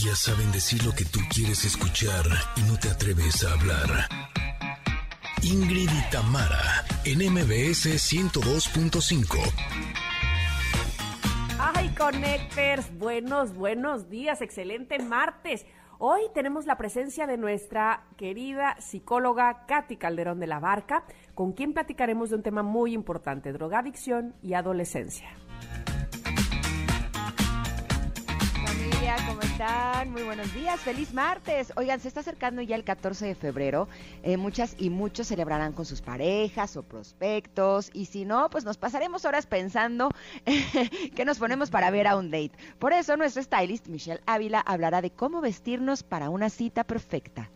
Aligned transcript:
Ellas 0.00 0.20
saben 0.20 0.52
decir 0.52 0.84
lo 0.84 0.92
que 0.92 1.04
tú 1.04 1.18
quieres 1.28 1.64
escuchar 1.64 2.24
y 2.54 2.60
no 2.70 2.78
te 2.78 2.88
atreves 2.88 3.44
a 3.44 3.52
hablar. 3.54 4.06
Ingrid 5.42 5.90
y 5.90 6.10
Tamara, 6.12 6.84
en 7.04 7.18
MBS 7.18 7.98
102.5. 7.98 9.38
Ay, 11.58 11.88
Connectors, 11.98 12.96
buenos, 12.96 13.54
buenos 13.54 14.08
días, 14.08 14.40
excelente 14.40 15.00
martes. 15.00 15.66
Hoy 15.98 16.20
tenemos 16.32 16.66
la 16.66 16.78
presencia 16.78 17.26
de 17.26 17.36
nuestra 17.36 18.04
querida 18.16 18.76
psicóloga 18.80 19.66
Katy 19.66 19.96
Calderón 19.96 20.38
de 20.38 20.46
la 20.46 20.60
Barca, 20.60 21.02
con 21.34 21.50
quien 21.50 21.72
platicaremos 21.72 22.30
de 22.30 22.36
un 22.36 22.44
tema 22.44 22.62
muy 22.62 22.92
importante, 22.92 23.52
drogadicción 23.52 24.36
y 24.42 24.54
adolescencia. 24.54 25.28
¿Cómo 29.26 29.40
están? 29.40 30.10
Muy 30.10 30.22
buenos 30.22 30.52
días, 30.52 30.80
feliz 30.80 31.14
martes. 31.14 31.72
Oigan, 31.76 31.98
se 31.98 32.08
está 32.08 32.20
acercando 32.20 32.60
ya 32.60 32.76
el 32.76 32.84
14 32.84 33.24
de 33.24 33.34
febrero. 33.34 33.88
Eh, 34.22 34.36
muchas 34.36 34.76
y 34.78 34.90
muchos 34.90 35.28
celebrarán 35.28 35.72
con 35.72 35.86
sus 35.86 36.02
parejas 36.02 36.76
o 36.76 36.82
prospectos. 36.82 37.90
Y 37.94 38.04
si 38.06 38.26
no, 38.26 38.50
pues 38.50 38.66
nos 38.66 38.76
pasaremos 38.76 39.24
horas 39.24 39.46
pensando 39.46 40.10
que 41.16 41.24
nos 41.24 41.38
ponemos 41.38 41.70
para 41.70 41.90
ver 41.90 42.06
a 42.06 42.16
un 42.16 42.30
date. 42.30 42.52
Por 42.78 42.92
eso, 42.92 43.16
nuestro 43.16 43.42
stylist 43.42 43.88
Michelle 43.88 44.20
Ávila 44.26 44.60
hablará 44.60 45.00
de 45.00 45.10
cómo 45.10 45.40
vestirnos 45.40 46.02
para 46.02 46.28
una 46.28 46.50
cita 46.50 46.84
perfecta. 46.84 47.50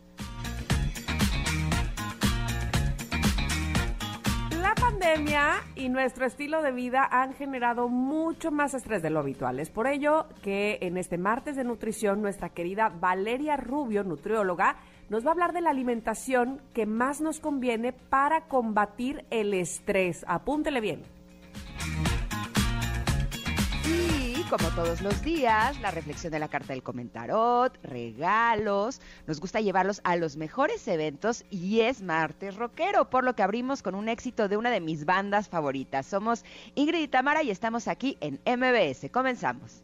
Pandemia 5.03 5.63
y 5.75 5.89
nuestro 5.89 6.25
estilo 6.25 6.61
de 6.61 6.71
vida 6.71 7.07
han 7.11 7.33
generado 7.33 7.89
mucho 7.89 8.51
más 8.51 8.73
estrés 8.73 9.01
de 9.01 9.09
lo 9.09 9.19
habitual. 9.19 9.59
Es 9.59 9.69
por 9.69 9.87
ello 9.87 10.27
que 10.41 10.77
en 10.81 10.97
este 10.97 11.17
martes 11.17 11.55
de 11.55 11.63
nutrición 11.63 12.21
nuestra 12.21 12.49
querida 12.49 12.89
Valeria 12.89 13.57
Rubio, 13.57 14.03
nutrióloga, 14.03 14.77
nos 15.09 15.25
va 15.25 15.29
a 15.29 15.31
hablar 15.33 15.53
de 15.53 15.61
la 15.61 15.71
alimentación 15.71 16.61
que 16.73 16.85
más 16.85 17.21
nos 17.21 17.39
conviene 17.39 17.91
para 17.91 18.47
combatir 18.47 19.25
el 19.29 19.53
estrés. 19.53 20.23
Apúntele 20.27 20.79
bien 20.79 21.01
como 24.53 24.69
todos 24.75 25.01
los 25.01 25.19
días, 25.23 25.81
la 25.81 25.89
reflexión 25.89 26.31
de 26.31 26.37
la 26.37 26.47
carta 26.47 26.73
del 26.73 26.83
comentarot, 26.83 27.75
regalos. 27.81 29.01
Nos 29.25 29.39
gusta 29.39 29.61
llevarlos 29.61 29.99
a 30.03 30.15
los 30.15 30.37
mejores 30.37 30.87
eventos 30.87 31.43
y 31.49 31.79
es 31.79 32.03
martes 32.03 32.55
rockero, 32.55 33.09
por 33.09 33.23
lo 33.23 33.35
que 33.35 33.41
abrimos 33.41 33.81
con 33.81 33.95
un 33.95 34.09
éxito 34.09 34.47
de 34.47 34.55
una 34.55 34.69
de 34.69 34.79
mis 34.79 35.05
bandas 35.05 35.49
favoritas. 35.49 36.05
Somos 36.05 36.45
Ingrid 36.75 36.99
y 36.99 37.07
Tamara 37.07 37.41
y 37.41 37.49
estamos 37.49 37.87
aquí 37.87 38.19
en 38.21 38.39
MBS. 38.45 39.09
Comenzamos. 39.09 39.81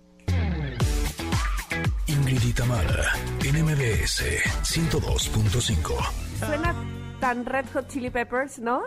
Ingrid 2.06 2.44
y 2.44 2.54
Tamara, 2.54 3.12
en 3.44 3.66
MBS 3.66 4.24
102.5. 4.62 6.46
Suena 6.46 6.76
tan 7.20 7.44
Red 7.44 7.66
Hot 7.74 7.88
Chili 7.88 8.12
Peppers, 8.12 8.60
¿no? 8.60 8.84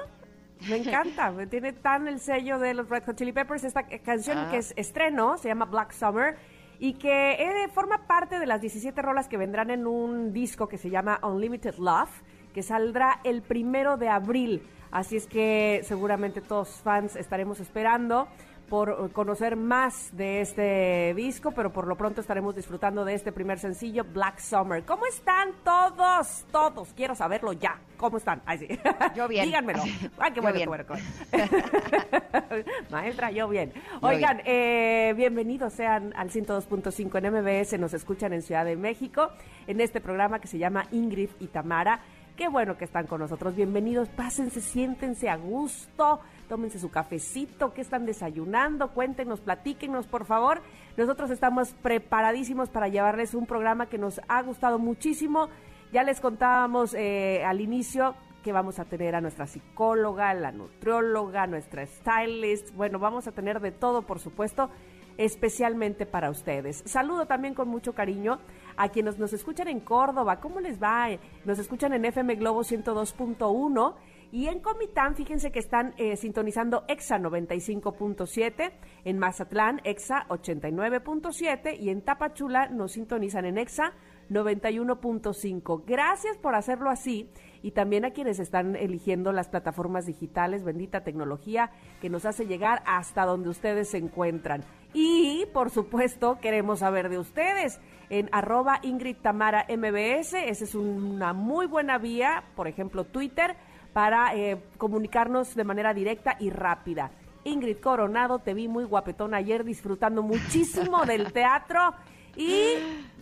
Me 0.68 0.76
encanta, 0.76 1.30
me 1.30 1.46
tiene 1.46 1.72
tan 1.72 2.08
el 2.08 2.20
sello 2.20 2.58
de 2.58 2.74
los 2.74 2.88
Red 2.88 3.04
Hot 3.06 3.16
Chili 3.16 3.32
Peppers. 3.32 3.64
Esta 3.64 3.84
canción 3.84 4.50
que 4.50 4.58
es 4.58 4.72
estreno, 4.76 5.38
se 5.38 5.48
llama 5.48 5.64
Black 5.64 5.92
Summer, 5.92 6.36
y 6.78 6.94
que 6.94 7.32
eh, 7.32 7.68
forma 7.72 8.06
parte 8.06 8.38
de 8.38 8.46
las 8.46 8.60
17 8.60 9.00
rolas 9.02 9.28
que 9.28 9.36
vendrán 9.36 9.70
en 9.70 9.86
un 9.86 10.32
disco 10.32 10.68
que 10.68 10.78
se 10.78 10.90
llama 10.90 11.20
Unlimited 11.22 11.76
Love, 11.76 12.10
que 12.52 12.62
saldrá 12.62 13.20
el 13.24 13.42
primero 13.42 13.96
de 13.96 14.08
abril. 14.08 14.62
Así 14.90 15.16
es 15.16 15.26
que 15.26 15.80
seguramente 15.84 16.40
todos 16.40 16.80
fans 16.82 17.16
estaremos 17.16 17.60
esperando 17.60 18.28
por 18.72 19.12
conocer 19.12 19.56
más 19.56 20.16
de 20.16 20.40
este 20.40 21.12
disco, 21.14 21.52
pero 21.52 21.74
por 21.74 21.86
lo 21.86 21.96
pronto 21.96 22.22
estaremos 22.22 22.56
disfrutando 22.56 23.04
de 23.04 23.12
este 23.12 23.30
primer 23.30 23.58
sencillo, 23.58 24.02
Black 24.02 24.38
Summer. 24.38 24.82
¿Cómo 24.86 25.04
están 25.04 25.50
todos? 25.62 26.46
Todos. 26.50 26.94
Quiero 26.94 27.14
saberlo 27.14 27.52
ya. 27.52 27.78
¿Cómo 27.98 28.16
están? 28.16 28.40
Ay, 28.46 28.56
sí. 28.56 28.68
Yo 29.14 29.28
bien. 29.28 29.44
Díganmelo. 29.44 29.82
Ay, 30.18 30.32
qué 30.32 30.40
bueno, 30.40 30.58
qué 30.58 30.66
bueno, 30.66 30.84
Maestra, 32.90 33.30
yo 33.30 33.46
bien. 33.46 33.74
Oigan, 34.00 34.40
Eh, 34.46 35.12
bienvenidos 35.18 35.74
sean 35.74 36.14
al 36.16 36.30
102.5 36.30 37.18
en 37.18 37.30
MBS. 37.30 37.78
Nos 37.78 37.92
escuchan 37.92 38.32
en 38.32 38.40
Ciudad 38.40 38.64
de 38.64 38.76
México 38.76 39.32
en 39.66 39.82
este 39.82 40.00
programa 40.00 40.40
que 40.40 40.48
se 40.48 40.56
llama 40.56 40.86
Ingrid 40.92 41.28
y 41.40 41.48
Tamara. 41.48 42.00
Qué 42.36 42.48
bueno 42.48 42.76
que 42.76 42.84
están 42.84 43.06
con 43.06 43.20
nosotros. 43.20 43.54
Bienvenidos, 43.54 44.08
pásense, 44.08 44.60
siéntense 44.60 45.28
a 45.28 45.36
gusto 45.36 46.20
tómense 46.52 46.78
su 46.78 46.90
cafecito, 46.90 47.72
qué 47.72 47.80
están 47.80 48.04
desayunando, 48.04 48.90
cuéntenos, 48.90 49.40
platíquenos, 49.40 50.06
por 50.06 50.26
favor. 50.26 50.60
Nosotros 50.98 51.30
estamos 51.30 51.72
preparadísimos 51.72 52.68
para 52.68 52.88
llevarles 52.88 53.32
un 53.32 53.46
programa 53.46 53.86
que 53.86 53.96
nos 53.96 54.20
ha 54.28 54.42
gustado 54.42 54.78
muchísimo. 54.78 55.48
Ya 55.94 56.02
les 56.02 56.20
contábamos 56.20 56.92
eh, 56.92 57.42
al 57.46 57.62
inicio 57.62 58.14
que 58.44 58.52
vamos 58.52 58.78
a 58.78 58.84
tener 58.84 59.14
a 59.14 59.22
nuestra 59.22 59.46
psicóloga, 59.46 60.34
la 60.34 60.52
nutrióloga, 60.52 61.46
nuestra 61.46 61.86
stylist. 61.86 62.74
Bueno, 62.74 62.98
vamos 62.98 63.26
a 63.26 63.32
tener 63.32 63.60
de 63.60 63.72
todo, 63.72 64.02
por 64.02 64.18
supuesto, 64.18 64.68
especialmente 65.18 66.06
para 66.06 66.30
ustedes. 66.30 66.82
Saludo 66.86 67.26
también 67.26 67.54
con 67.54 67.68
mucho 67.68 67.94
cariño 67.94 68.38
a 68.76 68.88
quienes 68.88 69.18
nos 69.18 69.32
escuchan 69.32 69.68
en 69.68 69.80
Córdoba. 69.80 70.40
¿Cómo 70.40 70.60
les 70.60 70.82
va? 70.82 71.08
Nos 71.44 71.58
escuchan 71.58 71.92
en 71.92 72.04
FM 72.04 72.36
Globo 72.36 72.60
102.1 72.60 73.94
y 74.32 74.48
en 74.48 74.60
Comitán, 74.60 75.14
fíjense 75.14 75.52
que 75.52 75.58
están 75.58 75.92
eh, 75.98 76.16
sintonizando 76.16 76.84
EXA 76.88 77.18
95.7, 77.18 78.72
en 79.04 79.18
Mazatlán 79.18 79.82
EXA 79.84 80.26
89.7 80.30 81.78
y 81.78 81.90
en 81.90 82.00
Tapachula 82.00 82.70
nos 82.70 82.92
sintonizan 82.92 83.44
en 83.44 83.58
EXA 83.58 83.92
91.5. 84.30 85.82
Gracias 85.86 86.38
por 86.38 86.54
hacerlo 86.54 86.88
así 86.88 87.28
y 87.62 87.72
también 87.72 88.06
a 88.06 88.12
quienes 88.12 88.38
están 88.38 88.74
eligiendo 88.74 89.32
las 89.32 89.48
plataformas 89.48 90.06
digitales, 90.06 90.64
bendita 90.64 91.04
tecnología 91.04 91.70
que 92.00 92.08
nos 92.08 92.24
hace 92.24 92.46
llegar 92.46 92.82
hasta 92.86 93.26
donde 93.26 93.50
ustedes 93.50 93.90
se 93.90 93.98
encuentran. 93.98 94.64
Y 94.94 95.46
por 95.52 95.70
supuesto 95.70 96.38
queremos 96.40 96.80
saber 96.80 97.08
de 97.08 97.18
ustedes 97.18 97.80
en 98.10 98.28
arroba 98.32 98.78
Ingrid 98.82 99.16
Tamara 99.16 99.66
MBS, 99.68 100.34
esa 100.34 100.64
es 100.64 100.74
una 100.74 101.32
muy 101.32 101.66
buena 101.66 101.96
vía, 101.96 102.44
por 102.54 102.68
ejemplo 102.68 103.04
Twitter 103.04 103.56
para 103.92 104.34
eh, 104.34 104.58
comunicarnos 104.78 105.54
de 105.54 105.64
manera 105.64 105.94
directa 105.94 106.36
y 106.38 106.50
rápida. 106.50 107.10
Ingrid 107.44 107.78
Coronado, 107.78 108.38
te 108.38 108.54
vi 108.54 108.68
muy 108.68 108.84
guapetón 108.84 109.34
ayer 109.34 109.64
disfrutando 109.64 110.22
muchísimo 110.22 111.04
del 111.06 111.32
teatro 111.32 111.94
y, 112.36 112.74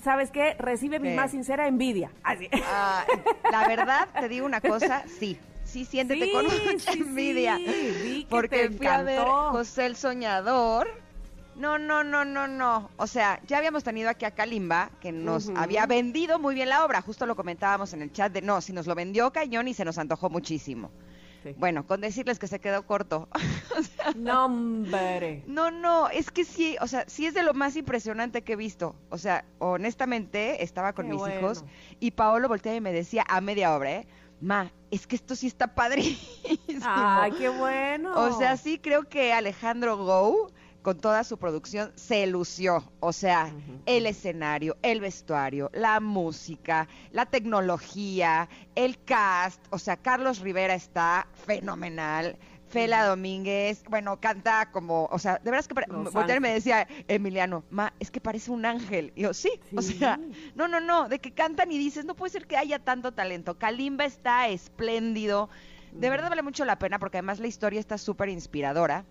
¿sabes 0.02 0.30
qué? 0.30 0.54
Recibe 0.58 1.00
mi 1.00 1.14
más 1.14 1.32
sincera 1.32 1.66
envidia. 1.66 2.10
Ah, 2.22 3.04
la 3.50 3.66
verdad, 3.66 4.08
te 4.18 4.28
digo 4.28 4.46
una 4.46 4.60
cosa, 4.60 5.04
sí, 5.06 5.38
sí, 5.64 5.84
siéntete 5.84 6.30
con 6.32 6.44
mucha 6.44 6.92
envidia. 6.92 7.58
porque 8.28 8.70
fui 8.70 8.86
a 8.86 9.02
ver 9.02 9.20
José 9.20 9.86
el 9.86 9.96
Soñador 9.96 10.88
no, 11.60 11.78
no, 11.78 12.02
no, 12.02 12.24
no, 12.24 12.48
no. 12.48 12.90
O 12.96 13.06
sea, 13.06 13.38
ya 13.46 13.58
habíamos 13.58 13.84
tenido 13.84 14.08
aquí 14.08 14.24
a 14.24 14.30
Kalimba, 14.30 14.90
que 14.98 15.12
nos 15.12 15.50
había 15.50 15.84
vendido 15.84 16.38
muy 16.38 16.54
bien 16.54 16.70
la 16.70 16.86
obra. 16.86 17.02
Justo 17.02 17.26
lo 17.26 17.36
comentábamos 17.36 17.92
en 17.92 18.00
el 18.00 18.10
chat 18.12 18.32
de, 18.32 18.40
no, 18.40 18.62
si 18.62 18.72
nos 18.72 18.86
lo 18.86 18.94
vendió 18.94 19.30
Cañón 19.30 19.68
y 19.68 19.74
se 19.74 19.84
nos 19.84 19.98
antojó 19.98 20.30
muchísimo. 20.30 20.90
Bueno, 21.56 21.86
con 21.86 22.00
decirles 22.00 22.38
que 22.38 22.46
se 22.46 22.60
quedó 22.60 22.86
corto. 22.86 23.28
no, 24.16 24.46
hombre. 24.46 25.42
No, 25.46 25.70
no, 25.70 26.08
es 26.08 26.30
que 26.30 26.44
sí, 26.44 26.76
o 26.80 26.86
sea, 26.86 27.04
sí 27.08 27.26
es 27.26 27.34
de 27.34 27.42
lo 27.42 27.52
más 27.52 27.76
impresionante 27.76 28.42
que 28.42 28.54
he 28.54 28.56
visto. 28.56 28.94
O 29.10 29.18
sea, 29.18 29.44
honestamente, 29.58 30.62
estaba 30.64 30.94
con 30.94 31.08
mis 31.08 31.20
hijos 31.28 31.64
y 31.98 32.12
Paolo 32.12 32.48
volteaba 32.48 32.76
y 32.76 32.80
me 32.80 32.92
decía 32.92 33.24
a 33.28 33.40
media 33.42 33.76
obra, 33.76 33.92
¿eh? 33.92 34.06
Ma, 34.40 34.72
es 34.90 35.06
que 35.06 35.16
esto 35.16 35.36
sí 35.36 35.46
está 35.46 35.74
padrísimo. 35.74 36.84
Ay, 36.84 37.32
qué 37.32 37.50
bueno. 37.50 38.18
O 38.18 38.38
sea, 38.38 38.56
sí 38.56 38.78
creo 38.78 39.08
que 39.08 39.34
Alejandro 39.34 39.98
Gou 39.98 40.50
con 40.82 40.98
toda 40.98 41.24
su 41.24 41.38
producción 41.38 41.92
se 41.94 42.26
lució. 42.26 42.84
O 43.00 43.12
sea, 43.12 43.52
el 43.86 44.06
escenario, 44.06 44.76
el 44.82 45.00
vestuario, 45.00 45.70
la 45.72 46.00
música, 46.00 46.88
la 47.12 47.26
tecnología, 47.26 48.48
el 48.74 49.02
cast. 49.04 49.62
O 49.70 49.78
sea, 49.78 49.96
Carlos 49.96 50.40
Rivera 50.40 50.74
está 50.74 51.26
fenomenal. 51.46 52.38
Fela 52.68 53.04
Domínguez, 53.04 53.82
bueno, 53.88 54.20
canta 54.20 54.70
como, 54.70 55.06
o 55.06 55.18
sea, 55.18 55.40
de 55.42 55.50
verdad 55.50 55.66
es 55.68 56.28
que 56.28 56.40
me 56.40 56.52
decía 56.52 56.86
Emiliano, 57.08 57.64
ma, 57.68 57.92
es 57.98 58.12
que 58.12 58.20
parece 58.20 58.52
un 58.52 58.64
ángel. 58.64 59.12
Y 59.16 59.22
yo, 59.22 59.34
sí, 59.34 59.50
o 59.76 59.82
sea, 59.82 60.20
no, 60.54 60.68
no, 60.68 60.78
no, 60.78 61.08
de 61.08 61.18
que 61.18 61.32
cantan 61.32 61.72
y 61.72 61.78
dices, 61.78 62.04
no 62.04 62.14
puede 62.14 62.30
ser 62.30 62.46
que 62.46 62.56
haya 62.56 62.78
tanto 62.78 63.12
talento. 63.12 63.58
Kalimba 63.58 64.04
está 64.04 64.46
espléndido. 64.48 65.50
De 65.90 66.10
verdad 66.10 66.28
vale 66.28 66.42
mucho 66.42 66.64
la 66.64 66.78
pena 66.78 67.00
porque 67.00 67.18
además 67.18 67.40
la 67.40 67.48
historia 67.48 67.80
está 67.80 67.98
súper 67.98 68.28
inspiradora 68.28 69.04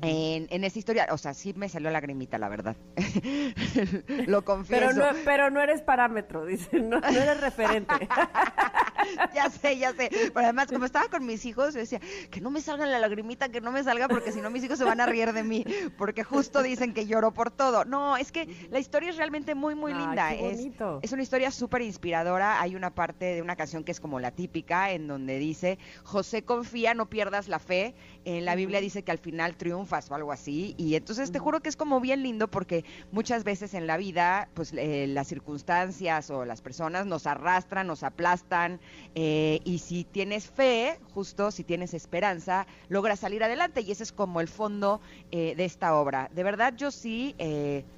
en, 0.00 0.46
en, 0.50 0.64
esa 0.64 0.78
historia, 0.78 1.06
o 1.10 1.18
sea, 1.18 1.34
sí 1.34 1.52
me 1.54 1.68
salió 1.68 1.90
la 1.90 1.94
lagrimita, 1.94 2.38
la 2.38 2.48
verdad. 2.48 2.76
Lo 4.26 4.44
confieso. 4.44 4.86
Pero 4.86 4.92
no, 4.92 5.18
pero 5.24 5.50
no 5.50 5.60
eres 5.60 5.82
parámetro, 5.82 6.44
dice, 6.46 6.80
no, 6.80 6.98
eres 6.98 7.40
referente. 7.40 7.94
ya 9.34 9.50
sé, 9.50 9.78
ya 9.78 9.92
sé. 9.92 10.10
Pero 10.10 10.40
además, 10.40 10.68
como 10.68 10.84
estaba 10.84 11.08
con 11.08 11.26
mis 11.26 11.44
hijos, 11.44 11.74
yo 11.74 11.80
decía, 11.80 12.00
que 12.30 12.40
no 12.40 12.50
me 12.50 12.60
salga 12.60 12.86
la 12.86 12.98
lagrimita, 12.98 13.48
que 13.50 13.60
no 13.60 13.72
me 13.72 13.82
salga, 13.82 14.08
porque 14.08 14.32
si 14.32 14.40
no 14.40 14.50
mis 14.50 14.64
hijos 14.64 14.78
se 14.78 14.84
van 14.84 15.00
a 15.00 15.06
reír 15.06 15.32
de 15.32 15.42
mí, 15.42 15.64
porque 15.96 16.24
justo 16.24 16.62
dicen 16.62 16.94
que 16.94 17.06
lloro 17.06 17.32
por 17.32 17.50
todo. 17.50 17.84
No, 17.84 18.16
es 18.16 18.32
que 18.32 18.68
la 18.70 18.78
historia 18.78 19.10
es 19.10 19.16
realmente 19.16 19.54
muy, 19.54 19.74
muy 19.74 19.92
linda. 19.92 20.34
es, 20.34 20.60
es 21.02 21.12
una 21.12 21.22
historia 21.22 21.50
súper 21.50 21.82
inspiradora. 21.82 22.60
Hay 22.60 22.76
una 22.76 22.94
parte 22.94 23.34
de 23.34 23.42
una 23.42 23.56
canción 23.56 23.84
que 23.84 23.92
es 23.92 24.00
como 24.00 24.20
la 24.20 24.30
típica, 24.30 24.90
en 24.90 25.06
donde 25.06 25.38
dice, 25.38 25.78
José 26.04 26.44
confía, 26.44 26.94
no 26.94 27.08
pierdas 27.08 27.48
la 27.48 27.58
fe. 27.58 27.94
En 28.24 28.44
la 28.44 28.54
Biblia 28.54 28.80
dice 28.80 29.02
que 29.02 29.10
al 29.10 29.18
final 29.18 29.56
triunfas 29.56 30.10
o 30.10 30.14
algo 30.14 30.32
así. 30.32 30.74
Y 30.78 30.94
entonces 30.94 31.32
te 31.32 31.38
juro 31.38 31.60
que 31.60 31.68
es 31.68 31.76
como 31.76 32.00
bien 32.00 32.22
lindo 32.22 32.48
porque 32.48 32.84
muchas 33.10 33.44
veces 33.44 33.74
en 33.74 33.86
la 33.86 33.96
vida, 33.96 34.48
pues 34.54 34.72
eh, 34.76 35.06
las 35.08 35.28
circunstancias 35.28 36.30
o 36.30 36.44
las 36.44 36.60
personas 36.60 37.06
nos 37.06 37.26
arrastran, 37.26 37.86
nos 37.86 38.02
aplastan. 38.02 38.80
Eh, 39.14 39.60
y 39.64 39.78
si 39.78 40.04
tienes 40.04 40.48
fe, 40.48 40.98
justo 41.14 41.50
si 41.50 41.64
tienes 41.64 41.94
esperanza, 41.94 42.66
logras 42.88 43.20
salir 43.20 43.42
adelante. 43.42 43.80
Y 43.80 43.90
ese 43.90 44.04
es 44.04 44.12
como 44.12 44.40
el 44.40 44.48
fondo 44.48 45.00
eh, 45.30 45.54
de 45.56 45.64
esta 45.64 45.94
obra. 45.94 46.30
De 46.34 46.42
verdad, 46.42 46.74
yo 46.76 46.90
sí 46.90 47.34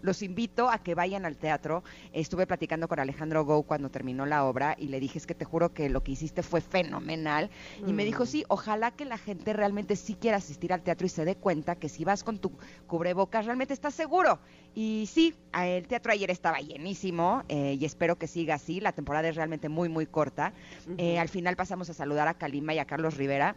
los 0.03 0.23
invito 0.23 0.71
a 0.71 0.79
que 0.79 0.95
vayan 0.95 1.27
al 1.27 1.37
teatro. 1.37 1.85
Estuve 2.13 2.47
platicando 2.47 2.89
con 2.89 2.99
Alejandro 2.99 3.45
Go 3.45 3.63
cuando 3.63 3.91
terminó 3.91 4.27
la 4.27 4.45
obra 4.45 4.75
y 4.79 4.89
le 4.89 5.01
dije, 5.01 5.19
es 5.19 5.27
que 5.27 5.35
te 5.35 5.45
juro 5.45 5.73
que 5.73 5.89
lo 5.89 6.03
que 6.03 6.13
hiciste 6.13 6.43
fue 6.43 6.61
fenomenal. 6.61 7.51
Y 7.87 7.93
me 7.93 8.05
dijo, 8.05 8.25
mm. 8.25 8.27
sí, 8.27 8.45
ojalá 8.49 8.91
que 8.91 9.05
la 9.05 9.19
gente 9.19 9.53
realmente 9.53 9.97
sí 9.97 10.14
quiera 10.17 10.39
asistir 10.39 10.73
al 10.73 10.83
teatro 10.83 11.07
y 11.07 11.11
se 11.11 11.25
dé 11.25 11.37
cuenta 11.37 11.77
que 11.77 11.89
si 11.89 12.05
vas 12.05 12.25
con 12.25 12.39
tu 12.39 12.53
cubrebocas 12.87 13.47
realmente 13.47 13.75
estás 13.75 13.95
seguro. 13.95 14.39
Y 14.75 15.09
sí, 15.11 15.35
el 15.53 15.87
teatro 15.87 16.13
ayer 16.13 16.31
estaba 16.31 16.59
llenísimo 16.59 17.43
eh, 17.49 17.77
y 17.79 17.85
espero 17.85 18.17
que 18.17 18.27
siga 18.27 18.55
así. 18.55 18.81
La 18.81 18.93
temporada 18.93 19.29
es 19.29 19.37
realmente 19.37 19.69
muy, 19.69 19.89
muy 19.89 20.07
corta. 20.07 20.53
Eh, 20.99 21.19
al 21.19 21.29
final 21.29 21.57
pasamos 21.57 21.91
a 21.91 21.95
saludar 21.95 22.29
a 22.29 22.35
Kalima 22.35 22.75
y 22.75 22.79
a 22.79 22.85
Carlos 22.85 23.17
Rivera. 23.17 23.57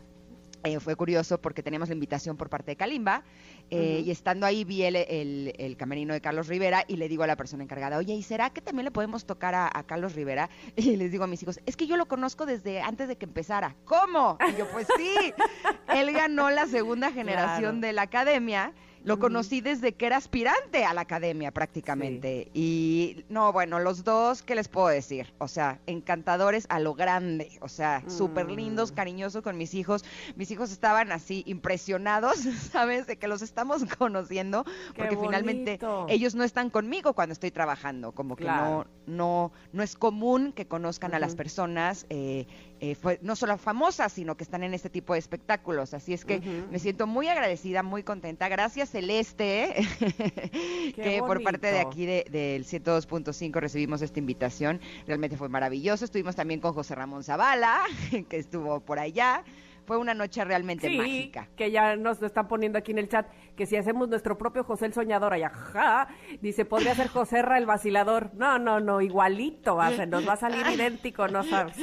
Eh, 0.67 0.79
fue 0.81 0.97
curioso 0.97 1.39
porque 1.39 1.63
teníamos 1.63 1.87
la 1.87 1.93
invitación 1.93 2.35
por 2.35 2.49
parte 2.49 2.71
de 2.71 2.75
Kalimba 2.75 3.23
y 3.69 4.11
estando 4.11 4.45
ahí 4.45 4.63
vi 4.63 4.83
el, 4.83 5.75
camerino 5.77 6.13
de 6.13 6.19
Carlos 6.19 6.47
Rivera 6.47 6.83
y 6.87 6.97
le 6.97 7.07
digo 7.07 7.23
a 7.23 7.27
la 7.27 7.37
persona 7.37 7.63
encargada, 7.63 7.97
oye, 7.97 8.13
¿y 8.13 8.23
será 8.23 8.49
que 8.49 8.61
también 8.61 8.85
le 8.85 8.91
podemos 8.91 9.25
tocar 9.25 9.55
a, 9.55 9.83
Carlos 9.85 10.13
Rivera? 10.13 10.49
Y 10.75 10.95
les 10.95 11.11
digo 11.11 11.23
a 11.23 11.27
mis 11.27 11.41
hijos, 11.43 11.59
es 11.65 11.75
que 11.75 11.87
yo 11.87 11.97
lo 11.97 12.07
conozco 12.07 12.45
desde 12.45 12.81
antes 12.81 13.07
de 13.07 13.17
que 13.17 13.25
empezara. 13.25 13.75
¿Cómo? 13.85 14.37
Y 14.49 14.57
yo, 14.57 14.67
pues 14.71 14.87
sí, 14.97 15.33
él 15.93 16.11
ganó 16.11 16.49
la 16.49 16.65
segunda 16.67 17.11
generación 17.11 17.81
de 17.81 17.93
la 17.93 18.03
academia 18.03 18.73
lo 19.03 19.19
conocí 19.19 19.61
desde 19.61 19.93
que 19.93 20.05
era 20.05 20.17
aspirante 20.17 20.85
a 20.85 20.93
la 20.93 21.01
academia 21.01 21.51
prácticamente. 21.51 22.49
Y 22.53 23.25
no, 23.29 23.53
bueno, 23.53 23.79
los 23.79 24.03
dos, 24.03 24.41
¿qué 24.41 24.55
les 24.55 24.67
puedo 24.67 24.87
decir? 24.87 25.33
O 25.37 25.47
sea, 25.47 25.79
encantadores 25.85 26.65
a 26.69 26.79
lo 26.79 26.93
grande. 26.93 27.57
O 27.61 27.69
sea, 27.69 28.03
súper 28.07 28.49
lindos, 28.49 28.91
mm. 28.91 28.95
cariñosos 28.95 29.43
con 29.43 29.57
mis 29.57 29.73
hijos. 29.73 30.03
Mis 30.35 30.51
hijos 30.51 30.71
estaban 30.71 31.11
así 31.11 31.43
impresionados, 31.45 32.37
¿sabes? 32.71 33.07
De 33.07 33.17
que 33.17 33.27
los 33.27 33.41
estamos 33.41 33.83
conociendo. 33.97 34.65
porque 34.95 35.17
finalmente 35.17 35.79
ellos 36.07 36.35
no 36.35 36.43
están 36.43 36.69
conmigo 36.69 37.13
cuando 37.13 37.33
estoy 37.33 37.51
trabajando. 37.51 38.11
Como 38.11 38.35
que 38.35 38.45
no, 38.45 38.85
no, 39.05 39.51
no 39.73 39.83
es 39.83 39.95
común 39.95 40.51
que 40.53 40.67
conozcan 40.67 41.13
a 41.13 41.19
las 41.19 41.35
personas. 41.35 42.05
Eh, 42.09 42.47
eh, 42.79 42.95
fue, 42.95 43.19
no 43.21 43.35
solo 43.35 43.57
famosas, 43.57 44.13
sino 44.13 44.35
que 44.35 44.43
están 44.43 44.63
en 44.63 44.73
este 44.73 44.89
tipo 44.89 45.13
de 45.13 45.19
espectáculos. 45.19 45.93
Así 45.93 46.13
es 46.13 46.25
que 46.25 46.39
me 46.71 46.79
siento 46.79 47.07
muy 47.07 47.27
agradecida, 47.27 47.83
muy 47.83 48.03
contenta. 48.03 48.47
Gracias, 48.49 48.91
Celeste, 48.91 49.75
que 50.95 51.21
por 51.25 51.41
parte 51.43 51.71
de 51.71 51.79
aquí 51.79 52.05
del 52.05 52.31
de, 52.31 52.59
102.5 52.59 53.53
recibimos 53.59 54.01
esta 54.01 54.19
invitación. 54.19 54.79
Realmente 55.05 55.37
fue 55.37 55.49
maravilloso. 55.49 56.05
Estuvimos 56.05 56.35
también 56.35 56.59
con 56.59 56.73
José 56.73 56.95
Ramón 56.95 57.23
Zavala, 57.23 57.81
que 58.29 58.37
estuvo 58.37 58.79
por 58.79 58.99
allá 58.99 59.43
fue 59.87 59.97
una 59.97 60.13
noche 60.13 60.43
realmente 60.43 60.89
sí, 60.89 60.97
mágica. 60.97 61.47
Que 61.55 61.71
ya 61.71 61.95
nos 61.95 62.19
lo 62.19 62.27
están 62.27 62.49
poniendo 62.49 62.77
aquí 62.77 62.91
en 62.91 62.97
el 62.97 63.07
chat, 63.07 63.25
que 63.55 63.65
si 63.65 63.77
hacemos 63.77 64.09
nuestro 64.09 64.37
propio 64.37 64.65
José 64.65 64.85
el 64.85 64.93
Soñador, 64.93 65.33
allá, 65.33 65.49
ja, 65.49 66.09
dice, 66.41 66.65
podría 66.65 66.93
ser 66.93 67.07
José 67.07 67.41
Ra 67.41 67.57
el 67.57 67.65
Vacilador. 67.65 68.31
No, 68.35 68.59
no, 68.59 68.81
no, 68.81 68.99
igualito 68.99 69.77
va 69.77 69.87
a 69.87 69.91
ser, 69.93 70.09
nos 70.09 70.27
va 70.27 70.33
a 70.33 70.37
salir 70.37 70.67
idéntico, 70.67 71.29
no 71.29 71.43
sabes. 71.43 71.77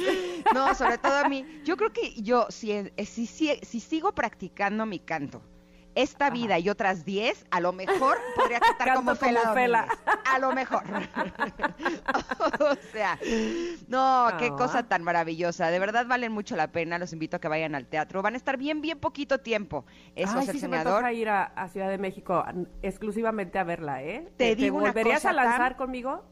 No, 0.53 0.75
sobre 0.75 0.99
todo 0.99 1.17
a 1.17 1.27
mí. 1.27 1.43
Yo 1.65 1.75
creo 1.75 1.91
que 1.91 2.13
yo, 2.21 2.45
si, 2.49 2.91
si, 3.05 3.25
si, 3.25 3.55
si 3.63 3.79
sigo 3.79 4.13
practicando 4.13 4.85
mi 4.85 4.99
canto, 4.99 5.41
esta 5.95 6.29
vida 6.29 6.59
y 6.59 6.69
otras 6.69 7.05
10, 7.05 7.45
a 7.49 7.59
lo 7.59 7.73
mejor 7.73 8.17
podría 8.35 8.59
cantar 8.77 8.95
como, 8.95 9.15
Fela, 9.15 9.87
A 10.31 10.39
lo 10.39 10.53
mejor. 10.53 10.83
o 12.59 12.75
sea, 12.91 13.17
no, 13.87 14.27
qué 14.37 14.49
cosa 14.49 14.83
tan 14.83 15.03
maravillosa. 15.03 15.69
De 15.69 15.79
verdad 15.79 16.05
valen 16.05 16.31
mucho 16.31 16.55
la 16.55 16.67
pena. 16.67 16.99
Los 16.99 17.13
invito 17.13 17.37
a 17.37 17.39
que 17.39 17.47
vayan 17.47 17.75
al 17.75 17.87
teatro. 17.87 18.21
Van 18.21 18.33
a 18.33 18.37
estar 18.37 18.57
bien, 18.57 18.81
bien 18.81 18.99
poquito 18.99 19.39
tiempo. 19.39 19.85
Eso 20.15 20.39
es 20.39 20.49
el 20.49 20.59
sí, 20.59 20.67
me 20.67 20.83
ir 21.13 21.29
a, 21.29 21.67
Ciudad 21.71 21.89
de 21.89 21.97
México 21.97 22.45
exclusivamente 22.83 23.57
a 23.57 23.63
verla, 23.63 24.03
¿eh? 24.03 24.27
¿Te, 24.37 24.55
digo 24.55 24.79
volverías 24.79 25.25
a 25.25 25.33
lanzar 25.33 25.75
conmigo? 25.75 26.23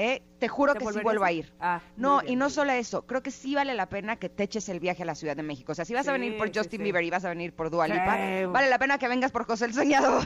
¿Eh? 0.00 0.22
Te 0.38 0.48
juro 0.48 0.74
que 0.74 0.86
sí 0.86 1.00
vuelvo 1.02 1.24
a 1.24 1.32
ir. 1.32 1.52
Ah, 1.60 1.80
no, 1.96 2.22
y 2.26 2.34
no 2.34 2.48
solo 2.48 2.72
eso, 2.72 3.06
creo 3.06 3.22
que 3.22 3.30
sí 3.30 3.54
vale 3.54 3.74
la 3.74 3.88
pena 3.88 4.16
que 4.16 4.28
te 4.28 4.44
eches 4.44 4.68
el 4.68 4.80
viaje 4.80 5.02
a 5.02 5.06
la 5.06 5.14
Ciudad 5.14 5.36
de 5.36 5.42
México. 5.42 5.72
O 5.72 5.74
sea, 5.74 5.84
si 5.84 5.92
vas 5.92 6.08
a 6.08 6.12
venir 6.12 6.38
por 6.38 6.54
Justin 6.54 6.82
Bieber 6.82 7.04
y 7.04 7.10
vas 7.10 7.24
a 7.24 7.28
venir 7.28 7.54
por 7.54 7.70
Dua 7.70 7.86
Lipa, 7.86 8.18
vale 8.50 8.70
la 8.70 8.78
pena 8.78 8.98
que 8.98 9.08
vengas 9.08 9.30
por 9.30 9.44
José 9.44 9.66
el 9.66 9.74
Soñador. 9.74 10.24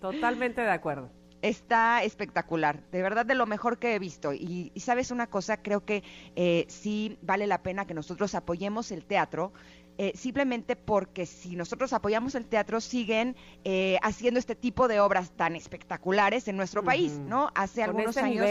Totalmente 0.00 0.60
de 0.60 0.70
acuerdo. 0.70 1.10
Está 1.42 2.02
espectacular, 2.02 2.82
de 2.90 3.02
verdad 3.02 3.24
de 3.24 3.34
lo 3.34 3.46
mejor 3.46 3.78
que 3.78 3.94
he 3.94 3.98
visto. 3.98 4.32
Y, 4.32 4.72
sabes 4.78 5.10
una 5.12 5.28
cosa, 5.28 5.58
creo 5.58 5.84
que 5.84 6.02
eh, 6.34 6.64
sí 6.68 7.18
vale 7.22 7.46
la 7.46 7.62
pena 7.62 7.86
que 7.86 7.94
nosotros 7.94 8.34
apoyemos 8.34 8.90
el 8.90 9.04
teatro 9.04 9.52
eh, 9.98 10.12
simplemente 10.14 10.76
porque 10.76 11.26
si 11.26 11.56
nosotros 11.56 11.92
apoyamos 11.92 12.34
el 12.34 12.44
teatro, 12.44 12.80
siguen 12.80 13.36
eh, 13.64 13.98
haciendo 14.02 14.38
este 14.38 14.54
tipo 14.54 14.88
de 14.88 15.00
obras 15.00 15.30
tan 15.30 15.56
espectaculares 15.56 16.48
en 16.48 16.56
nuestro 16.56 16.84
país, 16.84 17.12
¿no? 17.12 17.50
Hace 17.54 17.82
algunos 17.82 18.16
años. 18.16 18.46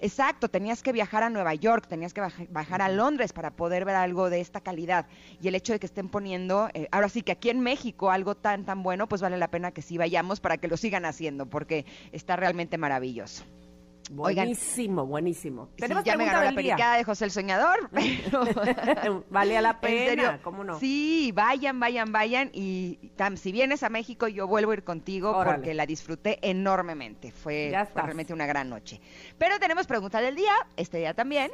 Exacto, 0.00 0.48
tenías 0.48 0.82
que 0.82 0.92
viajar 0.92 1.22
a 1.22 1.30
Nueva 1.30 1.54
York, 1.54 1.86
tenías 1.86 2.12
que 2.12 2.22
bajar 2.50 2.82
a 2.82 2.88
Londres 2.88 3.32
para 3.32 3.50
poder 3.50 3.84
ver 3.84 3.96
algo 3.96 4.30
de 4.30 4.40
esta 4.40 4.60
calidad. 4.60 5.06
Y 5.40 5.48
el 5.48 5.54
hecho 5.54 5.72
de 5.72 5.78
que 5.78 5.86
estén 5.86 6.08
poniendo, 6.08 6.68
eh, 6.74 6.88
ahora 6.90 7.08
sí 7.08 7.22
que 7.22 7.32
aquí 7.32 7.50
en 7.50 7.60
México 7.60 8.10
algo 8.10 8.34
tan, 8.34 8.64
tan 8.64 8.82
bueno, 8.82 9.08
pues 9.08 9.20
vale 9.20 9.38
la 9.38 9.48
pena 9.48 9.70
que 9.70 9.82
sí 9.82 9.98
vayamos 9.98 10.40
para 10.40 10.56
que 10.58 10.68
lo 10.68 10.76
sigan 10.76 11.04
haciendo, 11.04 11.46
porque 11.46 11.84
está 12.12 12.36
realmente 12.36 12.78
maravilloso. 12.78 13.44
Buenísimo, 14.10 15.06
buenísimo. 15.06 15.68
Tenemos 15.76 16.02
ya 16.02 16.16
me 16.16 16.26
ganó 16.26 16.42
la 16.42 16.96
de 16.96 17.04
José 17.04 17.26
el 17.26 17.30
Soñador. 17.30 17.88
vale 19.30 19.56
a 19.56 19.60
la 19.60 19.80
pena, 19.80 20.40
¿cómo 20.42 20.64
no? 20.64 20.80
Sí, 20.80 21.30
vayan, 21.32 21.78
vayan, 21.78 22.10
vayan. 22.10 22.50
Y 22.52 22.98
si 23.36 23.52
vienes 23.52 23.84
a 23.84 23.88
México, 23.88 24.26
yo 24.26 24.48
vuelvo 24.48 24.72
a 24.72 24.74
ir 24.74 24.82
contigo 24.82 25.40
porque 25.44 25.74
la 25.74 25.86
disfruté 25.86 26.40
enormemente. 26.42 27.30
Fue, 27.30 27.72
realmente 27.94 28.32
una 28.32 28.46
gran 28.46 28.68
noche. 28.68 29.00
Pero 29.38 29.60
tenemos 29.60 29.86
pregunta 29.86 30.20
del 30.20 30.34
día, 30.34 30.54
este 30.76 30.98
día 30.98 31.14
también. 31.14 31.52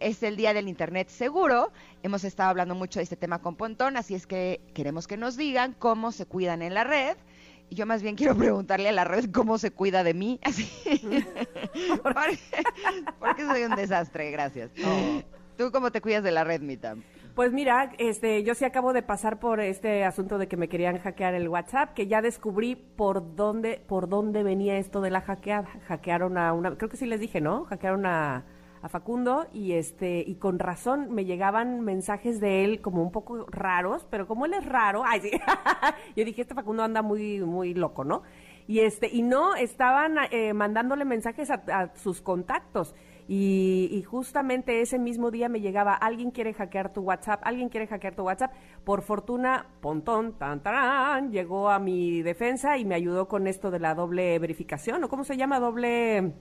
Es 0.00 0.22
el 0.22 0.36
día 0.36 0.54
del 0.54 0.66
Internet 0.66 1.10
seguro. 1.10 1.72
Hemos 2.02 2.24
estado 2.24 2.48
hablando 2.48 2.74
mucho 2.74 3.00
de 3.00 3.02
este 3.02 3.16
tema 3.16 3.40
con 3.40 3.54
Pontón, 3.56 3.98
así 3.98 4.14
es 4.14 4.26
que 4.26 4.62
queremos 4.72 5.06
que 5.06 5.18
nos 5.18 5.36
digan 5.36 5.74
cómo 5.78 6.10
se 6.12 6.24
cuidan 6.24 6.62
en 6.62 6.72
la 6.72 6.84
red 6.84 7.18
yo 7.70 7.86
más 7.86 8.02
bien 8.02 8.16
quiero 8.16 8.36
preguntarle 8.36 8.88
a 8.88 8.92
la 8.92 9.04
red 9.04 9.30
cómo 9.30 9.58
se 9.58 9.70
cuida 9.70 10.04
de 10.04 10.14
mí. 10.14 10.40
Así. 10.42 10.68
porque, 12.02 13.46
soy 13.46 13.64
un 13.64 13.76
desastre, 13.76 14.30
gracias. 14.30 14.70
¿Tú 15.56 15.70
cómo 15.72 15.90
te 15.90 16.00
cuidas 16.00 16.22
de 16.22 16.30
la 16.30 16.44
red, 16.44 16.60
Mitam? 16.60 17.02
Pues 17.34 17.52
mira, 17.52 17.92
este, 17.98 18.42
yo 18.42 18.54
sí 18.56 18.64
acabo 18.64 18.92
de 18.92 19.02
pasar 19.02 19.38
por 19.38 19.60
este 19.60 20.04
asunto 20.04 20.38
de 20.38 20.48
que 20.48 20.56
me 20.56 20.68
querían 20.68 20.98
hackear 20.98 21.34
el 21.34 21.48
WhatsApp, 21.48 21.94
que 21.94 22.08
ya 22.08 22.20
descubrí 22.20 22.74
por 22.74 23.36
dónde, 23.36 23.80
por 23.86 24.08
dónde 24.08 24.42
venía 24.42 24.76
esto 24.76 25.00
de 25.00 25.10
la 25.10 25.20
hackeada. 25.20 25.68
Hackearon 25.86 26.36
a 26.36 26.52
una, 26.52 26.76
creo 26.76 26.88
que 26.88 26.96
sí 26.96 27.06
les 27.06 27.20
dije, 27.20 27.40
¿no? 27.40 27.64
Hackearon 27.66 28.06
a 28.06 28.44
Facundo 28.88 29.46
y 29.52 29.72
este 29.72 30.24
y 30.26 30.36
con 30.36 30.58
razón 30.58 31.12
me 31.12 31.24
llegaban 31.24 31.80
mensajes 31.80 32.40
de 32.40 32.64
él 32.64 32.80
como 32.80 33.02
un 33.02 33.12
poco 33.12 33.46
raros, 33.48 34.06
pero 34.10 34.26
como 34.26 34.46
él 34.46 34.54
es 34.54 34.64
raro, 34.64 35.02
ay 35.06 35.20
sí, 35.20 35.30
yo 36.16 36.24
dije 36.24 36.42
este 36.42 36.54
Facundo 36.54 36.82
anda 36.82 37.02
muy 37.02 37.40
muy 37.40 37.74
loco, 37.74 38.04
¿no? 38.04 38.22
Y 38.66 38.80
este 38.80 39.08
y 39.10 39.22
no 39.22 39.54
estaban 39.54 40.16
eh, 40.30 40.52
mandándole 40.52 41.04
mensajes 41.04 41.50
a, 41.50 41.94
sus 41.94 42.20
contactos 42.20 42.94
y, 43.30 44.02
justamente 44.08 44.80
ese 44.80 44.98
mismo 44.98 45.30
día 45.30 45.50
me 45.50 45.60
llegaba 45.60 45.92
alguien 45.92 46.30
quiere 46.30 46.54
hackear 46.54 46.94
tu 46.94 47.02
WhatsApp, 47.02 47.42
alguien 47.44 47.68
quiere 47.68 47.86
hackear 47.86 48.14
tu 48.14 48.22
WhatsApp. 48.22 48.52
Por 48.84 49.02
fortuna, 49.02 49.66
pontón, 49.82 50.38
tan, 50.38 50.62
tan, 50.62 51.30
llegó 51.30 51.68
a 51.68 51.78
mi 51.78 52.22
defensa 52.22 52.78
y 52.78 52.86
me 52.86 52.94
ayudó 52.94 53.28
con 53.28 53.46
esto 53.46 53.70
de 53.70 53.80
la 53.80 53.94
doble 53.94 54.38
verificación 54.38 55.04
o 55.04 55.08
cómo 55.08 55.24
se 55.24 55.36
llama 55.36 55.60
doble 55.60 56.32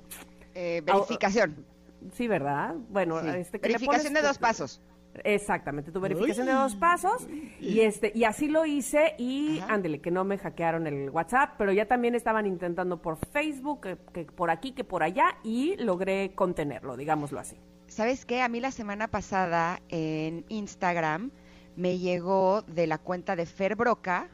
eh, 0.56 0.82
verificación. 0.86 1.66
Sí, 2.14 2.28
¿verdad? 2.28 2.76
Bueno, 2.90 3.20
este, 3.20 3.58
verificación 3.58 4.14
de 4.14 4.22
dos 4.22 4.38
pasos. 4.38 4.82
Exactamente, 5.24 5.92
tu 5.92 6.00
verificación 6.00 6.46
de 6.46 6.54
dos 6.54 6.76
pasos 6.76 7.28
y 7.60 7.80
este 7.80 8.12
y 8.14 8.26
así 8.26 8.48
lo 8.48 8.68
hice 8.68 9.16
y 9.18 9.60
ándele 9.68 10.00
que 10.00 10.12
no 10.12 10.24
me 10.24 10.38
hackearon 10.38 10.86
el 10.86 11.10
WhatsApp, 11.10 11.56
pero 11.58 11.72
ya 11.72 11.88
también 11.88 12.14
estaban 12.14 12.46
intentando 12.46 13.02
por 13.02 13.18
Facebook, 13.32 13.88
que, 14.14 14.26
por 14.26 14.52
aquí, 14.52 14.74
que 14.74 14.84
por 14.84 15.02
allá 15.02 15.38
y 15.44 15.76
logré 15.78 16.36
contenerlo, 16.36 16.96
digámoslo 16.96 17.40
así. 17.40 17.58
¿sabes 17.88 18.26
qué? 18.26 18.42
A 18.42 18.50
mí 18.50 18.60
la 18.60 18.72
semana 18.72 19.08
pasada 19.08 19.82
en 19.90 20.46
Instagram 20.50 21.32
me 21.76 21.98
llegó 21.98 22.62
de 22.64 22.88
la 22.88 22.98
cuenta 22.98 23.36
de 23.36 23.46
Fer 23.46 23.76
Broca 23.76 24.30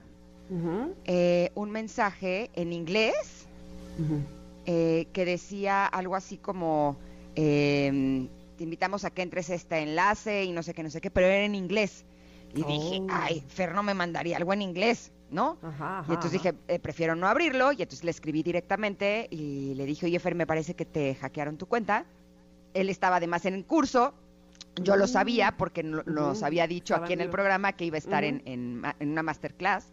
eh, 1.06 1.52
un 1.56 1.72
mensaje 1.72 2.52
en 2.54 2.74
inglés 2.74 3.48
eh, 4.66 5.08
que 5.14 5.26
decía 5.26 5.86
algo 5.86 6.16
así 6.16 6.38
como, 6.38 6.98
em, 7.36 8.28
te 8.58 8.64
invitamos 8.64 9.06
a 9.06 9.12
que 9.12 9.22
entres 9.22 9.50
a 9.50 9.56
este 9.56 9.80
enlace 9.80 10.44
y 10.44 10.52
no 10.52 10.64
sé 10.64 10.74
qué, 10.74 10.84
no 10.84 10.90
sé 10.90 11.02
qué, 11.02 11.12
pero 11.12 11.28
era 11.28 11.46
en 11.46 11.56
inglés. 11.56 12.06
Y 12.56 12.64
dije, 12.64 13.00
oh. 13.02 13.08
ay, 13.10 13.44
Fer 13.48 13.74
no 13.74 13.82
me 13.82 13.94
mandaría 13.94 14.38
algo 14.38 14.54
en 14.54 14.62
inglés, 14.62 15.12
¿no? 15.32 15.58
y 16.08 16.14
entonces 16.14 16.34
dije, 16.34 16.54
eh, 16.68 16.80
prefiero 16.80 17.16
no 17.16 17.28
abrirlo. 17.28 17.72
Y 17.72 17.82
entonces 17.82 18.04
le 18.04 18.12
escribí 18.12 18.44
directamente 18.44 19.28
y 19.32 19.74
le 19.76 19.86
dije, 19.86 20.06
oye, 20.06 20.20
Fer, 20.20 20.36
me 20.36 20.46
parece 20.46 20.76
que 20.76 20.86
te 20.86 21.16
hackearon 21.16 21.58
tu 21.58 21.66
cuenta. 21.66 22.06
Él 22.74 22.90
estaba 22.90 23.18
además 23.18 23.46
en 23.46 23.56
el 23.56 23.66
curso. 23.66 24.14
Yo 24.82 24.96
lo 24.96 25.08
sabía 25.08 25.52
mm. 25.52 25.58
porque 25.58 25.84
nos 25.84 26.44
había 26.44 26.68
dicho 26.68 26.96
aquí 26.96 27.14
en 27.14 27.22
el 27.22 27.30
programa 27.30 27.74
que 27.74 27.86
iba 27.86 27.96
a 27.96 28.00
estar 28.00 28.24
en, 28.24 28.42
en, 28.46 28.84
una 29.00 29.24
masterclass. 29.24 29.92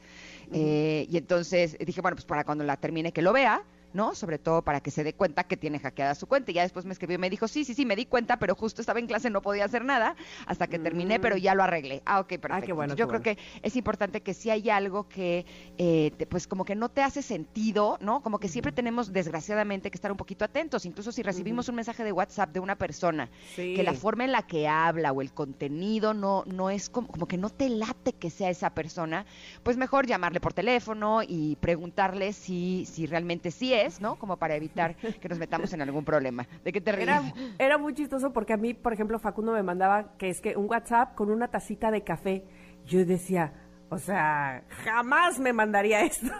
Eh, 0.52 1.06
y 1.10 1.16
entonces 1.16 1.76
dije, 1.78 2.00
bueno, 2.00 2.16
pues 2.16 2.24
para 2.26 2.44
cuando 2.44 2.64
la 2.64 2.76
termine 2.76 3.12
que 3.12 3.22
lo 3.22 3.32
vea. 3.32 3.62
¿No? 3.92 4.14
Sobre 4.14 4.38
todo 4.38 4.62
para 4.62 4.80
que 4.80 4.90
se 4.90 5.04
dé 5.04 5.14
cuenta 5.14 5.44
que 5.44 5.56
tiene 5.56 5.78
hackeada 5.78 6.14
su 6.14 6.26
cuenta. 6.26 6.50
Y 6.50 6.54
ya 6.54 6.62
después 6.62 6.84
me 6.84 6.92
escribió 6.92 7.16
y 7.16 7.18
me 7.18 7.30
dijo, 7.30 7.48
sí, 7.48 7.64
sí, 7.64 7.74
sí, 7.74 7.86
me 7.86 7.96
di 7.96 8.06
cuenta, 8.06 8.38
pero 8.38 8.54
justo 8.54 8.80
estaba 8.82 9.00
en 9.00 9.06
clase, 9.06 9.30
no 9.30 9.42
podía 9.42 9.64
hacer 9.64 9.84
nada 9.84 10.16
hasta 10.46 10.66
que 10.66 10.78
terminé, 10.78 11.20
pero 11.20 11.36
mm. 11.36 11.38
ya 11.38 11.54
lo 11.54 11.62
arreglé. 11.62 12.02
Ah, 12.04 12.20
ok, 12.20 12.28
perfecto. 12.28 12.54
Ah, 12.54 12.60
qué 12.62 12.72
bueno, 12.72 12.94
Yo 12.94 13.08
creo 13.08 13.22
que 13.22 13.38
es 13.62 13.76
importante 13.76 14.20
que 14.20 14.34
si 14.34 14.50
hay 14.50 14.70
algo 14.70 15.08
que, 15.08 15.46
eh, 15.78 16.12
pues 16.28 16.46
como 16.46 16.64
que 16.64 16.74
no 16.74 16.88
te 16.88 17.02
hace 17.02 17.22
sentido, 17.22 17.98
¿no? 18.00 18.22
Como 18.22 18.38
que 18.38 18.48
siempre 18.48 18.72
tenemos, 18.72 19.12
desgraciadamente, 19.12 19.90
que 19.90 19.96
estar 19.96 20.10
un 20.10 20.16
poquito 20.16 20.44
atentos. 20.44 20.86
Incluso 20.86 21.12
si 21.12 21.22
recibimos 21.22 21.68
un 21.68 21.76
mensaje 21.76 22.04
de 22.04 22.12
WhatsApp 22.12 22.50
de 22.52 22.60
una 22.60 22.76
persona, 22.76 23.30
que 23.56 23.82
la 23.82 23.94
forma 23.94 24.24
en 24.24 24.32
la 24.32 24.42
que 24.42 24.68
habla 24.68 25.12
o 25.12 25.22
el 25.22 25.32
contenido 25.32 26.14
no, 26.14 26.44
no 26.46 26.70
es 26.70 26.88
como, 26.90 27.08
como 27.08 27.26
que 27.26 27.38
no 27.38 27.50
te 27.50 27.68
late 27.68 28.12
que 28.12 28.30
sea 28.30 28.50
esa 28.50 28.70
persona, 28.70 29.26
pues 29.62 29.76
mejor 29.76 30.06
llamarle 30.06 30.40
por 30.40 30.52
teléfono 30.52 31.22
y 31.26 31.56
preguntarle 31.56 32.32
si, 32.32 32.86
si 32.86 33.06
realmente 33.06 33.50
sí 33.50 33.72
es 33.72 33.79
¿no? 34.00 34.16
Como 34.16 34.36
para 34.36 34.56
evitar 34.56 34.96
que 34.96 35.28
nos 35.28 35.38
metamos 35.38 35.72
en 35.72 35.82
algún 35.82 36.04
problema. 36.04 36.46
¿De 36.64 36.72
qué 36.72 36.80
te 36.80 36.90
Era, 37.02 37.22
era 37.58 37.78
muy 37.78 37.94
chistoso 37.94 38.32
porque 38.32 38.52
a 38.52 38.56
mí, 38.56 38.74
por 38.74 38.92
ejemplo, 38.92 39.18
Facundo 39.18 39.52
me 39.52 39.62
mandaba 39.62 40.16
que 40.18 40.28
es 40.28 40.40
que 40.40 40.56
un 40.56 40.68
WhatsApp 40.68 41.14
con 41.14 41.30
una 41.30 41.48
tacita 41.48 41.90
de 41.90 42.02
café. 42.02 42.44
Yo 42.84 43.04
decía, 43.04 43.52
o 43.90 43.98
sea, 43.98 44.62
jamás 44.84 45.38
me 45.38 45.52
mandaría 45.52 46.02
esto. 46.02 46.26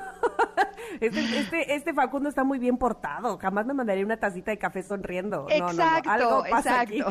Este, 1.01 1.21
este, 1.21 1.75
este, 1.75 1.95
Facundo 1.95 2.29
está 2.29 2.43
muy 2.43 2.59
bien 2.59 2.77
portado. 2.77 3.39
Jamás 3.39 3.65
me 3.65 3.75
mandaría 3.75 4.05
una 4.05 4.17
tacita 4.17 4.51
de 4.51 4.59
café 4.59 4.83
sonriendo. 4.83 5.47
Exacto, 5.49 6.11
no, 6.19 6.47
exacto. 6.47 7.11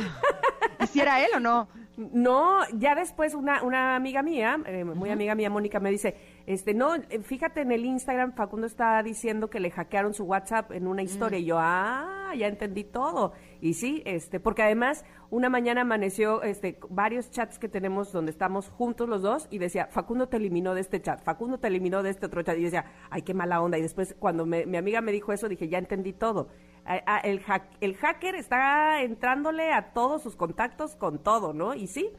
¿Y 0.94 1.00
era 1.00 1.24
él 1.24 1.30
o 1.36 1.40
no? 1.40 1.70
No, 1.96 2.60
ya 2.74 2.96
después 2.96 3.34
una, 3.34 3.64
una 3.64 3.96
amiga 3.96 4.22
mía, 4.22 4.60
eh, 4.66 4.84
muy 4.84 5.10
amiga 5.10 5.36
mía, 5.36 5.50
Mónica, 5.50 5.80
me 5.80 5.92
dice, 5.92 6.16
este, 6.46 6.74
no, 6.74 6.96
eh, 6.96 7.22
fíjate 7.24 7.62
en 7.62 7.72
el 7.72 7.86
Instagram, 7.86 8.34
Facundo 8.34 8.68
está 8.68 9.02
diciendo 9.04 9.50
que 9.50 9.60
le 9.60 9.72
hackearon 9.72 10.14
su 10.14 10.24
WhatsApp 10.26 10.72
en 10.72 10.88
una 10.88 11.02
historia. 11.02 11.40
Y 11.40 11.46
yo, 11.46 11.58
ah, 11.60 12.34
ya 12.38 12.48
entendí 12.48 12.84
todo. 12.84 13.34
Y 13.62 13.74
sí, 13.74 14.02
este, 14.06 14.40
porque 14.40 14.64
además 14.64 15.06
una 15.30 15.50
mañana 15.50 15.82
amaneció 15.82 16.44
este, 16.44 16.80
varios 16.90 17.30
chats 17.30 17.60
que 17.60 17.70
tenemos 17.70 18.12
donde 18.12 18.32
estamos 18.32 18.70
juntos 18.70 19.10
los 19.10 19.22
dos 19.22 19.48
y 19.52 19.58
decía, 19.58 19.88
Facundo 19.88 20.28
te 20.28 20.38
eliminó 20.38 20.74
de 20.74 20.82
este 20.82 21.02
chat, 21.02 21.22
Facundo 21.24 21.60
te 21.60 21.68
eliminó 21.68 22.04
de 22.04 22.10
este 22.10 22.26
otro 22.26 22.42
chat. 22.42 22.58
Y 22.58 22.64
decía, 22.64 22.86
ay, 23.10 23.22
qué 23.22 23.34
mala 23.34 23.62
onda. 23.62 23.78
Y 23.78 23.82
después 23.82 24.16
cuando 24.18 24.46
mi 24.46 24.78
amiga 24.78 25.02
me 25.02 25.12
dijo 25.12 25.34
eso, 25.34 25.50
dije, 25.50 25.68
ya 25.68 25.78
entendí 25.78 26.14
todo 26.14 26.50
el, 27.24 27.42
el 27.82 27.96
hacker 27.96 28.36
está 28.36 29.02
entrándole 29.04 29.72
a 29.72 29.94
todos 29.94 30.24
sus 30.24 30.36
contactos 30.36 30.96
con 30.96 31.20
todo, 31.20 31.54
¿no? 31.54 31.76
Y 31.76 31.88
sí, 31.88 32.10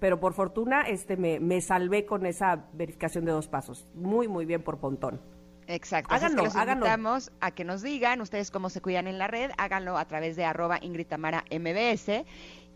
pero 0.00 0.20
por 0.20 0.34
fortuna 0.34 0.82
este 0.82 1.16
me, 1.16 1.40
me 1.40 1.60
salvé 1.60 2.04
con 2.04 2.26
esa 2.26 2.66
verificación 2.72 3.24
de 3.24 3.32
dos 3.32 3.48
pasos. 3.48 3.88
Muy, 3.94 4.28
muy 4.28 4.44
bien 4.44 4.62
por 4.62 4.78
Pontón. 4.78 5.20
Exacto. 5.68 6.14
Háganlo, 6.14 6.42
que 6.42 6.48
los 6.48 6.54
invitamos 6.56 7.30
a 7.40 7.50
que 7.50 7.62
nos 7.62 7.82
digan 7.82 8.22
ustedes 8.22 8.50
cómo 8.50 8.70
se 8.70 8.80
cuidan 8.80 9.06
en 9.06 9.18
la 9.18 9.28
red. 9.28 9.50
Háganlo 9.58 9.98
a 9.98 10.06
través 10.06 10.34
de 10.34 10.44
arroba 10.44 10.78
Ingrid 10.80 11.06
Tamara 11.06 11.44
MBS. 11.50 12.24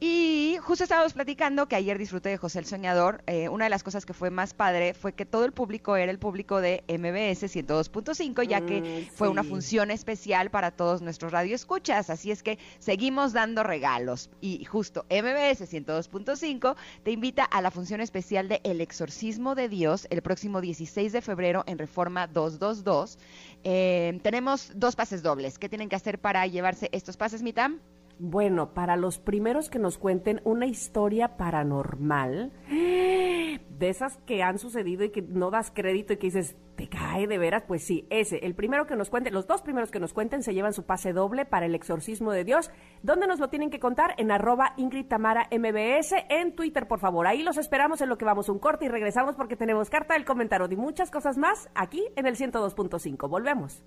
Y 0.04 0.58
justo 0.60 0.82
estábamos 0.82 1.12
platicando 1.12 1.68
que 1.68 1.76
ayer 1.76 1.96
disfruté 1.96 2.30
de 2.30 2.36
José 2.36 2.58
el 2.58 2.64
Soñador. 2.64 3.22
Eh, 3.28 3.48
una 3.48 3.66
de 3.66 3.70
las 3.70 3.84
cosas 3.84 4.04
que 4.04 4.12
fue 4.12 4.30
más 4.30 4.52
padre 4.52 4.94
fue 4.94 5.12
que 5.12 5.24
todo 5.24 5.44
el 5.44 5.52
público 5.52 5.94
era 5.94 6.10
el 6.10 6.18
público 6.18 6.60
de 6.60 6.82
MBS 6.88 7.44
102.5, 7.44 8.42
ya 8.42 8.66
que 8.66 8.80
mm, 8.80 9.14
fue 9.14 9.28
una 9.28 9.44
función 9.44 9.92
especial 9.92 10.50
para 10.50 10.72
todos 10.72 11.02
nuestros 11.02 11.30
radioescuchas. 11.30 12.10
Así 12.10 12.32
es 12.32 12.42
que 12.42 12.58
seguimos 12.80 13.32
dando 13.32 13.62
regalos. 13.62 14.28
Y 14.40 14.64
justo 14.64 15.06
MBS 15.08 15.72
102.5 15.72 16.74
te 17.04 17.12
invita 17.12 17.44
a 17.44 17.60
la 17.60 17.70
función 17.70 18.00
especial 18.00 18.48
de 18.48 18.60
El 18.64 18.80
Exorcismo 18.80 19.54
de 19.54 19.68
Dios 19.68 20.08
el 20.10 20.20
próximo 20.20 20.60
16 20.60 21.12
de 21.12 21.22
febrero 21.22 21.62
en 21.68 21.78
Reforma 21.78 22.26
222. 22.26 23.18
Eh, 23.62 24.18
tenemos 24.24 24.72
dos 24.74 24.96
pases 24.96 25.22
dobles. 25.22 25.60
¿Qué 25.60 25.68
tienen 25.68 25.88
que 25.88 25.94
hacer 25.94 26.18
para 26.18 26.44
llevarse 26.48 26.88
estos 26.90 27.16
pases, 27.16 27.44
Mitam? 27.44 27.80
Bueno, 28.18 28.72
para 28.72 28.96
los 28.96 29.18
primeros 29.18 29.68
que 29.68 29.78
nos 29.78 29.98
cuenten 29.98 30.40
una 30.44 30.66
historia 30.66 31.36
paranormal, 31.36 32.52
de 32.66 33.88
esas 33.88 34.16
que 34.18 34.42
han 34.42 34.58
sucedido 34.58 35.04
y 35.04 35.10
que 35.10 35.22
no 35.22 35.50
das 35.50 35.72
crédito 35.74 36.12
y 36.12 36.16
que 36.16 36.28
dices, 36.28 36.56
te 36.76 36.88
cae 36.88 37.26
de 37.26 37.38
veras, 37.38 37.64
pues 37.66 37.82
sí, 37.84 38.06
ese, 38.10 38.38
el 38.38 38.54
primero 38.54 38.86
que 38.86 38.96
nos 38.96 39.10
cuente, 39.10 39.30
los 39.30 39.46
dos 39.46 39.62
primeros 39.62 39.90
que 39.90 39.98
nos 39.98 40.12
cuenten 40.12 40.42
se 40.42 40.54
llevan 40.54 40.72
su 40.72 40.84
pase 40.84 41.12
doble 41.12 41.44
para 41.44 41.66
el 41.66 41.74
exorcismo 41.74 42.32
de 42.32 42.44
Dios. 42.44 42.70
¿Dónde 43.02 43.26
nos 43.26 43.40
lo 43.40 43.48
tienen 43.48 43.70
que 43.70 43.80
contar? 43.80 44.14
En 44.18 44.30
arroba 44.30 44.74
Ingrid 44.76 45.06
Tamara 45.06 45.48
MBS, 45.50 46.14
en 46.28 46.54
Twitter, 46.54 46.86
por 46.86 47.00
favor. 47.00 47.26
Ahí 47.26 47.42
los 47.42 47.56
esperamos 47.56 48.00
en 48.00 48.08
lo 48.08 48.18
que 48.18 48.24
vamos 48.24 48.48
un 48.48 48.58
corte 48.58 48.84
y 48.84 48.88
regresamos 48.88 49.34
porque 49.34 49.56
tenemos 49.56 49.90
carta 49.90 50.14
del 50.14 50.24
comentario 50.24 50.68
y 50.70 50.76
muchas 50.76 51.10
cosas 51.10 51.36
más 51.36 51.68
aquí 51.74 52.04
en 52.16 52.26
el 52.26 52.36
102.5. 52.36 53.28
Volvemos. 53.28 53.82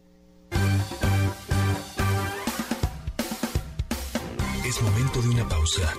De 5.22 5.30
una 5.30 5.48
pausa. 5.48 5.94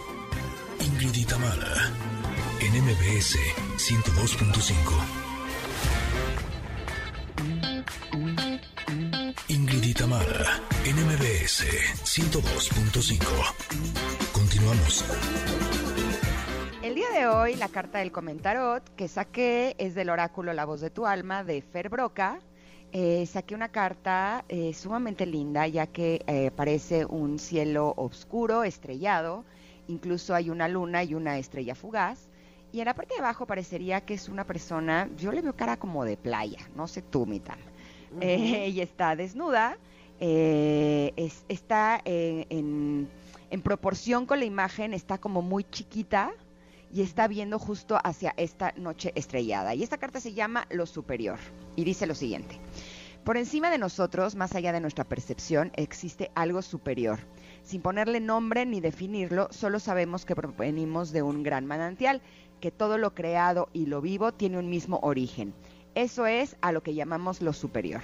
Ingrid 0.78 1.14
y 1.14 1.24
en 2.60 2.84
MBS 2.84 3.38
102.5. 3.78 4.76
Ingrid 9.48 9.84
y 9.84 9.94
en 10.84 10.96
MBS 11.06 11.64
102.5. 12.04 13.24
Continuamos. 14.32 15.02
El 16.82 16.94
día 16.94 17.08
de 17.10 17.26
hoy, 17.26 17.56
la 17.56 17.68
carta 17.68 18.00
del 18.00 18.12
comentarot 18.12 18.94
que 18.96 19.08
saqué 19.08 19.76
es 19.78 19.94
del 19.94 20.10
oráculo 20.10 20.52
La 20.52 20.66
voz 20.66 20.82
de 20.82 20.90
tu 20.90 21.06
alma 21.06 21.42
de 21.42 21.62
Fer 21.62 21.88
Broca 21.88 22.42
eh, 22.92 23.26
saqué 23.26 23.54
una 23.54 23.68
carta 23.68 24.44
eh, 24.48 24.72
sumamente 24.72 25.26
linda, 25.26 25.66
ya 25.66 25.86
que 25.86 26.22
eh, 26.26 26.50
parece 26.54 27.04
un 27.04 27.38
cielo 27.38 27.92
oscuro, 27.96 28.64
estrellado, 28.64 29.44
incluso 29.88 30.34
hay 30.34 30.50
una 30.50 30.68
luna 30.68 31.04
y 31.04 31.14
una 31.14 31.38
estrella 31.38 31.74
fugaz. 31.74 32.28
Y 32.72 32.80
en 32.80 32.86
la 32.86 32.94
parte 32.94 33.14
de 33.14 33.20
abajo 33.20 33.46
parecería 33.46 34.00
que 34.00 34.14
es 34.14 34.28
una 34.28 34.44
persona, 34.44 35.08
yo 35.16 35.32
le 35.32 35.42
veo 35.42 35.54
cara 35.54 35.76
como 35.76 36.04
de 36.04 36.16
playa, 36.16 36.58
no 36.74 36.86
sé 36.88 37.02
tú, 37.02 37.26
Mitam. 37.26 37.58
ella 38.20 38.82
está 38.82 39.16
desnuda, 39.16 39.78
está 40.18 42.00
en, 42.04 43.08
en 43.50 43.62
proporción 43.62 44.26
con 44.26 44.38
la 44.38 44.44
imagen, 44.44 44.94
está 44.94 45.18
como 45.18 45.42
muy 45.42 45.64
chiquita, 45.64 46.32
y 46.92 47.02
está 47.02 47.28
viendo 47.28 47.58
justo 47.58 47.98
hacia 48.02 48.34
esta 48.36 48.72
noche 48.76 49.12
estrellada. 49.14 49.74
Y 49.74 49.82
esta 49.82 49.98
carta 49.98 50.20
se 50.20 50.34
llama 50.34 50.66
Lo 50.70 50.86
Superior 50.86 51.38
y 51.74 51.84
dice 51.84 52.06
lo 52.06 52.14
siguiente. 52.14 52.58
Por 53.24 53.36
encima 53.36 53.70
de 53.70 53.78
nosotros, 53.78 54.36
más 54.36 54.54
allá 54.54 54.72
de 54.72 54.80
nuestra 54.80 55.02
percepción, 55.02 55.72
existe 55.74 56.30
algo 56.36 56.62
superior. 56.62 57.18
Sin 57.64 57.82
ponerle 57.82 58.20
nombre 58.20 58.64
ni 58.66 58.80
definirlo, 58.80 59.48
solo 59.50 59.80
sabemos 59.80 60.24
que 60.24 60.36
provenimos 60.36 61.10
de 61.10 61.22
un 61.22 61.42
gran 61.42 61.66
manantial, 61.66 62.22
que 62.60 62.70
todo 62.70 62.98
lo 62.98 63.14
creado 63.14 63.68
y 63.72 63.86
lo 63.86 64.00
vivo 64.00 64.32
tiene 64.32 64.58
un 64.58 64.70
mismo 64.70 65.00
origen. 65.02 65.54
Eso 65.96 66.26
es 66.26 66.56
a 66.60 66.70
lo 66.70 66.84
que 66.84 66.94
llamamos 66.94 67.42
lo 67.42 67.52
superior. 67.52 68.02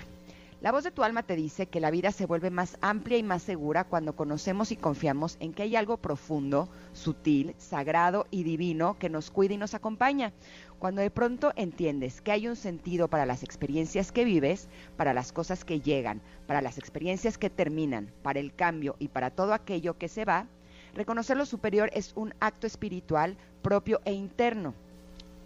La 0.63 0.71
voz 0.71 0.85
de 0.85 0.93
tu 0.93 1.03
alma 1.03 1.25
te 1.25 1.35
dice 1.35 1.67
que 1.67 1.81
la 1.81 1.91
vida 1.91 2.13
se 2.13 2.25
vuelve 2.25 2.49
más 2.49 2.79
amplia 2.81 3.19
y 3.19 3.25
más 3.25 3.43
segura 3.43 3.83
cuando 3.83 4.15
conocemos 4.15 4.71
y 4.71 4.77
confiamos 4.77 5.37
en 5.41 5.53
que 5.53 5.65
hay 5.65 5.75
algo 5.75 5.97
profundo, 5.97 6.69
sutil, 6.93 7.57
sagrado 7.59 8.29
y 8.31 8.45
divino 8.45 8.97
que 8.97 9.11
nos 9.11 9.33
cuida 9.33 9.55
y 9.55 9.57
nos 9.57 9.75
acompaña. 9.75 10.33
Cuando 10.79 11.01
de 11.01 11.11
pronto 11.11 11.53
entiendes 11.57 12.21
que 12.21 12.31
hay 12.31 12.47
un 12.47 12.55
sentido 12.55 13.09
para 13.09 13.27
las 13.27 13.43
experiencias 13.43 14.13
que 14.13 14.25
vives, 14.25 14.69
para 14.97 15.13
las 15.13 15.33
cosas 15.33 15.65
que 15.65 15.81
llegan, 15.81 16.21
para 16.47 16.63
las 16.63 16.79
experiencias 16.79 17.39
que 17.39 17.51
terminan, 17.51 18.13
para 18.23 18.39
el 18.39 18.55
cambio 18.55 18.95
y 19.01 19.09
para 19.09 19.31
todo 19.31 19.55
aquello 19.55 19.99
que 19.99 20.07
se 20.07 20.25
va, 20.25 20.47
reconocer 20.95 21.37
lo 21.37 21.45
superior 21.45 21.91
es 21.93 22.13
un 22.15 22.35
acto 22.39 22.69
espiritual 22.69 23.37
propio 23.63 24.01
e 24.05 24.13
interno 24.13 24.75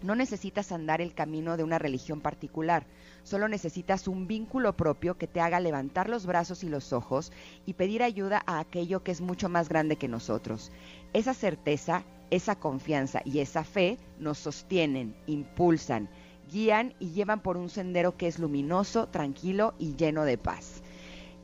No 0.03 0.13
necesitas 0.13 0.71
andar 0.71 1.01
el 1.01 1.15
camino 1.15 1.57
de 1.57 1.63
una 1.63 1.79
religión 1.79 2.21
particular, 2.21 2.85
solo 3.27 3.49
necesitas 3.49 4.07
un 4.07 4.25
vínculo 4.25 4.77
propio 4.77 5.17
que 5.17 5.27
te 5.27 5.41
haga 5.41 5.59
levantar 5.59 6.07
los 6.07 6.25
brazos 6.25 6.63
y 6.63 6.69
los 6.69 6.93
ojos 6.93 7.33
y 7.65 7.73
pedir 7.73 8.01
ayuda 8.01 8.41
a 8.45 8.59
aquello 8.59 9.03
que 9.03 9.11
es 9.11 9.19
mucho 9.19 9.49
más 9.49 9.67
grande 9.67 9.97
que 9.97 10.07
nosotros. 10.07 10.71
Esa 11.11 11.33
certeza, 11.33 12.05
esa 12.31 12.55
confianza 12.55 13.21
y 13.25 13.39
esa 13.39 13.65
fe 13.65 13.97
nos 14.17 14.37
sostienen, 14.37 15.13
impulsan, 15.27 16.07
guían 16.49 16.93
y 16.99 17.09
llevan 17.09 17.41
por 17.41 17.57
un 17.57 17.67
sendero 17.67 18.15
que 18.15 18.27
es 18.27 18.39
luminoso, 18.39 19.07
tranquilo 19.07 19.73
y 19.77 19.97
lleno 19.97 20.23
de 20.23 20.37
paz. 20.37 20.81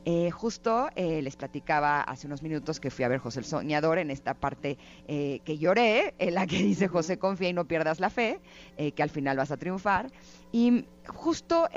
Eh, 0.06 0.30
justo 0.30 0.88
eh, 0.96 1.22
les 1.22 1.34
platicaba 1.34 2.02
hace 2.02 2.26
unos 2.26 2.42
minutos 2.42 2.78
que 2.78 2.90
fui 2.90 3.06
a 3.06 3.08
ver 3.08 3.20
José 3.20 3.40
el 3.40 3.46
Soñador 3.46 3.98
en 3.98 4.10
esta 4.10 4.34
parte 4.34 4.76
eh, 5.08 5.40
que 5.44 5.56
lloré, 5.56 6.14
en 6.18 6.34
la 6.34 6.46
que 6.46 6.58
dice 6.62 6.88
José 6.88 7.18
confía 7.18 7.48
y 7.48 7.52
no 7.54 7.66
pierdas 7.66 8.00
la 8.00 8.10
fe, 8.10 8.40
que 8.76 9.02
al 9.02 9.10
final 9.10 9.36
vas 9.36 9.50
a 9.50 9.56
triunfar. 9.56 10.10
Y 10.52 10.86
justo 11.06 11.68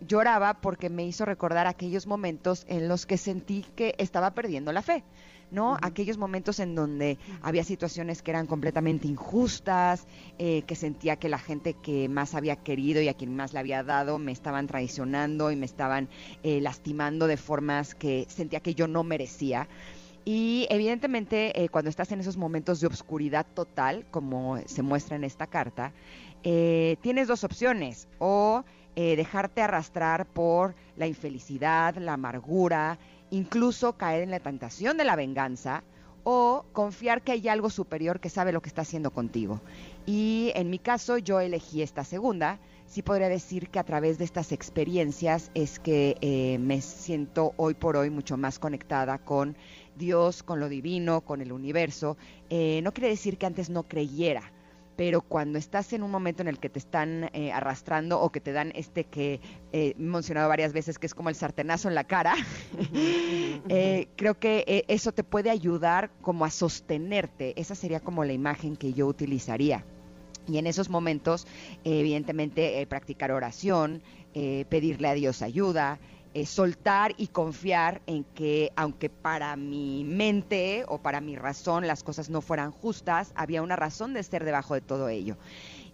lloraba 0.00 0.60
porque 0.60 0.90
me 0.90 1.06
hizo 1.06 1.24
recordar 1.24 1.66
aquellos 1.66 2.06
momentos 2.06 2.64
en 2.68 2.88
los 2.88 3.06
que 3.06 3.18
sentí 3.18 3.64
que 3.76 3.94
estaba 3.98 4.32
perdiendo 4.32 4.72
la 4.72 4.82
fe. 4.82 5.04
¿No? 5.50 5.76
Aquellos 5.82 6.18
momentos 6.18 6.60
en 6.60 6.74
donde 6.74 7.18
había 7.42 7.64
situaciones 7.64 8.22
que 8.22 8.30
eran 8.30 8.46
completamente 8.46 9.06
injustas, 9.06 10.06
eh, 10.38 10.62
que 10.66 10.74
sentía 10.74 11.16
que 11.16 11.28
la 11.28 11.38
gente 11.38 11.74
que 11.74 12.08
más 12.08 12.34
había 12.34 12.56
querido 12.56 13.00
y 13.00 13.08
a 13.08 13.14
quien 13.14 13.34
más 13.36 13.52
le 13.52 13.60
había 13.60 13.82
dado 13.82 14.18
me 14.18 14.32
estaban 14.32 14.66
traicionando 14.66 15.50
y 15.50 15.56
me 15.56 15.66
estaban 15.66 16.08
eh, 16.42 16.60
lastimando 16.60 17.26
de 17.26 17.36
formas 17.36 17.94
que 17.94 18.26
sentía 18.28 18.60
que 18.60 18.74
yo 18.74 18.88
no 18.88 19.04
merecía. 19.04 19.68
Y 20.24 20.66
evidentemente 20.70 21.62
eh, 21.62 21.68
cuando 21.68 21.88
estás 21.88 22.10
en 22.10 22.18
esos 22.18 22.36
momentos 22.36 22.80
de 22.80 22.88
obscuridad 22.88 23.46
total, 23.54 24.06
como 24.10 24.58
se 24.66 24.82
muestra 24.82 25.14
en 25.14 25.22
esta 25.22 25.46
carta, 25.46 25.92
tienes 26.42 27.26
dos 27.26 27.42
opciones, 27.42 28.06
o 28.18 28.64
dejarte 28.94 29.62
arrastrar 29.62 30.26
por 30.26 30.74
la 30.96 31.06
infelicidad, 31.08 31.96
la 31.96 32.14
amargura, 32.14 32.98
incluso 33.30 33.96
caer 33.96 34.22
en 34.22 34.30
la 34.30 34.40
tentación 34.40 34.96
de 34.96 35.04
la 35.04 35.16
venganza 35.16 35.84
o 36.28 36.64
confiar 36.72 37.22
que 37.22 37.32
hay 37.32 37.46
algo 37.46 37.70
superior 37.70 38.18
que 38.18 38.30
sabe 38.30 38.50
lo 38.50 38.60
que 38.60 38.68
está 38.68 38.82
haciendo 38.82 39.12
contigo. 39.12 39.60
Y 40.06 40.50
en 40.56 40.70
mi 40.70 40.80
caso 40.80 41.18
yo 41.18 41.38
elegí 41.38 41.82
esta 41.82 42.02
segunda. 42.02 42.58
Sí 42.86 43.02
podría 43.02 43.28
decir 43.28 43.68
que 43.68 43.78
a 43.78 43.84
través 43.84 44.18
de 44.18 44.24
estas 44.24 44.50
experiencias 44.50 45.52
es 45.54 45.78
que 45.78 46.16
eh, 46.20 46.58
me 46.58 46.80
siento 46.80 47.52
hoy 47.56 47.74
por 47.74 47.96
hoy 47.96 48.10
mucho 48.10 48.36
más 48.36 48.58
conectada 48.58 49.18
con 49.18 49.56
Dios, 49.96 50.42
con 50.42 50.58
lo 50.58 50.68
divino, 50.68 51.20
con 51.20 51.40
el 51.40 51.52
universo. 51.52 52.16
Eh, 52.50 52.80
no 52.82 52.92
quiere 52.92 53.08
decir 53.08 53.38
que 53.38 53.46
antes 53.46 53.70
no 53.70 53.84
creyera, 53.84 54.52
pero 54.96 55.20
cuando 55.20 55.58
estás 55.58 55.92
en 55.92 56.02
un 56.02 56.10
momento 56.10 56.42
en 56.42 56.48
el 56.48 56.58
que 56.58 56.70
te 56.70 56.78
están 56.78 57.30
eh, 57.34 57.52
arrastrando 57.52 58.20
o 58.20 58.30
que 58.30 58.40
te 58.40 58.52
dan 58.52 58.72
este 58.74 59.04
que 59.04 59.40
eh, 59.72 59.94
he 59.96 60.02
mencionado 60.02 60.48
varias 60.48 60.72
veces, 60.72 60.98
que 60.98 61.06
es 61.06 61.14
como 61.14 61.28
el 61.28 61.34
sartenazo 61.34 61.88
en 61.88 61.94
la 61.94 62.04
cara, 62.04 62.34
eh, 63.68 64.08
creo 64.16 64.38
que 64.38 64.84
eso 64.88 65.12
te 65.12 65.22
puede 65.22 65.50
ayudar 65.50 66.10
como 66.22 66.44
a 66.44 66.50
sostenerte. 66.50 67.52
Esa 67.60 67.74
sería 67.74 68.00
como 68.00 68.24
la 68.24 68.32
imagen 68.32 68.76
que 68.76 68.92
yo 68.94 69.06
utilizaría. 69.06 69.84
Y 70.48 70.58
en 70.58 70.66
esos 70.66 70.88
momentos, 70.88 71.46
evidentemente, 71.82 72.86
practicar 72.86 73.32
oración, 73.32 74.00
pedirle 74.32 75.08
a 75.08 75.14
Dios 75.14 75.42
ayuda, 75.42 75.98
eh, 76.36 76.44
soltar 76.44 77.14
y 77.16 77.28
confiar 77.28 78.02
en 78.06 78.22
que 78.22 78.70
aunque 78.76 79.08
para 79.08 79.56
mi 79.56 80.04
mente 80.04 80.84
o 80.86 80.98
para 80.98 81.22
mi 81.22 81.34
razón 81.34 81.86
las 81.86 82.02
cosas 82.02 82.28
no 82.28 82.42
fueran 82.42 82.72
justas, 82.72 83.32
había 83.36 83.62
una 83.62 83.74
razón 83.74 84.12
de 84.12 84.22
ser 84.22 84.44
debajo 84.44 84.74
de 84.74 84.82
todo 84.82 85.08
ello. 85.08 85.38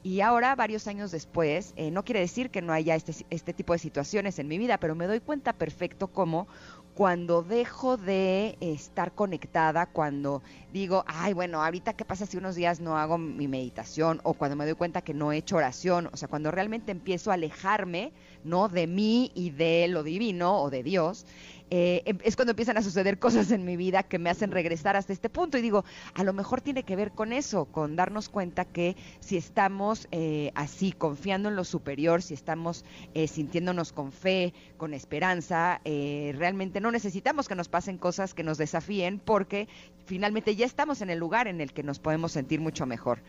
Y 0.02 0.20
ahora, 0.20 0.56
varios 0.56 0.88
años 0.88 1.12
después, 1.12 1.75
eh, 1.76 1.92
no 1.92 2.04
quiere 2.04 2.18
decir 2.18 2.50
que 2.50 2.61
no 2.61 2.72
haya 2.72 2.96
este, 2.96 3.14
este 3.30 3.52
tipo 3.52 3.72
de 3.72 3.78
situaciones 3.78 4.37
en 4.40 4.49
mi 4.49 4.58
vida, 4.58 4.78
pero 4.78 4.96
me 4.96 5.06
doy 5.06 5.20
cuenta 5.20 5.52
perfecto 5.52 6.08
cómo 6.08 6.49
cuando 6.94 7.42
dejo 7.42 7.96
de 7.96 8.58
estar 8.61 9.12
conectada, 9.12 9.87
cuando 9.87 10.42
digo, 10.72 11.04
ay, 11.06 11.32
bueno, 11.32 11.62
ahorita 11.62 11.94
qué 11.94 12.04
pasa 12.04 12.26
si 12.26 12.37
unos 12.37 12.54
días 12.54 12.80
no 12.80 12.99
hago 12.99 13.16
mi 13.16 13.49
meditación 13.49 14.20
o 14.25 14.34
cuando 14.34 14.56
me 14.56 14.64
doy 14.66 14.75
cuenta 14.75 15.02
que 15.02 15.14
no 15.14 15.32
he 15.32 15.38
hecho 15.38 15.56
oración, 15.56 16.11
o 16.12 16.16
sea, 16.16 16.28
cuando 16.28 16.50
realmente 16.50 16.92
empiezo 16.92 17.30
a 17.30 17.34
alejarme, 17.34 18.12
¿no? 18.44 18.68
De 18.68 18.87
mí 18.87 19.30
y 19.34 19.50
de 19.50 19.88
lo 19.88 20.02
divino 20.02 20.61
o 20.62 20.70
de 20.70 20.82
Dios, 20.82 21.26
eh, 21.75 22.02
em, 22.04 22.18
es 22.22 22.37
cuando 22.37 22.50
empiezan 22.50 22.76
a 22.76 22.82
suceder 22.82 23.18
cosas 23.18 23.50
en 23.50 23.64
mi 23.64 23.78
vida 23.78 24.02
que 24.02 24.18
me 24.18 24.28
hacen 24.28 24.50
regresar 24.50 24.94
hasta 24.94 25.14
este 25.14 25.30
punto. 25.30 25.56
Y 25.56 25.62
digo, 25.62 25.87
a 26.12 26.22
lo 26.22 26.34
mejor 26.34 26.61
tiene 26.61 26.82
que 26.82 26.96
ver 26.96 27.12
con 27.12 27.32
eso, 27.32 27.64
con 27.64 27.97
darnos 27.97 28.28
cuenta 28.28 28.67
que 28.67 28.95
si 29.21 29.38
estamos 29.38 30.06
eh, 30.10 30.52
así, 30.54 30.93
confiando 30.93 31.49
en 31.49 31.56
lo 31.56 31.64
superior, 31.64 32.21
si 32.21 32.34
estamos 32.34 32.84
eh, 33.14 33.26
sintiéndonos 33.26 33.93
con 33.93 34.12
fe, 34.12 34.52
con 34.76 34.93
esperanza, 34.93 35.80
realmente 35.84 36.80
no 36.80 36.90
necesitamos 36.90 37.49
que 37.49 37.54
nos 37.54 37.69
pasen 37.69 37.97
cosas 37.97 38.34
que 38.34 38.43
nos 38.43 38.58
desafíen 38.58 39.19
porque 39.19 39.67
finalmente 40.04 40.56
ya 40.56 40.67
estamos 40.67 41.00
en 41.00 41.08
el 41.08 41.19
lugar 41.19 41.49
en 41.49 41.60
el 41.60 41.73
que 41.73 41.82
nos 41.82 41.99
podemos 42.00 42.32
sentir 42.32 42.60
mucho 42.60 42.84
mejor. 42.84 43.21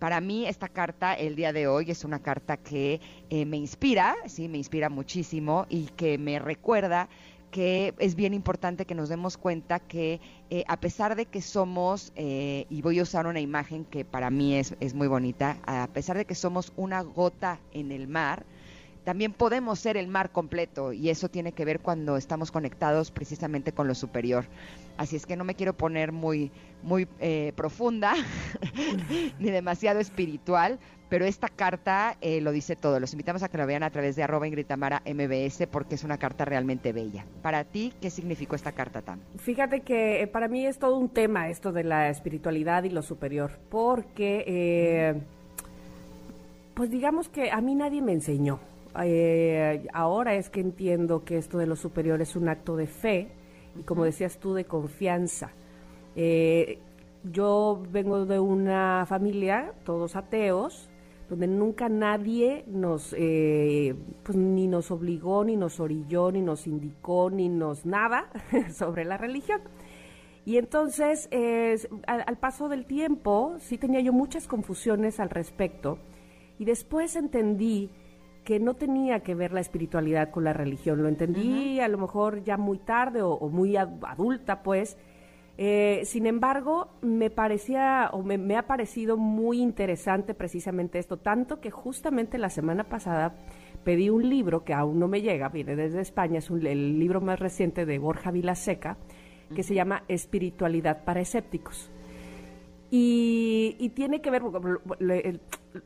Para 0.00 0.20
mí 0.20 0.46
esta 0.46 0.68
carta 0.68 1.14
el 1.14 1.36
día 1.36 1.52
de 1.52 1.68
hoy 1.68 1.90
es 1.90 2.04
una 2.04 2.20
carta 2.20 2.56
que 2.56 3.00
me 3.30 3.56
inspira, 3.56 4.16
sí, 4.26 4.48
me 4.48 4.58
inspira 4.58 4.88
muchísimo 4.88 5.66
y 5.68 5.84
que 5.96 6.18
me 6.18 6.40
recuerda 6.40 7.08
que 7.50 7.94
es 7.98 8.14
bien 8.14 8.32
importante 8.32 8.86
que 8.86 8.94
nos 8.94 9.08
demos 9.08 9.36
cuenta 9.36 9.80
que 9.80 10.20
eh, 10.50 10.64
a 10.68 10.78
pesar 10.78 11.16
de 11.16 11.26
que 11.26 11.42
somos, 11.42 12.12
eh, 12.16 12.66
y 12.70 12.82
voy 12.82 12.98
a 12.98 13.02
usar 13.02 13.26
una 13.26 13.40
imagen 13.40 13.84
que 13.84 14.04
para 14.04 14.30
mí 14.30 14.54
es, 14.54 14.74
es 14.80 14.94
muy 14.94 15.08
bonita, 15.08 15.58
a 15.66 15.88
pesar 15.92 16.16
de 16.16 16.24
que 16.24 16.34
somos 16.34 16.72
una 16.76 17.02
gota 17.02 17.60
en 17.72 17.92
el 17.92 18.08
mar, 18.08 18.44
también 19.04 19.32
podemos 19.32 19.78
ser 19.78 19.96
el 19.96 20.08
mar 20.08 20.30
completo 20.30 20.92
y 20.92 21.10
eso 21.10 21.28
tiene 21.28 21.52
que 21.52 21.64
ver 21.64 21.80
cuando 21.80 22.16
estamos 22.16 22.50
conectados 22.50 23.10
precisamente 23.10 23.72
con 23.72 23.88
lo 23.88 23.94
superior. 23.94 24.44
Así 24.96 25.16
es 25.16 25.24
que 25.24 25.36
no 25.36 25.44
me 25.44 25.54
quiero 25.54 25.72
poner 25.72 26.12
muy, 26.12 26.50
muy 26.82 27.08
eh, 27.20 27.52
profunda 27.56 28.14
ni 29.38 29.50
demasiado 29.50 30.00
espiritual, 30.00 30.78
pero 31.08 31.24
esta 31.24 31.48
carta 31.48 32.18
eh, 32.20 32.42
lo 32.42 32.52
dice 32.52 32.76
todo. 32.76 33.00
Los 33.00 33.12
invitamos 33.12 33.42
a 33.42 33.48
que 33.48 33.56
lo 33.56 33.66
vean 33.66 33.82
a 33.82 33.90
través 33.90 34.14
de 34.16 34.22
arroba 34.22 34.46
Ingritamara 34.46 35.02
MBS 35.06 35.66
porque 35.70 35.94
es 35.94 36.04
una 36.04 36.18
carta 36.18 36.44
realmente 36.44 36.92
bella. 36.92 37.24
Para 37.40 37.64
ti, 37.64 37.94
¿qué 38.02 38.10
significó 38.10 38.56
esta 38.56 38.72
carta, 38.72 39.00
Tam? 39.00 39.20
Fíjate 39.38 39.80
que 39.80 40.22
eh, 40.22 40.26
para 40.26 40.48
mí 40.48 40.66
es 40.66 40.78
todo 40.78 40.98
un 40.98 41.08
tema 41.08 41.48
esto 41.48 41.72
de 41.72 41.84
la 41.84 42.10
espiritualidad 42.10 42.84
y 42.84 42.90
lo 42.90 43.00
superior, 43.00 43.52
porque, 43.70 45.14
pues 46.74 46.90
digamos 46.90 47.30
que 47.30 47.50
a 47.50 47.60
mí 47.62 47.74
nadie 47.74 48.02
me 48.02 48.12
enseñó. 48.12 48.60
Ahora 49.92 50.34
es 50.34 50.50
que 50.50 50.60
entiendo 50.60 51.24
que 51.24 51.38
esto 51.38 51.58
de 51.58 51.66
lo 51.66 51.76
superior 51.76 52.20
es 52.20 52.36
un 52.36 52.48
acto 52.48 52.76
de 52.76 52.86
fe 52.86 53.28
y 53.78 53.82
como 53.82 54.04
decías 54.04 54.38
tú, 54.38 54.54
de 54.54 54.64
confianza. 54.64 55.52
Eh, 56.16 56.78
yo 57.24 57.82
vengo 57.90 58.24
de 58.24 58.40
una 58.40 59.04
familia, 59.06 59.72
todos 59.84 60.16
ateos, 60.16 60.88
donde 61.28 61.46
nunca 61.46 61.88
nadie 61.88 62.64
nos, 62.66 63.14
eh, 63.16 63.94
pues 64.24 64.36
ni 64.36 64.66
nos 64.66 64.90
obligó, 64.90 65.44
ni 65.44 65.56
nos 65.56 65.78
orilló, 65.78 66.32
ni 66.32 66.40
nos 66.40 66.66
indicó, 66.66 67.30
ni 67.30 67.48
nos 67.48 67.86
nada 67.86 68.30
sobre 68.72 69.04
la 69.04 69.16
religión. 69.16 69.60
Y 70.44 70.56
entonces, 70.56 71.28
al, 72.06 72.38
paso 72.38 72.68
del 72.68 72.86
tiempo, 72.86 73.56
sí 73.60 73.78
tenía 73.78 74.00
yo 74.00 74.12
muchas 74.12 74.48
confusiones 74.48 75.20
al 75.20 75.30
respecto. 75.30 75.98
Y 76.58 76.64
después 76.64 77.14
entendí 77.14 77.90
que 78.44 78.58
no 78.58 78.74
tenía 78.74 79.20
que 79.20 79.34
ver 79.34 79.52
la 79.52 79.60
espiritualidad 79.60 80.30
con 80.30 80.44
la 80.44 80.52
religión. 80.52 81.02
Lo 81.02 81.08
entendí 81.08 81.80
a 81.80 81.88
lo 81.88 81.98
mejor 81.98 82.42
ya 82.42 82.56
muy 82.56 82.78
tarde 82.78 83.22
o, 83.22 83.48
muy 83.48 83.76
adulta, 83.76 84.62
pues. 84.62 84.96
Eh, 85.58 86.02
sin 86.04 86.26
embargo, 86.26 86.88
me 87.02 87.28
parecía 87.28 88.08
o 88.12 88.22
me, 88.22 88.56
ha 88.56 88.66
parecido 88.66 89.18
muy 89.18 89.60
interesante 89.60 90.32
precisamente 90.32 90.98
esto, 90.98 91.18
tanto 91.18 91.60
que 91.60 91.70
justamente 91.70 92.38
la 92.38 92.48
semana 92.48 92.84
pasada 92.84 93.34
pedí 93.84 94.08
un 94.08 94.26
libro 94.28 94.64
que 94.64 94.72
aún 94.72 94.98
no 94.98 95.06
me 95.06 95.20
llega, 95.20 95.50
viene 95.50 95.76
desde 95.76 96.00
España, 96.00 96.38
es 96.38 96.48
el 96.50 96.98
libro 96.98 97.20
más 97.20 97.38
reciente 97.38 97.84
de 97.84 97.98
Borja 97.98 98.30
Vilaseca, 98.30 98.96
que 99.54 99.62
se 99.62 99.74
llama 99.74 100.04
Espiritualidad 100.08 101.04
para 101.04 101.20
Escépticos. 101.20 101.90
Y, 102.92 103.92
tiene 103.94 104.20
que 104.20 104.30
ver, 104.30 104.42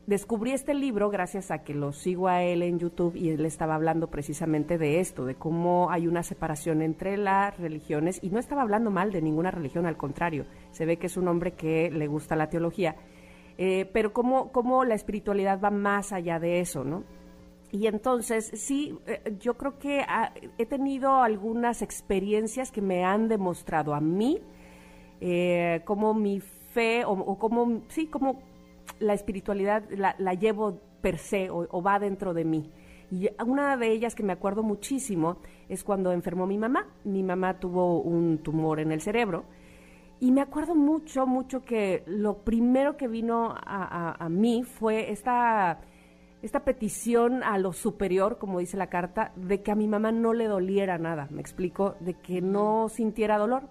descubrí 0.07 0.53
este 0.53 0.73
libro 0.73 1.11
gracias 1.11 1.51
a 1.51 1.59
que 1.59 1.75
lo 1.75 1.91
sigo 1.91 2.27
a 2.27 2.41
él 2.41 2.63
en 2.63 2.79
YouTube 2.79 3.15
y 3.15 3.29
él 3.29 3.45
estaba 3.45 3.75
hablando 3.75 4.07
precisamente 4.07 4.79
de 4.79 4.99
esto, 4.99 5.23
de 5.23 5.35
cómo 5.35 5.91
hay 5.91 6.07
una 6.07 6.23
separación 6.23 6.81
entre 6.81 7.17
las 7.17 7.55
religiones 7.59 8.19
y 8.23 8.29
no 8.31 8.39
estaba 8.39 8.63
hablando 8.63 8.89
mal 8.89 9.11
de 9.11 9.21
ninguna 9.21 9.51
religión, 9.51 9.85
al 9.85 9.97
contrario, 9.97 10.47
se 10.71 10.87
ve 10.87 10.97
que 10.97 11.05
es 11.05 11.15
un 11.15 11.27
hombre 11.27 11.53
que 11.53 11.91
le 11.91 12.07
gusta 12.07 12.35
la 12.35 12.49
teología, 12.49 12.95
eh, 13.59 13.87
pero 13.93 14.11
cómo, 14.11 14.51
cómo 14.51 14.83
la 14.83 14.95
espiritualidad 14.95 15.61
va 15.63 15.69
más 15.69 16.11
allá 16.11 16.39
de 16.39 16.59
eso, 16.59 16.83
¿no? 16.83 17.03
Y 17.71 17.85
entonces, 17.85 18.49
sí, 18.55 18.97
eh, 19.05 19.35
yo 19.39 19.55
creo 19.57 19.77
que 19.77 20.03
he 20.57 20.65
tenido 20.65 21.21
algunas 21.21 21.83
experiencias 21.83 22.71
que 22.71 22.81
me 22.81 23.03
han 23.03 23.27
demostrado 23.27 23.93
a 23.93 23.99
mí 23.99 24.41
eh, 25.21 25.81
cómo 25.85 26.13
mi 26.13 26.41
fe 26.75 27.05
o, 27.05 27.37
como, 27.39 27.81
sí, 27.87 28.07
como 28.07 28.41
la 28.99 29.13
espiritualidad 29.13 29.83
la, 29.89 30.33
llevo 30.33 30.79
per 31.01 31.17
se 31.17 31.49
o, 31.49 31.81
va 31.81 31.99
dentro 31.99 32.33
de 32.33 32.43
mí. 32.43 32.69
Y 33.09 33.29
una 33.45 33.77
de 33.77 33.91
ellas 33.91 34.13
que 34.15 34.23
me 34.23 34.33
acuerdo 34.33 34.61
muchísimo 34.63 35.37
es 35.69 35.83
cuando 35.83 36.11
enfermó 36.11 36.45
mi 36.45 36.57
mamá. 36.57 36.87
Mi 37.05 37.23
mamá 37.23 37.59
tuvo 37.59 38.01
un 38.01 38.39
tumor 38.39 38.79
en 38.79 38.91
el 38.91 38.99
cerebro. 38.99 39.45
Y 40.19 40.31
me 40.31 40.41
acuerdo 40.41 40.75
mucho, 40.75 41.25
mucho 41.25 41.63
que 41.63 42.03
lo 42.07 42.39
primero 42.39 42.97
que 42.97 43.07
vino 43.07 43.53
a, 43.55 44.15
a 44.19 44.29
mí 44.29 44.63
fue 44.63 45.11
esta 45.11 45.79
esta 46.41 46.63
petición 46.63 47.41
a 47.43 47.57
lo 47.57 47.73
superior, 47.73 48.37
como 48.37 48.59
dice 48.59 48.77
la 48.77 48.87
carta, 48.87 49.31
de 49.35 49.63
que 49.63 49.71
a 49.71 49.75
mi 49.75 49.87
mamá 49.87 50.11
no 50.11 50.31
le 50.31 50.45
doliera 50.45 50.99
nada, 50.99 51.27
me 51.31 51.41
explico, 51.41 51.95
de 52.01 52.13
que 52.13 52.39
no 52.39 52.87
sintiera 52.87 53.39
dolor. 53.39 53.63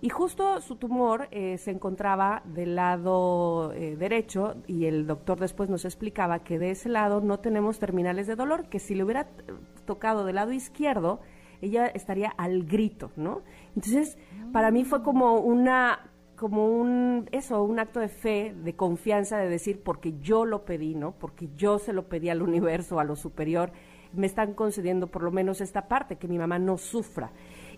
Y 0.00 0.10
justo 0.10 0.60
su 0.60 0.76
tumor 0.76 1.26
eh, 1.32 1.58
se 1.58 1.72
encontraba 1.72 2.42
del 2.44 2.76
lado 2.76 3.72
eh, 3.72 3.96
derecho 3.96 4.54
y 4.68 4.84
el 4.84 5.06
doctor 5.08 5.40
después 5.40 5.68
nos 5.68 5.84
explicaba 5.84 6.38
que 6.40 6.58
de 6.58 6.70
ese 6.70 6.88
lado 6.88 7.20
no 7.20 7.40
tenemos 7.40 7.80
terminales 7.80 8.28
de 8.28 8.36
dolor, 8.36 8.68
que 8.68 8.78
si 8.78 8.94
le 8.94 9.02
hubiera 9.02 9.28
tocado 9.86 10.24
del 10.24 10.36
lado 10.36 10.52
izquierdo, 10.52 11.20
ella 11.60 11.86
estaría 11.86 12.28
al 12.28 12.64
grito, 12.64 13.10
¿no? 13.16 13.42
Entonces, 13.74 14.16
para 14.52 14.70
mí 14.70 14.84
fue 14.84 15.02
como 15.02 15.40
una 15.40 16.10
como 16.36 16.68
un 16.68 17.28
eso, 17.32 17.64
un 17.64 17.80
acto 17.80 17.98
de 17.98 18.08
fe, 18.08 18.54
de 18.56 18.76
confianza, 18.76 19.38
de 19.38 19.48
decir 19.48 19.82
porque 19.82 20.14
yo 20.20 20.44
lo 20.44 20.64
pedí, 20.64 20.94
¿no? 20.94 21.10
Porque 21.10 21.48
yo 21.56 21.80
se 21.80 21.92
lo 21.92 22.08
pedí 22.08 22.28
al 22.28 22.42
universo, 22.42 23.00
a 23.00 23.04
lo 23.04 23.16
superior, 23.16 23.72
me 24.12 24.26
están 24.26 24.54
concediendo 24.54 25.08
por 25.08 25.24
lo 25.24 25.32
menos 25.32 25.60
esta 25.60 25.88
parte, 25.88 26.16
que 26.16 26.28
mi 26.28 26.38
mamá 26.38 26.60
no 26.60 26.78
sufra. 26.78 27.32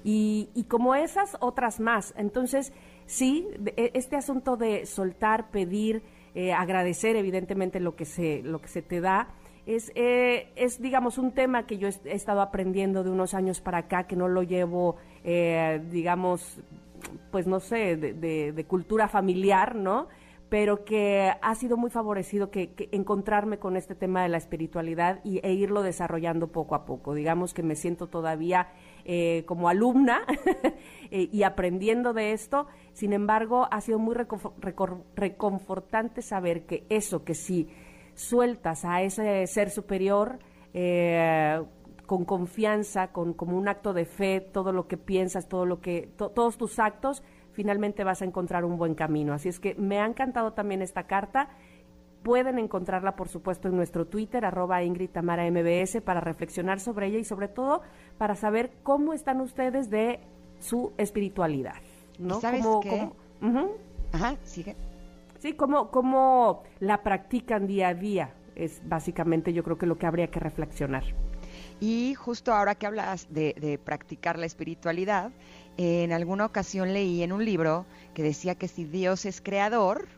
Y, 0.04 0.48
y 0.54 0.64
como 0.64 0.94
esas, 0.94 1.36
otras 1.40 1.80
más. 1.80 2.14
Entonces, 2.16 2.72
sí, 3.06 3.46
e, 3.76 3.90
este 3.94 4.16
asunto 4.16 4.56
de 4.56 4.86
soltar, 4.86 5.50
pedir, 5.50 6.02
eh, 6.34 6.52
agradecer 6.52 7.16
evidentemente 7.16 7.80
lo 7.80 7.96
que 7.96 8.04
se, 8.04 8.42
lo 8.42 8.60
que 8.60 8.68
se 8.68 8.82
te 8.82 9.00
da, 9.00 9.28
es, 9.66 9.92
eh, 9.94 10.52
es, 10.56 10.80
digamos, 10.80 11.18
un 11.18 11.32
tema 11.32 11.66
que 11.66 11.78
yo 11.78 11.88
he, 11.88 12.14
estado 12.14 12.40
aprendiendo 12.40 13.02
de 13.04 13.10
unos 13.10 13.34
años 13.34 13.60
para 13.60 13.78
acá, 13.78 14.06
que 14.06 14.16
no 14.16 14.28
lo 14.28 14.42
llevo, 14.42 14.96
eh, 15.24 15.80
digamos, 15.90 16.60
pues 17.30 17.46
no 17.46 17.60
sé, 17.60 17.96
de, 17.96 18.64
cultura 18.66 19.08
familiar, 19.08 19.74
¿no? 19.74 20.08
pero 20.48 20.84
que 20.84 21.32
ha 21.40 21.54
sido 21.54 21.76
muy 21.76 21.90
favorecido 21.90 22.50
que, 22.50 22.74
encontrarme 22.90 23.58
con 23.58 23.76
este 23.76 23.94
tema 23.94 24.24
de 24.24 24.28
la 24.28 24.36
espiritualidad 24.36 25.20
y, 25.22 25.38
e 25.46 25.52
irlo 25.52 25.82
desarrollando 25.82 26.48
poco 26.48 26.74
a 26.74 26.84
poco. 26.84 27.14
Digamos 27.14 27.54
que 27.54 27.62
me 27.62 27.76
siento 27.76 28.08
todavía 28.08 28.68
eh, 29.12 29.42
como 29.44 29.68
alumna 29.68 30.20
eh, 31.10 31.28
y 31.32 31.42
aprendiendo 31.42 32.12
de 32.12 32.30
esto. 32.30 32.68
Sin 32.92 33.12
embargo, 33.12 33.66
ha 33.68 33.80
sido 33.80 33.98
muy 33.98 34.14
reconfortante 35.16 36.22
saber 36.22 36.64
que 36.64 36.86
eso, 36.88 37.24
que 37.24 37.34
si 37.34 37.68
sueltas 38.14 38.84
a 38.84 39.02
ese 39.02 39.48
ser 39.48 39.70
superior, 39.70 40.38
eh, 40.74 41.60
con 42.06 42.24
confianza, 42.24 43.08
con 43.08 43.34
como 43.34 43.58
un 43.58 43.66
acto 43.66 43.92
de 43.92 44.04
fe, 44.04 44.40
todo 44.40 44.70
lo 44.70 44.86
que 44.86 44.96
piensas, 44.96 45.48
todo 45.48 45.66
lo 45.66 45.80
que 45.80 46.08
todos 46.16 46.56
tus 46.56 46.78
actos, 46.78 47.24
finalmente 47.50 48.04
vas 48.04 48.22
a 48.22 48.26
encontrar 48.26 48.64
un 48.64 48.76
buen 48.76 48.94
camino. 48.94 49.32
Así 49.32 49.48
es 49.48 49.58
que 49.58 49.74
me 49.74 49.98
ha 49.98 50.06
encantado 50.06 50.52
también 50.52 50.82
esta 50.82 51.08
carta. 51.08 51.48
Pueden 52.22 52.58
encontrarla, 52.58 53.16
por 53.16 53.28
supuesto, 53.28 53.68
en 53.68 53.76
nuestro 53.76 54.06
Twitter, 54.06 54.44
arroba 54.44 54.82
Ingrid 54.82 55.10
Tamara 55.10 55.50
MBS, 55.50 56.02
para 56.02 56.20
reflexionar 56.20 56.80
sobre 56.80 57.06
ella 57.06 57.18
y 57.18 57.24
sobre 57.24 57.48
todo 57.48 57.82
para 58.18 58.34
saber 58.34 58.72
cómo 58.82 59.12
están 59.12 59.40
ustedes 59.40 59.88
de 59.90 60.20
su 60.58 60.92
espiritualidad. 60.98 61.76
¿no? 62.18 62.40
¿Sabes 62.40 62.64
qué? 62.82 63.08
Ajá, 64.12 64.36
sigue. 64.44 64.76
Sí, 65.38 65.54
cómo, 65.54 65.90
cómo 65.90 66.62
la 66.80 67.02
practican 67.02 67.66
día 67.66 67.88
a 67.88 67.94
día. 67.94 68.34
Es 68.54 68.82
básicamente 68.86 69.52
yo 69.54 69.64
creo 69.64 69.78
que 69.78 69.86
lo 69.86 69.96
que 69.96 70.06
habría 70.06 70.26
que 70.26 70.38
reflexionar. 70.38 71.04
Y 71.80 72.14
justo 72.14 72.52
ahora 72.52 72.74
que 72.74 72.86
hablas 72.86 73.32
de, 73.32 73.80
practicar 73.82 74.38
la 74.38 74.46
espiritualidad, 74.46 75.32
en 75.78 76.12
alguna 76.12 76.44
ocasión 76.44 76.92
leí 76.92 77.22
en 77.22 77.32
un 77.32 77.44
libro 77.44 77.86
que 78.12 78.22
decía 78.22 78.54
que 78.54 78.68
si 78.68 78.84
Dios 78.84 79.24
es 79.24 79.40
creador, 79.40 80.08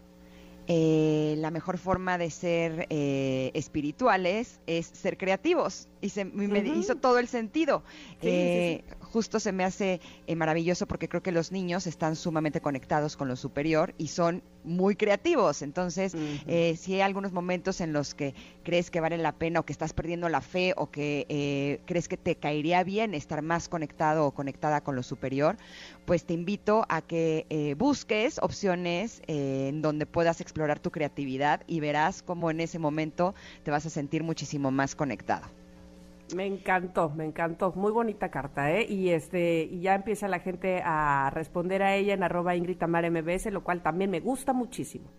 eh, 0.67 1.35
la 1.39 1.51
mejor 1.51 1.79
forma 1.79 2.19
de 2.19 2.31
ser 2.31 2.87
eh, 2.91 3.51
espirituales 3.55 4.61
es 4.67 4.87
ser 4.87 5.17
creativos. 5.17 5.89
Y 6.03 6.11
se, 6.11 6.27
me 6.27 6.59
hizo 6.59 6.97
todo 6.97 7.19
el 7.19 7.29
sentido. 7.29 7.83
Eh, 8.21 8.85
justo 9.01 9.41
se 9.41 9.53
me 9.53 9.65
hace 9.65 10.01
maravilloso 10.37 10.87
porque 10.87 11.09
creo 11.09 11.23
que 11.23 11.33
los 11.33 11.53
niños 11.53 11.87
están 11.87 12.17
sumamente 12.17 12.61
conectados 12.61 13.17
con 13.17 13.29
lo 13.29 13.37
superior 13.37 13.95
y 13.97 14.09
son 14.09 14.43
muy 14.65 14.97
creativos. 14.97 15.63
Entonces, 15.63 16.15
eh, 16.47 16.77
si 16.77 16.95
hay 16.95 17.01
algunos 17.01 17.33
momentos 17.33 17.81
en 17.81 17.93
los 17.93 18.15
que 18.15 18.35
crees 18.63 18.91
que 18.91 19.01
vale 19.01 19.19
la 19.19 19.33
pena 19.33 19.61
o 19.61 19.65
que 19.65 19.73
estás 19.73 19.93
perdiendo 19.93 20.29
la 20.29 20.41
fe 20.41 20.75
o 20.77 20.91
que 20.91 21.27
eh, 21.29 21.81
crees 21.87 22.09
que 22.09 22.17
te 22.17 22.37
caería 22.37 22.85
bien 22.85 23.15
estar 23.15 23.43
más 23.43 23.69
conectado 23.69 24.27
o 24.27 24.33
conectada 24.33 24.83
con 24.83 24.97
lo 24.97 25.03
superior, 25.03 25.57
pues 26.05 26.25
te 26.25 26.35
invito 26.35 26.85
a 26.89 27.03
que 27.03 27.47
eh, 27.51 27.75
busques 27.75 28.39
opciones 28.43 29.23
en 29.27 29.83
donde 29.83 30.07
puedas 30.07 30.41
explorar 30.41 30.81
tu 30.81 30.91
creatividad 30.91 31.63
y 31.67 31.81
verás 31.81 32.23
cómo 32.23 32.51
en 32.51 32.61
ese 32.61 32.79
momento 32.79 33.35
te 33.63 33.71
vas 33.71 33.87
a 33.87 33.91
sentir 33.91 34.23
muchísimo 34.23 34.71
más 34.71 34.95
conectado. 34.95 35.62
Me 36.35 36.47
encantó, 36.47 37.11
me 37.11 37.25
encantó. 37.25 37.73
Muy 37.73 37.93
bonita 37.93 38.31
carta, 38.31 38.73
¿eh? 38.73 38.87
Y 38.89 39.11
este, 39.11 39.63
y 39.65 39.81
ya 39.81 39.95
empieza 39.95 40.29
la 40.29 40.41
gente 40.41 40.83
a 40.85 41.31
responder 41.31 41.83
a 41.83 41.95
ella 41.95 42.15
en 42.15 42.23
arroba 42.23 42.57
Ingrid 42.57 42.79
Tamar 42.79 43.11
MBS, 43.11 43.53
lo 43.53 43.63
cual 43.63 43.83
también 43.83 44.11
me 44.11 44.21
gusta 44.21 44.53
muchísimo. 44.53 45.11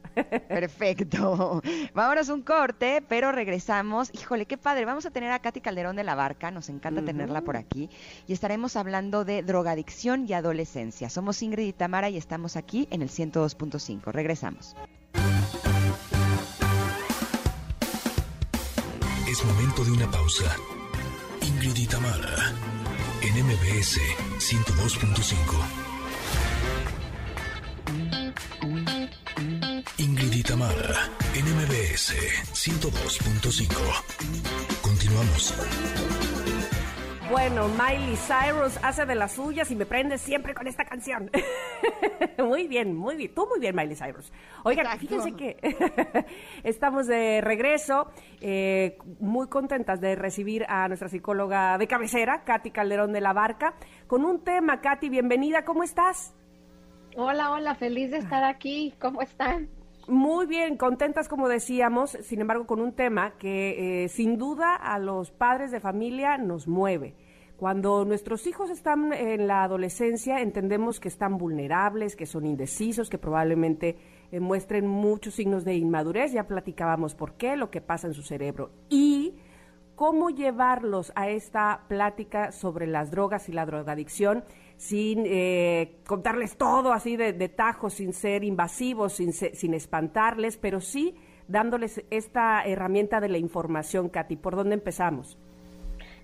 Perfecto. 0.47 1.61
Vámonos 1.93 2.29
un 2.29 2.41
corte, 2.41 3.03
pero 3.07 3.31
regresamos. 3.31 4.11
Híjole, 4.13 4.45
qué 4.45 4.57
padre. 4.57 4.85
Vamos 4.85 5.05
a 5.05 5.11
tener 5.11 5.31
a 5.31 5.39
Katy 5.39 5.61
Calderón 5.61 5.95
de 5.95 6.03
la 6.03 6.15
Barca, 6.15 6.51
nos 6.51 6.69
encanta 6.69 7.03
tenerla 7.03 7.41
por 7.41 7.57
aquí. 7.57 7.89
Y 8.27 8.33
estaremos 8.33 8.75
hablando 8.75 9.25
de 9.25 9.43
drogadicción 9.43 10.25
y 10.27 10.33
adolescencia. 10.33 11.09
Somos 11.09 11.41
Ingrid 11.41 11.67
y 11.67 11.73
Tamara 11.73 12.09
y 12.09 12.17
estamos 12.17 12.55
aquí 12.55 12.87
en 12.91 13.01
el 13.01 13.09
102.5. 13.09 14.11
Regresamos. 14.11 14.75
Es 19.27 19.43
momento 19.45 19.83
de 19.83 19.91
una 19.91 20.11
pausa. 20.11 20.55
Ingrid 21.45 21.89
Tamara 21.89 22.53
en 23.21 23.45
MBS 23.45 23.99
102.5. 24.39 25.83
Ingrid 29.97 30.45
en 31.35 31.45
MBS 31.45 32.13
102.5. 32.53 33.67
Continuamos. 34.81 35.53
Bueno, 37.33 37.67
Miley 37.67 38.15
Cyrus 38.15 38.77
hace 38.83 39.07
de 39.07 39.15
las 39.15 39.31
suyas 39.31 39.71
y 39.71 39.75
me 39.75 39.87
prende 39.87 40.19
siempre 40.19 40.53
con 40.53 40.67
esta 40.67 40.85
canción. 40.85 41.31
muy 42.37 42.67
bien, 42.67 42.95
muy 42.95 43.15
bien. 43.15 43.33
Tú 43.33 43.47
muy 43.47 43.59
bien, 43.59 43.75
Miley 43.75 43.95
Cyrus. 43.95 44.31
Oigan, 44.63 44.99
fíjense 44.99 45.33
que 45.33 45.57
estamos 46.63 47.07
de 47.07 47.41
regreso, 47.41 48.11
eh, 48.39 48.99
muy 49.19 49.47
contentas 49.47 49.99
de 49.99 50.15
recibir 50.15 50.63
a 50.69 50.87
nuestra 50.87 51.09
psicóloga 51.09 51.79
de 51.79 51.87
cabecera, 51.87 52.43
Katy 52.43 52.69
Calderón 52.69 53.13
de 53.13 53.21
la 53.21 53.33
Barca, 53.33 53.73
con 54.05 54.25
un 54.25 54.43
tema. 54.43 54.79
Katy, 54.79 55.09
bienvenida, 55.09 55.65
¿cómo 55.65 55.81
estás? 55.81 56.35
Hola, 57.17 57.49
hola, 57.49 57.73
feliz 57.73 58.11
de 58.11 58.17
estar 58.17 58.43
aquí. 58.43 58.93
¿Cómo 58.99 59.23
están? 59.23 59.69
Muy 60.07 60.45
bien, 60.45 60.77
contentas 60.77 61.27
como 61.27 61.47
decíamos, 61.47 62.11
sin 62.11 62.41
embargo 62.41 62.67
con 62.67 62.79
un 62.79 62.93
tema 62.93 63.31
que 63.39 64.03
eh, 64.03 64.09
sin 64.09 64.37
duda 64.37 64.75
a 64.75 64.99
los 64.99 65.31
padres 65.31 65.71
de 65.71 65.79
familia 65.79 66.37
nos 66.37 66.67
mueve. 66.67 67.15
Cuando 67.63 68.03
nuestros 68.03 68.45
hijos 68.45 68.69
están 68.69 69.13
en 69.13 69.47
la 69.47 69.63
adolescencia, 69.63 70.41
entendemos 70.41 70.99
que 70.99 71.07
están 71.07 71.37
vulnerables, 71.37 72.17
que 72.17 72.25
son 72.25 72.45
indecisos, 72.45 73.09
que 73.09 73.17
probablemente 73.17 73.95
eh, 74.33 74.41
muestren 74.41 74.85
muchos 74.85 75.35
signos 75.35 75.63
de 75.63 75.73
inmadurez. 75.77 76.33
Ya 76.33 76.45
platicábamos 76.45 77.15
por 77.15 77.35
qué, 77.35 77.55
lo 77.55 77.71
que 77.71 77.79
pasa 77.79 78.07
en 78.07 78.15
su 78.15 78.21
cerebro. 78.21 78.71
Y 78.89 79.35
cómo 79.95 80.29
llevarlos 80.29 81.13
a 81.15 81.29
esta 81.29 81.85
plática 81.87 82.51
sobre 82.51 82.85
las 82.85 83.11
drogas 83.11 83.47
y 83.47 83.53
la 83.53 83.65
drogadicción 83.65 84.43
sin 84.75 85.23
eh, 85.25 86.01
contarles 86.05 86.57
todo 86.57 86.91
así 86.91 87.15
de, 87.15 87.31
de 87.31 87.47
tajo, 87.47 87.89
sin 87.89 88.11
ser 88.11 88.43
invasivos, 88.43 89.13
sin, 89.13 89.31
sin 89.31 89.73
espantarles, 89.73 90.57
pero 90.57 90.81
sí 90.81 91.15
dándoles 91.47 92.03
esta 92.09 92.65
herramienta 92.65 93.21
de 93.21 93.29
la 93.29 93.37
información, 93.37 94.09
Katy. 94.09 94.35
¿Por 94.35 94.57
dónde 94.57 94.75
empezamos? 94.75 95.37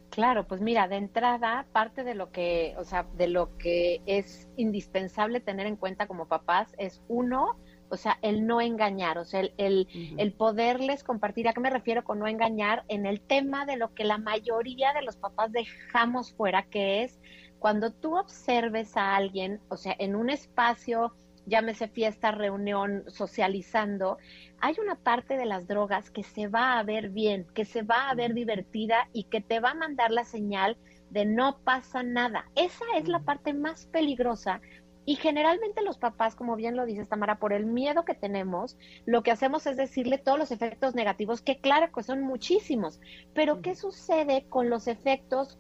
Claro, 0.10 0.48
pues 0.48 0.60
mira, 0.60 0.88
de 0.88 0.96
entrada, 0.96 1.68
parte 1.72 2.04
de 2.04 2.16
lo 2.16 2.32
que, 2.32 2.74
o 2.78 2.84
sea, 2.84 3.06
de 3.16 3.28
lo 3.28 3.56
que 3.58 4.02
es 4.08 4.50
indispensable 4.58 5.40
tener 5.40 5.68
en 5.68 5.76
cuenta 5.76 6.08
como 6.08 6.28
papás 6.28 6.74
es 6.80 7.02
uno, 7.08 7.60
o 7.90 7.98
sea, 7.98 8.18
el 8.22 8.48
no 8.48 8.60
engañar, 8.60 9.20
o 9.20 9.26
sea, 9.26 9.42
el, 9.42 9.54
el, 9.58 10.34
poderles 10.34 11.04
compartir. 11.04 11.48
¿A 11.48 11.54
qué 11.54 11.60
me 11.60 11.70
refiero 11.70 12.04
con 12.04 12.20
no 12.20 12.28
engañar? 12.28 12.86
En 12.88 13.06
el 13.06 13.22
tema 13.22 13.66
de 13.66 13.78
lo 13.78 13.94
que 13.94 14.04
la 14.04 14.18
mayoría 14.18 14.94
de 14.94 15.04
los 15.04 15.16
papás 15.16 15.52
dejamos 15.52 16.34
fuera, 16.34 16.64
que 16.64 17.04
es 17.04 17.20
cuando 17.60 17.92
tú 17.92 18.18
observes 18.18 18.98
a 18.98 19.16
alguien, 19.16 19.62
o 19.70 19.78
sea, 19.78 19.96
en 20.00 20.16
un 20.16 20.30
espacio 20.30 21.14
llámese 21.50 21.88
fiesta, 21.88 22.32
reunión, 22.32 23.04
socializando, 23.08 24.18
hay 24.62 24.76
una 24.82 24.96
parte 24.96 25.36
de 25.36 25.46
las 25.46 25.68
drogas 25.68 26.12
que 26.12 26.24
se 26.24 26.48
va 26.48 26.80
a 26.80 26.84
ver 26.84 27.10
bien, 27.10 27.46
que 27.54 27.66
se 27.66 27.82
va 27.82 28.10
a 28.10 28.16
ver 28.16 28.34
divertida 28.34 29.10
y 29.14 29.26
que 29.26 29.42
te 29.42 29.60
va 29.60 29.72
a 29.72 29.76
mandar 29.76 30.12
la 30.12 30.24
señal 30.24 30.78
de 31.10 31.26
no 31.26 31.60
pasa 31.64 32.04
nada. 32.04 32.46
Esa 32.56 32.86
es 32.98 33.08
la 33.08 33.20
parte 33.20 33.54
más 33.54 33.88
peligrosa 33.88 34.62
y 35.06 35.16
generalmente 35.16 35.82
los 35.82 35.98
papás, 35.98 36.36
como 36.36 36.56
bien 36.56 36.76
lo 36.76 36.86
dice 36.86 37.04
Tamara, 37.04 37.40
por 37.40 37.52
el 37.52 37.66
miedo 37.66 38.06
que 38.06 38.14
tenemos, 38.14 38.78
lo 39.08 39.24
que 39.24 39.32
hacemos 39.32 39.66
es 39.66 39.76
decirle 39.76 40.20
todos 40.20 40.38
los 40.38 40.52
efectos 40.52 40.94
negativos, 40.94 41.42
que 41.42 41.60
claro 41.60 41.92
que 41.92 42.04
son 42.04 42.22
muchísimos, 42.22 43.00
pero 43.34 43.62
¿qué 43.62 43.74
sucede 43.74 44.46
con 44.50 44.70
los 44.70 44.88
efectos 44.88 45.58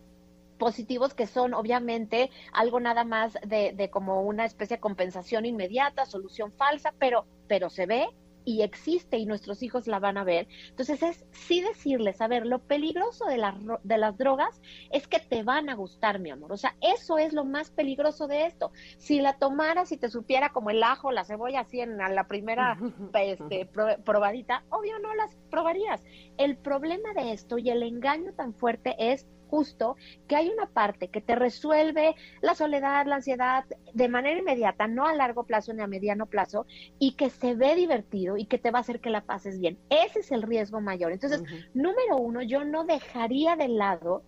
positivos 0.60 1.16
que 1.16 1.26
son 1.26 1.56
obviamente 1.56 2.30
algo 2.54 2.80
nada 2.80 3.04
más 3.04 3.34
de, 3.48 3.74
de, 3.74 3.90
como 3.90 4.22
una 4.22 4.46
especie 4.46 4.78
de 4.78 4.82
compensación 4.82 5.48
inmediata, 5.48 6.06
solución 6.06 6.52
falsa, 6.52 6.94
pero, 7.00 7.26
pero 7.48 7.72
se 7.72 7.88
ve 7.88 8.10
y 8.46 8.62
existe 8.64 9.18
y 9.18 9.26
nuestros 9.26 9.62
hijos 9.64 9.88
la 9.88 10.00
van 10.00 10.18
a 10.18 10.24
ver. 10.24 10.48
Entonces 10.70 11.04
es 11.04 11.26
sí 11.32 11.62
decirles, 11.62 12.20
a 12.22 12.28
ver, 12.28 12.46
lo 12.46 12.60
peligroso 12.60 13.26
de 13.26 13.38
las, 13.38 13.56
de 13.84 13.98
las 13.98 14.18
drogas 14.18 14.62
es 14.92 15.08
que 15.08 15.20
te 15.20 15.44
van 15.44 15.70
a 15.70 15.76
gustar, 15.76 16.20
mi 16.20 16.32
amor. 16.32 16.52
O 16.52 16.58
sea, 16.58 16.76
eso 16.82 17.18
es 17.18 17.34
lo 17.34 17.46
más 17.46 17.70
peligroso 17.70 18.28
de 18.28 18.46
esto. 18.46 18.72
Si 18.98 19.22
la 19.22 19.38
tomaras 19.38 19.92
y 19.92 19.98
te 19.98 20.10
supiera 20.10 20.50
como 20.50 20.72
el 20.72 20.82
ajo, 20.84 21.12
la 21.12 21.26
cebolla, 21.26 21.62
así 21.62 21.80
en 21.80 21.98
la 21.98 22.28
primera 22.28 22.78
este, 23.14 23.70
probadita, 24.04 24.64
obvio 24.70 24.98
no 25.00 25.14
las 25.16 25.36
probarías. 25.50 26.04
El 26.38 26.58
problema 26.58 27.14
de 27.14 27.34
esto 27.34 27.58
y 27.58 27.70
el 27.70 27.84
engaño 27.84 28.34
tan 28.34 28.54
fuerte 28.54 28.96
es 28.98 29.28
justo 29.50 29.96
que 30.28 30.36
hay 30.36 30.50
una 30.50 30.68
parte 30.68 31.08
que 31.08 31.22
te 31.22 31.36
resuelve 31.36 32.16
la 32.42 32.56
soledad, 32.56 33.06
la 33.06 33.16
ansiedad 33.16 33.66
de 33.94 34.08
manera 34.08 34.40
inmediata, 34.40 34.88
no 34.88 35.06
a 35.06 35.14
largo 35.14 35.44
plazo 35.44 35.74
ni 35.74 35.82
a 35.82 35.88
mediano 35.88 36.28
plazo, 36.28 36.66
y 37.00 37.14
que 37.14 37.30
se 37.30 37.56
ve 37.56 37.76
divertido 37.76 38.38
y 38.38 38.46
que 38.46 38.58
te 38.58 38.72
va 38.72 38.80
a 38.80 38.82
hacer 38.82 39.00
que 39.00 39.10
la 39.10 39.22
pases 39.22 39.60
bien. 39.60 39.78
Ese 39.90 40.20
es 40.20 40.32
el 40.32 40.44
riesgo 40.44 40.82
mayor. 40.82 41.12
Entonces, 41.12 41.44
número 41.74 42.18
uno, 42.18 42.42
yo 42.42 42.64
no 42.64 42.86
dejaría 42.86 43.56
de 43.56 43.68
lado 43.68 44.24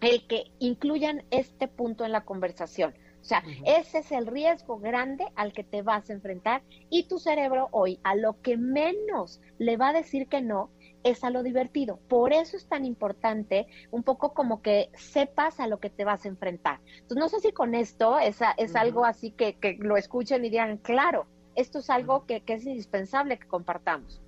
el 0.00 0.26
que 0.26 0.44
incluyan 0.58 1.24
este 1.30 1.68
punto 1.68 2.04
en 2.04 2.12
la 2.12 2.24
conversación. 2.24 2.94
O 3.20 3.26
sea, 3.26 3.42
ese 3.64 4.00
es 4.00 4.12
el 4.12 4.26
riesgo 4.26 4.78
grande 4.78 5.24
al 5.34 5.54
que 5.54 5.64
te 5.64 5.80
vas 5.80 6.10
a 6.10 6.12
enfrentar 6.12 6.62
y 6.90 7.04
tu 7.04 7.18
cerebro 7.18 7.68
hoy 7.70 7.98
a 8.02 8.14
lo 8.14 8.42
que 8.42 8.58
menos 8.58 9.40
le 9.56 9.78
va 9.78 9.88
a 9.88 9.92
decir 9.94 10.28
que 10.28 10.42
no 10.42 10.68
es 11.04 11.22
a 11.22 11.30
lo 11.30 11.42
divertido. 11.42 11.98
Por 12.08 12.32
eso 12.32 12.56
es 12.56 12.66
tan 12.66 12.84
importante 12.84 13.66
un 13.90 14.02
poco 14.02 14.34
como 14.34 14.62
que 14.62 14.90
sepas 14.94 15.60
a 15.60 15.68
lo 15.68 15.78
que 15.78 15.90
te 15.90 16.04
vas 16.04 16.24
a 16.24 16.28
enfrentar. 16.28 16.80
Entonces, 17.02 17.18
no 17.18 17.28
sé 17.28 17.40
si 17.40 17.52
con 17.52 17.74
esto 17.74 18.18
es, 18.18 18.40
es 18.56 18.74
algo 18.74 19.04
así 19.04 19.30
que, 19.30 19.54
que, 19.54 19.76
lo 19.78 19.96
escuchen 19.96 20.44
y 20.44 20.50
digan, 20.50 20.78
claro, 20.78 21.26
esto 21.54 21.78
es 21.78 21.90
algo 21.90 22.26
que, 22.26 22.40
que 22.40 22.54
es 22.54 22.66
indispensable 22.66 23.38
que 23.38 23.46
compartamos. 23.46 24.23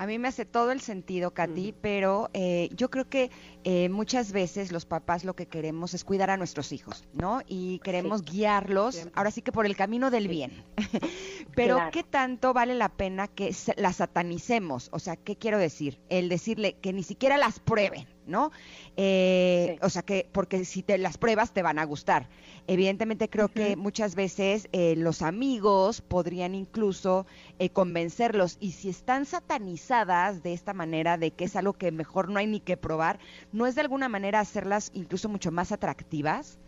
A 0.00 0.06
mí 0.06 0.18
me 0.18 0.28
hace 0.28 0.46
todo 0.46 0.72
el 0.72 0.80
sentido, 0.80 1.34
Katy, 1.34 1.74
pero 1.78 2.30
eh, 2.32 2.70
yo 2.74 2.88
creo 2.88 3.06
que 3.10 3.30
eh, 3.64 3.90
muchas 3.90 4.32
veces 4.32 4.72
los 4.72 4.86
papás 4.86 5.24
lo 5.26 5.36
que 5.36 5.44
queremos 5.44 5.92
es 5.92 6.04
cuidar 6.04 6.30
a 6.30 6.38
nuestros 6.38 6.72
hijos, 6.72 7.04
¿no? 7.12 7.42
Y 7.46 7.80
queremos 7.80 8.22
guiarlos, 8.22 9.08
ahora 9.14 9.30
sí 9.30 9.42
que 9.42 9.52
por 9.52 9.66
el 9.66 9.76
camino 9.76 10.10
del 10.10 10.26
bien. 10.26 10.64
pero 11.54 11.78
¿qué 11.92 12.02
tanto 12.02 12.54
vale 12.54 12.74
la 12.76 12.88
pena 12.88 13.28
que 13.28 13.54
la 13.76 13.92
satanicemos? 13.92 14.88
O 14.90 15.00
sea, 15.00 15.16
¿qué 15.16 15.36
quiero 15.36 15.58
decir? 15.58 16.00
El 16.08 16.30
decirle 16.30 16.78
que 16.80 16.94
ni 16.94 17.02
siquiera 17.02 17.36
las 17.36 17.60
prueben, 17.60 18.06
¿no? 18.30 18.50
Eh, 18.96 19.78
o 19.82 19.90
sea 19.90 20.02
que, 20.02 20.26
porque 20.32 20.64
si 20.64 20.82
te 20.82 20.96
las 20.98 21.18
pruebas 21.18 21.52
te 21.52 21.62
van 21.62 21.78
a 21.78 21.84
gustar. 21.84 22.28
Evidentemente 22.66 23.28
creo 23.28 23.48
que 23.48 23.76
muchas 23.76 24.14
veces 24.14 24.68
eh, 24.72 24.94
los 24.96 25.22
amigos 25.22 26.00
podrían 26.02 26.54
incluso 26.54 27.26
eh, 27.58 27.70
convencerlos 27.70 28.58
y 28.60 28.72
si 28.72 28.88
están 28.88 29.26
satanizadas 29.26 30.42
de 30.42 30.52
esta 30.52 30.72
manera 30.72 31.18
de 31.18 31.32
que 31.32 31.44
es 31.44 31.56
algo 31.56 31.72
que 31.72 31.90
mejor 31.90 32.28
no 32.28 32.38
hay 32.38 32.46
ni 32.46 32.60
que 32.60 32.76
probar, 32.76 33.18
¿no 33.52 33.66
es 33.66 33.74
de 33.74 33.80
alguna 33.80 34.08
manera 34.08 34.40
hacerlas 34.40 34.90
incluso 34.94 35.28
mucho 35.28 35.50
más 35.50 35.72
atractivas? 35.72 36.58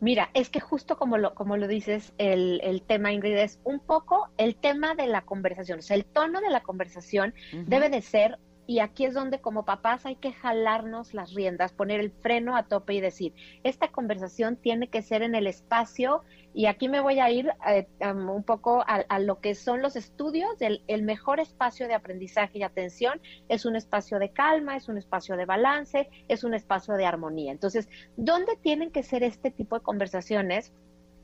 Mira, 0.00 0.30
es 0.34 0.48
que 0.48 0.60
justo 0.60 0.96
como 0.96 1.18
lo, 1.18 1.34
como 1.34 1.56
lo 1.56 1.68
dices, 1.68 2.12
el, 2.18 2.60
el, 2.64 2.82
tema, 2.82 3.12
Ingrid, 3.12 3.36
es 3.36 3.60
un 3.64 3.80
poco 3.80 4.28
el 4.38 4.56
tema 4.56 4.94
de 4.94 5.06
la 5.06 5.22
conversación. 5.22 5.80
O 5.80 5.82
sea, 5.82 5.96
el 5.96 6.04
tono 6.04 6.40
de 6.40 6.50
la 6.50 6.62
conversación 6.62 7.34
debe 7.66 7.90
de 7.90 8.02
ser 8.02 8.38
y 8.70 8.78
aquí 8.78 9.04
es 9.04 9.14
donde 9.14 9.40
como 9.40 9.64
papás 9.64 10.06
hay 10.06 10.14
que 10.14 10.32
jalarnos 10.32 11.12
las 11.12 11.34
riendas, 11.34 11.72
poner 11.72 11.98
el 11.98 12.12
freno 12.12 12.54
a 12.54 12.68
tope 12.68 12.94
y 12.94 13.00
decir, 13.00 13.34
esta 13.64 13.88
conversación 13.88 14.54
tiene 14.54 14.86
que 14.86 15.02
ser 15.02 15.22
en 15.22 15.34
el 15.34 15.48
espacio 15.48 16.22
y 16.54 16.66
aquí 16.66 16.88
me 16.88 17.00
voy 17.00 17.18
a 17.18 17.32
ir 17.32 17.50
eh, 17.68 17.88
un 18.00 18.44
poco 18.44 18.84
a, 18.86 19.18
lo 19.18 19.40
que 19.40 19.56
son 19.56 19.82
los 19.82 19.96
estudios 19.96 20.50
el 20.60 21.02
mejor 21.02 21.40
espacio 21.40 21.88
de 21.88 21.94
aprendizaje 21.94 22.60
y 22.60 22.62
atención 22.62 23.20
es 23.48 23.64
un 23.64 23.74
espacio 23.74 24.20
de 24.20 24.30
calma, 24.30 24.76
es 24.76 24.88
un 24.88 24.98
espacio 24.98 25.36
de 25.36 25.46
balance, 25.46 26.08
es 26.28 26.44
un 26.44 26.54
espacio 26.54 26.94
de 26.94 27.06
armonía. 27.06 27.50
Entonces, 27.50 27.88
¿dónde 28.16 28.56
tienen 28.62 28.92
que 28.92 29.02
ser 29.02 29.24
este 29.24 29.50
tipo 29.50 29.76
de 29.78 29.82
conversaciones? 29.82 30.72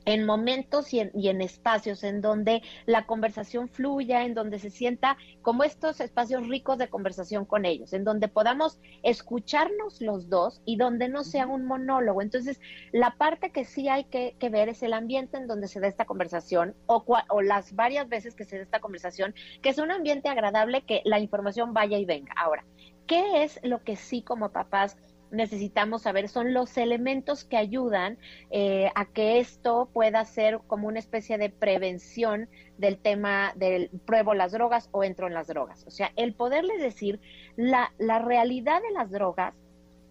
En 0.07 0.25
momentos 0.25 0.93
y 0.93 1.01
en, 1.01 1.41
espacios 1.41 2.01
en 2.03 2.21
donde 2.21 2.63
la 2.85 3.05
conversación 3.05 3.67
fluya, 3.67 4.23
en 4.23 4.33
donde 4.33 4.57
se 4.57 4.69
sienta 4.69 5.17
como 5.41 5.65
estos 5.65 5.99
espacios 5.99 6.47
ricos 6.47 6.77
de 6.77 6.87
conversación 6.87 7.43
con 7.43 7.65
ellos, 7.65 7.91
en 7.91 8.05
donde 8.05 8.29
podamos 8.29 8.79
escucharnos 9.03 10.01
los 10.01 10.29
dos 10.29 10.61
y 10.63 10.77
donde 10.77 11.09
no 11.09 11.25
sea 11.25 11.45
un 11.45 11.65
monólogo. 11.65 12.21
Entonces, 12.21 12.61
la 12.93 13.15
parte 13.17 13.51
que 13.51 13.65
sí 13.65 13.89
hay 13.89 14.05
que, 14.05 14.33
ver 14.49 14.69
es 14.69 14.81
el 14.81 14.93
ambiente 14.93 15.35
en 15.35 15.45
donde 15.45 15.67
se 15.67 15.81
da 15.81 15.87
esta 15.87 16.05
conversación 16.05 16.73
o, 16.85 17.03
o 17.27 17.41
las 17.41 17.75
varias 17.75 18.07
veces 18.07 18.33
que 18.33 18.45
se 18.45 18.55
da 18.55 18.63
esta 18.63 18.79
conversación, 18.79 19.35
que 19.61 19.69
es 19.69 19.77
un 19.77 19.91
ambiente 19.91 20.29
agradable, 20.29 20.83
que 20.83 21.01
la 21.03 21.19
información 21.19 21.73
vaya 21.73 21.97
y 21.97 22.05
venga. 22.05 22.33
Ahora, 22.37 22.63
¿qué 23.07 23.43
es 23.43 23.59
lo 23.61 23.83
que 23.83 23.97
sí 23.97 24.21
como 24.21 24.53
papás 24.53 24.95
necesitamos 25.31 26.03
saber 26.03 26.29
son 26.29 26.53
los 26.53 26.77
elementos 26.77 27.43
que 27.43 27.57
ayudan 27.57 28.17
eh, 28.49 28.91
a 28.95 29.05
que 29.05 29.39
esto 29.39 29.89
pueda 29.93 30.23
ser 30.25 30.59
como 30.67 30.87
una 30.87 30.99
especie 30.99 31.37
de 31.37 31.49
prevención 31.49 32.49
del 32.77 32.97
tema 32.97 33.53
del 33.55 33.89
pruebo 34.05 34.33
las 34.33 34.51
drogas 34.51 34.89
o 34.91 35.03
entro 35.03 35.27
en 35.27 35.33
las 35.33 35.47
drogas. 35.47 35.85
O 35.87 35.91
sea, 35.91 36.11
el 36.15 36.33
poderles 36.33 36.81
decir 36.81 37.19
la, 37.55 37.93
la 37.97 38.19
realidad 38.19 38.81
de 38.81 38.91
las 38.91 39.11
drogas 39.11 39.55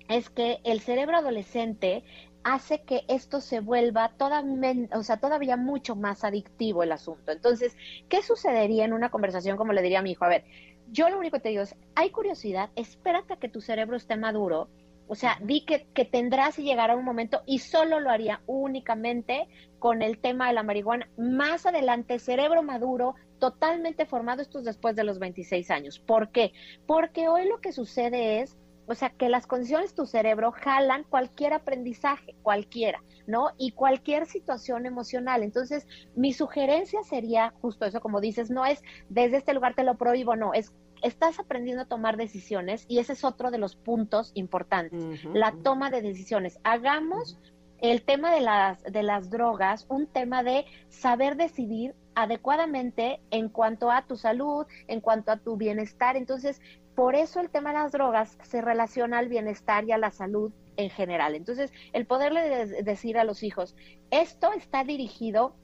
es 0.09 0.31
que 0.31 0.59
el 0.65 0.81
cerebro 0.81 1.17
adolescente 1.17 2.05
hace 2.45 2.83
que 2.83 3.05
esto 3.09 3.41
se 3.41 3.59
vuelva 3.59 4.13
toda, 4.17 4.45
o 4.93 5.03
sea, 5.03 5.17
todavía 5.17 5.57
mucho 5.57 5.97
más 5.97 6.23
adictivo 6.23 6.85
el 6.85 6.93
asunto. 6.93 7.33
Entonces, 7.33 7.77
¿qué 8.09 8.23
sucedería 8.23 8.85
en 8.85 8.93
una 8.93 9.11
conversación 9.11 9.57
como 9.57 9.73
le 9.73 9.83
diría 9.83 9.99
a 9.99 10.03
mi 10.03 10.13
hijo? 10.13 10.25
A 10.25 10.29
ver, 10.29 10.45
yo 10.93 11.09
lo 11.09 11.19
único 11.19 11.39
que 11.39 11.43
te 11.43 11.49
digo 11.49 11.63
es, 11.63 11.75
hay 11.97 12.11
curiosidad, 12.11 12.71
espérate 12.77 13.33
a 13.33 13.39
que 13.39 13.49
tu 13.49 13.61
cerebro 13.61 13.97
esté 13.97 14.17
maduro 14.17 14.69
o 15.09 15.15
sea, 15.15 15.39
di 15.43 15.65
que, 15.65 15.87
que 15.95 16.05
tendrás 16.05 16.59
y 16.59 16.65
llegará 16.65 16.97
un 16.97 17.05
momento 17.05 17.43
y 17.47 17.61
solo 17.61 18.01
lo 18.01 18.11
haría 18.11 18.43
únicamente 18.47 19.49
con 19.79 20.03
el 20.03 20.19
tema 20.19 20.49
de 20.49 20.55
la 20.55 20.63
marihuana. 20.63 21.09
Más 21.17 21.67
adelante, 21.67 22.19
cerebro 22.19 22.63
maduro, 22.63 23.15
totalmente 23.39 24.07
formado, 24.07 24.43
esto 24.43 24.59
es 24.59 24.65
después 24.65 24.97
de 24.97 25.05
los 25.05 25.19
26 25.19 25.71
años. 25.71 25.99
¿Por 25.99 26.31
qué? 26.31 26.53
Porque 26.87 27.29
hoy 27.29 27.49
lo 27.49 27.61
que 27.61 27.73
sucede 27.73 28.41
es, 28.41 28.57
o 28.87 28.95
sea, 28.95 29.11
que 29.11 29.29
las 29.29 29.47
condiciones 29.47 29.91
de 29.91 29.97
tu 29.97 30.07
cerebro 30.07 30.53
jalan 30.53 31.05
cualquier 31.05 31.53
aprendizaje, 31.53 32.35
cualquiera, 32.43 33.03
¿no? 33.27 33.51
Y 33.59 33.73
cualquier 33.73 34.27
situación 34.27 34.87
emocional. 34.87 35.43
Entonces, 35.43 35.87
mi 36.15 36.33
sugerencia 36.33 37.03
sería 37.03 37.53
justo 37.61 37.85
eso, 37.85 38.01
como 38.01 38.21
dices, 38.21 38.51
no 38.51 38.65
es 38.65 38.83
desde 39.09 39.39
este 39.39 39.55
lugar 39.55 39.75
te 39.75 39.85
lo 39.85 39.97
prohíbo, 39.97 40.37
no, 40.37 40.55
es 40.55 40.73
estás 41.03 41.39
aprendiendo 41.39 41.83
a 41.83 41.87
tomar 41.87 42.17
decisiones 42.17 42.85
y 42.89 42.99
ese 42.99 43.13
es 43.13 43.25
otro 43.25 43.51
de 43.51 43.59
los 43.59 43.77
puntos 43.77 44.33
importantes, 44.35 45.25
la 45.33 45.53
toma 45.63 45.91
de 45.91 46.03
decisiones. 46.03 46.59
Hagamos 46.65 47.39
el 47.81 48.03
tema 48.03 48.35
de 48.35 48.41
las, 48.41 48.83
de 48.83 49.03
las 49.03 49.31
drogas 49.31 49.87
un 49.89 50.07
tema 50.07 50.43
de 50.43 50.65
saber 50.89 51.37
decidir 51.37 51.95
adecuadamente 52.15 53.21
en 53.31 53.49
cuanto 53.49 53.91
a 53.91 54.07
tu 54.07 54.17
salud, 54.17 54.67
en 54.89 55.01
cuanto 55.01 55.33
a 55.33 55.37
tu 55.37 55.57
bienestar. 55.57 56.17
Entonces, 56.17 56.61
por 56.95 57.15
eso 57.15 57.41
el 57.41 57.51
tema 57.51 57.71
de 57.71 57.79
las 57.79 57.93
drogas 57.93 58.39
se 58.43 58.63
relaciona 58.63 59.19
al 59.19 59.29
bienestar 59.29 59.85
y 59.85 59.93
a 59.93 59.99
la 59.99 60.11
salud 60.11 60.53
en 60.79 60.89
general. 60.89 61.35
Entonces, 61.35 61.73
el 61.93 62.07
poderle 62.07 62.67
decir 62.83 63.19
a 63.19 63.25
los 63.25 63.43
hijos, 63.43 63.77
esto 64.11 64.53
está 64.53 64.83
dirigido 64.83 65.55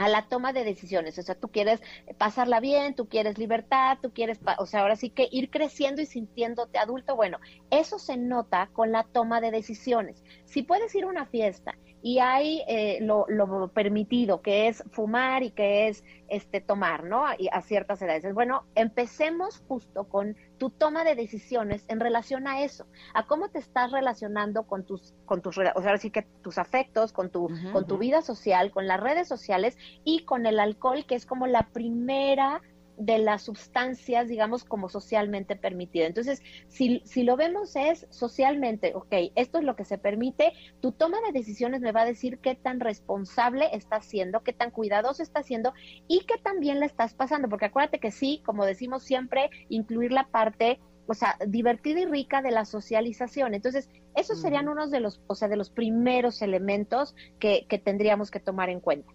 a 0.00 0.08
la 0.08 0.22
toma 0.28 0.54
de 0.54 0.64
decisiones. 0.64 1.18
O 1.18 1.22
sea, 1.22 1.34
tú 1.34 1.48
quieres 1.48 1.80
pasarla 2.16 2.58
bien, 2.58 2.94
tú 2.94 3.06
quieres 3.06 3.36
libertad, 3.36 3.98
tú 4.00 4.12
quieres, 4.14 4.40
o 4.58 4.64
sea, 4.64 4.80
ahora 4.80 4.96
sí 4.96 5.10
que 5.10 5.28
ir 5.30 5.50
creciendo 5.50 6.00
y 6.00 6.06
sintiéndote 6.06 6.78
adulto. 6.78 7.16
Bueno, 7.16 7.38
eso 7.68 7.98
se 7.98 8.16
nota 8.16 8.70
con 8.72 8.92
la 8.92 9.04
toma 9.04 9.42
de 9.42 9.50
decisiones. 9.50 10.24
Si 10.50 10.64
puedes 10.64 10.92
ir 10.96 11.04
a 11.04 11.06
una 11.06 11.26
fiesta 11.26 11.76
y 12.02 12.18
hay 12.18 12.62
eh, 12.66 12.98
lo, 13.02 13.24
lo, 13.28 13.68
permitido, 13.68 14.42
que 14.42 14.66
es 14.66 14.82
fumar 14.90 15.44
y 15.44 15.52
que 15.52 15.86
es 15.86 16.02
este 16.28 16.60
tomar, 16.60 17.04
¿no? 17.04 17.24
Y 17.38 17.48
a 17.52 17.60
ciertas 17.62 18.02
edades. 18.02 18.34
Bueno, 18.34 18.64
empecemos 18.74 19.62
justo 19.68 20.08
con 20.08 20.36
tu 20.58 20.70
toma 20.70 21.04
de 21.04 21.14
decisiones 21.14 21.84
en 21.86 22.00
relación 22.00 22.48
a 22.48 22.64
eso, 22.64 22.86
a 23.14 23.28
cómo 23.28 23.48
te 23.50 23.60
estás 23.60 23.92
relacionando 23.92 24.64
con 24.64 24.84
tus, 24.84 25.14
con 25.24 25.40
tus, 25.40 25.56
o 25.56 25.82
sea, 25.82 25.98
sí 25.98 26.10
que 26.10 26.22
tus 26.42 26.58
afectos, 26.58 27.12
con 27.12 27.30
tu, 27.30 27.48
con 27.72 27.86
tu 27.86 27.96
vida 27.96 28.20
social, 28.20 28.72
con 28.72 28.88
las 28.88 28.98
redes 28.98 29.28
sociales 29.28 29.78
y 30.02 30.24
con 30.24 30.46
el 30.46 30.58
alcohol, 30.58 31.04
que 31.06 31.14
es 31.14 31.26
como 31.26 31.46
la 31.46 31.68
primera 31.68 32.60
de 33.00 33.18
las 33.18 33.42
sustancias, 33.42 34.28
digamos, 34.28 34.64
como 34.64 34.90
socialmente 34.90 35.56
permitida. 35.56 36.06
Entonces, 36.06 36.42
si, 36.68 37.00
si 37.06 37.22
lo 37.22 37.36
vemos 37.36 37.74
es 37.74 38.06
socialmente, 38.10 38.92
ok, 38.94 39.32
esto 39.34 39.58
es 39.58 39.64
lo 39.64 39.74
que 39.74 39.86
se 39.86 39.96
permite, 39.96 40.52
tu 40.80 40.92
toma 40.92 41.16
de 41.26 41.32
decisiones 41.32 41.80
me 41.80 41.92
va 41.92 42.02
a 42.02 42.06
decir 42.06 42.38
qué 42.38 42.54
tan 42.54 42.78
responsable 42.78 43.70
estás 43.72 44.04
siendo, 44.04 44.42
qué 44.42 44.52
tan 44.52 44.70
cuidadoso 44.70 45.22
estás 45.22 45.46
siendo 45.46 45.72
y 46.08 46.20
qué 46.26 46.36
tan 46.38 46.60
bien 46.60 46.78
le 46.78 46.86
estás 46.86 47.14
pasando, 47.14 47.48
porque 47.48 47.66
acuérdate 47.66 48.00
que 48.00 48.10
sí, 48.10 48.42
como 48.44 48.66
decimos 48.66 49.02
siempre, 49.02 49.48
incluir 49.70 50.12
la 50.12 50.28
parte 50.28 50.78
o 51.06 51.14
sea, 51.14 51.36
divertida 51.44 51.98
y 51.98 52.04
rica 52.04 52.40
de 52.40 52.52
la 52.52 52.64
socialización. 52.64 53.54
Entonces, 53.54 53.88
esos 54.14 54.40
serían 54.40 54.68
unos 54.68 54.92
de 54.92 55.00
los, 55.00 55.20
o 55.26 55.34
sea, 55.34 55.48
de 55.48 55.56
los 55.56 55.68
primeros 55.68 56.40
elementos 56.40 57.16
que, 57.40 57.66
que 57.68 57.78
tendríamos 57.78 58.30
que 58.30 58.38
tomar 58.38 58.68
en 58.68 58.78
cuenta. 58.78 59.10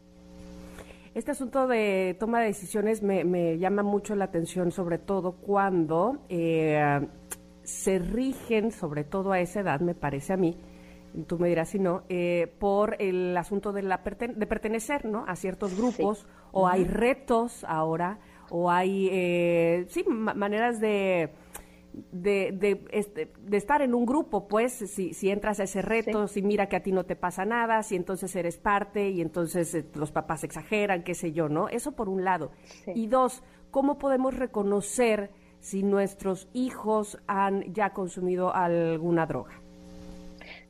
Este 1.16 1.32
asunto 1.32 1.66
de 1.66 2.18
toma 2.20 2.42
de 2.42 2.48
decisiones 2.48 3.02
me, 3.02 3.58
llama 3.58 3.84
mucho 3.84 4.18
la 4.18 4.26
atención, 4.26 4.72
sobre 4.72 4.98
todo 4.98 5.38
cuando 5.38 6.18
eh, 6.28 7.08
se 7.64 8.00
rigen, 8.00 8.70
sobre 8.72 9.06
todo 9.06 9.32
a 9.32 9.40
esa 9.40 9.62
edad, 9.62 9.80
me 9.80 9.96
parece 9.96 10.34
a 10.34 10.38
mí, 10.38 10.58
tú 11.26 11.40
me 11.40 11.48
dirás 11.48 11.70
si 11.70 11.80
no, 11.80 12.04
eh, 12.10 12.54
por 12.60 13.02
el 13.02 13.36
asunto 13.38 13.72
de, 13.72 13.84
la 13.84 14.04
de 14.04 14.46
pertenecer 14.46 15.06
¿no? 15.06 15.24
a 15.26 15.38
ciertos 15.38 15.78
grupos, 15.78 16.28
o 16.52 16.68
hay 16.68 16.84
retos 16.84 17.64
ahora, 17.64 18.20
o 18.50 18.70
hay, 18.70 19.08
eh, 19.10 19.86
sí, 19.88 20.04
maneras 20.10 20.82
de 20.82 21.32
de, 22.12 22.52
de, 22.52 22.86
este, 22.92 23.32
de, 23.42 23.58
estar 23.58 23.82
en 23.82 23.94
un 23.94 24.06
grupo, 24.06 24.48
pues, 24.48 24.74
si, 24.74 25.14
si 25.14 25.30
entras 25.30 25.60
a 25.60 25.64
ese 25.64 25.82
reto, 25.82 26.28
si 26.28 26.42
mira 26.42 26.68
que 26.68 26.76
a 26.76 26.84
ti 26.84 26.92
no 26.92 27.06
te 27.06 27.16
pasa 27.16 27.46
nada, 27.46 27.84
si 27.84 27.96
entonces 27.96 28.36
eres 28.36 28.58
parte 28.58 29.10
y 29.10 29.22
entonces 29.22 29.74
eh, 29.76 29.86
los 29.96 30.12
papás 30.12 30.44
exageran, 30.44 31.04
qué 31.04 31.16
sé 31.16 31.32
yo, 31.32 31.50
¿no? 31.50 31.70
Eso 31.70 31.94
por 31.94 32.10
un 32.10 32.24
lado. 32.24 32.52
Y 32.88 33.08
dos, 33.08 33.44
¿cómo 33.72 33.98
podemos 33.98 34.36
reconocer 34.36 35.32
si 35.60 35.84
nuestros 35.84 36.48
hijos 36.54 37.20
han 37.28 37.74
ya 37.74 37.94
consumido 37.94 38.54
alguna 38.54 39.26
droga? 39.26 39.65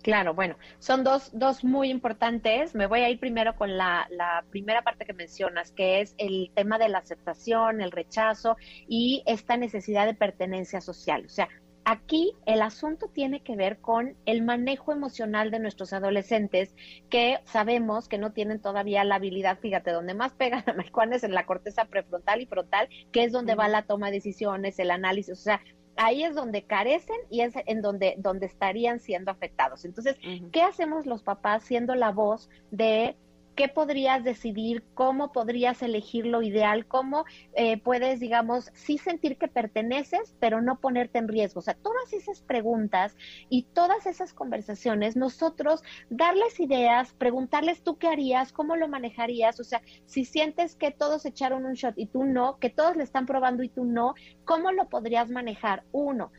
Claro, 0.06 0.36
bueno, 0.36 0.56
son 0.78 1.04
dos, 1.04 1.32
dos 1.34 1.64
muy 1.64 1.90
importantes. 1.90 2.76
Me 2.76 2.86
voy 2.86 3.00
a 3.00 3.10
ir 3.10 3.20
primero 3.20 3.56
con 3.56 3.76
la, 3.76 4.06
la, 4.12 4.46
primera 4.52 4.84
parte 4.84 5.04
que 5.04 5.14
mencionas, 5.14 5.72
que 5.72 6.00
es 6.00 6.14
el 6.20 6.52
tema 6.54 6.78
de 6.78 6.90
la 6.90 7.00
aceptación, 7.00 7.82
el 7.82 7.90
rechazo 7.90 8.56
y 8.88 9.24
esta 9.26 9.58
necesidad 9.58 10.06
de 10.06 10.14
pertenencia 10.14 10.80
social. 10.80 11.26
O 11.26 11.30
sea, 11.30 11.50
aquí 11.86 12.34
el 12.46 12.62
asunto 12.62 13.08
tiene 13.08 13.42
que 13.42 13.56
ver 13.56 13.80
con 13.80 14.16
el 14.28 14.44
manejo 14.44 14.92
emocional 14.92 15.50
de 15.50 15.58
nuestros 15.58 15.92
adolescentes 15.92 16.76
que 17.10 17.40
sabemos 17.46 18.08
que 18.08 18.20
no 18.20 18.32
tienen 18.32 18.62
todavía 18.62 19.04
la 19.06 19.16
habilidad, 19.16 19.58
fíjate, 19.58 19.90
donde 19.90 20.14
más 20.14 20.34
pegan 20.34 20.64
a 20.70 20.74
marihuana 20.74 21.16
es 21.16 21.24
en 21.24 21.34
la 21.34 21.48
corteza 21.48 21.86
prefrontal 21.86 22.42
y 22.42 22.46
frontal, 22.46 22.90
que 23.12 23.24
es 23.24 23.32
donde 23.32 23.56
va 23.56 23.68
la 23.70 23.88
toma 23.88 24.12
de 24.12 24.18
decisiones, 24.18 24.78
el 24.78 24.92
análisis, 24.92 25.34
o 25.34 25.42
sea, 25.42 25.62
ahí 25.98 26.24
es 26.24 26.36
donde 26.36 26.64
carecen 26.64 27.18
y 27.30 27.42
es 27.42 27.54
en 27.66 27.82
donde, 27.82 28.16
donde 28.18 28.46
estarían 28.46 29.00
siendo 29.00 29.32
afectados. 29.32 29.86
Entonces, 29.86 30.18
¿qué 30.52 30.62
hacemos 30.62 31.06
los 31.06 31.24
papás 31.24 31.64
siendo 31.64 31.96
la 31.96 32.12
voz 32.12 32.50
de 32.72 33.16
qué 33.56 33.68
podrías 33.68 34.24
decidir, 34.24 34.84
cómo 34.94 35.32
podrías 35.32 35.82
elegir 35.82 36.26
lo 36.26 36.42
ideal, 36.42 36.86
cómo 36.86 37.26
eh, 37.54 37.78
puedes, 37.78 38.20
digamos, 38.20 38.72
sí 38.74 38.98
sentir 38.98 39.38
que 39.38 39.48
perteneces, 39.48 40.36
pero 40.40 40.62
no 40.62 40.80
ponerte 40.80 41.18
en 41.18 41.28
riesgo. 41.28 41.60
O 41.60 41.64
sea, 41.64 41.74
todas 41.74 42.14
esas 42.14 42.42
preguntas 42.42 43.16
y 43.50 43.64
todas 43.64 44.06
esas 44.06 44.34
conversaciones, 44.34 45.16
nosotros 45.16 45.82
darles 46.10 46.60
ideas, 46.60 47.14
preguntarles 47.14 47.82
tú 47.82 47.98
qué 47.98 48.08
harías, 48.08 48.52
cómo 48.52 48.76
lo 48.76 48.88
manejarías, 48.88 49.60
o 49.60 49.64
sea, 49.64 49.82
si 50.06 50.26
sientes 50.26 50.76
que 50.76 50.92
todos 50.92 51.26
echaron 51.26 51.66
un 51.66 51.74
shot 51.74 51.98
y 51.98 52.08
tú 52.08 52.26
no, 52.26 52.58
que 52.58 52.70
todos 52.70 52.96
le 52.96 53.04
están 53.04 53.26
probando 53.26 53.64
y 53.64 53.70
tú 53.70 53.86
no, 53.86 54.14
¿cómo 54.44 54.72
lo 54.72 54.90
podrías 54.90 55.30
manejar? 55.30 55.84
Uno, 55.92 56.32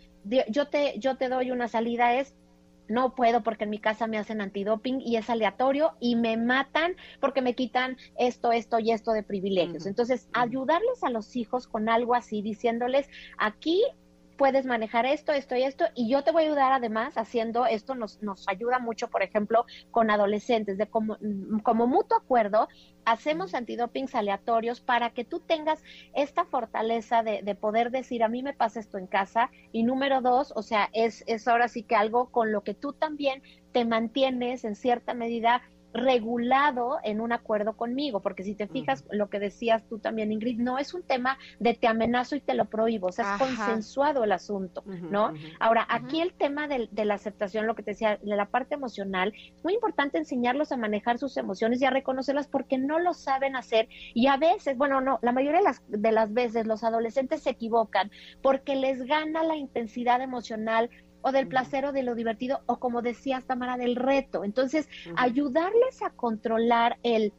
yo 0.49 0.69
te, 0.69 0.99
yo 0.99 1.17
te 1.17 1.29
doy 1.29 1.51
una 1.51 1.69
salida, 1.69 2.15
es 2.15 2.35
no 2.89 3.15
puedo 3.15 3.43
porque 3.43 3.65
en 3.65 3.71
mi 3.71 3.79
casa 3.79 4.07
me 4.07 4.19
hacen 4.19 4.41
antidoping 4.41 5.01
y 5.01 5.17
es 5.17 5.31
aleatorio 5.31 5.93
y 6.01 6.17
me 6.17 6.37
matan 6.37 6.95
porque 7.21 7.43
me 7.43 7.55
quitan 7.55 7.97
esto, 8.19 8.53
esto 8.53 8.79
y 8.79 8.93
esto 8.93 9.13
de 9.13 9.23
privilegios. 9.23 9.87
Entonces, 9.87 10.29
ayudarles 10.33 11.03
a 11.03 11.11
los 11.11 11.37
hijos 11.37 11.67
con 11.67 11.89
algo 11.89 12.15
así, 12.15 12.43
diciéndoles, 12.43 13.09
aquí 13.39 13.83
puedes 14.37 14.67
manejar 14.67 15.07
esto, 15.07 15.33
esto 15.33 15.57
y 15.57 15.63
esto, 15.63 15.85
y 15.95 16.09
yo 16.09 16.23
te 16.23 16.31
voy 16.31 16.45
a 16.45 16.47
ayudar 16.47 16.73
además 16.73 17.17
haciendo 17.17 17.67
esto, 17.67 17.95
nos, 17.95 18.23
nos 18.23 18.47
ayuda 18.49 18.79
mucho, 18.79 19.09
por 19.09 19.23
ejemplo, 19.23 19.65
con 19.91 20.11
adolescentes, 20.11 20.79
de 20.79 20.87
como, 20.87 21.17
como 21.63 21.87
mutuo 21.87 22.19
acuerdo, 22.19 22.69
hacemos 23.05 23.55
antidopings 23.55 24.15
aleatorios 24.15 24.81
para 24.81 25.11
que 25.11 25.25
tú 25.25 25.41
tengas 25.41 25.83
esta 26.15 26.45
fortaleza 26.45 27.23
de, 27.23 27.43
de, 27.43 27.55
poder 27.55 27.91
decir, 27.91 28.23
a 28.23 28.29
mí 28.29 28.43
me 28.43 28.55
pasa 28.55 28.81
esto 28.81 28.99
en 28.99 29.07
casa, 29.07 29.51
y 29.73 29.83
número 29.83 30.21
dos, 30.21 30.53
o 30.57 30.63
sea, 30.63 30.89
es, 30.93 31.25
es 31.27 31.47
ahora 31.49 31.69
sí 31.69 31.83
que 31.83 31.97
algo 31.97 32.31
con 32.31 32.53
lo 32.53 32.63
que 32.63 32.75
tú 32.75 32.93
también 32.93 33.43
te 33.73 33.85
mantienes 33.85 34.65
en 34.65 34.75
cierta 34.75 35.15
medida 35.15 35.63
regulado 35.97 36.99
en 37.03 37.21
un 37.21 37.33
acuerdo 37.33 37.77
conmigo, 37.77 38.21
porque 38.21 38.43
si 38.43 38.55
te 38.55 38.67
fijas 38.67 39.05
lo 39.11 39.29
que 39.29 39.39
decías 39.39 39.85
tú 39.89 39.99
también, 39.99 40.33
Ingrid, 40.33 40.59
no 40.59 40.79
es 40.79 40.95
un 40.95 41.03
tema 41.03 41.39
de 41.59 41.75
te 41.75 41.87
amenazo 41.87 42.37
y 42.37 42.41
te 42.41 42.55
lo 42.55 42.67
prohíbo, 42.67 43.09
o 43.09 43.13
sea, 43.13 43.35
es 43.35 43.43
consensuado 43.43 44.25
el 44.25 44.33
asunto, 44.33 44.83
¿no? 44.87 45.33
Ahora, 45.61 45.87
aquí 45.89 46.21
el 46.21 46.35
tema 46.35 46.69
de, 46.69 46.89
la 47.05 47.15
aceptación, 47.15 47.67
lo 47.67 47.75
que 47.75 47.83
te 47.83 47.93
decía, 47.93 48.19
de 48.23 48.37
la 48.37 48.47
parte 48.47 48.75
emocional, 48.75 49.33
es 49.35 49.65
muy 49.65 49.75
importante 49.75 50.19
enseñarlos 50.19 50.73
a 50.73 50.77
manejar 50.77 51.19
sus 51.19 51.37
emociones 51.37 51.81
y 51.81 51.85
a 51.85 51.91
reconocerlas 51.91 52.49
porque 52.49 52.79
no 52.79 52.99
lo 52.99 53.15
saben 53.15 53.57
hacer 53.57 53.89
y 54.15 54.27
a 54.27 54.37
veces, 54.37 54.77
bueno, 54.77 55.01
no, 55.01 55.19
la 55.23 55.33
mayoría 55.33 55.59
de 55.59 55.65
las, 55.65 55.83
de 55.89 56.13
las 56.13 56.33
veces 56.33 56.67
los 56.67 56.85
adolescentes 56.85 57.43
se 57.43 57.51
equivocan 57.51 58.11
porque 58.43 58.77
les 58.77 59.03
gana 59.05 59.43
la 59.43 59.57
intensidad 59.57 60.21
emocional 60.21 60.91
o 61.27 61.33
del 61.33 61.49
placer 61.49 61.85
o 61.87 61.93
de 61.93 62.05
lo 62.05 62.15
divertido, 62.15 62.61
o 62.67 62.79
como 62.79 63.03
decía 63.03 63.43
Tamara, 63.45 63.77
del 63.77 63.97
reto. 63.97 64.45
Entonces, 64.45 64.89
ayudarles 65.17 66.01
a 66.03 66.11
controlar 66.11 66.99
el 67.03 67.33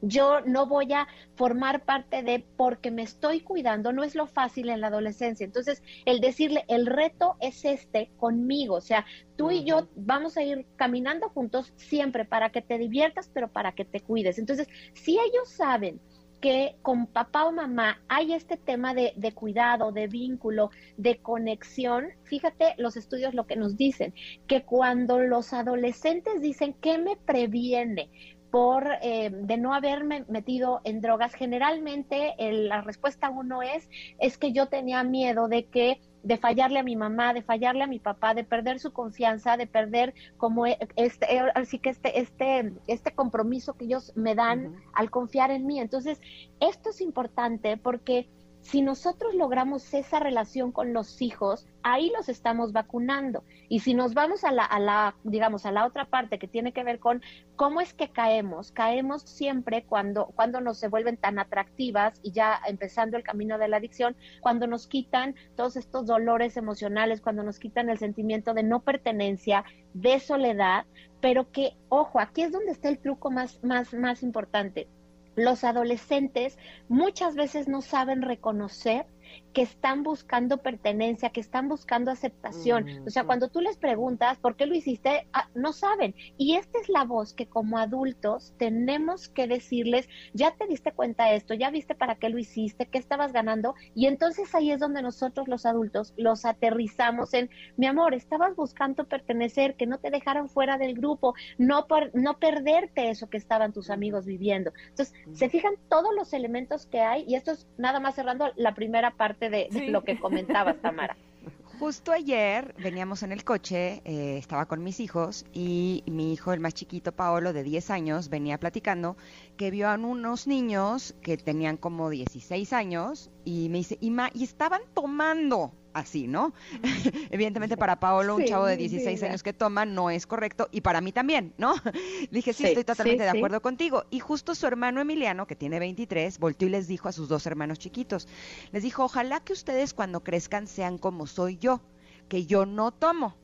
yo 0.00 0.40
no 0.40 0.66
voy 0.66 0.92
a 0.92 1.06
formar 1.36 1.84
parte 1.84 2.22
de 2.22 2.44
porque 2.56 2.90
me 2.90 3.02
estoy 3.02 3.40
cuidando, 3.40 3.92
no 3.92 4.02
es 4.04 4.14
lo 4.14 4.26
fácil 4.26 4.68
en 4.68 4.80
la 4.80 4.88
adolescencia. 4.88 5.44
Entonces, 5.44 5.82
el 6.04 6.20
decirle, 6.20 6.64
el 6.68 6.86
reto 6.86 7.36
es 7.40 7.64
este 7.64 8.10
conmigo, 8.16 8.74
o 8.74 8.80
sea, 8.80 9.06
tú 9.36 9.50
y 9.50 9.64
yo 9.64 9.88
vamos 9.94 10.36
a 10.36 10.42
ir 10.42 10.66
caminando 10.76 11.28
juntos 11.28 11.72
siempre 11.76 12.24
para 12.24 12.50
que 12.50 12.62
te 12.62 12.78
diviertas, 12.78 13.30
pero 13.32 13.48
para 13.48 13.72
que 13.72 13.84
te 13.84 14.00
cuides. 14.00 14.38
Entonces, 14.38 14.68
si 14.92 15.12
ellos 15.12 15.48
saben 15.48 16.00
que 16.42 16.74
con 16.82 17.06
papá 17.06 17.44
o 17.44 17.52
mamá 17.52 18.02
hay 18.08 18.34
este 18.34 18.56
tema 18.56 18.94
de, 18.94 19.12
de, 19.16 19.32
cuidado, 19.32 19.92
de 19.92 20.08
vínculo, 20.08 20.70
de 20.96 21.18
conexión, 21.18 22.08
fíjate 22.24 22.74
los 22.78 22.96
estudios 22.96 23.32
lo 23.32 23.46
que 23.46 23.54
nos 23.54 23.76
dicen, 23.76 24.12
que 24.48 24.64
cuando 24.64 25.20
los 25.20 25.52
adolescentes 25.52 26.40
dicen, 26.40 26.74
¿qué 26.74 26.98
me 26.98 27.16
previene? 27.16 28.10
Por 28.52 28.86
eh, 29.00 29.30
de 29.32 29.56
no 29.56 29.72
haberme 29.72 30.26
metido 30.28 30.82
en 30.84 31.00
drogas, 31.00 31.32
generalmente 31.32 32.34
la 32.38 32.82
respuesta 32.82 33.30
uno 33.30 33.62
es, 33.62 33.88
es 34.18 34.36
que 34.36 34.52
yo 34.52 34.66
tenía 34.66 35.02
miedo 35.04 35.48
de 35.48 35.64
que 35.64 36.02
de 36.22 36.36
fallarle 36.36 36.78
a 36.78 36.82
mi 36.82 36.94
mamá, 36.94 37.32
de 37.32 37.40
fallarle 37.40 37.82
a 37.82 37.86
mi 37.86 37.98
papá, 37.98 38.34
de 38.34 38.44
perder 38.44 38.78
su 38.78 38.92
confianza, 38.92 39.56
de 39.56 39.66
perder 39.66 40.12
como 40.36 40.66
e, 40.66 40.78
este, 40.96 41.34
eh, 41.34 41.50
así 41.54 41.78
que 41.78 41.88
este, 41.88 42.20
este, 42.20 42.74
este 42.88 43.12
compromiso 43.12 43.72
que 43.72 43.86
ellos 43.86 44.12
me 44.16 44.34
dan 44.34 44.76
al 44.92 45.10
confiar 45.10 45.50
en 45.50 45.64
mí. 45.64 45.80
Entonces, 45.80 46.20
esto 46.60 46.90
es 46.90 47.00
importante 47.00 47.78
porque 47.78 48.28
si 48.62 48.80
nosotros 48.80 49.34
logramos 49.34 49.92
esa 49.92 50.20
relación 50.20 50.70
con 50.70 50.92
los 50.92 51.20
hijos, 51.20 51.66
ahí 51.82 52.12
los 52.16 52.28
estamos 52.28 52.72
vacunando. 52.72 53.42
Y 53.68 53.80
si 53.80 53.92
nos 53.92 54.14
vamos 54.14 54.44
a 54.44 54.52
la, 54.52 54.64
a 54.64 54.78
la, 54.78 55.16
digamos, 55.24 55.66
a 55.66 55.72
la 55.72 55.84
otra 55.84 56.06
parte 56.06 56.38
que 56.38 56.46
tiene 56.46 56.72
que 56.72 56.84
ver 56.84 57.00
con 57.00 57.22
cómo 57.56 57.80
es 57.80 57.92
que 57.92 58.10
caemos, 58.10 58.70
caemos 58.70 59.22
siempre 59.22 59.84
cuando, 59.84 60.26
cuando 60.36 60.60
nos 60.60 60.78
se 60.78 60.88
vuelven 60.88 61.16
tan 61.16 61.40
atractivas 61.40 62.20
y 62.22 62.30
ya 62.30 62.60
empezando 62.66 63.16
el 63.16 63.24
camino 63.24 63.58
de 63.58 63.68
la 63.68 63.78
adicción, 63.78 64.16
cuando 64.40 64.68
nos 64.68 64.86
quitan 64.86 65.34
todos 65.56 65.76
estos 65.76 66.06
dolores 66.06 66.56
emocionales, 66.56 67.20
cuando 67.20 67.42
nos 67.42 67.58
quitan 67.58 67.90
el 67.90 67.98
sentimiento 67.98 68.54
de 68.54 68.62
no 68.62 68.80
pertenencia, 68.80 69.64
de 69.92 70.20
soledad, 70.20 70.86
pero 71.20 71.50
que, 71.50 71.76
ojo, 71.88 72.20
aquí 72.20 72.42
es 72.42 72.52
donde 72.52 72.70
está 72.70 72.88
el 72.88 72.98
truco 72.98 73.30
más, 73.30 73.62
más, 73.64 73.92
más 73.92 74.22
importante 74.22 74.88
los 75.36 75.64
adolescentes 75.64 76.58
muchas 76.88 77.34
veces 77.34 77.68
no 77.68 77.80
saben 77.80 78.22
reconocer 78.22 79.06
que 79.52 79.62
están 79.62 80.02
buscando 80.02 80.58
pertenencia, 80.58 81.30
que 81.30 81.40
están 81.40 81.68
buscando 81.68 82.10
aceptación. 82.10 82.86
O 83.06 83.10
sea, 83.10 83.24
cuando 83.24 83.48
tú 83.48 83.60
les 83.60 83.76
preguntas 83.76 84.38
por 84.38 84.56
qué 84.56 84.66
lo 84.66 84.74
hiciste, 84.74 85.26
ah, 85.32 85.48
no 85.54 85.72
saben. 85.72 86.14
Y 86.38 86.56
esta 86.56 86.78
es 86.78 86.88
la 86.88 87.04
voz 87.04 87.34
que 87.34 87.46
como 87.46 87.78
adultos 87.78 88.54
tenemos 88.58 89.28
que 89.28 89.46
decirles, 89.46 90.08
ya 90.32 90.52
te 90.52 90.66
diste 90.66 90.92
cuenta 90.92 91.26
de 91.26 91.36
esto, 91.36 91.54
ya 91.54 91.70
viste 91.70 91.94
para 91.94 92.16
qué 92.16 92.28
lo 92.28 92.38
hiciste, 92.38 92.86
qué 92.86 92.98
estabas 92.98 93.32
ganando. 93.32 93.74
Y 93.94 94.06
entonces 94.06 94.54
ahí 94.54 94.70
es 94.70 94.80
donde 94.80 95.02
nosotros 95.02 95.48
los 95.48 95.66
adultos 95.66 96.14
los 96.16 96.44
aterrizamos 96.44 97.34
en, 97.34 97.50
mi 97.76 97.86
amor, 97.86 98.14
estabas 98.14 98.56
buscando 98.56 99.04
pertenecer, 99.04 99.76
que 99.76 99.86
no 99.86 99.98
te 99.98 100.10
dejaran 100.10 100.48
fuera 100.48 100.78
del 100.78 100.94
grupo, 100.94 101.34
no, 101.58 101.86
por, 101.86 102.14
no 102.14 102.38
perderte 102.38 103.10
eso 103.10 103.28
que 103.28 103.36
estaban 103.36 103.72
tus 103.72 103.90
amigos 103.90 104.26
viviendo. 104.26 104.72
Entonces, 104.88 105.14
se 105.32 105.48
fijan 105.48 105.74
todos 105.88 106.14
los 106.14 106.32
elementos 106.32 106.86
que 106.86 107.00
hay 107.00 107.24
y 107.26 107.34
esto 107.34 107.52
es 107.52 107.66
nada 107.76 108.00
más 108.00 108.14
cerrando 108.14 108.50
la 108.56 108.74
primera 108.74 109.12
parte 109.12 109.41
de, 109.50 109.68
lo 109.88 110.02
que 110.04 110.18
comentabas, 110.18 110.80
Tamara. 110.80 111.16
Justo 111.78 112.12
ayer 112.12 112.74
veníamos 112.78 113.24
en 113.24 113.32
el 113.32 113.42
coche, 113.42 114.02
eh, 114.04 114.36
estaba 114.38 114.66
con 114.66 114.84
mis 114.84 115.00
hijos 115.00 115.44
y 115.52 116.04
mi 116.06 116.32
hijo, 116.32 116.52
el 116.52 116.60
más 116.60 116.74
chiquito, 116.74 117.10
Paolo, 117.10 117.52
de 117.52 117.64
10 117.64 117.90
años, 117.90 118.28
venía 118.28 118.58
platicando 118.58 119.16
que 119.56 119.72
vio 119.72 119.88
a 119.88 119.94
unos 119.94 120.46
niños 120.46 121.14
que 121.22 121.36
tenían 121.36 121.76
como 121.76 122.08
16 122.08 122.72
años 122.72 123.30
y 123.44 123.68
me 123.68 123.78
dice, 123.78 123.98
y, 124.00 124.14
y 124.34 124.44
estaban 124.44 124.82
tomando 124.94 125.72
así, 125.94 126.26
¿no? 126.26 126.52
Evidentemente 127.30 127.76
para 127.76 128.00
Paolo, 128.00 128.36
un 128.36 128.44
chavo 128.44 128.66
de 128.66 128.76
16 128.76 129.22
años 129.22 129.42
que 129.42 129.52
toma 129.52 129.84
no 129.84 130.10
es 130.10 130.26
correcto 130.26 130.68
y 130.72 130.80
para 130.80 131.00
mí 131.00 131.12
también, 131.12 131.54
¿no? 131.58 131.74
Dije, 132.30 132.52
sí, 132.52 132.64
estoy 132.64 132.84
totalmente 132.84 133.24
de 133.24 133.30
acuerdo 133.30 133.60
contigo. 133.62 134.04
Y 134.10 134.20
justo 134.20 134.54
su 134.54 134.66
hermano 134.66 135.00
Emiliano, 135.00 135.46
que 135.46 135.56
tiene 135.56 135.78
23, 135.78 136.38
volteó 136.38 136.68
y 136.68 136.70
les 136.70 136.88
dijo 136.88 137.08
a 137.08 137.12
sus 137.12 137.28
dos 137.28 137.46
hermanos 137.46 137.78
chiquitos, 137.78 138.28
les 138.72 138.82
dijo, 138.82 139.04
ojalá 139.04 139.40
que 139.40 139.52
ustedes 139.52 139.94
cuando 139.94 140.22
crezcan 140.22 140.66
sean 140.66 140.98
como 140.98 141.26
soy 141.26 141.58
yo, 141.58 141.82
que 142.28 142.46
yo 142.46 142.66
no 142.66 142.92
tomo 142.92 143.41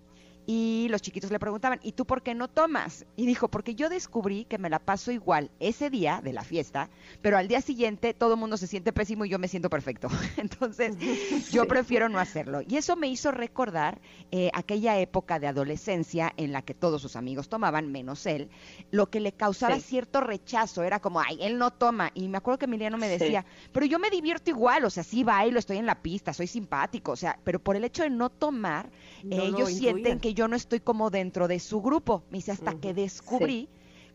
y 0.51 0.87
los 0.89 1.03
chiquitos 1.03 1.31
le 1.31 1.39
preguntaban, 1.39 1.79
¿y 1.83 1.93
tú 1.93 2.07
por 2.07 2.23
qué 2.23 2.35
no 2.35 2.49
tomas? 2.49 3.05
Y 3.17 3.27
dijo, 3.27 3.49
porque 3.49 3.75
yo 3.75 3.91
descubrí 3.91 4.47
que 4.47 4.57
me 4.57 4.71
la 4.71 4.79
paso 4.79 5.13
igual 5.13 5.51
ese 5.61 5.91
día 5.91 6.23
de 6.25 6.33
la 6.33 6.43
fiesta, 6.43 6.89
pero 7.21 7.37
al 7.37 7.49
día 7.49 7.61
siguiente 7.61 8.15
todo 8.15 8.33
el 8.33 8.41
mundo 8.41 8.57
se 8.57 8.67
siente 8.67 8.95
pésimo 8.95 9.27
y 9.27 9.29
yo 9.29 9.39
me 9.39 9.47
siento 9.49 9.69
perfecto. 9.69 10.09
Entonces, 10.39 10.97
yo 11.53 11.69
prefiero 11.69 12.09
no 12.09 12.19
hacerlo. 12.19 12.63
Y 12.67 12.79
eso 12.79 12.97
me 12.97 13.09
hizo 13.09 13.31
recordar 13.31 14.01
eh, 14.31 14.51
aquella 14.55 14.99
época 14.99 15.39
de 15.39 15.49
adolescencia 15.49 16.33
en 16.39 16.53
la 16.53 16.63
que 16.63 16.73
todos 16.73 17.03
sus 17.03 17.17
amigos 17.17 17.51
tomaban, 17.51 17.93
menos 17.93 18.25
él, 18.25 18.49
lo 18.91 19.11
que 19.11 19.21
le 19.21 19.33
causaba 19.33 19.79
cierto 19.81 20.23
rechazo. 20.23 20.83
Era 20.83 20.99
como, 20.99 21.21
ay, 21.21 21.37
él 21.43 21.59
no 21.59 21.75
toma. 21.75 22.11
Y 22.15 22.27
me 22.29 22.39
acuerdo 22.39 22.61
que 22.61 22.65
Emiliano 22.65 22.97
me 22.97 23.09
decía, 23.09 23.45
pero 23.71 23.85
yo 23.85 23.99
me 23.99 24.09
divierto 24.09 24.49
igual, 24.49 24.87
o 24.87 24.89
sea, 24.89 25.03
sí 25.03 25.25
bailo, 25.25 25.59
estoy 25.59 25.77
en 25.77 25.85
la 25.85 26.01
pista, 26.01 26.33
soy 26.33 26.47
simpático, 26.47 27.13
o 27.13 27.17
sea, 27.17 27.39
pero 27.45 27.59
por 27.59 27.77
el 27.77 27.85
hecho 27.85 28.03
de 28.03 28.09
no 28.09 28.31
tomar, 28.31 28.89
ellos 29.31 29.75
sienten 29.75 30.19
que 30.19 30.38
yo 30.39 30.47
no 30.47 30.55
estoy 30.55 30.79
como 30.79 31.11
dentro 31.11 31.49
de 31.49 31.59
su 31.59 31.83
grupo. 31.83 32.23
Me 32.31 32.39
dice, 32.39 32.53
hasta 32.53 32.75
que 32.75 32.95
descubrí 32.95 33.69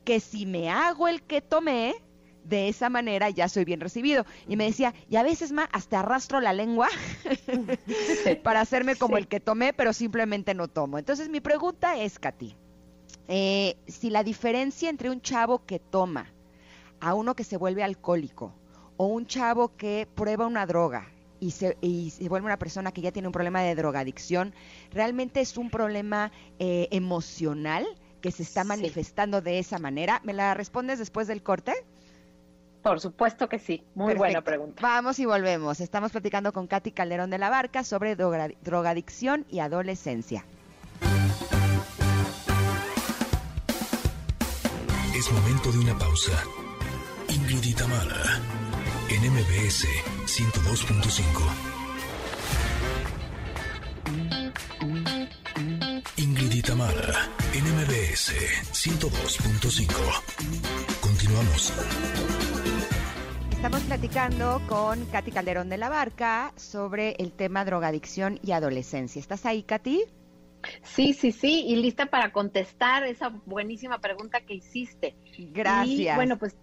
que 0.06 0.22
si 0.22 0.46
me 0.46 0.70
hago 0.70 1.10
el 1.10 1.22
que 1.22 1.42
tomé, 1.42 1.96
de 2.46 2.70
esa 2.70 2.90
manera 2.90 3.30
ya 3.30 3.50
soy 3.50 3.66
bien 3.66 3.82
recibido. 3.82 4.26
Y 4.48 4.56
me 4.56 4.64
decía, 4.64 4.94
y 5.10 5.18
a 5.18 5.24
veces 5.24 5.52
más, 5.52 5.68
hasta 5.74 6.00
arrastro 6.00 6.40
la 6.40 6.54
lengua 6.54 6.88
para 8.44 8.62
hacerme 8.62 8.96
como 8.96 9.18
el 9.18 9.28
que 9.28 9.42
tomé, 9.42 9.74
pero 9.74 9.92
simplemente 9.92 10.54
no 10.54 10.70
tomo. 10.70 10.98
Entonces 10.98 11.28
mi 11.28 11.42
pregunta 11.42 11.98
es, 11.98 12.20
Katy, 12.20 12.56
eh, 13.28 13.76
si 13.88 14.10
la 14.10 14.24
diferencia 14.24 14.90
entre 14.90 15.10
un 15.10 15.20
chavo 15.20 15.66
que 15.66 15.80
toma 15.80 16.32
a 17.02 17.16
uno 17.16 17.36
que 17.36 17.44
se 17.44 17.58
vuelve 17.58 17.84
alcohólico 17.84 18.54
o 18.96 19.08
un 19.08 19.28
chavo 19.28 19.76
que 19.76 20.08
prueba 20.16 20.48
una 20.48 20.66
droga 20.66 21.13
y 21.44 21.52
se, 21.52 21.78
y 21.82 22.12
se 22.12 22.30
vuelve 22.30 22.46
una 22.46 22.58
persona 22.58 22.92
que 22.92 23.02
ya 23.02 23.12
tiene 23.12 23.28
un 23.28 23.34
problema 23.34 23.62
de 23.62 23.76
drogadicción, 23.76 24.54
realmente 24.92 25.42
es 25.42 25.58
un 25.58 25.70
problema 25.70 26.32
eh, 26.58 26.88
emocional 26.92 27.86
que 28.22 28.32
se 28.32 28.44
está 28.44 28.64
manifestando 28.64 29.42
de 29.42 29.60
esa 29.60 29.78
manera. 29.78 30.22
¿Me 30.24 30.32
la 30.34 30.54
respondes 30.54 31.00
después 31.00 31.28
del 31.28 31.44
corte? 31.44 31.74
Por 32.82 33.02
supuesto 33.02 33.50
que 33.50 33.60
sí. 33.60 33.84
Muy 33.96 34.14
buena 34.14 34.42
pregunta. 34.42 34.82
Vamos 34.82 35.20
y 35.20 35.26
volvemos. 35.26 35.82
Estamos 35.82 36.12
platicando 36.14 36.54
con 36.54 36.68
Katy 36.68 36.92
Calderón 36.92 37.30
de 37.30 37.38
la 37.38 37.50
Barca 37.50 37.84
sobre 37.84 38.16
drogadicción 38.16 39.46
y 39.50 39.60
adolescencia. 39.60 40.46
Es 45.14 45.32
momento 45.32 45.72
de 45.72 45.80
una 45.80 45.98
pausa. 45.98 46.32
Ingrid 47.30 47.64
y 47.64 47.76
en 49.14 49.34
MBS 49.34 50.13
102.5. 50.34 51.30
Ingrid 56.18 56.54
Itamara, 56.54 57.30
en 57.54 57.64
MBS 57.76 58.34
102.5. 58.72 59.94
Continuamos. 61.02 61.72
Estamos 63.52 63.82
platicando 63.82 64.60
con 64.68 65.06
Katy 65.06 65.30
Calderón 65.30 65.70
de 65.70 65.78
la 65.78 65.90
Barca 65.90 66.52
sobre 66.56 67.12
el 67.20 67.32
tema 67.32 67.64
drogadicción 67.64 68.40
y 68.42 68.54
adolescencia. 68.54 69.20
¿Estás 69.20 69.46
ahí, 69.46 69.62
Katy? 69.62 70.02
Sí, 70.82 71.14
sí, 71.14 71.32
sí, 71.32 71.66
y 71.68 71.76
lista 71.76 72.08
para 72.08 72.32
contestar 72.32 73.04
esa 73.04 73.30
buenísima 73.46 74.00
pregunta 74.00 74.42
que 74.42 74.56
hiciste. 74.56 75.16
Gracias. 75.38 76.16
bueno, 76.16 76.40
pues 76.40 76.56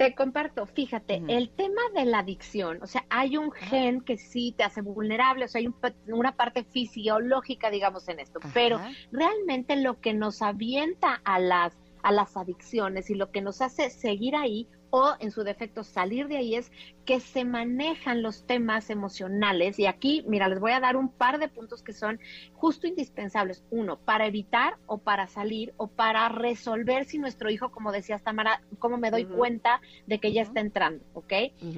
te 0.00 0.14
comparto, 0.14 0.64
fíjate, 0.64 1.22
el 1.28 1.50
tema 1.50 1.82
de 1.94 2.06
la 2.06 2.20
adicción, 2.20 2.78
o 2.82 2.86
sea, 2.86 3.04
hay 3.10 3.36
un 3.36 3.52
gen 3.52 4.00
que 4.00 4.16
sí 4.16 4.54
te 4.56 4.64
hace 4.64 4.80
vulnerable, 4.80 5.44
o 5.44 5.48
sea, 5.48 5.58
hay 5.58 5.68
una 6.06 6.36
parte 6.36 6.64
fisiológica, 6.64 7.68
digamos, 7.68 8.08
en 8.08 8.18
esto, 8.18 8.40
pero 8.54 8.80
realmente 9.12 9.76
lo 9.76 10.00
que 10.00 10.14
nos 10.14 10.40
avienta 10.40 11.20
a 11.22 11.38
las 11.38 11.76
a 12.02 12.12
las 12.12 12.34
adicciones 12.38 13.10
y 13.10 13.14
lo 13.14 13.30
que 13.30 13.42
nos 13.42 13.60
hace 13.60 13.90
seguir 13.90 14.36
ahí 14.36 14.66
o 14.90 15.14
en 15.20 15.30
su 15.30 15.42
defecto 15.44 15.84
salir 15.84 16.28
de 16.28 16.36
ahí 16.36 16.54
es 16.54 16.70
que 17.04 17.20
se 17.20 17.44
manejan 17.44 18.22
los 18.22 18.46
temas 18.46 18.90
emocionales 18.90 19.78
y 19.78 19.86
aquí, 19.86 20.24
mira, 20.28 20.48
les 20.48 20.60
voy 20.60 20.72
a 20.72 20.80
dar 20.80 20.96
un 20.96 21.08
par 21.08 21.38
de 21.38 21.48
puntos 21.48 21.82
que 21.82 21.92
son 21.92 22.20
justo 22.52 22.86
indispensables. 22.86 23.64
Uno, 23.70 23.98
para 23.98 24.26
evitar 24.26 24.76
o 24.86 24.98
para 24.98 25.26
salir 25.26 25.72
o 25.76 25.88
para 25.88 26.28
resolver 26.28 27.04
si 27.04 27.18
nuestro 27.18 27.50
hijo, 27.50 27.70
como 27.70 27.92
decía 27.92 28.18
Tamara, 28.18 28.62
cómo 28.78 28.96
me 28.96 29.10
doy 29.10 29.24
cuenta 29.24 29.80
de 30.06 30.20
que 30.20 30.32
ya 30.32 30.42
está 30.42 30.60
entrando, 30.60 31.04
¿ok? 31.14 31.32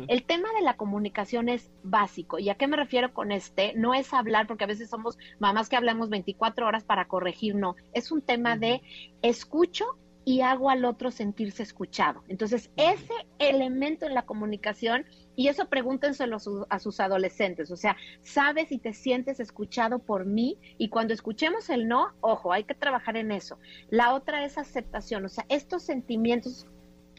El 0.09 0.25
tema 0.25 0.49
de 0.55 0.63
la 0.63 0.77
comunicación 0.77 1.49
es 1.49 1.71
básico. 1.83 2.39
¿Y 2.39 2.51
a 2.51 2.57
qué 2.57 2.67
me 2.67 2.77
refiero 2.77 3.13
con 3.15 3.33
este? 3.33 3.73
No 3.75 3.95
es 3.95 4.13
hablar, 4.13 4.47
porque 4.47 4.65
a 4.65 4.69
veces 4.69 4.91
somos 4.91 5.19
mamás 5.39 5.69
que 5.69 5.77
hablamos 5.77 6.11
24 6.11 6.67
horas 6.67 6.85
para 6.85 7.07
corregir, 7.07 7.55
no. 7.55 7.77
Es 7.93 8.13
un 8.13 8.23
tema 8.23 8.57
de 8.57 8.83
escucho 9.23 9.85
y 10.25 10.41
hago 10.43 10.70
al 10.70 10.85
otro 10.85 11.11
sentirse 11.11 11.62
escuchado. 11.62 12.23
Entonces, 12.29 12.70
ese 12.77 13.12
elemento 13.39 14.07
en 14.07 14.14
la 14.14 14.27
comunicación, 14.27 15.05
y 15.35 15.49
eso 15.49 15.68
pregúntenselo 15.68 16.37
a 16.68 16.79
sus 16.79 17.01
adolescentes, 17.01 17.70
o 17.70 17.77
sea, 17.77 17.97
sabes 18.20 18.68
si 18.68 18.79
te 18.79 18.93
sientes 18.93 19.41
escuchado 19.41 19.99
por 19.99 20.27
mí 20.27 20.59
y 20.77 20.91
cuando 20.91 21.14
escuchemos 21.14 21.70
el 21.70 21.89
no, 21.89 22.12
ojo, 22.20 22.53
hay 22.53 22.64
que 22.64 22.75
trabajar 22.75 23.16
en 23.16 23.33
eso. 23.33 23.59
La 23.89 24.12
otra 24.14 24.45
es 24.45 24.59
aceptación, 24.59 25.25
o 25.25 25.29
sea, 25.29 25.47
estos 25.49 25.83
sentimientos 25.83 26.66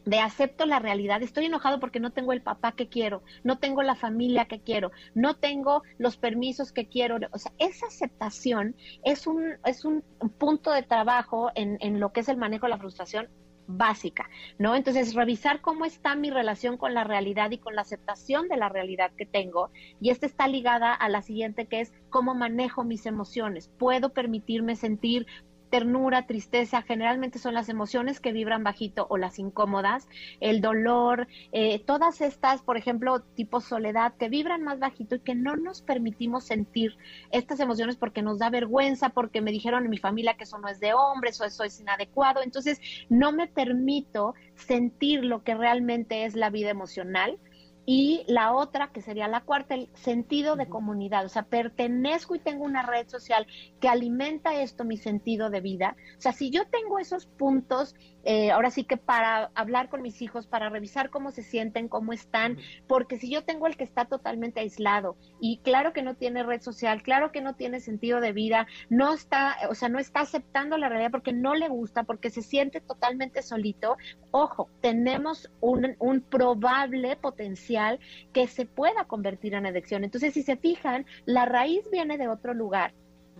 de 0.05 0.19
acepto 0.19 0.65
la 0.65 0.79
realidad, 0.79 1.21
estoy 1.21 1.45
enojado 1.45 1.79
porque 1.79 1.99
no 1.99 2.11
tengo 2.11 2.33
el 2.33 2.41
papá 2.41 2.73
que 2.73 2.87
quiero, 2.87 3.23
no 3.43 3.59
tengo 3.59 3.83
la 3.83 3.95
familia 3.95 4.45
que 4.45 4.59
quiero, 4.59 4.91
no 5.13 5.35
tengo 5.35 5.83
los 5.97 6.17
permisos 6.17 6.71
que 6.71 6.87
quiero. 6.87 7.17
O 7.31 7.37
sea, 7.37 7.51
esa 7.57 7.87
aceptación 7.87 8.75
es 9.03 9.27
un, 9.27 9.55
es 9.65 9.85
un 9.85 10.03
punto 10.37 10.71
de 10.71 10.83
trabajo 10.83 11.51
en, 11.55 11.77
en 11.81 11.99
lo 11.99 12.11
que 12.11 12.21
es 12.21 12.29
el 12.29 12.37
manejo 12.37 12.65
de 12.65 12.71
la 12.71 12.77
frustración 12.77 13.29
básica, 13.67 14.29
¿no? 14.57 14.75
Entonces, 14.75 15.13
revisar 15.13 15.61
cómo 15.61 15.85
está 15.85 16.15
mi 16.15 16.29
relación 16.29 16.77
con 16.77 16.93
la 16.93 17.03
realidad 17.03 17.51
y 17.51 17.57
con 17.57 17.75
la 17.75 17.81
aceptación 17.81 18.47
de 18.47 18.57
la 18.57 18.69
realidad 18.69 19.11
que 19.17 19.25
tengo. 19.25 19.71
Y 20.01 20.09
esta 20.09 20.25
está 20.25 20.47
ligada 20.47 20.93
a 20.93 21.09
la 21.09 21.21
siguiente, 21.21 21.65
que 21.65 21.81
es 21.81 21.93
cómo 22.09 22.35
manejo 22.35 22.83
mis 22.83 23.05
emociones. 23.05 23.69
Puedo 23.77 24.09
permitirme 24.09 24.75
sentir 24.75 25.27
ternura, 25.73 26.27
tristeza, 26.27 26.83
generalmente 26.83 27.39
son 27.39 27.55
las 27.55 27.67
emociones 27.67 28.19
que 28.19 28.31
vibran 28.31 28.63
bajito 28.63 29.07
o 29.09 29.17
las 29.17 29.39
incómodas, 29.39 30.07
el 30.39 30.61
dolor, 30.61 31.27
eh, 31.51 31.79
todas 31.79 32.21
estas, 32.21 32.61
por 32.61 32.77
ejemplo, 32.77 33.21
tipo 33.33 33.59
soledad, 33.59 34.13
que 34.19 34.29
vibran 34.29 34.61
más 34.61 34.77
bajito 34.77 35.15
y 35.15 35.21
que 35.21 35.33
no 35.33 35.55
nos 35.55 35.81
permitimos 35.81 36.43
sentir 36.43 36.95
estas 37.31 37.59
emociones 37.59 37.95
porque 37.95 38.21
nos 38.21 38.37
da 38.37 38.51
vergüenza, 38.51 39.09
porque 39.09 39.41
me 39.41 39.49
dijeron 39.49 39.85
en 39.85 39.89
mi 39.89 39.97
familia 39.97 40.35
que 40.35 40.43
eso 40.43 40.59
no 40.59 40.67
es 40.67 40.79
de 40.79 40.93
hombres 40.93 41.41
o 41.41 41.43
eso 41.43 41.63
es 41.63 41.79
inadecuado, 41.79 42.43
entonces 42.43 42.79
no 43.09 43.31
me 43.31 43.47
permito 43.47 44.35
sentir 44.53 45.25
lo 45.25 45.43
que 45.43 45.55
realmente 45.55 46.25
es 46.25 46.35
la 46.35 46.51
vida 46.51 46.69
emocional 46.69 47.39
y 47.85 48.23
la 48.27 48.53
otra, 48.53 48.91
que 48.91 49.01
sería 49.01 49.27
la 49.27 49.41
cuarta, 49.41 49.75
el 49.75 49.89
sentido 49.93 50.55
de 50.55 50.69
comunidad, 50.69 51.25
o 51.25 51.29
sea, 51.29 51.43
pertenezco 51.43 52.35
y 52.35 52.39
tengo 52.39 52.63
una 52.63 52.83
red 52.83 53.07
social 53.09 53.45
que 53.79 53.89
alimenta 53.89 54.59
esto, 54.61 54.85
mi 54.85 54.97
sentido 54.97 55.49
de 55.49 55.61
vida. 55.61 55.95
O 56.17 56.21
sea, 56.21 56.31
si 56.31 56.49
yo 56.49 56.65
tengo 56.67 56.99
esos 56.99 57.25
puntos, 57.25 57.95
eh, 58.23 58.51
ahora 58.51 58.71
sí 58.71 58.83
que 58.83 58.97
para 58.97 59.51
hablar 59.55 59.89
con 59.89 60.01
mis 60.01 60.21
hijos, 60.21 60.47
para 60.47 60.69
revisar 60.69 61.09
cómo 61.09 61.31
se 61.31 61.43
sienten, 61.43 61.87
cómo 61.87 62.13
están, 62.13 62.57
porque 62.87 63.17
si 63.17 63.29
yo 63.29 63.43
tengo 63.43 63.67
el 63.67 63.77
que 63.77 63.83
está 63.83 64.05
totalmente 64.05 64.59
aislado 64.59 65.17
y 65.39 65.57
claro 65.59 65.93
que 65.93 66.03
no 66.03 66.15
tiene 66.15 66.43
red 66.43 66.61
social, 66.61 67.03
claro 67.03 67.31
que 67.31 67.41
no 67.41 67.55
tiene 67.55 67.79
sentido 67.79 68.21
de 68.21 68.31
vida, 68.31 68.67
no 68.89 69.13
está, 69.13 69.57
o 69.69 69.75
sea, 69.75 69.89
no 69.89 69.99
está 69.99 70.21
aceptando 70.21 70.77
la 70.77 70.89
realidad 70.89 71.11
porque 71.11 71.33
no 71.33 71.55
le 71.55 71.67
gusta, 71.67 72.03
porque 72.03 72.29
se 72.29 72.41
siente 72.41 72.81
totalmente 72.81 73.41
solito, 73.41 73.97
ojo, 74.31 74.69
tenemos 74.81 75.51
un, 75.59 75.95
un 75.99 76.21
probable 76.21 77.15
potencial 77.15 77.99
que 78.31 78.47
se 78.47 78.65
pueda 78.65 79.05
convertir 79.05 79.53
en 79.53 79.65
adicción. 79.65 80.03
Entonces, 80.03 80.33
si 80.33 80.43
se 80.43 80.57
fijan, 80.57 81.05
la 81.25 81.45
raíz 81.45 81.89
viene 81.91 82.17
de 82.17 82.27
otro 82.27 82.53
lugar 82.53 82.93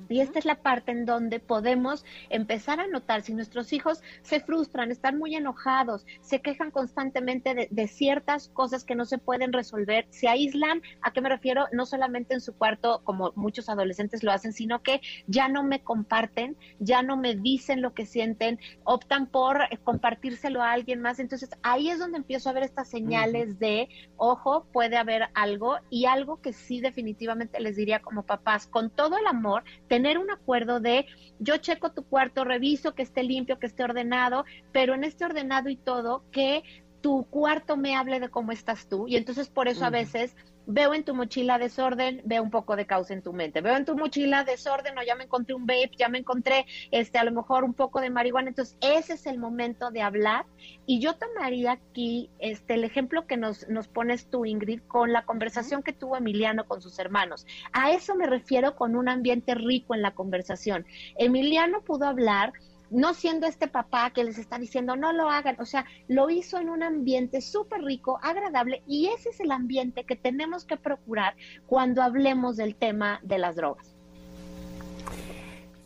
y 0.09 0.21
esta 0.21 0.39
es 0.39 0.45
la 0.45 0.61
parte 0.61 0.91
en 0.91 1.05
donde 1.05 1.39
podemos 1.39 2.05
empezar 2.29 2.79
a 2.79 2.87
notar 2.87 3.21
si 3.21 3.33
nuestros 3.33 3.73
hijos 3.73 4.01
se 4.21 4.39
frustran, 4.39 4.91
están 4.91 5.17
muy 5.17 5.35
enojados, 5.35 6.05
se 6.21 6.41
quejan 6.41 6.71
constantemente 6.71 7.69
de, 7.69 7.87
ciertas 7.87 8.49
cosas 8.49 8.83
que 8.83 8.95
no 8.95 9.05
se 9.05 9.17
pueden 9.17 9.53
resolver, 9.53 10.07
se 10.09 10.27
aíslan, 10.27 10.81
¿a 11.01 11.11
qué 11.11 11.21
me 11.21 11.29
refiero? 11.29 11.67
No 11.71 11.85
solamente 11.85 12.33
en 12.33 12.41
su 12.41 12.53
cuarto, 12.53 13.01
como 13.03 13.33
muchos 13.35 13.69
adolescentes 13.69 14.23
lo 14.23 14.31
hacen, 14.31 14.53
sino 14.53 14.81
que 14.81 15.01
ya 15.27 15.47
no 15.47 15.63
me 15.63 15.81
comparten, 15.81 16.57
ya 16.79 17.01
no 17.01 17.17
me 17.17 17.35
dicen 17.35 17.81
lo 17.81 17.93
que 17.93 18.05
sienten, 18.05 18.59
optan 18.83 19.27
por 19.27 19.59
compartírselo 19.83 20.61
a 20.61 20.71
alguien 20.71 21.01
más. 21.01 21.19
Entonces 21.19 21.49
ahí 21.61 21.89
es 21.89 21.99
donde 21.99 22.17
empiezo 22.17 22.49
a 22.49 22.53
ver 22.53 22.63
estas 22.63 22.89
señales 22.89 23.59
de, 23.59 23.89
ojo, 24.17 24.65
puede 24.71 24.97
haber 24.97 25.23
algo 25.33 25.77
y 25.89 26.05
algo 26.05 26.41
que 26.41 26.53
sí 26.53 26.81
definitivamente 26.81 27.59
les 27.59 27.75
diría 27.75 28.01
como 28.01 28.23
papás, 28.23 28.67
con 28.67 28.89
todo 28.89 29.17
el 29.17 29.27
amor, 29.27 29.63
tener 29.93 30.17
un 30.17 30.31
acuerdo 30.31 30.79
de 30.79 31.05
yo 31.37 31.57
checo 31.57 31.91
tu 31.91 32.03
cuarto, 32.03 32.43
reviso 32.43 32.95
que 32.95 33.03
esté 33.03 33.21
limpio, 33.21 33.59
que 33.59 33.67
esté 33.67 33.83
ordenado, 33.83 34.43
pero 34.71 34.95
en 34.95 35.03
este 35.03 35.23
ordenado 35.23 35.69
y 35.69 35.75
todo, 35.75 36.23
que 36.31 36.63
tu 37.01 37.25
cuarto 37.29 37.77
me 37.77 37.95
hable 37.95 38.19
de 38.19 38.29
cómo 38.29 38.51
estás 38.51 38.87
tú. 38.87 39.07
Y 39.07 39.17
entonces 39.17 39.49
por 39.49 39.67
eso 39.67 39.85
a 39.85 39.91
veces 39.91 40.35
veo 40.66 40.93
en 40.93 41.03
tu 41.03 41.14
mochila 41.14 41.57
desorden, 41.57 42.22
veo 42.26 42.43
un 42.43 42.51
poco 42.51 42.76
de 42.76 42.86
caos 42.86 43.11
en 43.11 43.22
tu 43.22 43.34
mente. 43.34 43.61
Veo 43.61 43.76
en 43.76 43.86
tu 43.86 43.95
mochila 43.95 44.43
desorden 44.43 44.97
o 44.97 45.03
ya 45.03 45.16
me 45.16 45.26
encontré 45.26 45.55
un 45.55 45.66
vape, 45.66 45.91
ya 45.97 46.09
me 46.09 46.20
encontré 46.20 46.66
este 46.91 47.18
a 47.18 47.24
lo 47.24 47.32
mejor 47.32 47.64
un 47.64 47.74
poco 47.74 48.01
de 48.01 48.09
marihuana. 48.09 48.49
Entonces, 48.49 48.78
ese 48.82 49.14
es 49.14 49.26
el 49.26 49.38
momento 49.38 49.91
de 49.91 50.01
hablar 50.01 50.45
y 50.86 50.99
yo 50.99 51.16
tomaría 51.16 51.74
aquí 51.74 52.30
este 52.39 52.76
el 52.76 52.84
ejemplo 52.84 53.28
que 53.28 53.38
nos 53.38 53.68
nos 53.70 53.88
pones 53.88 54.30
tú 54.30 54.45
Ingrid 54.45 54.82
con 54.88 55.14
la 55.14 55.26
conversación 55.26 55.84
que 55.84 55.93
tuvo 55.93 56.18
Emiliano 56.18 56.66
con 56.66 56.82
sus 56.82 56.99
hermanos. 56.99 57.45
A 57.72 57.91
eso 57.91 58.16
me 58.16 58.28
refiero 58.28 58.76
con 58.76 58.95
un 58.95 59.09
ambiente 59.09 59.55
rico 59.55 59.95
en 59.95 60.01
la 60.01 60.11
conversación. 60.11 60.86
Emiliano 61.18 61.82
pudo 61.82 62.05
hablar 62.05 62.53
no 62.93 63.13
siendo 63.13 63.47
este 63.47 63.67
papá 63.67 64.11
que 64.11 64.23
les 64.23 64.37
está 64.37 64.57
diciendo 64.57 64.95
no 64.95 65.11
lo 65.11 65.29
hagan, 65.29 65.57
o 65.59 65.65
sea, 65.65 65.85
lo 66.07 66.29
hizo 66.29 66.59
en 66.59 66.69
un 66.69 66.83
ambiente 66.83 67.41
súper 67.41 67.81
rico, 67.81 68.19
agradable, 68.21 68.83
y 68.87 69.07
ese 69.07 69.29
es 69.29 69.39
el 69.39 69.51
ambiente 69.51 70.03
que 70.05 70.15
tenemos 70.15 70.63
que 70.63 70.77
procurar 70.77 71.35
cuando 71.65 72.01
hablemos 72.01 72.55
del 72.55 72.75
tema 72.75 73.19
de 73.23 73.37
las 73.39 73.55
drogas. 73.55 73.93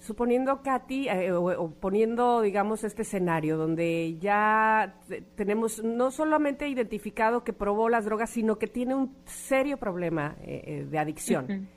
Suponiendo, 0.07 0.61
Katy, 0.61 1.09
eh, 1.09 1.33
o, 1.33 1.69
poniendo, 1.69 2.39
digamos, 2.39 2.85
este 2.85 3.01
escenario 3.01 3.57
donde 3.57 4.17
ya 4.21 4.95
tenemos 5.35 5.83
no 5.83 6.11
solamente 6.11 6.69
identificado 6.69 7.43
que 7.43 7.51
probó 7.51 7.89
las 7.89 8.05
drogas, 8.05 8.29
sino 8.29 8.57
que 8.57 8.67
tiene 8.67 8.95
un 8.95 9.13
serio 9.25 9.75
problema 9.75 10.37
eh, 10.39 10.63
eh, 10.65 10.87
de 10.89 10.97
adicción. 10.97 11.67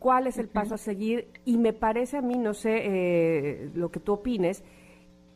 ¿Cuál 0.00 0.26
es 0.26 0.36
el 0.36 0.48
paso 0.48 0.74
a 0.74 0.78
seguir? 0.78 1.28
Y 1.44 1.58
me 1.58 1.72
parece 1.72 2.16
a 2.16 2.22
mí, 2.22 2.36
no 2.36 2.54
sé 2.54 3.70
lo 3.74 3.90
que 3.92 4.00
tú 4.00 4.14
opines, 4.14 4.64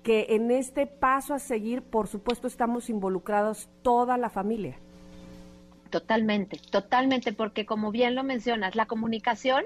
que 0.02 0.26
en 0.30 0.50
este 0.50 0.86
paso 0.86 1.34
a 1.34 1.38
seguir, 1.38 1.82
por 1.82 2.08
supuesto, 2.08 2.46
estamos 2.46 2.88
involucrados 2.88 3.68
toda 3.82 4.16
la 4.16 4.30
familia. 4.30 4.76
Totalmente, 5.90 6.58
totalmente, 6.70 7.32
porque 7.32 7.66
como 7.66 7.90
bien 7.90 8.14
lo 8.14 8.22
mencionas, 8.22 8.76
la 8.76 8.86
comunicación 8.86 9.64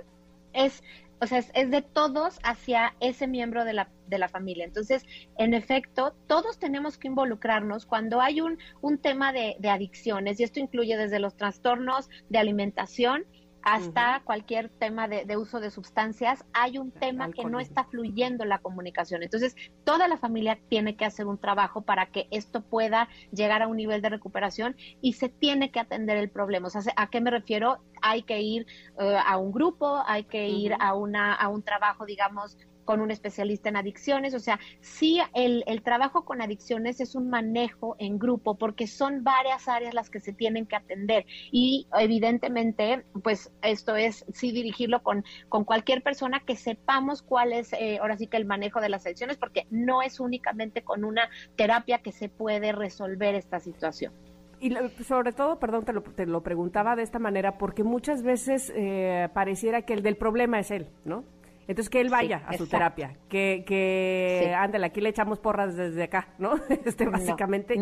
es, 0.53 0.83
o 1.21 1.27
sea, 1.27 1.39
es, 1.39 1.71
de 1.71 1.83
todos 1.83 2.39
hacia 2.43 2.95
ese 3.01 3.27
miembro 3.27 3.65
de 3.65 3.75
la, 3.75 3.89
de 4.09 4.19
la 4.19 4.29
familia. 4.29 4.65
Entonces, 4.65 5.05
en 5.37 5.53
efecto, 5.53 6.15
todos 6.27 6.59
tenemos 6.59 6.97
que 6.97 7.09
involucrarnos 7.09 7.85
cuando 7.85 8.21
hay 8.21 8.41
un, 8.41 8.59
un 8.81 8.99
tema 8.99 9.33
de 9.33 9.57
adicciones, 9.69 10.41
y 10.41 10.45
esto 10.45 10.61
incluye 10.61 10.97
desde 10.97 11.19
los 11.19 11.37
trastornos 11.37 12.09
de 12.31 12.39
alimentación, 12.39 13.25
hasta 13.65 14.21
cualquier 14.25 14.69
tema 14.69 15.09
de, 15.09 15.37
uso 15.37 15.59
de 15.59 15.71
sustancias, 15.71 16.45
hay 16.53 16.77
un 16.79 16.93
tema 16.93 17.31
que 17.33 17.45
no 17.47 17.59
está 17.59 17.85
fluyendo 17.85 18.43
en 18.43 18.51
la 18.51 18.59
comunicación. 18.59 19.23
Entonces, 19.23 19.57
toda 19.85 20.07
la 20.07 20.19
familia 20.19 20.59
tiene 20.69 20.97
que 20.97 21.07
hacer 21.07 21.27
un 21.27 21.39
trabajo 21.39 21.81
para 21.83 22.07
que 22.07 22.29
esto 22.31 22.61
pueda 22.61 23.09
llegar 23.33 23.63
a 23.63 23.69
un 23.69 23.79
nivel 23.79 24.03
de 24.03 24.11
recuperación 24.11 24.77
y 25.01 25.15
se 25.15 25.31
tiene 25.31 25.71
que 25.71 25.81
atender 25.81 26.19
el 26.19 26.31
problema. 26.31 26.69
O 26.69 26.71
sea, 26.71 26.83
¿a 26.97 27.09
qué 27.09 27.23
me 27.23 27.31
refiero? 27.31 27.79
Hay 28.03 28.23
que 28.23 28.43
ir 28.43 28.67
eh, 29.01 29.17
a 29.25 29.39
un 29.39 29.51
grupo, 29.51 30.03
hay 30.07 30.25
que 30.25 30.47
ir 30.47 30.75
a, 30.79 30.95
una, 30.95 31.35
a 31.35 31.49
un 31.49 31.63
trabajo, 31.63 32.05
digamos, 32.05 32.59
con 32.85 33.01
un 33.01 33.11
especialista 33.11 33.69
en 33.69 33.77
adicciones. 33.77 34.35
O 34.35 34.41
sea, 34.41 34.59
sí, 34.81 35.21
el, 35.35 35.65
el, 35.67 35.83
trabajo 35.83 36.25
con 36.25 36.43
adicciones 36.43 37.01
es 37.01 37.15
un 37.15 37.29
manejo 37.29 37.97
en 37.99 38.19
grupo 38.19 38.57
porque 38.57 38.87
son 38.87 39.25
varias 39.25 39.69
áreas 39.69 39.95
las 39.95 40.11
que 40.11 40.21
se 40.21 40.33
tienen 40.33 40.67
que 40.67 40.77
atender. 40.77 41.27
Y 41.51 41.87
evidentemente, 41.99 43.05
pues 43.23 43.53
esto 43.63 43.97
es 43.97 44.25
sí 44.33 44.53
dirigirlo 44.53 45.03
con, 45.03 45.25
con 45.49 45.65
cualquier 45.65 46.03
persona 46.03 46.41
que 46.41 46.57
sepamos 46.57 47.23
cuál 47.23 47.53
es 47.53 47.73
eh, 47.73 47.99
ahora 48.01 48.17
sí 48.17 48.27
que 48.27 48.37
el 48.37 48.45
manejo 48.45 48.81
de 48.81 48.89
las 48.89 49.07
adicciones 49.07 49.37
porque 49.37 49.67
no 49.71 50.03
es 50.03 50.21
únicamente 50.21 50.83
con 50.83 51.05
una 51.05 51.29
terapia 51.57 51.99
que 51.99 52.13
se 52.13 52.29
puede 52.29 52.73
resolver 52.73 53.35
esta 53.35 53.61
situación. 53.61 54.13
Y 54.61 54.73
sobre 55.05 55.33
todo, 55.33 55.59
perdón, 55.59 55.85
te 55.85 55.93
lo, 55.93 56.03
te 56.03 56.25
lo 56.25 56.43
preguntaba 56.43 56.97
de 56.97 57.03
esta 57.03 57.19
manera, 57.19 57.59
porque 57.59 57.83
muchas 57.83 58.23
veces 58.23 58.73
eh, 58.75 59.29
pareciera 59.35 59.83
que 59.83 59.93
el 59.93 60.03
del 60.03 60.17
problema 60.17 60.59
es 60.59 60.71
él, 60.71 60.89
¿no? 61.05 61.25
Entonces 61.67 61.89
que 61.89 62.01
él 62.01 62.11
vaya 62.11 62.43
a 62.47 62.57
su 62.57 62.67
terapia, 62.67 63.17
que, 63.29 63.65
que 63.67 64.55
ándale, 64.57 64.87
aquí 64.87 65.01
le 65.01 65.09
echamos 65.09 65.39
porras 65.39 65.77
desde 65.77 66.05
acá, 66.05 66.29
¿no? 66.39 66.55
Este, 66.85 67.07
básicamente, 67.07 67.77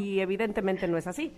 y 0.00 0.20
evidentemente 0.20 0.88
no 0.88 0.96
es 0.96 1.06
así. 1.06 1.32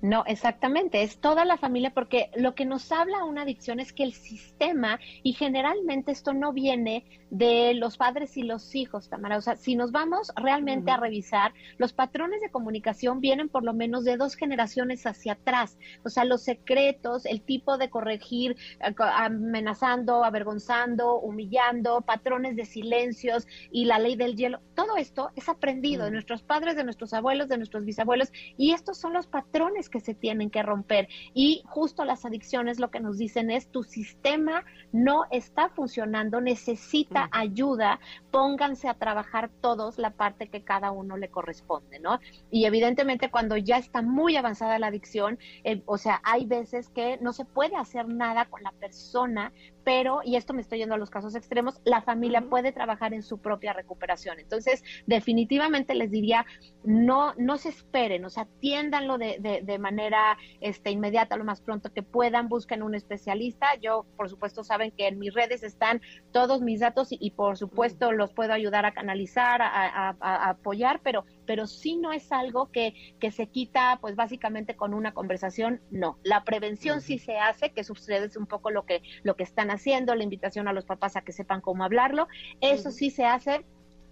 No, 0.00 0.22
exactamente, 0.26 1.02
es 1.02 1.18
toda 1.18 1.44
la 1.44 1.56
familia 1.56 1.92
porque 1.92 2.30
lo 2.36 2.54
que 2.54 2.64
nos 2.64 2.92
habla 2.92 3.24
una 3.24 3.42
adicción 3.42 3.80
es 3.80 3.92
que 3.92 4.04
el 4.04 4.12
sistema, 4.12 5.00
y 5.24 5.32
generalmente 5.32 6.12
esto 6.12 6.34
no 6.34 6.52
viene 6.52 7.04
de 7.30 7.74
los 7.74 7.96
padres 7.96 8.36
y 8.36 8.42
los 8.42 8.76
hijos, 8.76 9.08
Tamara, 9.08 9.36
o 9.36 9.40
sea, 9.40 9.56
si 9.56 9.74
nos 9.74 9.90
vamos 9.90 10.32
realmente 10.36 10.92
a 10.92 10.96
revisar, 10.96 11.52
los 11.78 11.92
patrones 11.92 12.40
de 12.40 12.50
comunicación 12.50 13.20
vienen 13.20 13.48
por 13.48 13.64
lo 13.64 13.74
menos 13.74 14.04
de 14.04 14.16
dos 14.16 14.36
generaciones 14.36 15.04
hacia 15.04 15.32
atrás, 15.32 15.78
o 16.04 16.08
sea, 16.08 16.24
los 16.24 16.42
secretos, 16.42 17.26
el 17.26 17.42
tipo 17.42 17.76
de 17.76 17.90
corregir, 17.90 18.56
eh, 18.80 18.94
amenazando, 19.14 20.24
avergonzando, 20.24 21.18
humillando, 21.18 22.02
patrones 22.02 22.54
de 22.54 22.64
silencios 22.66 23.48
y 23.72 23.84
la 23.84 23.98
ley 23.98 24.14
del 24.14 24.36
hielo, 24.36 24.60
todo 24.74 24.96
esto 24.96 25.30
es 25.34 25.48
aprendido 25.48 26.04
de 26.04 26.12
nuestros 26.12 26.42
padres, 26.42 26.76
de 26.76 26.84
nuestros 26.84 27.12
abuelos, 27.12 27.48
de 27.48 27.58
nuestros 27.58 27.84
bisabuelos, 27.84 28.30
y 28.56 28.72
estos 28.72 28.96
son 28.96 29.12
los 29.12 29.26
patrones 29.26 29.87
que 29.88 30.00
se 30.00 30.14
tienen 30.14 30.50
que 30.50 30.62
romper. 30.62 31.08
Y 31.34 31.62
justo 31.66 32.04
las 32.04 32.24
adicciones 32.24 32.78
lo 32.78 32.90
que 32.90 33.00
nos 33.00 33.18
dicen 33.18 33.50
es 33.50 33.68
tu 33.68 33.82
sistema 33.82 34.64
no 34.92 35.24
está 35.30 35.68
funcionando, 35.68 36.40
necesita 36.40 37.28
ayuda, 37.32 38.00
pónganse 38.30 38.88
a 38.88 38.94
trabajar 38.94 39.50
todos 39.60 39.98
la 39.98 40.10
parte 40.10 40.48
que 40.48 40.62
cada 40.62 40.90
uno 40.90 41.16
le 41.16 41.28
corresponde, 41.28 41.98
¿no? 42.00 42.20
Y 42.50 42.64
evidentemente 42.64 43.30
cuando 43.30 43.56
ya 43.56 43.78
está 43.78 44.02
muy 44.02 44.36
avanzada 44.36 44.78
la 44.78 44.88
adicción, 44.88 45.38
eh, 45.64 45.82
o 45.86 45.98
sea, 45.98 46.20
hay 46.24 46.46
veces 46.46 46.88
que 46.88 47.18
no 47.20 47.32
se 47.32 47.44
puede 47.44 47.76
hacer 47.76 48.08
nada 48.08 48.46
con 48.46 48.62
la 48.62 48.72
persona 48.72 49.52
pero, 49.88 50.20
y 50.22 50.36
esto 50.36 50.52
me 50.52 50.60
estoy 50.60 50.80
yendo 50.80 50.96
a 50.96 50.98
los 50.98 51.08
casos 51.08 51.34
extremos, 51.34 51.80
la 51.86 52.02
familia 52.02 52.42
puede 52.42 52.72
trabajar 52.72 53.14
en 53.14 53.22
su 53.22 53.38
propia 53.38 53.72
recuperación. 53.72 54.38
Entonces, 54.38 54.84
definitivamente 55.06 55.94
les 55.94 56.10
diría, 56.10 56.44
no, 56.84 57.32
no 57.38 57.56
se 57.56 57.70
esperen, 57.70 58.22
o 58.26 58.28
sea, 58.28 58.42
atiéndanlo 58.42 59.16
de, 59.16 59.38
de, 59.40 59.62
de, 59.62 59.78
manera 59.78 60.36
este, 60.60 60.90
inmediata, 60.90 61.38
lo 61.38 61.44
más 61.44 61.62
pronto 61.62 61.90
que 61.90 62.02
puedan, 62.02 62.50
busquen 62.50 62.82
un 62.82 62.94
especialista. 62.94 63.76
Yo, 63.80 64.04
por 64.18 64.28
supuesto, 64.28 64.62
saben 64.62 64.90
que 64.90 65.08
en 65.08 65.18
mis 65.18 65.32
redes 65.32 65.62
están 65.62 66.02
todos 66.32 66.60
mis 66.60 66.80
datos 66.80 67.08
y, 67.10 67.30
por 67.30 67.56
supuesto, 67.56 68.12
los 68.12 68.34
puedo 68.34 68.52
ayudar 68.52 68.84
a 68.84 68.92
canalizar, 68.92 69.62
a, 69.62 70.14
a, 70.20 70.50
apoyar, 70.50 71.00
pero, 71.02 71.24
pero 71.48 71.66
si 71.66 71.96
no 71.96 72.12
es 72.12 72.30
algo 72.30 72.70
que, 72.70 72.94
que 73.18 73.32
se 73.32 73.46
quita, 73.46 73.98
pues 74.02 74.16
básicamente 74.16 74.76
con 74.76 74.92
una 74.92 75.14
conversación, 75.14 75.80
no. 75.90 76.18
La 76.22 76.44
prevención 76.44 77.00
sí 77.00 77.18
se 77.18 77.38
hace, 77.38 77.70
que 77.70 77.84
sucede 77.84 78.26
es 78.26 78.36
un 78.36 78.46
poco 78.46 78.70
lo 78.70 78.84
que, 78.84 79.00
lo 79.22 79.34
que 79.34 79.44
están 79.44 79.70
haciendo 79.70 79.78
haciendo, 79.78 80.14
la 80.14 80.24
invitación 80.24 80.68
a 80.68 80.72
los 80.72 80.84
papás 80.84 81.16
a 81.16 81.22
que 81.22 81.32
sepan 81.32 81.60
cómo 81.60 81.84
hablarlo. 81.84 82.28
Eso 82.60 82.90
sí 82.90 83.10
se 83.10 83.24
hace 83.24 83.64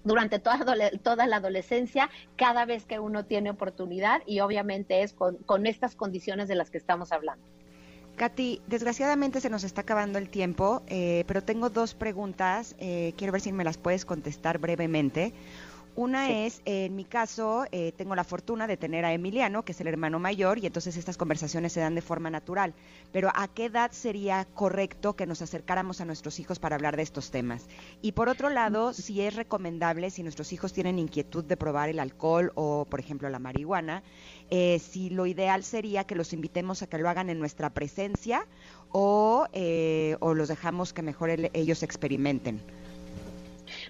durante 0.04 0.38
toda, 0.38 0.64
toda 1.02 1.26
la 1.26 1.36
adolescencia, 1.36 2.08
cada 2.36 2.64
vez 2.64 2.86
que 2.86 3.00
uno 3.00 3.24
tiene 3.24 3.50
oportunidad 3.50 4.22
y 4.26 4.40
obviamente 4.40 5.02
es 5.02 5.12
con, 5.12 5.36
con 5.38 5.66
estas 5.66 5.96
condiciones 5.96 6.48
de 6.48 6.54
las 6.54 6.70
que 6.70 6.78
estamos 6.78 7.12
hablando. 7.12 7.44
Katy, 8.14 8.62
desgraciadamente 8.66 9.40
se 9.40 9.50
nos 9.50 9.62
está 9.62 9.82
acabando 9.82 10.18
el 10.18 10.30
tiempo, 10.30 10.82
eh, 10.86 11.24
pero 11.26 11.42
tengo 11.42 11.68
dos 11.68 11.94
preguntas. 11.94 12.74
Eh, 12.78 13.12
quiero 13.18 13.32
ver 13.32 13.42
si 13.42 13.52
me 13.52 13.64
las 13.64 13.76
puedes 13.76 14.06
contestar 14.06 14.58
brevemente. 14.58 15.34
Una 15.96 16.44
es, 16.44 16.60
en 16.66 16.94
mi 16.94 17.06
caso, 17.06 17.64
eh, 17.72 17.90
tengo 17.96 18.14
la 18.14 18.22
fortuna 18.22 18.66
de 18.66 18.76
tener 18.76 19.06
a 19.06 19.14
Emiliano, 19.14 19.64
que 19.64 19.72
es 19.72 19.80
el 19.80 19.86
hermano 19.86 20.18
mayor, 20.18 20.58
y 20.58 20.66
entonces 20.66 20.94
estas 20.98 21.16
conversaciones 21.16 21.72
se 21.72 21.80
dan 21.80 21.94
de 21.94 22.02
forma 22.02 22.28
natural. 22.28 22.74
Pero 23.12 23.30
¿a 23.34 23.48
qué 23.48 23.64
edad 23.64 23.90
sería 23.92 24.46
correcto 24.52 25.16
que 25.16 25.24
nos 25.24 25.40
acercáramos 25.40 26.02
a 26.02 26.04
nuestros 26.04 26.38
hijos 26.38 26.58
para 26.58 26.76
hablar 26.76 26.96
de 26.96 27.02
estos 27.02 27.30
temas? 27.30 27.66
Y 28.02 28.12
por 28.12 28.28
otro 28.28 28.50
lado, 28.50 28.92
si 28.92 29.22
es 29.22 29.36
recomendable, 29.36 30.10
si 30.10 30.22
nuestros 30.22 30.52
hijos 30.52 30.74
tienen 30.74 30.98
inquietud 30.98 31.44
de 31.44 31.56
probar 31.56 31.88
el 31.88 31.98
alcohol 31.98 32.52
o, 32.56 32.84
por 32.84 33.00
ejemplo, 33.00 33.30
la 33.30 33.38
marihuana, 33.38 34.02
eh, 34.50 34.78
si 34.78 35.08
lo 35.08 35.24
ideal 35.24 35.64
sería 35.64 36.04
que 36.04 36.14
los 36.14 36.34
invitemos 36.34 36.82
a 36.82 36.88
que 36.88 36.98
lo 36.98 37.08
hagan 37.08 37.30
en 37.30 37.38
nuestra 37.38 37.70
presencia 37.70 38.46
o, 38.90 39.46
eh, 39.54 40.18
o 40.20 40.34
los 40.34 40.48
dejamos 40.48 40.92
que 40.92 41.00
mejor 41.00 41.30
ellos 41.54 41.82
experimenten. 41.82 42.60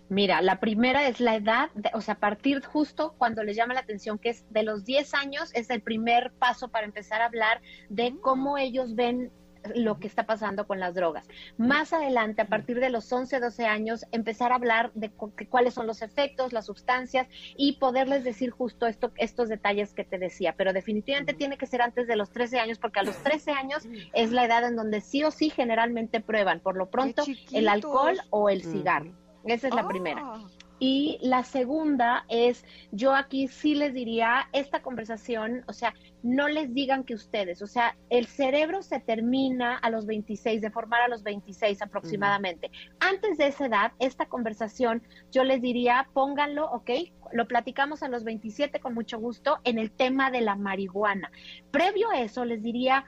Mira, 0.08 0.40
la 0.40 0.60
primera 0.60 1.08
es 1.08 1.20
la 1.20 1.36
edad, 1.36 1.70
o 1.92 2.00
sea, 2.00 2.14
a 2.14 2.18
partir 2.18 2.64
justo 2.64 3.14
cuando 3.18 3.42
les 3.42 3.56
llama 3.56 3.74
la 3.74 3.80
atención, 3.80 4.18
que 4.18 4.30
es 4.30 4.44
de 4.50 4.62
los 4.62 4.84
10 4.84 5.14
años, 5.14 5.50
es 5.54 5.68
el 5.70 5.82
primer 5.82 6.32
paso 6.32 6.68
para 6.68 6.86
empezar 6.86 7.22
a 7.22 7.26
hablar 7.26 7.60
de 7.88 8.12
mm. 8.12 8.20
cómo 8.20 8.56
ellos 8.56 8.94
ven 8.94 9.32
lo 9.74 9.98
que 9.98 10.06
está 10.06 10.26
pasando 10.26 10.66
con 10.66 10.80
las 10.80 10.94
drogas. 10.94 11.26
Más 11.56 11.92
adelante, 11.92 12.42
a 12.42 12.46
partir 12.46 12.80
de 12.80 12.90
los 12.90 13.10
11, 13.12 13.40
12 13.40 13.66
años, 13.66 14.06
empezar 14.12 14.52
a 14.52 14.56
hablar 14.56 14.92
de 14.94 15.10
cuáles 15.10 15.74
son 15.74 15.86
los 15.86 16.02
efectos, 16.02 16.52
las 16.52 16.66
sustancias 16.66 17.26
y 17.56 17.78
poderles 17.78 18.24
decir 18.24 18.50
justo 18.50 18.86
esto, 18.86 19.12
estos 19.16 19.48
detalles 19.48 19.92
que 19.92 20.04
te 20.04 20.18
decía. 20.18 20.54
Pero 20.56 20.72
definitivamente 20.72 21.34
tiene 21.34 21.58
que 21.58 21.66
ser 21.66 21.82
antes 21.82 22.06
de 22.06 22.16
los 22.16 22.30
13 22.30 22.60
años, 22.60 22.78
porque 22.78 23.00
a 23.00 23.02
los 23.02 23.16
13 23.16 23.52
años 23.52 23.86
es 24.14 24.32
la 24.32 24.44
edad 24.44 24.64
en 24.64 24.76
donde 24.76 25.00
sí 25.00 25.24
o 25.24 25.30
sí 25.30 25.50
generalmente 25.50 26.20
prueban, 26.20 26.60
por 26.60 26.76
lo 26.76 26.90
pronto, 26.90 27.24
el 27.52 27.68
alcohol 27.68 28.20
o 28.30 28.50
el 28.50 28.62
cigarro. 28.62 29.25
Esa 29.46 29.68
es 29.68 29.74
la 29.74 29.86
primera. 29.86 30.22
Ah. 30.24 30.46
Y 30.78 31.18
la 31.22 31.42
segunda 31.42 32.26
es, 32.28 32.64
yo 32.92 33.14
aquí 33.14 33.48
sí 33.48 33.74
les 33.74 33.94
diría, 33.94 34.48
esta 34.52 34.82
conversación, 34.82 35.64
o 35.68 35.72
sea, 35.72 35.94
no 36.22 36.48
les 36.48 36.74
digan 36.74 37.04
que 37.04 37.14
ustedes, 37.14 37.62
o 37.62 37.66
sea, 37.66 37.96
el 38.10 38.26
cerebro 38.26 38.82
se 38.82 39.00
termina 39.00 39.78
a 39.78 39.88
los 39.88 40.04
26, 40.04 40.60
de 40.60 40.70
formar 40.70 41.00
a 41.00 41.08
los 41.08 41.22
26 41.22 41.80
aproximadamente. 41.80 42.70
Antes 43.00 43.38
de 43.38 43.46
esa 43.46 43.66
edad, 43.66 43.92
esta 44.00 44.26
conversación, 44.26 45.02
yo 45.32 45.44
les 45.44 45.62
diría, 45.62 46.08
pónganlo, 46.12 46.70
¿ok? 46.70 46.90
Lo 47.32 47.48
platicamos 47.48 48.02
a 48.02 48.08
los 48.08 48.24
27 48.24 48.78
con 48.80 48.92
mucho 48.92 49.18
gusto 49.18 49.58
en 49.64 49.78
el 49.78 49.90
tema 49.90 50.30
de 50.30 50.42
la 50.42 50.56
marihuana. 50.56 51.30
Previo 51.70 52.10
a 52.10 52.20
eso, 52.20 52.44
les 52.44 52.62
diría, 52.62 53.06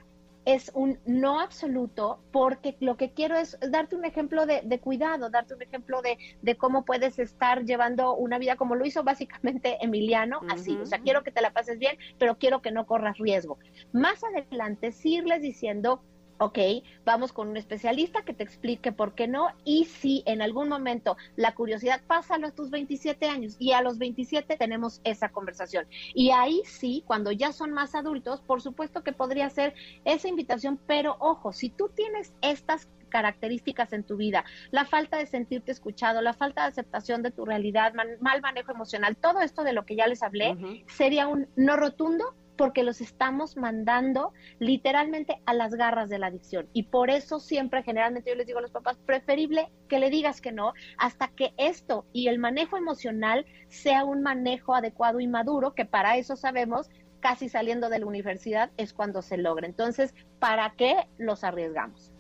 es 0.49 0.70
un 0.72 0.99
no 1.05 1.40
absoluto 1.40 2.20
porque 2.32 2.74
lo 2.80 2.96
que 2.96 3.12
quiero 3.12 3.36
es 3.36 3.59
darte 3.61 3.96
un 3.96 4.07
ejemplo 4.07 4.46
de, 4.46 4.80
cuidado, 4.80 5.28
darte 5.28 5.53
un 5.53 5.61
ejemplo 5.61 6.01
de, 6.01 6.16
de, 6.40 6.57
cómo 6.57 6.86
puedes 6.86 7.18
estar 7.18 7.66
llevando 7.66 8.14
una 8.14 8.38
vida 8.38 8.57
como 8.57 8.74
lo 8.74 8.86
hizo 8.86 9.05
básicamente 9.05 9.76
Emiliano, 9.82 10.40
así, 10.49 10.74
o 10.78 10.86
sea, 10.86 11.01
quiero 11.01 11.22
que 11.22 11.32
te 11.32 11.42
la 11.42 11.53
pases 11.53 11.78
bien, 11.78 11.99
pero 12.18 12.38
quiero 12.38 12.62
que 12.62 12.70
no 12.70 12.86
corras 12.86 13.18
riesgo. 13.18 13.59
Más 13.92 14.24
adelante, 14.24 14.90
sí 14.90 15.16
irles 15.16 15.42
diciendo, 15.42 16.03
ok, 16.39 16.59
vamos 17.05 17.32
con 17.32 17.49
un 17.49 17.57
especialista 17.57 18.22
que 18.22 18.32
te 18.32 18.45
explique 18.45 18.93
por 18.93 19.14
qué 19.14 19.26
no 19.28 19.49
y 19.64 19.84
si 19.84 20.22
en 20.26 20.43
algún 20.43 20.68
momento 20.68 21.16
la 21.36 21.55
curiosidad 21.55 22.01
pasa 22.07 22.36
a 22.36 22.51
tus 22.53 22.70
27 22.70 23.28
años 23.28 23.57
y 23.59 23.72
a 23.72 23.82
los 23.82 23.99
27 23.99 24.57
tenemos 24.57 25.01
esa 25.05 25.30
conversación. 25.30 25.86
Y 26.14 26.30
ahí 26.30 26.62
sí, 26.64 27.03
cuando 27.07 27.32
ya 27.32 27.53
son 27.53 27.72
más 27.72 27.95
adultos, 27.95 28.41
por 28.41 28.62
supuesto 28.62 29.03
que 29.03 29.12
podría 29.12 29.51
ser 29.51 29.74
esa 30.05 30.28
invitación, 30.28 30.78
pero 30.86 31.16
ojo, 31.18 31.53
si 31.53 31.70
tú 31.70 31.89
tienes 31.89 32.32
estas 32.43 32.89
características 33.09 33.93
en 33.93 34.05
tu 34.05 34.16
vida, 34.16 34.45
la 34.70 34.84
falta 34.84 35.16
de 35.16 35.26
sentirte 35.26 35.72
escuchado, 35.72 36.20
la 36.20 36.34
falta 36.34 36.62
de 36.62 36.68
aceptación 36.68 37.22
de 37.22 37.30
tu 37.30 37.45
realidad, 37.45 37.95
mal 38.20 38.41
manejo 38.43 38.70
emocional, 38.70 39.16
todo 39.16 39.41
esto 39.41 39.64
de 39.64 39.72
lo 39.72 39.84
que 39.84 39.97
ya 39.97 40.07
les 40.07 40.22
hablé, 40.22 40.84
sería 40.86 41.26
un 41.26 41.49
no 41.57 41.76
rotundo 41.76 42.34
porque 42.59 42.82
los 42.82 43.00
estamos 43.00 43.56
mandando 43.56 44.34
literalmente 44.59 45.40
a 45.46 45.54
las 45.54 45.74
garras 45.74 46.11
de 46.11 46.18
la 46.18 46.26
adicción. 46.26 46.68
Y 46.74 46.82
por 46.82 47.09
eso 47.09 47.40
siempre, 47.40 47.82
generalmente 47.82 48.28
yo 48.28 48.36
les 48.36 48.46
digo 48.46 48.59
a 48.59 48.62
los 48.62 48.72
papás, 48.72 48.98
preferible 49.06 49.70
que 49.88 50.00
le 50.00 50.11
digas 50.11 50.42
que 50.42 50.52
no 50.52 50.74
hasta 50.98 51.28
que 51.28 51.54
esto 51.56 52.04
y 52.12 52.26
el 52.28 52.38
manejo 52.38 52.76
emocional 52.76 53.46
sea 53.68 54.04
un 54.04 54.22
manejo 54.22 54.74
adecuado 54.74 55.20
y 55.20 55.28
maduro, 55.28 55.74
que 55.74 55.86
para 55.86 56.18
eso 56.18 56.36
sabemos 56.36 56.90
casi 57.20 57.48
saliendo 57.48 57.88
de 57.88 58.00
la 58.00 58.06
universidad 58.06 58.70
es 58.76 58.92
cuando 58.92 59.22
se 59.22 59.38
logra. 59.38 59.66
Entonces, 59.66 60.12
¿para 60.40 60.74
qué 60.76 61.09
los 61.16 61.44
arriesgamos? 61.44 62.12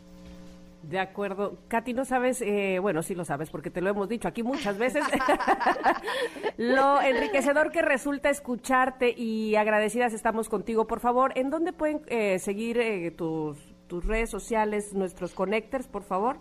De 0.82 0.98
acuerdo. 1.00 1.58
Katy, 1.68 1.92
no 1.92 2.04
sabes, 2.04 2.40
eh, 2.40 2.78
bueno, 2.80 3.02
sí 3.02 3.14
lo 3.14 3.24
sabes 3.24 3.50
porque 3.50 3.70
te 3.70 3.80
lo 3.80 3.90
hemos 3.90 4.08
dicho 4.08 4.28
aquí 4.28 4.42
muchas 4.42 4.78
veces, 4.78 5.04
lo 6.56 7.00
enriquecedor 7.00 7.72
que 7.72 7.82
resulta 7.82 8.30
escucharte 8.30 9.12
y 9.16 9.56
agradecidas 9.56 10.12
estamos 10.12 10.48
contigo. 10.48 10.86
Por 10.86 11.00
favor, 11.00 11.32
¿en 11.34 11.50
dónde 11.50 11.72
pueden 11.72 12.02
eh, 12.06 12.38
seguir 12.38 12.78
eh, 12.78 13.10
tus, 13.10 13.58
tus 13.88 14.04
redes 14.04 14.30
sociales, 14.30 14.94
nuestros 14.94 15.34
connectors, 15.34 15.88
por 15.88 16.04
favor? 16.04 16.38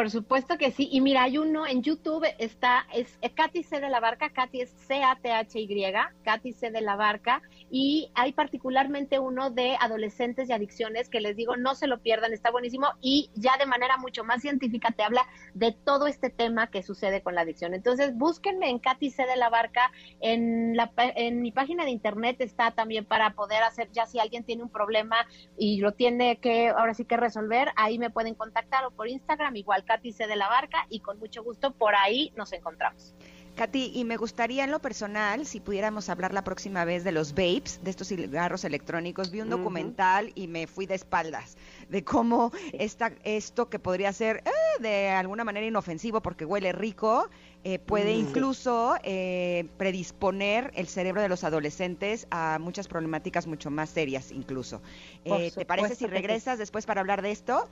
Por 0.00 0.10
supuesto 0.10 0.56
que 0.56 0.70
sí. 0.70 0.88
Y 0.90 1.02
mira, 1.02 1.24
hay 1.24 1.36
uno 1.36 1.66
en 1.66 1.82
YouTube, 1.82 2.26
está, 2.38 2.86
es 2.90 3.18
Katy 3.34 3.62
C 3.62 3.80
de 3.80 3.90
la 3.90 4.00
Barca, 4.00 4.30
Katy 4.30 4.62
es 4.62 4.70
C-A-T-H-Y, 4.70 5.92
Katy 6.24 6.52
C 6.54 6.70
de 6.70 6.80
la 6.80 6.96
Barca, 6.96 7.42
y 7.70 8.10
hay 8.14 8.32
particularmente 8.32 9.18
uno 9.18 9.50
de 9.50 9.76
adolescentes 9.78 10.48
y 10.48 10.54
adicciones 10.54 11.10
que 11.10 11.20
les 11.20 11.36
digo, 11.36 11.58
no 11.58 11.74
se 11.74 11.86
lo 11.86 12.00
pierdan, 12.00 12.32
está 12.32 12.50
buenísimo, 12.50 12.86
y 13.02 13.28
ya 13.34 13.58
de 13.58 13.66
manera 13.66 13.98
mucho 13.98 14.24
más 14.24 14.40
científica 14.40 14.90
te 14.90 15.02
habla 15.02 15.26
de 15.52 15.72
todo 15.72 16.06
este 16.06 16.30
tema 16.30 16.68
que 16.68 16.82
sucede 16.82 17.20
con 17.20 17.34
la 17.34 17.42
adicción. 17.42 17.74
Entonces, 17.74 18.16
búsquenme 18.16 18.70
en 18.70 18.78
Katy 18.78 19.10
C 19.10 19.26
de 19.26 19.36
la 19.36 19.50
Barca, 19.50 19.92
en, 20.22 20.78
la, 20.78 20.90
en 20.96 21.42
mi 21.42 21.52
página 21.52 21.84
de 21.84 21.90
internet 21.90 22.40
está 22.40 22.70
también 22.70 23.04
para 23.04 23.34
poder 23.34 23.62
hacer, 23.64 23.90
ya 23.92 24.06
si 24.06 24.18
alguien 24.18 24.44
tiene 24.44 24.62
un 24.62 24.70
problema 24.70 25.26
y 25.58 25.78
lo 25.80 25.92
tiene 25.92 26.38
que, 26.38 26.70
ahora 26.70 26.94
sí 26.94 27.04
que 27.04 27.18
resolver, 27.18 27.68
ahí 27.76 27.98
me 27.98 28.08
pueden 28.08 28.34
contactar 28.34 28.86
o 28.86 28.92
por 28.92 29.06
Instagram, 29.06 29.56
igual 29.56 29.84
Katy 29.90 30.12
C. 30.12 30.28
de 30.28 30.36
la 30.36 30.48
Barca 30.48 30.86
y 30.88 31.00
con 31.00 31.18
mucho 31.18 31.42
gusto 31.42 31.72
por 31.72 31.96
ahí 31.96 32.32
nos 32.36 32.52
encontramos. 32.52 33.12
Katy, 33.56 33.90
y 33.92 34.04
me 34.04 34.16
gustaría 34.16 34.62
en 34.62 34.70
lo 34.70 34.78
personal, 34.78 35.44
si 35.44 35.58
pudiéramos 35.58 36.08
hablar 36.08 36.32
la 36.32 36.44
próxima 36.44 36.84
vez 36.84 37.02
de 37.02 37.10
los 37.10 37.32
vapes, 37.32 37.80
de 37.82 37.90
estos 37.90 38.06
cigarros 38.06 38.64
electrónicos, 38.64 39.32
vi 39.32 39.40
un 39.40 39.50
documental 39.50 40.30
y 40.36 40.46
me 40.46 40.68
fui 40.68 40.86
de 40.86 40.94
espaldas 40.94 41.56
de 41.88 42.04
cómo 42.04 42.52
esta, 42.72 43.12
esto 43.24 43.68
que 43.68 43.80
podría 43.80 44.12
ser 44.12 44.44
eh, 44.46 44.80
de 44.80 45.08
alguna 45.08 45.42
manera 45.42 45.66
inofensivo 45.66 46.22
porque 46.22 46.44
huele 46.44 46.70
rico, 46.70 47.28
eh, 47.64 47.80
puede 47.80 48.12
incluso 48.12 48.94
eh, 49.02 49.68
predisponer 49.76 50.70
el 50.76 50.86
cerebro 50.86 51.20
de 51.20 51.28
los 51.28 51.42
adolescentes 51.42 52.28
a 52.30 52.60
muchas 52.60 52.86
problemáticas 52.86 53.48
mucho 53.48 53.72
más 53.72 53.90
serias 53.90 54.30
incluso. 54.30 54.82
¿Te 55.24 55.66
parece 55.66 55.96
si 55.96 56.06
regresas 56.06 56.58
después 56.58 56.86
para 56.86 57.00
hablar 57.00 57.22
de 57.22 57.32
esto? 57.32 57.68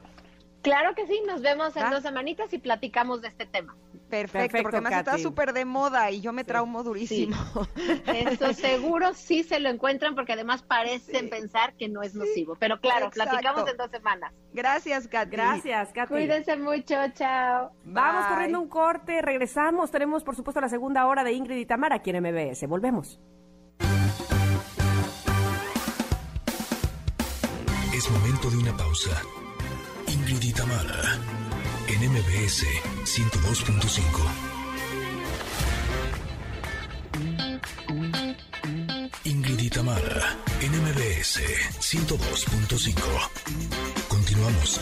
Claro 0.63 0.95
que 0.95 1.07
sí, 1.07 1.23
nos 1.27 1.41
vemos 1.41 1.77
en 1.77 1.91
dos 1.91 2.03
semanitas 2.03 2.53
y 2.53 2.59
platicamos 2.59 3.23
de 3.23 3.29
este 3.29 3.47
tema. 3.47 3.77
Perfecto, 4.09 4.59
porque 4.63 4.77
además 4.79 4.93
está 4.95 5.19
súper 5.19 5.53
de 5.53 5.65
moda 5.65 6.11
y 6.11 6.21
yo 6.21 6.33
me 6.33 6.43
traumo 6.43 6.83
durísimo. 6.83 7.37
Eso 8.07 8.53
seguro 8.55 9.13
sí 9.13 9.43
se 9.43 9.61
lo 9.61 9.69
encuentran 9.69 10.15
porque 10.15 10.33
además 10.33 10.63
parecen 10.63 11.29
pensar 11.29 11.75
que 11.75 11.89
no 11.89 12.03
es 12.03 12.15
nocivo. 12.15 12.57
Pero 12.59 12.81
claro, 12.81 13.11
platicamos 13.11 13.69
en 13.69 13.77
dos 13.77 13.91
semanas. 13.91 14.33
Gracias, 14.53 15.09
Katy. 15.09 15.31
Gracias, 15.31 15.93
Katy. 15.93 16.09
Cuídense 16.09 16.57
mucho, 16.57 16.97
chao. 17.15 17.71
Vamos 17.85 18.27
corriendo 18.27 18.61
un 18.61 18.69
corte, 18.69 19.21
regresamos. 19.21 19.91
Tenemos, 19.91 20.25
por 20.25 20.35
supuesto, 20.35 20.61
la 20.61 20.69
segunda 20.69 21.07
hora 21.07 21.23
de 21.23 21.33
Ingrid 21.33 21.57
y 21.57 21.67
Tamara 21.67 21.97
aquí 21.97 22.11
en 22.11 22.23
MBS. 22.23 22.67
Volvemos. 22.67 23.21
Es 27.95 28.11
momento 28.11 28.49
de 28.51 28.57
una 28.57 28.77
pausa. 28.77 29.23
Ingrid 30.29 30.51
y 30.51 30.53
Tamara 30.53 31.19
en 31.89 32.11
MBS 32.13 32.67
102.5. 33.05 34.05
Ingrid 39.25 39.59
y 39.59 39.71
Tamara 39.71 40.37
en 40.61 40.73
MBS 40.83 41.41
102.5. 41.81 43.01
Continuamos. 44.09 44.79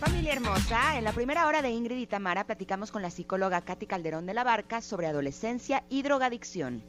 Familia 0.00 0.32
hermosa, 0.32 0.96
en 0.96 1.04
la 1.04 1.12
primera 1.12 1.46
hora 1.46 1.60
de 1.60 1.68
Ingrid 1.68 1.98
y 1.98 2.06
Tamara 2.06 2.46
platicamos 2.46 2.90
con 2.90 3.02
la 3.02 3.10
psicóloga 3.10 3.60
Katy 3.60 3.84
Calderón 3.84 4.24
de 4.24 4.32
la 4.32 4.44
Barca 4.44 4.80
sobre 4.80 5.06
adolescencia 5.06 5.84
y 5.90 6.00
drogadicción. 6.00 6.82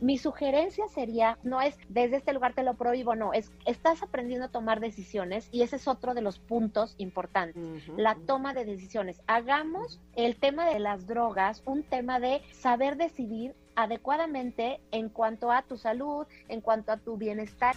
Mi 0.00 0.18
sugerencia 0.18 0.86
sería, 0.88 1.38
no 1.42 1.60
es 1.60 1.76
desde 1.88 2.16
este 2.16 2.32
lugar 2.32 2.54
te 2.54 2.62
lo 2.62 2.74
prohíbo, 2.74 3.14
no, 3.14 3.32
es 3.32 3.52
estás 3.66 4.02
aprendiendo 4.02 4.46
a 4.46 4.50
tomar 4.50 4.80
decisiones 4.80 5.48
y 5.52 5.62
ese 5.62 5.76
es 5.76 5.88
otro 5.88 6.14
de 6.14 6.22
los 6.22 6.38
puntos 6.38 6.94
importantes, 6.98 7.56
la 7.96 8.16
toma 8.26 8.54
de 8.54 8.64
decisiones. 8.64 9.20
Hagamos 9.26 10.00
el 10.14 10.36
tema 10.36 10.66
de 10.66 10.78
las 10.78 11.06
drogas 11.06 11.62
un 11.64 11.82
tema 11.82 12.20
de 12.20 12.42
saber 12.52 12.96
decidir 12.96 13.54
adecuadamente 13.76 14.80
en 14.90 15.08
cuanto 15.08 15.52
a 15.52 15.62
tu 15.62 15.76
salud, 15.76 16.26
en 16.48 16.60
cuanto 16.60 16.92
a 16.92 16.96
tu 16.96 17.16
bienestar. 17.16 17.76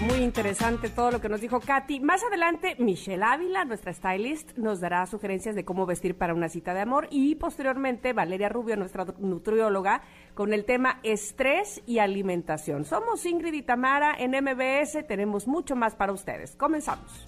Muy 0.00 0.18
interesante 0.18 0.90
todo 0.90 1.10
lo 1.10 1.20
que 1.22 1.30
nos 1.30 1.40
dijo 1.40 1.58
Katy. 1.58 2.00
Más 2.00 2.22
adelante, 2.22 2.76
Michelle 2.78 3.24
Ávila, 3.24 3.64
nuestra 3.64 3.94
stylist, 3.94 4.56
nos 4.58 4.78
dará 4.78 5.06
sugerencias 5.06 5.54
de 5.54 5.64
cómo 5.64 5.86
vestir 5.86 6.18
para 6.18 6.34
una 6.34 6.50
cita 6.50 6.74
de 6.74 6.80
amor. 6.80 7.08
Y 7.10 7.36
posteriormente, 7.36 8.12
Valeria 8.12 8.50
Rubio, 8.50 8.76
nuestra 8.76 9.06
nutrióloga, 9.18 10.02
con 10.34 10.52
el 10.52 10.66
tema 10.66 11.00
estrés 11.02 11.82
y 11.86 11.98
alimentación. 11.98 12.84
Somos 12.84 13.24
Ingrid 13.24 13.54
y 13.54 13.62
Tamara 13.62 14.14
en 14.18 14.32
MBS. 14.32 15.06
Tenemos 15.08 15.48
mucho 15.48 15.74
más 15.76 15.94
para 15.94 16.12
ustedes. 16.12 16.54
Comenzamos. 16.56 17.26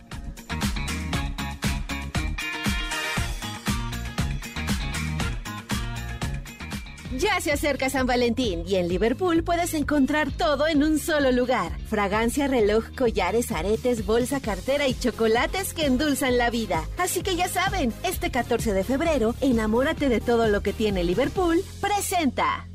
Ya 7.19 7.41
se 7.41 7.51
acerca 7.51 7.91
San 7.91 8.07
Valentín 8.07 8.63
y 8.65 8.77
en 8.77 8.87
Liverpool 8.87 9.43
puedes 9.43 9.75
encontrar 9.75 10.31
todo 10.31 10.69
en 10.69 10.85
un 10.85 11.01
solo 11.01 11.33
lugar. 11.33 11.73
Fragancia, 11.89 12.47
reloj, 12.47 12.85
collares, 12.97 13.51
aretes, 13.51 14.07
bolsa, 14.07 14.41
cartera 14.41 14.87
y 14.87 14.95
chocolates 14.95 15.75
que 15.75 15.87
endulzan 15.87 16.39
la 16.39 16.49
vida. 16.49 16.85
Así 16.97 17.25
que 17.25 17.35
ya 17.35 17.49
saben, 17.49 17.93
este 18.05 18.31
14 18.31 18.73
de 18.73 18.85
febrero, 18.85 19.35
enamórate 19.41 20.09
de 20.09 20.21
todo 20.21 20.47
lo 20.47 20.61
que 20.61 20.73
tiene 20.73 21.03
Liverpool. 21.03 21.61
Presenta. 21.81 22.69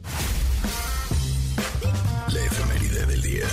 La 2.33 2.45
efeméride 2.45 3.05
del 3.05 3.21
día. 3.21 3.47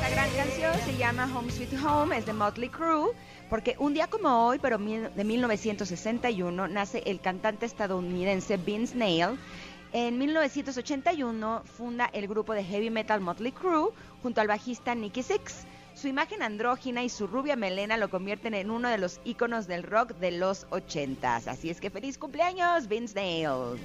La 0.00 0.08
gran 0.08 0.30
canción 0.30 0.72
se 0.86 0.96
llama 0.96 1.28
Home 1.36 1.52
Sweet 1.52 1.84
Home, 1.84 2.16
es 2.16 2.24
de 2.24 2.32
Motley 2.32 2.70
Crue, 2.70 3.10
porque 3.50 3.76
un 3.78 3.92
día 3.92 4.06
como 4.06 4.46
hoy, 4.46 4.58
pero 4.60 4.78
de 4.78 5.24
1961, 5.24 6.68
nace 6.68 7.02
el 7.06 7.20
cantante 7.20 7.66
estadounidense 7.66 8.56
Vince 8.56 8.96
Neil, 8.96 9.38
en 9.96 10.18
1981 10.18 11.62
funda 11.64 12.10
el 12.12 12.28
grupo 12.28 12.52
de 12.52 12.62
heavy 12.62 12.90
metal 12.90 13.22
Motley 13.22 13.50
Crue 13.50 13.94
junto 14.22 14.42
al 14.42 14.46
bajista 14.46 14.94
Nicky 14.94 15.22
Six. 15.22 15.66
Su 15.94 16.06
imagen 16.06 16.42
andrógina 16.42 17.02
y 17.02 17.08
su 17.08 17.26
rubia 17.26 17.56
melena 17.56 17.96
lo 17.96 18.10
convierten 18.10 18.52
en 18.52 18.70
uno 18.70 18.90
de 18.90 18.98
los 18.98 19.22
íconos 19.24 19.66
del 19.66 19.84
rock 19.84 20.10
de 20.16 20.32
los 20.32 20.68
80s. 20.68 21.46
Así 21.48 21.70
es 21.70 21.80
que 21.80 21.88
feliz 21.88 22.18
cumpleaños, 22.18 22.88
Vince 22.88 23.14
Neil. 23.14 23.78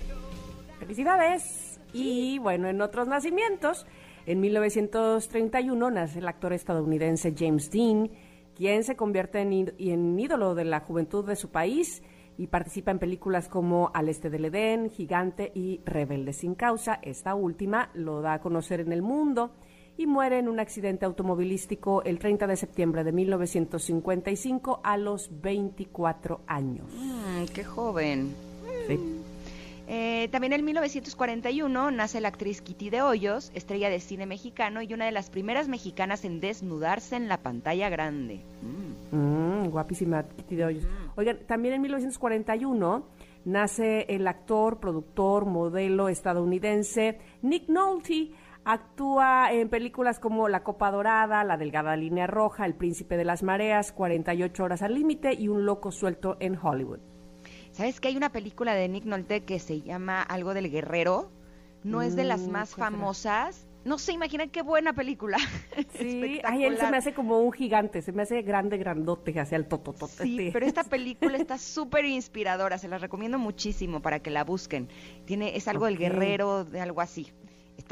Felicidades. 0.80 1.80
Y 1.94 2.40
bueno, 2.40 2.68
en 2.68 2.82
otros 2.82 3.08
nacimientos, 3.08 3.86
en 4.26 4.42
1931 4.42 5.92
nace 5.92 6.20
el 6.20 6.28
actor 6.28 6.52
estadounidense 6.52 7.34
James 7.38 7.72
Dean, 7.72 8.12
quien 8.58 8.84
se 8.84 8.98
convierte 8.98 9.40
en 9.40 10.20
ídolo 10.20 10.56
de 10.56 10.66
la 10.66 10.82
juventud 10.82 11.26
de 11.26 11.38
su 11.38 11.52
país 11.52 12.04
y 12.38 12.48
participa 12.48 12.92
en 12.92 13.00
películas 13.00 13.48
como 13.48 13.92
Al 13.94 14.10
Este 14.10 14.30
del 14.30 14.46
Edén, 14.46 14.90
Gigante 14.90 15.52
y 15.54 15.82
Rebelde 15.86 16.34
sin 16.34 16.56
causa. 16.56 17.00
Esta 17.02 17.36
última 17.36 17.90
lo 17.94 18.22
da 18.22 18.34
a 18.34 18.42
conocer 18.42 18.80
en 18.80 18.92
el 18.92 19.02
mundo 19.02 19.52
y 19.98 20.08
muere 20.08 20.40
en 20.40 20.48
un 20.48 20.60
accidente 20.60 21.06
automovilístico 21.06 22.04
el 22.04 22.20
30 22.20 22.48
de 22.48 22.56
septiembre 22.56 23.04
de 23.04 23.12
1955 23.12 24.82
a 24.84 24.98
los 24.98 25.42
24 25.42 26.42
años. 26.48 26.88
Mm, 26.98 27.46
¡Qué 27.54 27.64
joven! 27.64 28.34
Eh, 29.94 30.30
también 30.32 30.54
en 30.54 30.64
1941 30.64 31.92
nace 31.92 32.22
la 32.22 32.30
actriz 32.30 32.62
Kitty 32.62 32.90
de 32.90 33.02
Hoyos, 33.02 33.52
estrella 33.54 33.90
de 33.90 34.00
cine 34.00 34.26
mexicano 34.26 34.82
y 34.82 34.94
una 34.94 35.04
de 35.04 35.12
las 35.12 35.30
primeras 35.30 35.68
mexicanas 35.68 36.24
en 36.24 36.40
desnudarse 36.40 37.18
en 37.18 37.28
la 37.28 37.40
pantalla 37.42 37.90
grande. 37.90 38.40
Mm. 38.62 39.18
Mm, 39.18 39.70
guapísima 39.70 40.24
Kitty 40.24 40.56
de 40.56 40.64
Hoyos. 40.64 40.88
Oigan, 41.18 41.40
también 41.46 41.74
en 41.74 41.82
1941 41.82 43.06
nace 43.44 44.06
el 44.08 44.28
actor, 44.28 44.80
productor, 44.80 45.46
modelo 45.46 46.08
estadounidense 46.08 47.20
Nick 47.42 47.68
Nolte. 47.68 48.32
Actúa 48.64 49.52
en 49.52 49.68
películas 49.68 50.20
como 50.20 50.48
La 50.48 50.64
Copa 50.64 50.90
Dorada, 50.90 51.44
La 51.44 51.58
Delgada 51.58 51.98
Línea 51.98 52.28
Roja, 52.28 52.66
El 52.66 52.76
Príncipe 52.76 53.18
de 53.18 53.26
las 53.26 53.44
Mareas, 53.44 53.92
48 53.92 54.64
Horas 54.64 54.84
al 54.84 54.94
Límite 54.94 55.34
y 55.34 55.50
Un 55.50 55.66
Loco 55.66 55.92
Suelto 55.92 56.38
en 56.40 56.58
Hollywood. 56.58 57.11
¿Sabes 57.72 58.02
que 58.02 58.10
hay 58.10 58.18
una 58.18 58.32
película 58.32 58.74
de 58.76 58.88
Nick 58.90 59.06
Nolte 59.06 59.44
que 59.44 59.60
se 59.60 59.82
llama 59.82 60.22
Algo 60.22 60.54
del 60.54 60.70
Guerrero? 60.70 61.32
No 61.84 62.02
es 62.02 62.16
de 62.16 62.26
las 62.26 62.42
mm, 62.42 62.52
más 62.52 62.76
famosas. 62.76 63.68
No 63.86 63.98
se 63.98 64.12
imaginan 64.12 64.50
qué 64.50 64.62
buena 64.62 64.94
película. 64.94 65.38
Sí, 65.98 66.42
ay, 66.44 66.66
él 66.66 66.78
se 66.78 66.90
me 66.90 66.98
hace 66.98 67.14
como 67.14 67.40
un 67.40 67.52
gigante, 67.52 68.02
se 68.02 68.12
me 68.12 68.24
hace 68.24 68.42
grande, 68.42 68.78
grandote, 68.78 69.40
hacia 69.40 69.56
el 69.56 69.68
tototote. 69.68 70.24
Sí, 70.24 70.50
pero 70.52 70.66
esta 70.66 70.84
película 70.84 71.38
está 71.38 71.58
súper 71.58 72.06
inspiradora, 72.06 72.78
se 72.78 72.88
la 72.88 72.98
recomiendo 72.98 73.38
muchísimo 73.38 74.02
para 74.02 74.20
que 74.20 74.32
la 74.32 74.44
busquen. 74.44 74.90
Tiene, 75.26 75.56
es 75.56 75.68
algo 75.68 75.86
del 75.86 75.98
guerrero, 75.98 76.66
de 76.66 76.82
algo 76.82 77.02
así. 77.02 77.32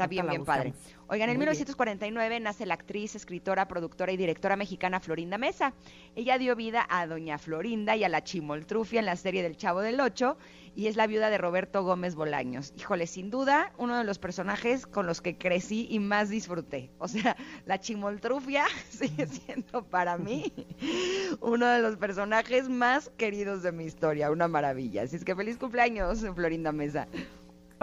Está 0.00 0.08
bien, 0.08 0.26
bien 0.28 0.44
padre. 0.46 0.72
Oigan, 1.08 1.28
en 1.28 1.36
1949 1.36 2.40
nace 2.40 2.64
la 2.64 2.74
actriz, 2.74 3.14
escritora, 3.14 3.68
productora 3.68 4.12
y 4.12 4.16
directora 4.16 4.56
mexicana 4.56 4.98
Florinda 4.98 5.36
Mesa. 5.36 5.74
Ella 6.14 6.38
dio 6.38 6.56
vida 6.56 6.86
a 6.88 7.06
Doña 7.06 7.36
Florinda 7.36 7.96
y 7.96 8.04
a 8.04 8.08
la 8.08 8.24
Chimoltrufia 8.24 9.00
en 9.00 9.06
la 9.06 9.16
serie 9.16 9.42
del 9.42 9.58
Chavo 9.58 9.80
del 9.80 10.00
Ocho 10.00 10.38
y 10.74 10.86
es 10.86 10.96
la 10.96 11.06
viuda 11.06 11.28
de 11.28 11.36
Roberto 11.36 11.82
Gómez 11.82 12.14
Bolaños. 12.14 12.72
Híjole, 12.78 13.06
sin 13.06 13.28
duda, 13.28 13.72
uno 13.76 13.98
de 13.98 14.04
los 14.04 14.18
personajes 14.18 14.86
con 14.86 15.06
los 15.06 15.20
que 15.20 15.36
crecí 15.36 15.86
y 15.90 15.98
más 15.98 16.30
disfruté. 16.30 16.90
O 16.98 17.08
sea, 17.08 17.36
la 17.66 17.78
Chimoltrufia 17.78 18.64
sigue 18.88 19.26
siendo 19.26 19.84
para 19.84 20.16
mí 20.16 20.50
uno 21.42 21.66
de 21.66 21.80
los 21.80 21.96
personajes 21.96 22.70
más 22.70 23.10
queridos 23.18 23.62
de 23.62 23.72
mi 23.72 23.84
historia. 23.84 24.30
Una 24.30 24.48
maravilla. 24.48 25.02
Así 25.02 25.16
es 25.16 25.24
que 25.24 25.36
feliz 25.36 25.58
cumpleaños, 25.58 26.24
Florinda 26.34 26.72
Mesa. 26.72 27.06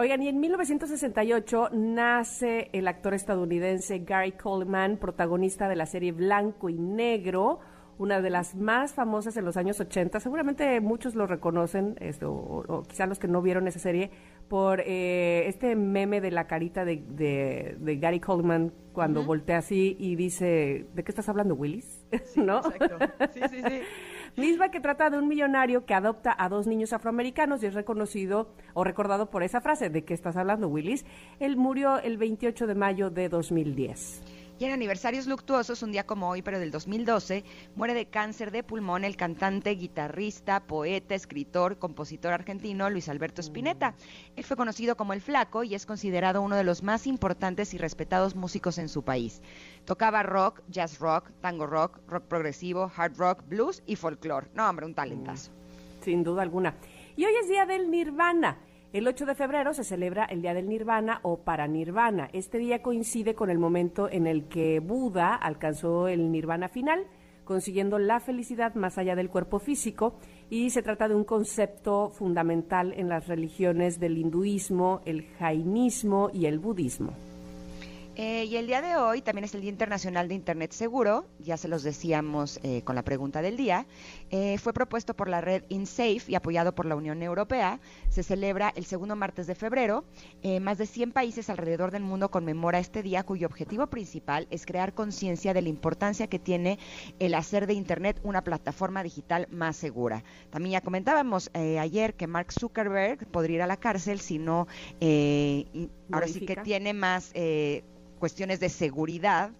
Oigan, 0.00 0.22
y 0.22 0.28
en 0.28 0.38
1968 0.38 1.70
nace 1.72 2.70
el 2.72 2.86
actor 2.86 3.14
estadounidense 3.14 3.98
Gary 3.98 4.30
Coleman, 4.30 4.96
protagonista 4.96 5.68
de 5.68 5.74
la 5.74 5.86
serie 5.86 6.12
Blanco 6.12 6.68
y 6.68 6.78
Negro, 6.78 7.58
una 7.98 8.20
de 8.20 8.30
las 8.30 8.54
más 8.54 8.94
famosas 8.94 9.36
en 9.36 9.44
los 9.44 9.56
años 9.56 9.80
80. 9.80 10.20
Seguramente 10.20 10.80
muchos 10.80 11.16
lo 11.16 11.26
reconocen, 11.26 11.96
esto, 11.98 12.30
o, 12.30 12.84
quizá 12.84 13.06
los 13.06 13.18
que 13.18 13.26
no 13.26 13.42
vieron 13.42 13.66
esa 13.66 13.80
serie, 13.80 14.12
por 14.48 14.82
eh, 14.86 15.48
este 15.48 15.74
meme 15.74 16.20
de 16.20 16.30
la 16.30 16.46
carita 16.46 16.84
de, 16.84 17.76
Gary 18.00 18.20
Coleman 18.20 18.72
cuando 18.92 19.24
voltea 19.24 19.58
así 19.58 19.96
y 19.98 20.14
dice, 20.14 20.86
¿de 20.94 21.02
qué 21.02 21.10
estás 21.10 21.28
hablando, 21.28 21.56
Willis? 21.56 22.06
¿No? 22.36 22.58
Exacto. 22.58 22.98
Sí, 23.34 23.40
sí, 23.50 23.62
sí 23.66 23.80
misma 24.38 24.70
que 24.70 24.80
trata 24.80 25.10
de 25.10 25.18
un 25.18 25.28
millonario 25.28 25.84
que 25.84 25.94
adopta 25.94 26.34
a 26.38 26.48
dos 26.48 26.66
niños 26.66 26.92
afroamericanos 26.92 27.62
y 27.62 27.66
es 27.66 27.74
reconocido 27.74 28.48
o 28.74 28.84
recordado 28.84 29.30
por 29.30 29.42
esa 29.42 29.60
frase 29.60 29.90
de 29.90 30.04
que 30.04 30.14
estás 30.14 30.36
hablando, 30.36 30.68
Willis. 30.68 31.04
Él 31.40 31.56
murió 31.56 31.98
el 31.98 32.16
28 32.16 32.66
de 32.66 32.74
mayo 32.74 33.10
de 33.10 33.28
2010. 33.28 34.37
Y 34.58 34.64
en 34.64 34.72
aniversarios 34.72 35.28
luctuosos, 35.28 35.84
un 35.84 35.92
día 35.92 36.04
como 36.04 36.28
hoy, 36.28 36.42
pero 36.42 36.58
del 36.58 36.72
2012, 36.72 37.44
muere 37.76 37.94
de 37.94 38.06
cáncer 38.06 38.50
de 38.50 38.64
pulmón 38.64 39.04
el 39.04 39.16
cantante, 39.16 39.70
guitarrista, 39.70 40.66
poeta, 40.66 41.14
escritor, 41.14 41.78
compositor 41.78 42.32
argentino 42.32 42.90
Luis 42.90 43.08
Alberto 43.08 43.40
Spinetta. 43.40 43.94
Él 44.34 44.42
fue 44.42 44.56
conocido 44.56 44.96
como 44.96 45.12
El 45.12 45.20
Flaco 45.20 45.62
y 45.62 45.76
es 45.76 45.86
considerado 45.86 46.42
uno 46.42 46.56
de 46.56 46.64
los 46.64 46.82
más 46.82 47.06
importantes 47.06 47.72
y 47.72 47.78
respetados 47.78 48.34
músicos 48.34 48.78
en 48.78 48.88
su 48.88 49.04
país. 49.04 49.42
Tocaba 49.84 50.24
rock, 50.24 50.60
jazz 50.68 50.98
rock, 50.98 51.30
tango 51.40 51.68
rock, 51.68 52.00
rock 52.08 52.24
progresivo, 52.24 52.90
hard 52.96 53.16
rock, 53.16 53.44
blues 53.46 53.84
y 53.86 53.94
folclore. 53.94 54.48
No, 54.54 54.68
hombre, 54.68 54.86
un 54.86 54.94
talentazo. 54.94 55.52
Sin 56.02 56.24
duda 56.24 56.42
alguna. 56.42 56.74
Y 57.14 57.24
hoy 57.24 57.32
es 57.40 57.48
día 57.48 57.64
del 57.64 57.92
Nirvana. 57.92 58.58
El 58.90 59.06
8 59.06 59.26
de 59.26 59.34
febrero 59.34 59.74
se 59.74 59.84
celebra 59.84 60.24
el 60.24 60.40
Día 60.40 60.54
del 60.54 60.66
Nirvana 60.66 61.20
o 61.22 61.40
Paranirvana. 61.44 62.30
Este 62.32 62.56
día 62.56 62.80
coincide 62.80 63.34
con 63.34 63.50
el 63.50 63.58
momento 63.58 64.08
en 64.10 64.26
el 64.26 64.48
que 64.48 64.80
Buda 64.80 65.34
alcanzó 65.34 66.08
el 66.08 66.32
Nirvana 66.32 66.70
final, 66.70 67.04
consiguiendo 67.44 67.98
la 67.98 68.18
felicidad 68.18 68.74
más 68.76 68.96
allá 68.96 69.14
del 69.14 69.28
cuerpo 69.28 69.58
físico, 69.58 70.14
y 70.48 70.70
se 70.70 70.82
trata 70.82 71.06
de 71.06 71.14
un 71.14 71.24
concepto 71.24 72.08
fundamental 72.08 72.94
en 72.96 73.10
las 73.10 73.28
religiones 73.28 74.00
del 74.00 74.16
hinduismo, 74.16 75.02
el 75.04 75.26
jainismo 75.38 76.30
y 76.32 76.46
el 76.46 76.58
budismo. 76.58 77.12
Eh, 78.20 78.46
y 78.46 78.56
el 78.56 78.66
día 78.66 78.82
de 78.82 78.96
hoy 78.96 79.22
también 79.22 79.44
es 79.44 79.54
el 79.54 79.60
Día 79.60 79.70
Internacional 79.70 80.26
de 80.26 80.34
Internet 80.34 80.72
Seguro, 80.72 81.28
ya 81.38 81.56
se 81.56 81.68
los 81.68 81.84
decíamos 81.84 82.58
eh, 82.64 82.82
con 82.82 82.96
la 82.96 83.04
pregunta 83.04 83.42
del 83.42 83.56
día. 83.56 83.86
Eh, 84.30 84.58
fue 84.58 84.72
propuesto 84.72 85.14
por 85.14 85.28
la 85.28 85.40
red 85.40 85.62
InSafe 85.68 86.22
y 86.26 86.34
apoyado 86.34 86.74
por 86.74 86.84
la 86.84 86.96
Unión 86.96 87.22
Europea. 87.22 87.78
Se 88.08 88.24
celebra 88.24 88.72
el 88.74 88.86
segundo 88.86 89.14
martes 89.14 89.46
de 89.46 89.54
febrero. 89.54 90.04
más 90.60 90.78
de 90.78 90.86
100 90.86 91.12
países 91.12 91.48
alrededor 91.48 91.92
del 91.92 92.02
mundo 92.02 92.28
conmemora 92.28 92.80
este 92.80 93.04
día 93.04 93.22
cuyo 93.22 93.46
objetivo 93.46 93.86
principal 93.86 94.48
es 94.50 94.66
crear 94.66 94.94
conciencia 94.94 95.54
de 95.54 95.62
la 95.62 95.68
importancia 95.68 96.26
que 96.26 96.40
tiene 96.40 96.80
el 97.20 97.34
hacer 97.34 97.68
de 97.68 97.74
Internet 97.74 98.18
una 98.24 98.42
plataforma 98.42 99.04
digital 99.04 99.46
más 99.52 99.76
segura. 99.76 100.24
También 100.50 100.72
ya 100.72 100.80
comentábamos 100.80 101.52
ayer 101.54 102.14
que 102.14 102.26
Mark 102.26 102.52
Zuckerberg 102.52 103.28
podría 103.28 103.56
ir 103.56 103.62
a 103.62 103.68
la 103.68 103.76
cárcel 103.76 104.18
si 104.18 104.38
no, 104.38 104.66
ahora 106.10 106.26
sí 106.26 106.44
que 106.44 106.56
tiene 106.64 106.94
más 106.94 107.32
cuestiones 108.18 108.60
de 108.60 108.68
seguridad 108.68 109.50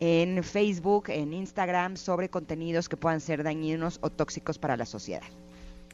en 0.00 0.42
Facebook, 0.42 1.04
en 1.08 1.32
Instagram, 1.32 1.96
sobre 1.96 2.28
contenidos 2.28 2.88
que 2.88 2.96
puedan 2.96 3.20
ser 3.20 3.42
dañinos 3.42 3.98
o 4.02 4.10
tóxicos 4.10 4.58
para 4.58 4.76
la 4.76 4.84
sociedad. 4.84 5.22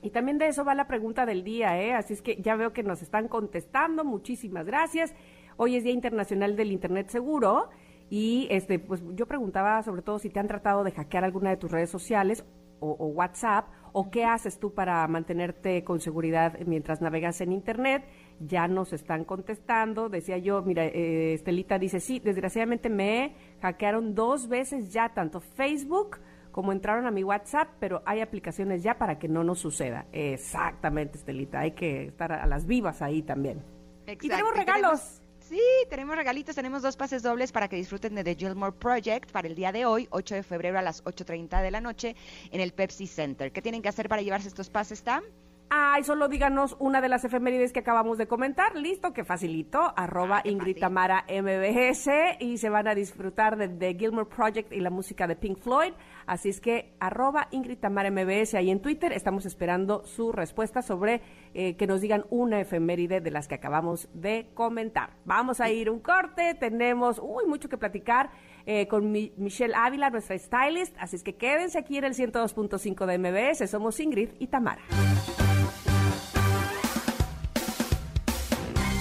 Y 0.03 0.11
también 0.11 0.39
de 0.39 0.49
eso 0.49 0.65
va 0.65 0.75
la 0.75 0.89
pregunta 0.89 1.27
del 1.27 1.45
día, 1.45 1.81
¿eh? 1.81 1.93
Así 1.93 2.15
es 2.15 2.23
que 2.23 2.37
ya 2.43 2.57
veo 2.57 2.73
que 2.73 2.83
nos 2.83 3.03
están 3.03 3.29
contestando. 3.29 4.05
Muchísimas 4.05 4.67
gracias. 4.67 5.15
Hoy 5.57 5.77
es 5.77 5.85
Día 5.85 5.93
Internacional 5.93 6.57
del 6.57 6.73
Internet 6.73 7.09
Seguro. 7.09 7.69
Y 8.11 8.49
este, 8.51 8.81
pues 8.81 9.01
yo 9.15 9.27
preguntaba 9.27 9.83
sobre 9.85 10.03
todo 10.03 10.19
si 10.19 10.29
te 10.29 10.41
han 10.41 10.49
tratado 10.49 10.83
de 10.83 10.91
hackear 10.91 11.25
alguna 11.25 11.51
de 11.51 11.57
tus 11.57 11.71
redes 11.71 11.89
sociales 11.89 12.45
o, 12.81 12.91
o 12.99 13.07
WhatsApp, 13.07 13.69
o 13.93 14.11
qué 14.11 14.25
haces 14.25 14.59
tú 14.59 14.73
para 14.75 15.07
mantenerte 15.07 15.85
con 15.85 16.01
seguridad 16.01 16.59
mientras 16.67 17.01
navegas 17.01 17.41
en 17.41 17.53
Internet 17.53 18.05
ya 18.41 18.67
nos 18.69 18.93
están 18.93 19.25
contestando. 19.25 20.09
Decía 20.09 20.39
yo, 20.39 20.63
mira, 20.63 20.85
eh, 20.87 21.35
Estelita 21.35 21.79
dice, 21.79 22.01
sí, 22.01 22.19
desgraciadamente 22.19 22.89
me 22.89 23.35
hackearon 23.61 24.15
dos 24.15 24.49
veces 24.49 24.93
ya, 24.93 25.11
tanto 25.11 25.41
Facebook 25.41 26.19
como 26.51 26.73
entraron 26.73 27.07
a 27.07 27.11
mi 27.11 27.25
WhatsApp, 27.25 27.69
pero 27.81 28.03
hay 28.05 28.21
aplicaciones 28.21 28.83
ya 28.83 28.99
para 28.99 29.19
que 29.19 29.27
no 29.27 29.43
nos 29.43 29.59
suceda. 29.59 30.07
Exactamente, 30.13 31.19
Estelita, 31.19 31.61
hay 31.61 31.73
que 31.73 32.07
estar 32.09 32.33
a 32.33 32.47
las 32.47 32.67
vivas 32.67 33.01
ahí 33.01 33.23
también. 33.23 33.63
Y 34.07 34.29
tenemos 34.29 34.55
regalos. 34.55 35.22
Sí, 35.53 35.61
tenemos 35.91 36.17
regalitos, 36.17 36.55
tenemos 36.55 36.81
dos 36.81 36.97
pases 36.97 37.23
dobles 37.23 37.53
para 37.53 37.69
que 37.69 37.77
disfruten 37.77 38.15
de 38.15 38.25
The 38.25 38.37
Gilmore 38.37 38.73
Project 38.73 39.31
para 39.33 39.47
el 39.47 39.55
día 39.55 39.71
de 39.71 39.85
hoy, 39.85 40.09
8 40.11 40.37
de 40.37 40.43
febrero 40.43 40.79
a 40.79 40.83
las 40.83 41.05
8.30 41.05 41.61
de 41.61 41.71
la 41.71 41.83
noche 41.83 42.17
en 42.51 42.63
el 42.63 42.73
Pepsi 42.73 43.07
Center. 43.07 43.53
¿Qué 43.53 43.61
tienen 43.61 43.83
que 43.83 43.91
hacer 43.91 44.09
para 44.09 44.23
llevarse 44.23 44.49
estos 44.49 44.71
pases, 44.71 45.03
Tam? 45.05 45.23
Ay, 45.69 46.05
solo 46.05 46.29
díganos 46.29 46.75
una 46.79 47.03
de 47.03 47.11
las 47.11 47.25
efemérides 47.25 47.71
que 47.75 47.81
acabamos 47.81 48.17
de 48.17 48.27
comentar. 48.27 48.77
Listo, 48.77 49.13
que 49.13 49.25
facilito. 49.25 49.93
Arroba 49.95 50.41
Ingrid 50.45 50.79
Tamara 50.79 51.27
MBS 51.29 52.09
y 52.41 52.57
se 52.57 52.71
van 52.71 52.89
a 52.89 52.95
disfrutar 52.95 53.59
de 53.59 53.69
The 53.69 53.95
Gilmore 53.99 54.29
Project 54.29 54.73
y 54.73 54.81
la 54.81 54.89
música 54.89 55.27
de 55.27 55.37
Pink 55.37 55.59
Floyd. 55.59 55.93
Así 56.27 56.49
es 56.49 56.61
que 56.61 56.95
arroba 57.01 57.49
Ingrid 57.51 57.79
Tamara 57.79 58.11
MBS 58.11 58.55
ahí 58.55 58.71
en 58.71 58.81
Twitter. 58.81 59.13
Estamos 59.13 59.47
esperando 59.47 60.05
su 60.05 60.33
respuesta 60.33 60.83
sobre 60.83 61.23
eh, 61.55 61.77
que 61.77 61.87
nos 61.87 62.01
digan 62.01 62.25
una 62.31 62.61
efeméride 62.61 63.21
de 63.21 63.31
las 63.31 63.49
que 63.49 63.55
acabamos 63.55 64.09
de 64.15 64.51
comentar. 64.55 65.17
Vamos 65.25 65.61
a 65.61 65.71
ir 65.71 65.91
un 65.91 66.01
corte. 66.01 66.55
Tenemos, 66.55 67.21
uy, 67.23 67.47
mucho 67.47 67.69
que 67.69 67.79
platicar. 67.79 68.31
Eh, 68.65 68.87
con 68.87 69.11
Michelle 69.11 69.75
Ávila, 69.75 70.11
nuestra 70.11 70.39
stylist. 70.39 70.97
Así 70.99 71.17
es 71.17 71.23
que 71.23 71.35
quédense 71.35 71.79
aquí 71.79 71.99
en 71.99 72.05
el 72.05 72.15
102.5 72.15 73.07
de 73.07 73.19
MBS. 73.19 73.69
Somos 73.71 73.99
Ingrid 73.99 74.31
y 74.39 74.47
Tamara. 74.47 74.83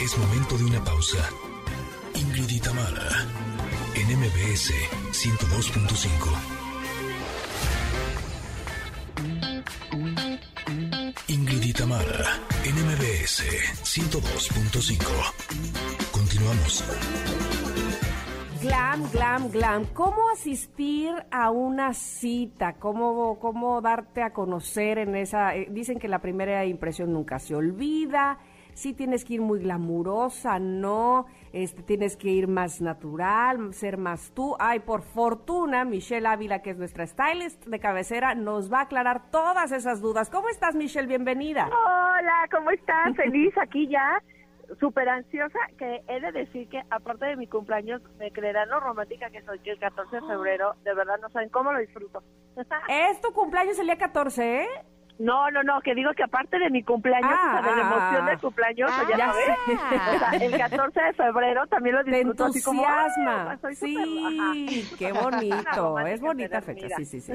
Es 0.04 0.18
momento 0.18 0.58
de 0.58 0.66
una 0.66 0.84
pausa. 0.84 1.30
Ingrid 2.16 2.50
y 2.50 2.60
Tamara, 2.60 3.26
en 3.96 4.20
MBS 4.20 4.74
102.5. 5.12 6.61
Ingrid 11.34 11.64
y 11.64 11.72
Tamara, 11.72 12.42
en 12.66 12.76
MBS 12.76 13.46
102.5. 13.84 16.12
Continuamos. 16.12 16.84
Glam, 18.62 19.10
glam, 19.14 19.50
glam. 19.50 19.86
¿Cómo 19.94 20.30
asistir 20.34 21.14
a 21.32 21.50
una 21.50 21.94
cita? 21.94 22.74
¿Cómo, 22.74 23.40
cómo 23.40 23.80
darte 23.80 24.24
a 24.24 24.34
conocer 24.34 24.98
en 24.98 25.16
esa... 25.16 25.56
Eh, 25.56 25.70
dicen 25.72 26.00
que 26.00 26.10
la 26.10 26.20
primera 26.20 26.66
impresión 26.66 27.14
nunca 27.14 27.40
se 27.40 27.56
olvida 27.56 28.38
sí 28.74 28.94
tienes 28.94 29.26
que 29.26 29.36
ir 29.36 29.42
muy 29.42 29.60
glamurosa, 29.60 30.60
no, 30.60 31.26
este, 31.54 31.84
tienes 31.84 32.18
que 32.18 32.30
ir 32.30 32.48
más 32.48 32.82
natural, 32.82 33.74
ser 33.74 33.98
más 33.98 34.32
tú. 34.34 34.56
Ay, 34.60 34.80
por 34.80 35.02
fortuna, 35.02 35.86
Michelle 35.86 36.28
Ávila, 36.28 36.62
que 36.62 36.72
es 36.72 36.78
nuestra 36.78 37.06
stylist 37.06 37.66
de 37.66 37.80
cabecera, 37.80 38.36
nos 38.36 38.72
va 38.72 38.80
a 38.80 38.84
aclarar 38.84 39.30
todas 39.32 39.72
esas 39.72 40.02
dudas. 40.02 40.30
¿Cómo 40.30 40.50
estás, 40.50 40.76
Michelle? 40.76 41.08
Bienvenida. 41.08 41.68
Hola, 41.68 42.48
¿cómo 42.52 42.72
estás? 42.72 43.14
Feliz 43.16 43.54
aquí 43.58 43.88
ya 43.88 44.22
súper 44.80 45.10
ansiosa, 45.10 45.60
que 45.78 46.02
he 46.08 46.20
de 46.22 46.32
decir 46.32 46.70
que 46.70 46.82
aparte 46.90 47.26
de 47.26 47.36
mi 47.36 47.48
cumpleaños, 47.48 48.02
me 48.18 48.32
creerán 48.32 48.70
lo 48.70 48.80
romántica 48.80 49.30
que 49.30 49.42
soy, 49.42 49.60
que 49.60 49.72
el 49.72 49.80
14 49.80 50.16
de 50.16 50.22
febrero, 50.22 50.76
de 50.84 50.94
verdad 50.94 51.20
no 51.22 51.30
saben 51.30 51.50
cómo 51.50 51.74
lo 51.74 51.80
disfruto. 51.80 52.24
¿Es 52.88 53.20
tu 53.22 53.34
cumpleaños 53.34 53.78
el 53.80 53.86
día 53.86 53.98
14, 53.98 54.64
eh? 54.64 54.68
No, 55.22 55.52
no, 55.52 55.62
no, 55.62 55.82
que 55.82 55.94
digo 55.94 56.12
que 56.16 56.24
aparte 56.24 56.58
de 56.58 56.72
mi 56.72 56.82
cumpleaños, 56.82 57.32
o 57.32 57.52
sea, 57.52 57.62
de 57.62 57.76
la 57.76 57.84
ah, 57.84 58.10
emoción 58.10 58.26
del 58.26 58.40
cumpleaños, 58.40 58.92
ah, 58.92 59.06
ya, 59.08 59.28
sabes, 59.28 60.16
o 60.16 60.20
sea, 60.20 60.32
el 60.32 60.58
14 60.58 61.00
de 61.00 61.14
febrero 61.14 61.68
también 61.68 61.96
lo 61.96 62.04
disfruto 62.04 62.46
así 62.46 62.64
como, 62.64 62.84
sí, 63.74 64.90
qué 64.98 65.12
bonito, 65.14 66.00
es 66.00 66.22
bonita 66.22 66.60
fecha, 66.62 66.88
sí, 66.98 67.06
sí, 67.06 67.22
sí. 67.22 67.34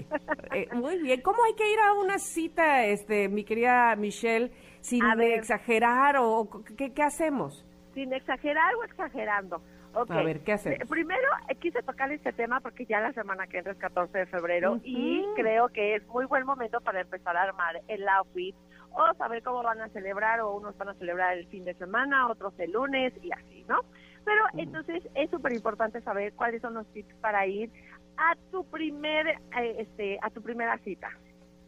Eh, 0.52 0.68
muy 0.74 1.00
bien, 1.00 1.20
¿cómo 1.20 1.44
hay 1.44 1.54
que 1.54 1.72
ir 1.72 1.78
a 1.78 1.92
una 1.92 2.18
cita, 2.18 2.84
este, 2.86 3.28
mi 3.28 3.44
querida 3.44 3.94
Michelle, 3.94 4.50
sin 4.80 5.04
exagerar 5.20 6.16
o 6.18 6.48
qué, 6.76 6.92
qué 6.92 7.02
hacemos? 7.04 7.64
Sin 7.94 8.12
exagerar 8.12 8.74
o 8.74 8.82
exagerando. 8.82 9.62
A 9.96 10.22
ver, 10.22 10.40
¿qué 10.40 10.52
haces? 10.52 10.78
Primero, 10.88 11.28
eh, 11.48 11.54
quise 11.54 11.82
tocar 11.82 12.12
este 12.12 12.32
tema 12.32 12.60
porque 12.60 12.84
ya 12.84 13.00
la 13.00 13.14
semana 13.14 13.46
que 13.46 13.58
entra 13.58 13.72
es 13.72 13.78
14 13.78 14.18
de 14.18 14.26
febrero 14.26 14.78
y 14.84 15.24
creo 15.36 15.68
que 15.68 15.96
es 15.96 16.06
muy 16.08 16.26
buen 16.26 16.44
momento 16.44 16.80
para 16.82 17.00
empezar 17.00 17.34
a 17.36 17.44
armar 17.44 17.80
el 17.88 18.06
outfit 18.08 18.54
o 18.92 19.14
saber 19.14 19.42
cómo 19.42 19.62
van 19.62 19.80
a 19.80 19.88
celebrar 19.88 20.40
o 20.40 20.54
unos 20.54 20.76
van 20.76 20.90
a 20.90 20.94
celebrar 20.94 21.38
el 21.38 21.46
fin 21.46 21.64
de 21.64 21.74
semana, 21.74 22.28
otros 22.28 22.52
el 22.58 22.72
lunes 22.72 23.14
y 23.22 23.32
así, 23.32 23.64
¿no? 23.68 23.80
Pero 24.24 24.42
entonces 24.58 25.02
es 25.14 25.30
súper 25.30 25.52
importante 25.52 26.00
saber 26.02 26.34
cuáles 26.34 26.60
son 26.60 26.74
los 26.74 26.86
tips 26.92 27.14
para 27.20 27.46
ir 27.46 27.70
a 28.18 28.34
tu 28.50 28.64
primer, 28.64 29.28
eh, 29.28 29.76
este, 29.78 30.18
a 30.20 30.28
tu 30.30 30.42
primera 30.42 30.76
cita. 30.78 31.08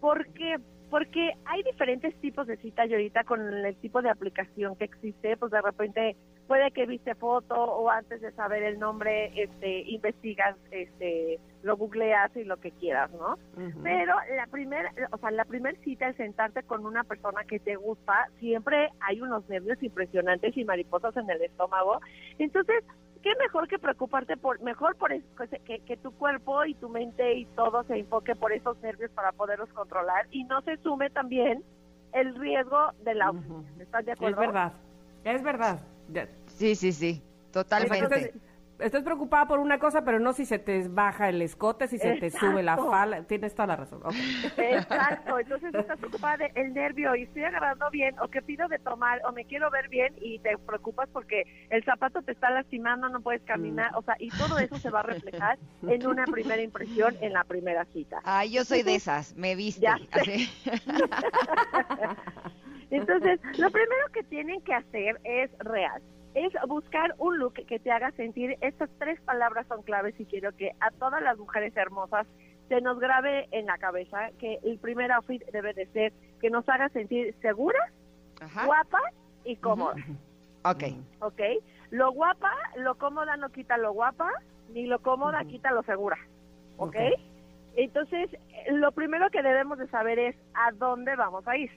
¿Por 0.00 0.26
qué? 0.32 0.58
Porque 0.90 1.32
hay 1.46 1.62
diferentes 1.62 2.14
tipos 2.20 2.46
de 2.46 2.56
cita 2.58 2.84
y 2.84 2.92
ahorita 2.92 3.24
con 3.24 3.40
el 3.40 3.76
tipo 3.76 4.02
de 4.02 4.10
aplicación 4.10 4.76
que 4.76 4.84
existe, 4.84 5.36
pues 5.36 5.52
de 5.52 5.62
repente 5.62 6.16
puede 6.48 6.70
que 6.70 6.86
viste 6.86 7.14
foto 7.14 7.54
o 7.54 7.90
antes 7.90 8.22
de 8.22 8.32
saber 8.32 8.62
el 8.62 8.80
nombre, 8.80 9.30
este, 9.40 9.82
investigas, 9.82 10.56
este, 10.70 11.38
lo 11.62 11.76
googleas 11.76 12.34
y 12.36 12.44
lo 12.44 12.56
que 12.56 12.72
quieras, 12.72 13.10
¿no? 13.12 13.38
Pero 13.82 14.14
la 14.34 14.46
primera, 14.46 14.90
o 15.12 15.18
sea, 15.18 15.30
la 15.30 15.44
primera 15.44 15.78
cita, 15.84 16.08
el 16.08 16.16
sentarte 16.16 16.62
con 16.62 16.86
una 16.86 17.04
persona 17.04 17.44
que 17.44 17.60
te 17.60 17.76
gusta, 17.76 18.28
siempre 18.40 18.88
hay 19.00 19.20
unos 19.20 19.46
nervios 19.48 19.80
impresionantes 19.82 20.56
y 20.56 20.64
mariposas 20.64 21.14
en 21.18 21.28
el 21.28 21.42
estómago. 21.42 22.00
Entonces, 22.38 22.82
qué 23.22 23.30
mejor 23.38 23.68
que 23.68 23.78
preocuparte 23.78 24.38
por, 24.38 24.60
mejor 24.62 24.96
por 24.96 25.10
que, 25.10 25.80
que, 25.80 25.96
tu 25.98 26.12
cuerpo 26.12 26.64
y 26.64 26.74
tu 26.74 26.88
mente 26.88 27.34
y 27.34 27.44
todo 27.44 27.84
se 27.84 27.98
enfoque 27.98 28.34
por 28.34 28.52
esos 28.52 28.80
nervios 28.80 29.10
para 29.10 29.32
poderlos 29.32 29.68
controlar 29.74 30.26
y 30.30 30.44
no 30.44 30.62
se 30.62 30.78
sume 30.78 31.10
también 31.10 31.62
el 32.14 32.34
riesgo 32.36 32.92
de 33.04 33.14
la... 33.14 33.34
¿Estás 33.78 34.06
de 34.06 34.12
acuerdo? 34.12 34.40
Es 34.40 34.46
verdad, 34.46 34.72
es 35.24 35.42
verdad. 35.42 35.80
Sí, 36.58 36.74
sí, 36.74 36.92
sí, 36.92 37.22
totalmente. 37.52 38.32
estás 38.80 39.02
preocupada 39.02 39.46
por 39.46 39.58
una 39.60 39.78
cosa, 39.78 40.02
pero 40.04 40.18
no 40.18 40.32
si 40.32 40.44
se 40.44 40.58
te 40.58 40.88
baja 40.88 41.28
el 41.28 41.40
escote, 41.40 41.86
si 41.86 41.98
se 41.98 42.16
te 42.16 42.30
sube 42.30 42.64
la 42.64 42.76
falda. 42.76 43.22
Tienes 43.22 43.54
toda 43.54 43.68
la 43.68 43.76
razón. 43.76 44.02
Exacto. 44.56 45.38
Entonces 45.38 45.72
estás 45.72 45.98
preocupada 45.98 46.48
del 46.48 46.74
nervio 46.74 47.14
y 47.14 47.22
estoy 47.22 47.44
agarrando 47.44 47.88
bien, 47.90 48.18
o 48.20 48.26
que 48.28 48.42
pido 48.42 48.66
de 48.66 48.80
tomar, 48.80 49.20
o 49.24 49.32
me 49.32 49.44
quiero 49.44 49.70
ver 49.70 49.88
bien, 49.88 50.14
y 50.20 50.40
te 50.40 50.58
preocupas 50.58 51.08
porque 51.12 51.44
el 51.70 51.84
zapato 51.84 52.22
te 52.22 52.32
está 52.32 52.50
lastimando, 52.50 53.08
no 53.08 53.20
puedes 53.20 53.42
caminar. 53.42 53.92
O 53.94 54.02
sea, 54.02 54.16
y 54.18 54.30
todo 54.30 54.58
eso 54.58 54.76
se 54.78 54.90
va 54.90 54.98
a 55.00 55.04
reflejar 55.04 55.58
en 55.86 56.06
una 56.06 56.24
primera 56.24 56.60
impresión 56.60 57.16
en 57.20 57.34
la 57.34 57.44
primera 57.44 57.84
cita. 57.86 58.18
Ay, 58.24 58.50
yo 58.50 58.64
soy 58.64 58.82
de 58.82 58.96
esas. 58.96 59.36
Me 59.36 59.54
viste. 59.54 59.86
Entonces, 62.90 63.38
lo 63.58 63.70
primero 63.70 64.08
que 64.12 64.22
tienen 64.24 64.62
que 64.62 64.72
hacer 64.72 65.20
es 65.24 65.50
real 65.58 66.02
es 66.44 66.52
buscar 66.66 67.14
un 67.18 67.38
look 67.38 67.54
que 67.54 67.78
te 67.78 67.90
haga 67.90 68.10
sentir, 68.12 68.56
estas 68.60 68.90
tres 68.98 69.20
palabras 69.22 69.66
son 69.68 69.82
claves 69.82 70.18
y 70.18 70.24
quiero 70.24 70.54
que 70.56 70.72
a 70.80 70.90
todas 70.90 71.22
las 71.22 71.38
mujeres 71.38 71.76
hermosas 71.76 72.26
se 72.68 72.80
nos 72.80 72.98
grabe 72.98 73.48
en 73.50 73.66
la 73.66 73.78
cabeza 73.78 74.30
que 74.38 74.58
el 74.62 74.78
primer 74.78 75.10
outfit 75.12 75.42
debe 75.52 75.72
de 75.74 75.86
ser 75.86 76.12
que 76.40 76.50
nos 76.50 76.68
haga 76.68 76.88
sentir 76.90 77.34
seguras, 77.40 77.90
guapas 78.64 79.14
y 79.44 79.56
cómodas. 79.56 80.04
Ok. 80.64 80.84
Ok. 81.20 81.40
Lo 81.90 82.12
guapa, 82.12 82.52
lo 82.76 82.96
cómoda 82.96 83.36
no 83.36 83.48
quita 83.48 83.78
lo 83.78 83.92
guapa, 83.92 84.30
ni 84.70 84.86
lo 84.86 84.98
cómoda 84.98 85.44
quita 85.44 85.70
lo 85.70 85.82
segura. 85.82 86.18
¿Ok? 86.76 86.96
Entonces, 87.76 88.30
lo 88.70 88.92
primero 88.92 89.30
que 89.30 89.42
debemos 89.42 89.78
de 89.78 89.88
saber 89.88 90.18
es 90.18 90.36
a 90.54 90.72
dónde 90.72 91.16
vamos 91.16 91.46
a 91.46 91.56
ir. 91.56 91.70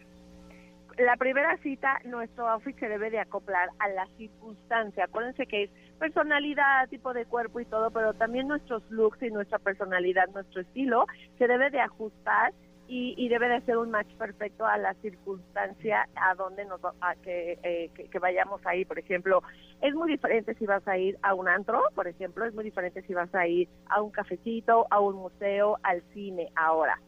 La 0.97 1.15
primera 1.17 1.57
cita, 1.57 1.99
nuestro 2.05 2.47
outfit 2.47 2.77
se 2.79 2.89
debe 2.89 3.09
de 3.09 3.19
acoplar 3.19 3.69
a 3.79 3.89
la 3.89 4.07
circunstancia. 4.17 5.05
Acuérdense 5.05 5.45
que 5.45 5.63
es 5.63 5.69
personalidad, 5.99 6.89
tipo 6.89 7.13
de 7.13 7.25
cuerpo 7.25 7.59
y 7.59 7.65
todo, 7.65 7.91
pero 7.91 8.13
también 8.13 8.47
nuestros 8.47 8.83
looks 8.89 9.21
y 9.21 9.29
nuestra 9.29 9.59
personalidad, 9.59 10.27
nuestro 10.29 10.61
estilo, 10.61 11.05
se 11.37 11.47
debe 11.47 11.69
de 11.69 11.79
ajustar 11.79 12.53
y, 12.93 13.29
debe 13.29 13.47
de 13.47 13.61
ser 13.61 13.77
un 13.77 13.89
match 13.89 14.13
perfecto 14.17 14.65
a 14.65 14.77
la 14.77 14.93
circunstancia 14.95 16.09
a 16.15 16.35
donde 16.35 16.65
nos 16.65 16.83
a 16.83 17.13
eh, 17.23 17.89
que, 17.95 18.09
que, 18.09 18.19
vayamos 18.19 18.59
a 18.65 18.75
ir. 18.75 18.85
Por 18.85 18.99
ejemplo, 18.99 19.41
es 19.81 19.95
muy 19.95 20.11
diferente 20.11 20.55
si 20.55 20.65
vas 20.65 20.85
a 20.89 20.97
ir 20.97 21.17
a 21.21 21.33
un 21.33 21.47
antro, 21.47 21.81
por 21.95 22.09
ejemplo, 22.09 22.43
es 22.43 22.53
muy 22.53 22.65
diferente 22.65 23.01
si 23.03 23.13
vas 23.13 23.33
a 23.33 23.47
ir 23.47 23.69
a 23.87 24.01
un 24.01 24.11
cafecito, 24.11 24.87
a 24.89 24.99
un 24.99 25.15
museo, 25.15 25.77
al 25.83 26.01
cine. 26.13 26.51
Ahora, 26.55 26.99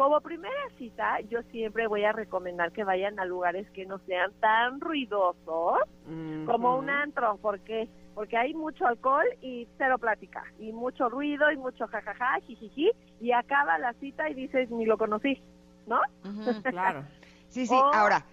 como 0.00 0.18
primera 0.22 0.54
cita, 0.78 1.20
yo 1.28 1.42
siempre 1.52 1.86
voy 1.86 2.04
a 2.04 2.12
recomendar 2.12 2.72
que 2.72 2.84
vayan 2.84 3.20
a 3.20 3.26
lugares 3.26 3.68
que 3.72 3.84
no 3.84 3.98
sean 4.06 4.32
tan 4.40 4.80
ruidosos 4.80 5.80
como 6.46 6.78
un 6.78 6.88
antro, 6.88 7.38
porque 7.42 7.86
porque 8.14 8.38
hay 8.38 8.54
mucho 8.54 8.86
alcohol 8.86 9.26
y 9.42 9.68
cero 9.76 9.98
plática, 9.98 10.42
y 10.58 10.72
mucho 10.72 11.10
ruido 11.10 11.52
y 11.52 11.58
mucho 11.58 11.86
jajaja, 11.86 12.40
jijiji, 12.46 12.90
y 13.20 13.32
acaba 13.32 13.78
la 13.78 13.92
cita 13.94 14.30
y 14.30 14.34
dices, 14.34 14.70
ni 14.70 14.86
lo 14.86 14.96
conocí, 14.96 15.42
¿no? 15.86 16.00
claro. 16.62 17.04
sí, 17.50 17.66
sí, 17.66 17.74
ahora, 17.92 18.24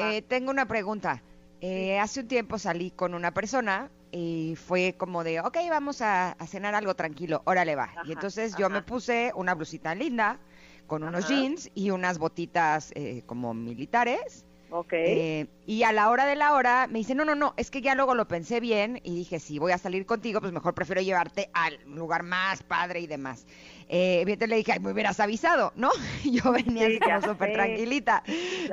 eh, 0.00 0.22
tengo 0.22 0.50
una 0.50 0.66
pregunta. 0.66 1.22
Eh, 1.60 2.00
hace 2.00 2.22
un 2.22 2.26
tiempo 2.26 2.58
salí 2.58 2.90
con 2.90 3.14
una 3.14 3.30
persona 3.30 3.88
y 4.10 4.56
fue 4.56 4.96
como 4.98 5.22
de, 5.22 5.38
ok, 5.38 5.58
vamos 5.70 6.02
a, 6.02 6.34
cenar 6.48 6.74
algo 6.74 6.96
tranquilo, 6.96 7.40
órale 7.44 7.76
va. 7.76 7.90
y 8.04 8.10
entonces 8.10 8.56
yo 8.56 8.68
me 8.68 8.82
puse 8.82 9.30
una 9.36 9.54
blusita 9.54 9.94
linda 9.94 10.40
con 10.86 11.02
unos 11.04 11.28
jeans 11.28 11.70
y 11.74 11.90
unas 11.90 12.18
botitas 12.18 12.92
eh, 12.94 13.22
como 13.26 13.54
militares 13.54 14.44
Ok. 14.74 14.94
Eh, 14.94 15.46
y 15.66 15.84
a 15.84 15.92
la 15.92 16.10
hora 16.10 16.26
de 16.26 16.34
la 16.34 16.54
hora 16.54 16.88
me 16.88 16.98
dice, 16.98 17.14
no, 17.14 17.24
no, 17.24 17.34
no, 17.34 17.54
es 17.56 17.70
que 17.70 17.80
ya 17.80 17.94
luego 17.94 18.14
lo 18.14 18.26
pensé 18.26 18.58
bien 18.58 19.00
y 19.04 19.14
dije, 19.14 19.38
si 19.38 19.58
voy 19.58 19.72
a 19.72 19.78
salir 19.78 20.06
contigo, 20.06 20.40
pues 20.40 20.52
mejor 20.52 20.74
prefiero 20.74 21.00
llevarte 21.00 21.50
al 21.52 21.78
lugar 21.86 22.24
más 22.24 22.62
padre 22.62 23.00
y 23.00 23.06
demás. 23.06 23.46
Eh, 23.88 24.24
le 24.26 24.56
dije, 24.56 24.72
ay, 24.72 24.80
me 24.80 24.90
hubieras 24.90 25.20
avisado, 25.20 25.72
¿no? 25.76 25.90
Yo 26.24 26.50
venía 26.50 26.86
así 26.86 26.98
como 26.98 27.20
súper 27.20 27.52
tranquilita. 27.52 28.22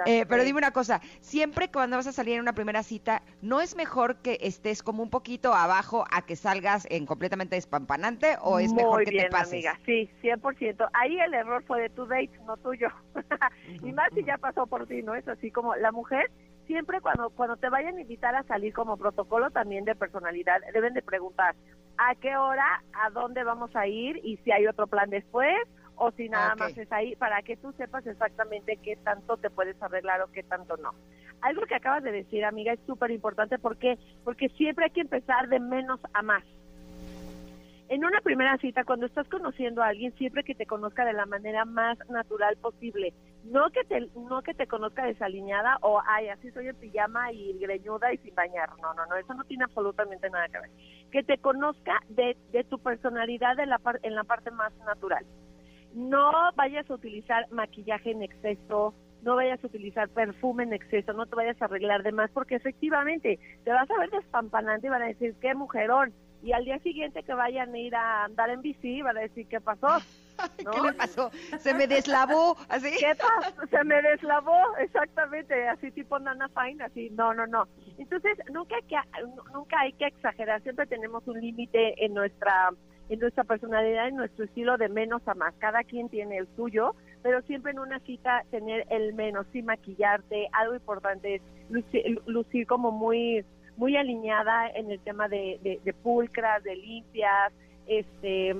Eh, 0.06 0.26
pero 0.28 0.44
dime 0.44 0.58
una 0.58 0.72
cosa, 0.72 1.02
siempre 1.20 1.70
cuando 1.70 1.98
vas 1.98 2.08
a 2.08 2.12
salir 2.12 2.36
en 2.36 2.42
una 2.42 2.54
primera 2.54 2.84
cita, 2.84 3.22
¿no 3.42 3.62
es 3.62 3.76
mejor 3.76 4.18
que 4.18 4.38
estés 4.42 4.82
como 4.82 5.04
un 5.04 5.10
poquito 5.10 5.54
abajo 5.54 6.06
a 6.10 6.26
que 6.26 6.36
salgas 6.36 6.88
en 6.90 7.06
completamente 7.06 7.56
despampanante 7.56 8.38
o 8.42 8.60
es 8.60 8.74
mejor 8.74 9.04
que 9.04 9.12
te 9.12 9.30
pases? 9.30 9.54
amiga, 9.54 9.80
sí, 9.86 10.10
100%. 10.24 10.90
Ahí 10.94 11.20
el 11.20 11.34
error 11.34 11.64
fue 11.68 11.82
de 11.82 11.90
tu 11.90 12.06
date, 12.06 12.32
no 12.46 12.58
tuyo. 12.58 12.88
y 13.84 13.92
más 13.92 14.10
si 14.16 14.24
ya 14.24 14.38
pasó 14.38 14.66
por 14.66 14.88
ti, 14.88 15.04
¿no? 15.04 15.16
Es 15.16 15.28
así 15.28 15.52
como 15.52 15.76
la 15.76 15.92
mujer 15.92 16.32
siempre 16.70 17.02
cuando 17.02 17.32
cuando 17.32 17.58
te 17.58 17.68
vayan 17.68 17.98
a 17.98 18.02
invitar 18.02 18.36
a 18.36 18.44
salir 18.44 18.74
como 18.74 18.96
protocolo 18.96 19.50
también 19.50 19.86
de 19.86 19.96
personalidad, 19.96 20.62
deben 20.72 20.94
de 20.94 21.02
preguntar 21.02 21.56
a 21.98 22.14
qué 22.14 22.38
hora, 22.38 22.84
a 22.94 23.10
dónde 23.10 23.44
vamos 23.44 23.76
a 23.76 23.88
ir 23.88 24.22
y 24.24 24.38
si 24.38 24.52
hay 24.52 24.68
otro 24.68 24.86
plan 24.86 25.10
después 25.10 25.56
o 25.96 26.12
si 26.12 26.30
nada 26.30 26.54
más 26.56 26.78
es 26.78 26.90
ahí 26.92 27.16
para 27.16 27.42
que 27.42 27.58
tú 27.58 27.72
sepas 27.72 28.06
exactamente 28.06 28.78
qué 28.84 28.98
tanto 28.98 29.38
te 29.38 29.50
puedes 29.50 29.82
arreglar 29.82 30.22
o 30.22 30.32
qué 30.32 30.44
tanto 30.44 30.78
no. 30.78 30.92
Algo 31.42 31.64
que 31.64 31.74
acabas 31.74 32.04
de 32.04 32.12
decir, 32.12 32.46
amiga, 32.46 32.72
es 32.72 32.80
súper 32.86 33.10
importante 33.10 33.58
porque 33.58 33.98
porque 34.24 34.50
siempre 34.50 34.86
hay 34.86 34.92
que 34.92 35.02
empezar 35.02 35.50
de 35.50 35.60
menos 35.60 36.00
a 36.14 36.22
más 36.22 36.44
en 37.90 38.06
una 38.06 38.22
primera 38.22 38.56
cita, 38.58 38.84
cuando 38.84 39.08
estás 39.08 39.28
conociendo 39.28 39.82
a 39.82 39.88
alguien, 39.88 40.14
siempre 40.14 40.44
que 40.44 40.54
te 40.54 40.68
conozca 40.68 41.04
de 41.06 41.14
la 41.14 41.26
manera 41.26 41.66
más 41.66 41.98
natural 42.08 42.56
posible. 42.58 43.14
No 43.46 43.70
que 43.72 43.84
te, 43.86 44.10
no 44.16 44.42
que 44.42 44.54
te 44.54 44.68
conozca 44.68 45.06
desaliñada 45.06 45.78
o, 45.82 46.02
ay, 46.06 46.28
así 46.28 46.52
soy 46.52 46.68
en 46.68 46.76
pijama 46.76 47.32
y 47.32 47.58
greñuda 47.58 48.14
y 48.14 48.18
sin 48.18 48.36
bañar. 48.36 48.70
No, 48.82 48.94
no, 48.94 49.06
no, 49.06 49.16
eso 49.16 49.34
no 49.34 49.44
tiene 49.46 49.64
absolutamente 49.64 50.30
nada 50.30 50.48
que 50.50 50.60
ver. 50.60 50.70
Que 51.12 51.24
te 51.24 51.38
conozca 51.38 52.04
de, 52.10 52.38
de 52.52 52.64
tu 52.66 52.80
personalidad 52.80 53.60
en 53.60 53.70
la, 53.70 53.80
en 54.04 54.16
la 54.16 54.24
parte 54.24 54.52
más 54.52 54.76
natural. 54.86 55.26
No 55.94 56.32
vayas 56.56 56.90
a 56.90 56.94
utilizar 56.94 57.50
maquillaje 57.52 58.12
en 58.12 58.22
exceso, 58.22 58.94
no 59.24 59.36
vayas 59.36 59.64
a 59.64 59.68
utilizar 59.68 60.10
perfume 60.10 60.64
en 60.64 60.74
exceso, 60.74 61.14
no 61.14 61.26
te 61.26 61.36
vayas 61.36 61.60
a 61.62 61.66
arreglar 61.66 62.04
de 62.04 62.12
más, 62.12 62.30
porque 62.32 62.56
efectivamente 62.56 63.40
te 63.64 63.72
vas 63.72 63.90
a 63.90 63.98
ver 63.98 64.12
despampanante 64.12 64.88
y 64.88 64.90
van 64.92 65.02
a 65.02 65.08
decir, 65.08 65.36
qué 65.42 65.56
mujerón 65.56 66.14
y 66.42 66.54
al 66.54 66.66
día 66.66 66.80
siguiente 66.80 67.24
que 67.24 67.34
vayan 67.34 67.74
a 67.74 67.78
ir 67.78 67.96
a 67.96 68.26
andar 68.26 68.50
en 68.50 68.62
bici 68.62 69.02
van 69.02 69.18
a 69.18 69.22
decir 69.22 69.48
qué 69.48 69.60
pasó. 69.60 69.88
¿Qué 70.58 70.82
le 70.82 70.94
pasó? 70.94 71.32
Se 71.60 71.74
me 71.74 71.88
deslavó, 71.88 72.58
así. 72.68 72.92
¿Qué 73.00 73.16
pasó? 73.16 73.68
Se 73.70 73.84
me 73.84 74.02
deslavó, 74.02 74.78
exactamente, 74.78 75.68
así 75.68 75.92
tipo 75.92 76.20
Nana 76.20 76.50
Fine, 76.50 76.84
así. 76.84 77.10
No, 77.12 77.34
no, 77.34 77.48
no. 77.48 77.68
Entonces, 77.98 78.38
nunca 78.52 78.76
hay 78.76 78.84
que 78.84 78.98
nunca 79.54 79.80
hay 79.80 79.94
que 79.94 80.06
exagerar, 80.06 80.62
siempre 80.64 80.86
tenemos 80.88 81.28
un 81.28 81.40
límite 81.40 82.04
en 82.04 82.14
nuestra 82.14 82.72
en 83.10 83.20
nuestra 83.20 83.44
personalidad, 83.44 84.08
en 84.08 84.18
nuestro 84.18 84.46
estilo 84.46 84.78
de 84.78 84.88
menos 84.88 85.28
a 85.28 85.34
más. 85.34 85.54
Cada 85.58 85.84
quien 85.84 86.10
tiene 86.10 86.38
el 86.38 86.48
suyo, 86.56 86.96
pero 87.24 87.42
siempre 87.42 87.72
en 87.72 87.80
una 87.80 88.00
cita 88.02 88.44
tener 88.52 88.86
el 88.90 89.14
menos, 89.14 89.48
sin 89.52 89.66
maquillarte. 89.66 90.48
Algo 90.54 90.76
importante 90.76 91.36
es 91.36 91.42
lucir 92.28 92.68
como 92.68 92.92
muy 92.92 93.44
muy 93.78 93.96
alineada 93.96 94.70
en 94.70 94.92
el 94.92 95.00
tema 95.00 95.30
de, 95.30 95.80
de, 95.84 95.94
pulcras, 95.94 96.62
de 96.64 96.76
limpias, 96.76 97.54
este, 97.90 98.56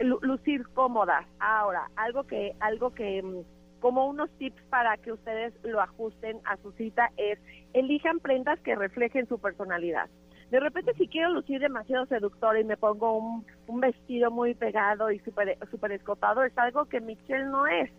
lucir 0.00 0.66
cómodas. 0.74 1.26
Ahora, 1.40 1.90
algo 1.96 2.24
que, 2.24 2.54
algo 2.60 2.94
que, 2.94 3.22
mm, 3.22 3.80
como 3.80 4.06
unos 4.06 4.30
tips 4.38 4.62
para 4.70 4.96
que 4.98 5.12
ustedes 5.12 5.52
lo 5.64 5.80
ajusten 5.80 6.38
a 6.44 6.56
su 6.58 6.72
cita 6.72 7.10
es, 7.16 7.38
elijan 7.72 8.20
prendas 8.20 8.60
que 8.60 8.76
reflejen 8.76 9.26
su 9.26 9.38
personalidad. 9.38 10.08
De 10.50 10.60
repente 10.60 10.94
si 10.94 11.08
quiero 11.08 11.30
lucir 11.30 11.60
demasiado 11.60 12.06
seductor 12.06 12.58
y 12.58 12.64
me 12.64 12.78
pongo 12.78 13.18
un, 13.18 13.44
un 13.66 13.80
vestido 13.80 14.30
muy 14.30 14.54
pegado 14.54 15.10
y 15.10 15.18
súper 15.18 15.58
super 15.70 15.92
escotado, 15.92 16.42
es 16.42 16.56
algo 16.56 16.86
que 16.86 17.00
Michelle 17.00 17.44
no 17.44 17.66
es 17.66 17.90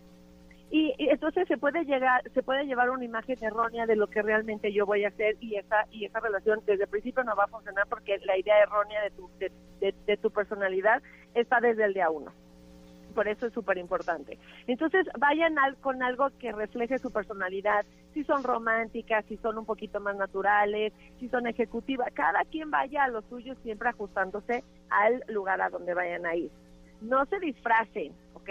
y, 0.70 0.94
entonces 0.98 1.48
se 1.48 1.58
puede 1.58 1.84
llegar 1.84 2.22
se 2.32 2.42
puede 2.42 2.64
llevar 2.64 2.90
una 2.90 3.04
imagen 3.04 3.36
errónea 3.42 3.86
de 3.86 3.96
lo 3.96 4.06
que 4.06 4.22
realmente 4.22 4.72
yo 4.72 4.86
voy 4.86 5.04
a 5.04 5.08
hacer 5.08 5.36
y 5.40 5.56
esa 5.56 5.86
y 5.90 6.04
esa 6.04 6.20
relación 6.20 6.60
desde 6.64 6.84
el 6.84 6.90
principio 6.90 7.24
no 7.24 7.34
va 7.34 7.44
a 7.44 7.48
funcionar 7.48 7.86
porque 7.88 8.18
la 8.24 8.38
idea 8.38 8.62
errónea 8.62 9.02
de 9.02 9.10
tu 9.10 9.28
de, 9.38 10.16
tu 10.16 10.30
personalidad 10.30 11.02
está 11.34 11.60
desde 11.60 11.84
el 11.84 11.94
día 11.94 12.10
uno 12.10 12.32
por 13.14 13.26
eso 13.26 13.48
es 13.48 13.52
súper 13.52 13.76
importante. 13.76 14.38
Entonces, 14.68 15.04
vayan 15.18 15.58
al, 15.58 15.76
con 15.78 16.00
algo 16.00 16.30
que 16.38 16.52
refleje 16.52 16.96
su 17.00 17.10
personalidad, 17.10 17.84
si 18.14 18.22
son 18.22 18.44
románticas, 18.44 19.24
si 19.26 19.36
son 19.38 19.58
un 19.58 19.66
poquito 19.66 19.98
más 19.98 20.14
naturales, 20.14 20.92
si 21.18 21.28
son 21.28 21.48
ejecutivas, 21.48 22.06
cada 22.14 22.44
quien 22.44 22.70
vaya 22.70 23.02
a 23.02 23.08
lo 23.08 23.22
suyo 23.22 23.56
siempre 23.64 23.88
ajustándose 23.88 24.62
al 24.90 25.24
lugar 25.26 25.60
a 25.60 25.70
donde 25.70 25.92
vayan 25.92 26.24
a 26.24 26.36
ir. 26.36 26.52
No 27.00 27.26
se 27.26 27.40
disfracen, 27.40 28.12
¿ok? 28.34 28.48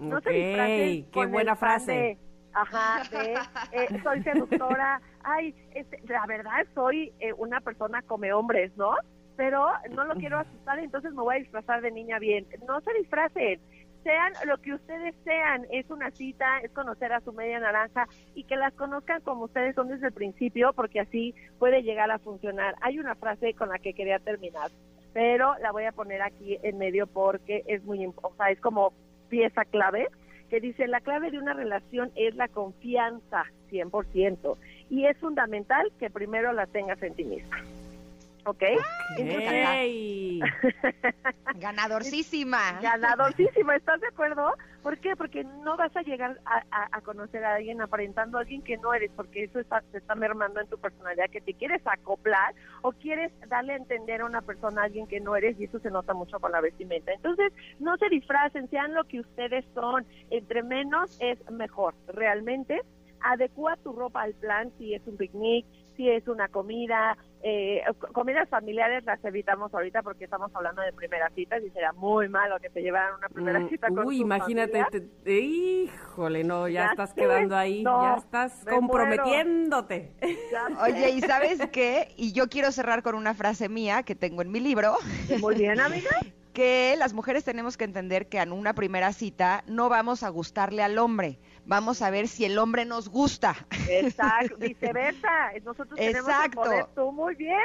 No 0.00 0.20
se 0.20 0.30
disfracen 0.30 1.06
qué 1.10 1.26
buena 1.26 1.56
frase. 1.56 2.18
ajá, 2.52 3.02
de, 3.10 3.34
eh, 3.72 4.00
soy 4.02 4.22
seductora, 4.22 5.00
ay, 5.22 5.54
este, 5.74 6.00
la 6.08 6.24
verdad 6.26 6.66
soy 6.74 7.12
eh, 7.20 7.32
una 7.34 7.60
persona 7.60 8.02
come 8.02 8.32
hombres, 8.32 8.76
¿no? 8.76 8.94
Pero 9.36 9.66
no 9.90 10.04
lo 10.04 10.14
quiero 10.14 10.38
asustar, 10.38 10.78
entonces 10.78 11.12
me 11.12 11.22
voy 11.22 11.36
a 11.36 11.38
disfrazar 11.40 11.82
de 11.82 11.90
niña 11.90 12.18
bien. 12.18 12.46
No 12.66 12.80
se 12.80 12.92
disfracen, 12.94 13.60
sean 14.06 14.32
lo 14.46 14.56
que 14.58 14.72
ustedes 14.72 15.14
sean. 15.24 15.66
Es 15.70 15.90
una 15.90 16.12
cita, 16.12 16.60
es 16.62 16.70
conocer 16.70 17.12
a 17.12 17.20
su 17.20 17.32
media 17.32 17.58
naranja 17.58 18.06
y 18.34 18.44
que 18.44 18.54
las 18.54 18.72
conozcan 18.74 19.20
como 19.22 19.44
ustedes 19.44 19.74
son 19.74 19.88
desde 19.88 20.06
el 20.06 20.12
principio, 20.12 20.72
porque 20.74 21.00
así 21.00 21.34
puede 21.58 21.82
llegar 21.82 22.10
a 22.12 22.20
funcionar. 22.20 22.76
Hay 22.82 23.00
una 23.00 23.16
frase 23.16 23.54
con 23.54 23.68
la 23.68 23.80
que 23.80 23.94
quería 23.94 24.20
terminar, 24.20 24.70
pero 25.12 25.56
la 25.58 25.72
voy 25.72 25.84
a 25.84 25.92
poner 25.92 26.22
aquí 26.22 26.56
en 26.62 26.78
medio 26.78 27.08
porque 27.08 27.64
es 27.66 27.82
muy, 27.84 28.06
o 28.06 28.32
sea, 28.36 28.50
es 28.50 28.60
como 28.60 28.92
pieza 29.28 29.64
clave 29.64 30.08
que 30.48 30.60
dice 30.60 30.86
la 30.86 31.00
clave 31.00 31.30
de 31.30 31.38
una 31.38 31.54
relación 31.54 32.12
es 32.14 32.34
la 32.36 32.48
confianza 32.48 33.44
100% 33.70 34.56
y 34.90 35.06
es 35.06 35.16
fundamental 35.18 35.90
que 35.98 36.10
primero 36.10 36.52
la 36.52 36.66
tengas 36.66 37.02
en 37.02 37.14
ti 37.14 37.24
misma. 37.24 37.56
¿Ok? 38.46 38.62
okay. 39.12 40.40
Ganadorcísima. 41.56 42.78
Ganadorcísima, 42.80 43.74
¿estás 43.74 44.00
de 44.00 44.06
acuerdo? 44.06 44.54
¿Por 44.84 44.98
qué? 44.98 45.16
Porque 45.16 45.42
no 45.42 45.76
vas 45.76 45.94
a 45.96 46.02
llegar 46.02 46.38
a, 46.44 47.00
conocer 47.00 47.44
a 47.44 47.56
alguien 47.56 47.82
aparentando 47.82 48.38
a 48.38 48.42
alguien 48.42 48.62
que 48.62 48.76
no 48.76 48.94
eres, 48.94 49.10
porque 49.16 49.42
eso 49.44 49.58
está, 49.58 49.82
se 49.90 49.98
está 49.98 50.14
mermando 50.14 50.60
en 50.60 50.68
tu 50.68 50.78
personalidad, 50.78 51.28
que 51.28 51.40
te 51.40 51.54
quieres 51.54 51.82
acoplar 51.84 52.54
o 52.82 52.92
quieres 52.92 53.32
darle 53.48 53.72
a 53.72 53.76
entender 53.76 54.20
a 54.20 54.26
una 54.26 54.42
persona 54.42 54.82
a 54.82 54.84
alguien 54.84 55.08
que 55.08 55.18
no 55.18 55.34
eres 55.34 55.58
y 55.58 55.64
eso 55.64 55.80
se 55.80 55.90
nota 55.90 56.14
mucho 56.14 56.38
con 56.38 56.52
la 56.52 56.60
vestimenta. 56.60 57.12
Entonces, 57.12 57.52
no 57.80 57.96
se 57.96 58.08
disfracen, 58.08 58.70
sean 58.70 58.94
lo 58.94 59.02
que 59.04 59.18
ustedes 59.18 59.64
son. 59.74 60.06
Entre 60.30 60.62
menos 60.62 61.18
es 61.20 61.38
mejor, 61.50 61.94
realmente. 62.06 62.80
Adecua 63.22 63.76
tu 63.82 63.92
ropa 63.92 64.22
al 64.22 64.34
plan 64.34 64.70
si 64.78 64.94
es 64.94 65.04
un 65.06 65.16
picnic, 65.16 65.66
si 65.96 66.10
es 66.10 66.28
una 66.28 66.48
comida, 66.48 67.16
eh, 67.48 67.82
comidas 68.12 68.48
familiares 68.48 69.04
las 69.04 69.24
evitamos 69.24 69.72
ahorita 69.72 70.02
porque 70.02 70.24
estamos 70.24 70.50
hablando 70.52 70.82
de 70.82 70.92
primeras 70.92 71.32
citas 71.32 71.62
y 71.64 71.70
será 71.70 71.92
muy 71.92 72.28
malo 72.28 72.58
que 72.58 72.70
te 72.70 72.82
llevaran 72.82 73.14
una 73.18 73.28
primera 73.28 73.60
Mm, 73.60 73.68
cita 73.68 73.86
con 73.88 74.00
Uy, 74.04 74.16
tu 74.16 74.22
imagínate, 74.22 74.84
te- 74.90 75.40
híjole, 75.40 76.42
no, 76.42 76.66
ya, 76.66 76.86
Ya 76.86 76.90
estás 76.90 77.10
sé, 77.10 77.20
quedando 77.20 77.56
ahí, 77.56 77.84
no, 77.84 78.02
ya 78.02 78.16
estás 78.16 78.64
comprometiéndote. 78.68 80.12
Ya. 80.50 80.66
Oye, 80.82 81.10
¿y 81.10 81.20
sabes 81.20 81.60
qué? 81.70 82.08
Y 82.16 82.32
yo 82.32 82.48
quiero 82.48 82.72
cerrar 82.72 83.02
con 83.02 83.14
una 83.14 83.34
frase 83.34 83.68
mía 83.68 84.02
que 84.02 84.14
tengo 84.16 84.42
en 84.42 84.50
mi 84.50 84.58
libro, 84.60 84.96
Muy 85.40 85.54
bien, 85.54 85.78
amiga. 85.80 86.10
que 86.52 86.94
las 86.98 87.12
mujeres 87.12 87.44
tenemos 87.44 87.76
que 87.76 87.84
entender 87.84 88.28
que 88.28 88.38
en 88.38 88.50
una 88.50 88.72
primera 88.74 89.12
cita 89.12 89.62
no 89.66 89.88
vamos 89.88 90.22
a 90.22 90.30
gustarle 90.30 90.82
al 90.82 90.98
hombre, 90.98 91.38
vamos 91.66 92.00
a 92.02 92.10
ver 92.10 92.28
si 92.28 92.44
el 92.44 92.58
hombre 92.58 92.84
nos 92.84 93.08
gusta. 93.08 93.54
Exacto, 93.88 94.56
viceversa. 94.58 95.52
Nosotros 95.64 95.98
tenemos 95.98 96.28
Exacto. 96.28 96.62
el 96.62 96.68
poder, 96.68 96.86
tú 96.94 97.12
muy 97.12 97.34
bien. 97.34 97.58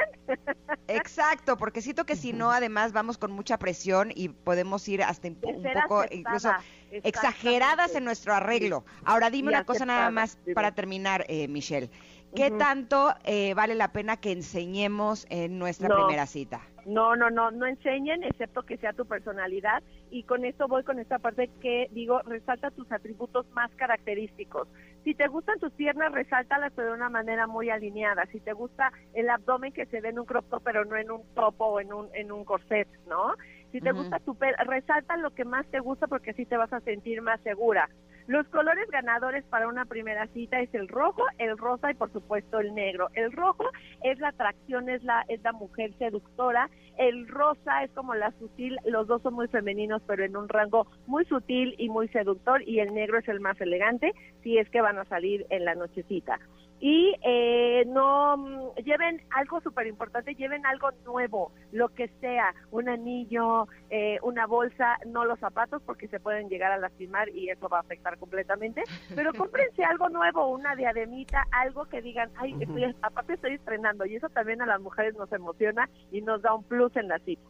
Exacto, 0.88 1.56
porque 1.56 1.80
siento 1.80 2.04
que 2.04 2.16
si 2.16 2.32
no, 2.32 2.50
además 2.50 2.92
vamos 2.92 3.16
con 3.18 3.32
mucha 3.32 3.58
presión 3.58 4.12
y 4.14 4.28
podemos 4.28 4.86
ir 4.88 5.02
hasta 5.02 5.28
un, 5.28 5.36
poco 5.36 6.00
aceptada, 6.00 6.06
incluso 6.10 6.50
exageradas 6.90 7.94
en 7.94 8.04
nuestro 8.04 8.34
arreglo. 8.34 8.84
Ahora 9.04 9.30
dime 9.30 9.52
Y 9.52 9.54
una 9.54 9.64
cosa 9.64 9.86
nada 9.86 10.10
más 10.10 10.38
dime. 10.44 10.54
para 10.54 10.72
terminar, 10.72 11.24
eh, 11.28 11.48
Michelle. 11.48 11.90
¿Qué 12.34 12.50
tanto 12.50 13.14
eh, 13.24 13.52
vale 13.54 13.74
la 13.74 13.92
pena 13.92 14.16
que 14.16 14.32
enseñemos 14.32 15.26
en 15.28 15.58
nuestra 15.58 15.88
No. 15.88 15.96
primera 15.96 16.26
cita? 16.26 16.62
No, 16.84 17.14
no, 17.16 17.30
no, 17.30 17.50
no 17.50 17.66
enseñen, 17.66 18.24
excepto 18.24 18.62
que 18.62 18.76
sea 18.76 18.92
tu 18.92 19.06
personalidad. 19.06 19.82
Y 20.10 20.24
con 20.24 20.44
esto 20.44 20.68
voy 20.68 20.82
con 20.82 20.98
esta 20.98 21.18
parte 21.18 21.48
que 21.60 21.88
digo, 21.92 22.20
resalta 22.22 22.70
tus 22.70 22.90
atributos 22.90 23.48
más 23.50 23.70
característicos. 23.76 24.68
Si 25.04 25.14
te 25.14 25.28
gustan 25.28 25.58
tus 25.58 25.72
piernas, 25.72 26.12
resáltalas 26.12 26.72
pero 26.74 26.88
de 26.88 26.94
una 26.94 27.08
manera 27.08 27.46
muy 27.46 27.70
alineada. 27.70 28.26
Si 28.26 28.40
te 28.40 28.52
gusta 28.52 28.92
el 29.14 29.30
abdomen, 29.30 29.72
que 29.72 29.86
se 29.86 30.00
ve 30.00 30.10
en 30.10 30.18
un 30.18 30.26
crop 30.26 30.48
top, 30.48 30.62
pero 30.64 30.84
no 30.84 30.96
en 30.96 31.10
un 31.10 31.22
topo 31.34 31.66
o 31.66 31.80
en 31.80 31.92
un, 31.92 32.08
en 32.14 32.32
un 32.32 32.44
corset, 32.44 32.88
¿no? 33.08 33.34
Si 33.72 33.80
te 33.80 33.92
gusta 33.92 34.18
tu 34.18 34.34
pelo, 34.34 34.56
resalta 34.66 35.16
lo 35.16 35.30
que 35.30 35.46
más 35.46 35.66
te 35.68 35.80
gusta 35.80 36.06
porque 36.06 36.32
así 36.32 36.44
te 36.44 36.58
vas 36.58 36.72
a 36.72 36.80
sentir 36.80 37.22
más 37.22 37.40
segura. 37.40 37.88
Los 38.26 38.46
colores 38.48 38.88
ganadores 38.90 39.44
para 39.44 39.68
una 39.68 39.84
primera 39.84 40.26
cita 40.28 40.60
es 40.60 40.72
el 40.74 40.88
rojo, 40.88 41.22
el 41.38 41.58
rosa 41.58 41.90
y 41.90 41.94
por 41.94 42.12
supuesto 42.12 42.60
el 42.60 42.74
negro. 42.74 43.08
El 43.14 43.32
rojo 43.32 43.64
es 44.02 44.18
la 44.20 44.28
atracción, 44.28 44.88
es 44.88 45.02
la, 45.02 45.24
es 45.28 45.42
la 45.42 45.52
mujer 45.52 45.92
seductora. 45.98 46.70
El 46.98 47.26
rosa 47.26 47.82
es 47.82 47.90
como 47.92 48.14
la 48.14 48.30
sutil, 48.38 48.76
los 48.84 49.08
dos 49.08 49.22
son 49.22 49.34
muy 49.34 49.48
femeninos, 49.48 50.02
pero 50.06 50.24
en 50.24 50.36
un 50.36 50.48
rango 50.48 50.86
muy 51.06 51.24
sutil 51.24 51.74
y 51.78 51.88
muy 51.88 52.08
seductor. 52.08 52.62
Y 52.62 52.80
el 52.80 52.94
negro 52.94 53.18
es 53.18 53.28
el 53.28 53.40
más 53.40 53.60
elegante, 53.60 54.12
si 54.42 54.58
es 54.58 54.68
que 54.70 54.80
van 54.80 54.98
a 54.98 55.04
salir 55.06 55.46
en 55.50 55.64
la 55.64 55.74
nochecita. 55.74 56.38
Y 56.84 57.14
eh, 57.22 57.84
no 57.86 58.36
mm, 58.36 58.74
lleven 58.84 59.22
algo 59.30 59.60
súper 59.60 59.86
importante, 59.86 60.34
lleven 60.34 60.66
algo 60.66 60.90
nuevo, 61.04 61.52
lo 61.70 61.90
que 61.90 62.08
sea, 62.20 62.52
un 62.72 62.88
anillo, 62.88 63.68
eh, 63.88 64.18
una 64.22 64.48
bolsa, 64.48 64.98
no 65.06 65.24
los 65.24 65.38
zapatos 65.38 65.80
porque 65.86 66.08
se 66.08 66.18
pueden 66.18 66.48
llegar 66.48 66.72
a 66.72 66.78
lastimar 66.78 67.28
y 67.28 67.50
eso 67.50 67.68
va 67.68 67.76
a 67.76 67.82
afectar 67.82 68.18
completamente, 68.18 68.82
pero 69.14 69.32
cómprense 69.32 69.84
algo 69.84 70.08
nuevo, 70.08 70.48
una 70.48 70.74
diademita, 70.74 71.46
algo 71.52 71.84
que 71.84 72.02
digan, 72.02 72.30
ay, 72.36 72.56
estoy, 72.58 72.92
aparte 73.00 73.34
estoy 73.34 73.54
estrenando 73.54 74.04
y 74.04 74.16
eso 74.16 74.28
también 74.30 74.60
a 74.60 74.66
las 74.66 74.80
mujeres 74.80 75.14
nos 75.14 75.30
emociona 75.32 75.88
y 76.10 76.20
nos 76.20 76.42
da 76.42 76.52
un 76.52 76.64
plus 76.64 76.96
en 76.96 77.06
la 77.06 77.20
cita. 77.20 77.42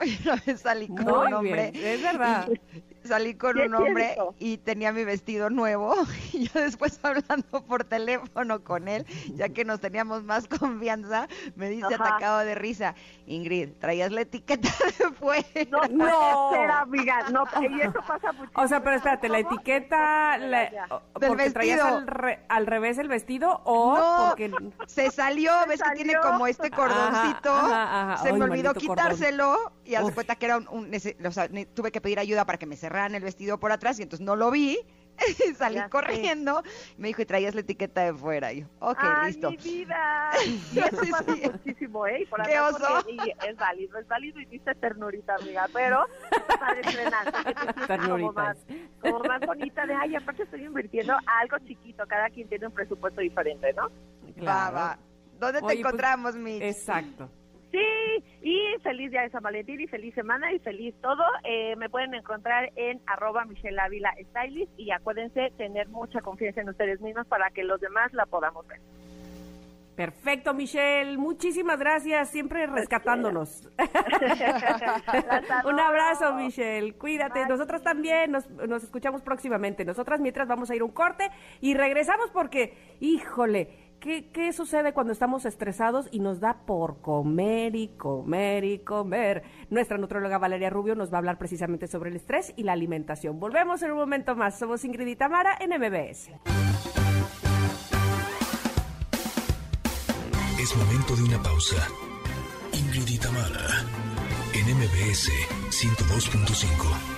Oye, 0.00 0.16
una 0.24 0.36
vez 0.46 0.60
salí 0.60 0.86
con 0.86 1.04
Muy 1.04 1.26
un 1.26 1.34
hombre. 1.34 1.72
bien, 1.72 1.84
es 1.84 2.02
verdad. 2.02 2.48
Salí 3.08 3.34
con 3.34 3.58
un 3.58 3.74
hombre 3.74 4.04
cierto. 4.14 4.34
y 4.38 4.58
tenía 4.58 4.92
mi 4.92 5.04
vestido 5.04 5.50
nuevo 5.50 5.94
y 6.32 6.48
yo 6.48 6.60
después 6.60 6.98
hablando 7.04 7.64
por 7.66 7.84
teléfono 7.84 8.62
con 8.62 8.86
él, 8.88 9.06
ya 9.34 9.48
que 9.48 9.64
nos 9.64 9.80
teníamos 9.80 10.22
más 10.24 10.46
confianza, 10.60 11.26
me 11.56 11.68
dice 11.70 11.86
Ajá. 11.94 12.04
atacado 12.08 12.38
de 12.40 12.54
risa, 12.54 12.94
Ingrid, 13.26 13.70
traías 13.80 14.12
la 14.12 14.22
etiqueta 14.22 14.68
de 14.98 15.10
fuera. 15.14 15.44
No, 15.70 15.82
No. 15.88 16.50
ser, 16.52 16.70
amiga, 16.70 17.28
no, 17.30 17.44
y 17.62 17.80
eso 17.80 18.00
pasa 18.06 18.32
muchísimo. 18.32 18.62
O 18.62 18.68
sea, 18.68 18.82
pero 18.82 18.96
espérate, 18.96 19.28
la 19.28 19.38
etiqueta, 19.40 20.38
la- 20.38 20.70
porque 21.12 21.50
traías 21.50 21.78
vestido. 21.78 21.86
al, 21.86 22.06
re- 22.06 22.40
al 22.48 22.66
revés 22.66 22.98
el 22.98 23.08
vestido 23.08 23.60
o 23.64 23.96
No, 23.96 24.26
porque... 24.28 24.52
se 24.86 25.10
salió, 25.10 25.52
ves 25.68 25.82
que 25.82 25.90
tiene 25.96 26.12
salió. 26.12 26.30
como 26.30 26.46
este 26.46 26.70
cordoncito, 26.70 27.52
Ajá, 27.52 27.82
ajá, 27.82 28.12
ajá. 28.12 28.22
se 28.22 28.28
Ay, 28.28 28.34
me 28.34 28.44
olvidó 28.44 28.68
maldito 28.72 28.86
cordón. 28.86 28.96
quitárselo 28.96 29.72
y 29.84 29.96
Uf. 29.98 30.14
cuenta 30.14 30.36
que 30.36 30.46
era 30.46 30.58
un, 30.58 30.68
un 30.68 31.26
o 31.26 31.30
sea, 31.30 31.48
tuve 31.74 31.90
que 31.90 32.00
pedir 32.00 32.18
ayuda 32.18 32.44
para 32.44 32.58
que 32.58 32.66
me 32.66 32.76
el 33.06 33.22
vestido 33.22 33.58
por 33.58 33.72
atrás 33.72 33.98
y 33.98 34.02
entonces 34.02 34.24
no 34.24 34.36
lo 34.36 34.50
vi. 34.50 34.78
Salí 35.56 35.74
Ya 35.76 35.84
sé. 35.84 35.90
corriendo, 35.90 36.62
me 36.96 37.08
dijo, 37.08 37.22
y 37.22 37.26
traías 37.26 37.52
la 37.54 37.62
etiqueta 37.62 38.02
de 38.04 38.14
fuera. 38.14 38.52
Y 38.52 38.60
yo, 38.60 38.66
ok, 38.78 38.98
Ay, 39.00 39.32
listo. 39.32 39.50
mi 39.50 39.56
vida. 39.56 40.30
Y 40.72 40.78
eso 40.78 41.02
Sí, 41.02 41.10
pasa 41.10 41.34
sí. 41.34 41.42
muchísimo, 41.44 42.06
¿eh? 42.06 42.22
Y 42.22 42.26
por 42.26 42.42
Qué 42.44 42.60
oso. 42.60 43.04
y 43.08 43.30
es 43.48 43.56
válido, 43.56 43.98
es 43.98 44.06
válido 44.06 44.40
y 44.40 44.44
dice 44.46 44.74
ternurita, 44.76 45.34
amiga, 45.36 45.68
pero 45.72 46.04
para 46.60 46.80
estrenar, 46.80 47.32
que 47.32 47.54
te 47.54 47.72
sientes 47.72 48.08
como 48.08 48.32
más, 48.32 48.56
como 49.00 49.18
más 49.20 49.40
bonita 49.40 49.86
de, 49.86 49.94
ay, 49.94 50.14
aparte 50.14 50.44
estoy 50.44 50.64
invirtiendo 50.64 51.14
a 51.14 51.22
algo 51.40 51.58
chiquito, 51.66 52.04
cada 52.06 52.28
quien 52.30 52.48
tiene 52.48 52.66
un 52.68 52.72
presupuesto 52.72 53.20
diferente, 53.20 53.72
¿no? 53.72 53.88
Va, 53.88 54.32
Claro. 54.34 54.74
va. 54.76 54.98
¿Dónde 55.38 55.58
Oye, 55.58 55.58
te 55.58 55.60
pues, 55.60 55.78
encontramos, 55.78 56.36
Mitch? 56.36 56.62
Exacto. 56.62 57.28
Sí, 57.70 58.24
y 58.42 58.80
feliz 58.82 59.10
día 59.10 59.22
de 59.22 59.30
San 59.30 59.42
Valentín 59.42 59.80
y 59.80 59.86
feliz 59.86 60.14
semana 60.14 60.52
y 60.52 60.58
feliz 60.58 60.94
todo. 61.02 61.22
Eh, 61.44 61.76
me 61.76 61.90
pueden 61.90 62.14
encontrar 62.14 62.70
en 62.76 63.00
arroba 63.06 63.44
Michelle 63.44 63.78
Ávila 63.78 64.14
Stylist 64.30 64.72
y 64.78 64.90
acuérdense 64.90 65.52
tener 65.58 65.88
mucha 65.88 66.20
confianza 66.20 66.62
en 66.62 66.70
ustedes 66.70 67.00
mismos 67.00 67.26
para 67.26 67.50
que 67.50 67.64
los 67.64 67.80
demás 67.80 68.12
la 68.14 68.24
podamos 68.24 68.66
ver. 68.66 68.80
Perfecto, 69.98 70.54
Michelle. 70.54 71.18
Muchísimas 71.18 71.80
gracias, 71.80 72.30
siempre 72.30 72.68
rescatándonos. 72.68 73.68
Las 73.76 73.90
adoro. 75.50 75.68
Un 75.74 75.80
abrazo, 75.80 76.34
Michelle. 76.34 76.92
Cuídate. 76.94 77.44
Nosotras 77.46 77.82
también 77.82 78.30
nos, 78.30 78.48
nos 78.48 78.84
escuchamos 78.84 79.22
próximamente. 79.22 79.84
Nosotras 79.84 80.20
mientras 80.20 80.46
vamos 80.46 80.70
a 80.70 80.76
ir 80.76 80.84
un 80.84 80.92
corte 80.92 81.28
y 81.60 81.74
regresamos 81.74 82.30
porque, 82.30 82.96
híjole, 83.00 83.87
¿qué, 84.00 84.30
¿qué 84.30 84.52
sucede 84.52 84.92
cuando 84.92 85.12
estamos 85.12 85.44
estresados 85.44 86.08
y 86.10 86.20
nos 86.20 86.40
da 86.40 86.64
por 86.66 87.00
comer 87.00 87.76
y 87.76 87.88
comer 87.88 88.64
y 88.64 88.78
comer? 88.80 89.42
Nuestra 89.70 89.98
nutróloga 89.98 90.38
Valeria 90.38 90.70
Rubio 90.70 90.94
nos 90.94 91.12
va 91.12 91.16
a 91.16 91.18
hablar 91.18 91.38
precisamente 91.38 91.86
sobre 91.86 92.10
el 92.10 92.16
estrés 92.16 92.52
y 92.56 92.62
la 92.62 92.72
alimentación. 92.72 93.38
Volvemos 93.40 93.82
en 93.82 93.92
un 93.92 93.98
momento 93.98 94.34
más. 94.36 94.58
Somos 94.58 94.84
Ingrid 94.84 95.06
y 95.06 95.16
Tamara 95.16 95.56
en 95.60 95.70
MBS. 95.70 96.30
Es 100.60 100.76
momento 100.76 101.16
de 101.16 101.22
una 101.22 101.42
pausa. 101.42 101.76
Ingrid 102.72 103.08
y 103.08 103.18
Tamara, 103.18 103.84
en 104.54 104.76
MBS 104.76 105.30
102.5. 105.70 107.17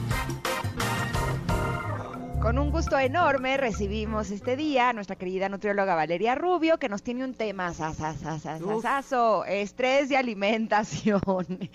Con 2.51 2.59
un 2.59 2.69
gusto 2.71 2.99
enorme 2.99 3.55
recibimos 3.55 4.29
este 4.29 4.57
día 4.57 4.89
a 4.89 4.93
nuestra 4.93 5.15
querida 5.15 5.47
nutrióloga 5.47 5.95
Valeria 5.95 6.35
Rubio, 6.35 6.79
que 6.79 6.89
nos 6.89 7.01
tiene 7.01 7.23
un 7.23 7.33
tema 7.33 7.73
sasasasasasaso, 7.73 9.45
estrés 9.45 10.11
y 10.11 10.15
alimentación. 10.15 11.21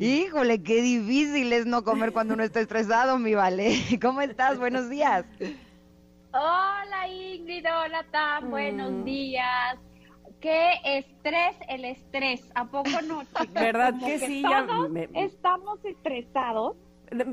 Híjole, 0.00 0.64
qué 0.64 0.82
difícil 0.82 1.52
es 1.52 1.64
no 1.64 1.84
comer 1.84 2.12
cuando 2.12 2.34
uno 2.34 2.42
está 2.42 2.58
estresado, 2.58 3.20
mi 3.20 3.36
Vale. 3.36 3.78
¿Cómo 4.02 4.20
estás? 4.20 4.58
Buenos 4.58 4.90
días. 4.90 5.24
Hola 6.32 7.06
Ingrid, 7.08 7.64
hola 7.66 8.04
Tam, 8.10 8.46
Mm. 8.46 8.50
buenos 8.50 9.04
días. 9.04 9.78
Qué 10.40 10.72
estrés 10.86 11.54
el 11.68 11.84
estrés, 11.84 12.50
¿a 12.56 12.64
poco 12.64 12.90
no? 13.06 13.22
chicas? 13.22 13.52
¿Verdad 13.54 13.90
Como 13.92 14.06
que 14.08 14.18
sí? 14.18 14.42
Ya 14.42 14.66
Todos 14.66 14.90
me- 14.90 15.08
estamos 15.14 15.78
estresados. 15.84 16.74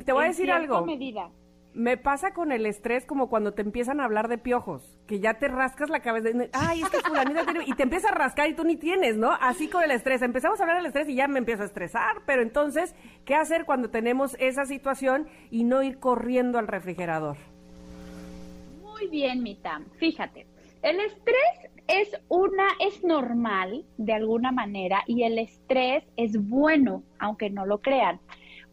Te 0.05 0.11
voy 0.11 0.25
a 0.25 0.27
decir 0.27 0.51
algo. 0.51 0.85
medida. 0.85 1.31
Me 1.77 1.95
pasa 1.95 2.33
con 2.33 2.51
el 2.51 2.65
estrés 2.65 3.05
como 3.05 3.29
cuando 3.29 3.53
te 3.53 3.61
empiezan 3.61 3.99
a 3.99 4.05
hablar 4.05 4.29
de 4.29 4.39
piojos, 4.39 4.97
que 5.05 5.19
ya 5.19 5.35
te 5.35 5.47
rascas 5.47 5.91
la 5.91 5.99
cabeza, 5.99 6.29
ay, 6.51 6.81
es 6.81 6.89
que 6.89 6.97
fulanita 7.01 7.45
tiene, 7.45 7.65
y 7.67 7.73
te 7.73 7.83
empieza 7.83 8.09
a 8.09 8.15
rascar 8.15 8.49
y 8.49 8.55
tú 8.55 8.63
ni 8.63 8.77
tienes, 8.77 9.15
¿no? 9.15 9.29
Así 9.39 9.69
con 9.69 9.83
el 9.83 9.91
estrés. 9.91 10.23
Empezamos 10.23 10.59
a 10.59 10.63
hablar 10.63 10.77
del 10.77 10.87
estrés 10.87 11.07
y 11.07 11.13
ya 11.13 11.27
me 11.27 11.37
empiezo 11.37 11.61
a 11.61 11.67
estresar, 11.67 12.23
pero 12.25 12.41
entonces, 12.41 12.95
¿qué 13.25 13.35
hacer 13.35 13.65
cuando 13.65 13.91
tenemos 13.91 14.35
esa 14.39 14.65
situación 14.65 15.27
y 15.51 15.65
no 15.65 15.83
ir 15.83 15.99
corriendo 15.99 16.57
al 16.57 16.67
refrigerador? 16.67 17.37
Muy 18.81 19.07
bien, 19.09 19.43
mi 19.43 19.53
Tam. 19.53 19.85
Fíjate, 19.99 20.47
el 20.81 20.99
estrés 20.99 21.71
es 21.87 22.09
una, 22.27 22.69
es 22.79 23.03
normal 23.03 23.85
de 23.97 24.13
alguna 24.13 24.51
manera 24.51 25.03
y 25.05 25.25
el 25.25 25.37
estrés 25.37 26.03
es 26.15 26.31
bueno, 26.49 27.03
aunque 27.19 27.51
no 27.51 27.67
lo 27.67 27.81
crean. 27.81 28.19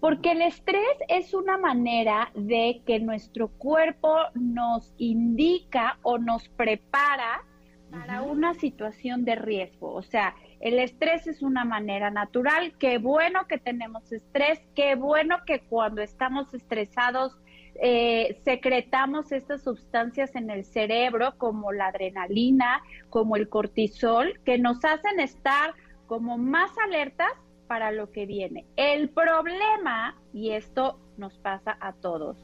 Porque 0.04 0.32
el 0.32 0.42
estrés 0.42 0.98
es 1.08 1.32
una 1.32 1.56
manera 1.56 2.30
de 2.34 2.82
que 2.84 3.00
nuestro 3.00 3.48
cuerpo 3.48 4.18
nos 4.34 4.92
indica 4.98 5.98
o 6.02 6.18
nos 6.18 6.46
prepara 6.50 7.42
para 7.90 8.20
una 8.20 8.52
situación 8.52 9.24
de 9.24 9.36
riesgo. 9.36 9.94
O 9.94 10.02
sea, 10.02 10.34
el 10.60 10.78
estrés 10.78 11.26
es 11.26 11.40
una 11.40 11.64
manera 11.64 12.10
natural. 12.10 12.74
Qué 12.78 12.98
bueno 12.98 13.46
que 13.48 13.56
tenemos 13.56 14.12
estrés, 14.12 14.60
qué 14.76 14.94
bueno 14.94 15.38
que 15.46 15.60
cuando 15.60 16.02
estamos 16.02 16.52
estresados 16.52 17.38
eh, 17.76 18.38
secretamos 18.44 19.32
estas 19.32 19.62
sustancias 19.62 20.36
en 20.36 20.50
el 20.50 20.66
cerebro 20.66 21.38
como 21.38 21.72
la 21.72 21.86
adrenalina, 21.86 22.82
como 23.08 23.36
el 23.36 23.48
cortisol, 23.48 24.38
que 24.44 24.58
nos 24.58 24.84
hacen 24.84 25.18
estar 25.18 25.72
como 26.06 26.36
más 26.36 26.70
alertas 26.86 27.32
para 27.66 27.90
lo 27.90 28.10
que 28.10 28.26
viene. 28.26 28.66
El 28.76 29.10
problema, 29.10 30.16
y 30.32 30.50
esto 30.50 30.98
nos 31.16 31.38
pasa 31.38 31.76
a 31.80 31.92
todos, 31.92 32.36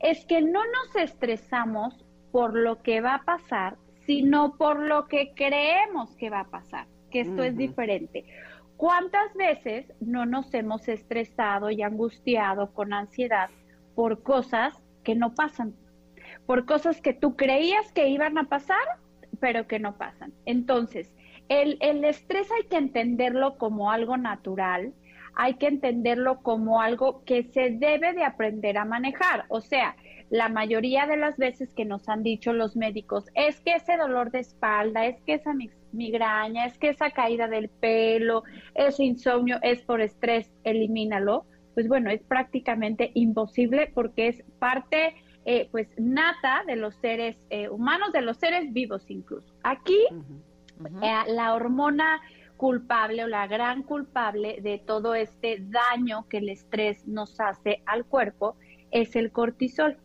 es 0.00 0.24
que 0.26 0.40
no 0.40 0.60
nos 0.64 0.96
estresamos 0.96 2.04
por 2.32 2.54
lo 2.54 2.82
que 2.82 3.00
va 3.00 3.16
a 3.16 3.24
pasar, 3.24 3.76
sino 4.06 4.56
por 4.56 4.80
lo 4.80 5.06
que 5.06 5.32
creemos 5.34 6.16
que 6.16 6.30
va 6.30 6.40
a 6.40 6.50
pasar, 6.50 6.86
que 7.10 7.20
esto 7.20 7.42
es 7.42 7.56
diferente. 7.56 8.24
¿Cuántas 8.76 9.34
veces 9.34 9.92
no 10.00 10.24
nos 10.24 10.54
hemos 10.54 10.88
estresado 10.88 11.70
y 11.70 11.82
angustiado 11.82 12.72
con 12.72 12.94
ansiedad 12.94 13.50
por 13.94 14.22
cosas 14.22 14.74
que 15.04 15.14
no 15.14 15.34
pasan? 15.34 15.74
Por 16.46 16.64
cosas 16.64 17.02
que 17.02 17.12
tú 17.12 17.36
creías 17.36 17.92
que 17.92 18.08
iban 18.08 18.38
a 18.38 18.44
pasar, 18.44 18.78
pero 19.38 19.66
que 19.66 19.78
no 19.78 19.96
pasan. 19.96 20.32
Entonces, 20.46 21.12
el, 21.50 21.78
el 21.80 22.04
estrés 22.04 22.48
hay 22.52 22.68
que 22.68 22.76
entenderlo 22.76 23.58
como 23.58 23.90
algo 23.90 24.16
natural, 24.16 24.94
hay 25.34 25.54
que 25.54 25.66
entenderlo 25.66 26.42
como 26.42 26.80
algo 26.80 27.24
que 27.24 27.42
se 27.42 27.70
debe 27.70 28.12
de 28.12 28.22
aprender 28.22 28.78
a 28.78 28.84
manejar. 28.84 29.46
O 29.48 29.60
sea, 29.60 29.96
la 30.30 30.48
mayoría 30.48 31.06
de 31.06 31.16
las 31.16 31.36
veces 31.38 31.74
que 31.74 31.84
nos 31.84 32.08
han 32.08 32.22
dicho 32.22 32.52
los 32.52 32.76
médicos 32.76 33.26
es 33.34 33.60
que 33.60 33.74
ese 33.74 33.96
dolor 33.96 34.30
de 34.30 34.38
espalda, 34.38 35.06
es 35.06 35.20
que 35.22 35.34
esa 35.34 35.52
migraña, 35.90 36.66
es 36.66 36.78
que 36.78 36.90
esa 36.90 37.10
caída 37.10 37.48
del 37.48 37.68
pelo, 37.68 38.44
ese 38.76 39.02
insomnio 39.02 39.58
es 39.62 39.82
por 39.82 40.00
estrés, 40.00 40.52
elimínalo. 40.62 41.46
Pues 41.74 41.88
bueno, 41.88 42.10
es 42.10 42.22
prácticamente 42.22 43.10
imposible 43.14 43.90
porque 43.92 44.28
es 44.28 44.44
parte 44.60 45.16
eh, 45.44 45.68
pues 45.72 45.88
nata 45.98 46.62
de 46.64 46.76
los 46.76 46.94
seres 46.96 47.36
eh, 47.50 47.68
humanos, 47.68 48.12
de 48.12 48.22
los 48.22 48.36
seres 48.36 48.72
vivos 48.72 49.10
incluso. 49.10 49.52
Aquí 49.64 49.98
eh, 51.02 51.32
la 51.32 51.54
hormona 51.54 52.20
culpable 52.56 53.24
o 53.24 53.26
la 53.26 53.46
gran 53.46 53.82
culpable 53.82 54.58
de 54.60 54.78
todo 54.78 55.14
este 55.14 55.58
daño 55.60 56.26
que 56.28 56.38
el 56.38 56.50
estrés 56.50 57.06
nos 57.08 57.40
hace 57.40 57.82
al 57.86 58.04
cuerpo 58.04 58.56
es 58.90 59.16
el 59.16 59.32
cortisol. 59.32 59.96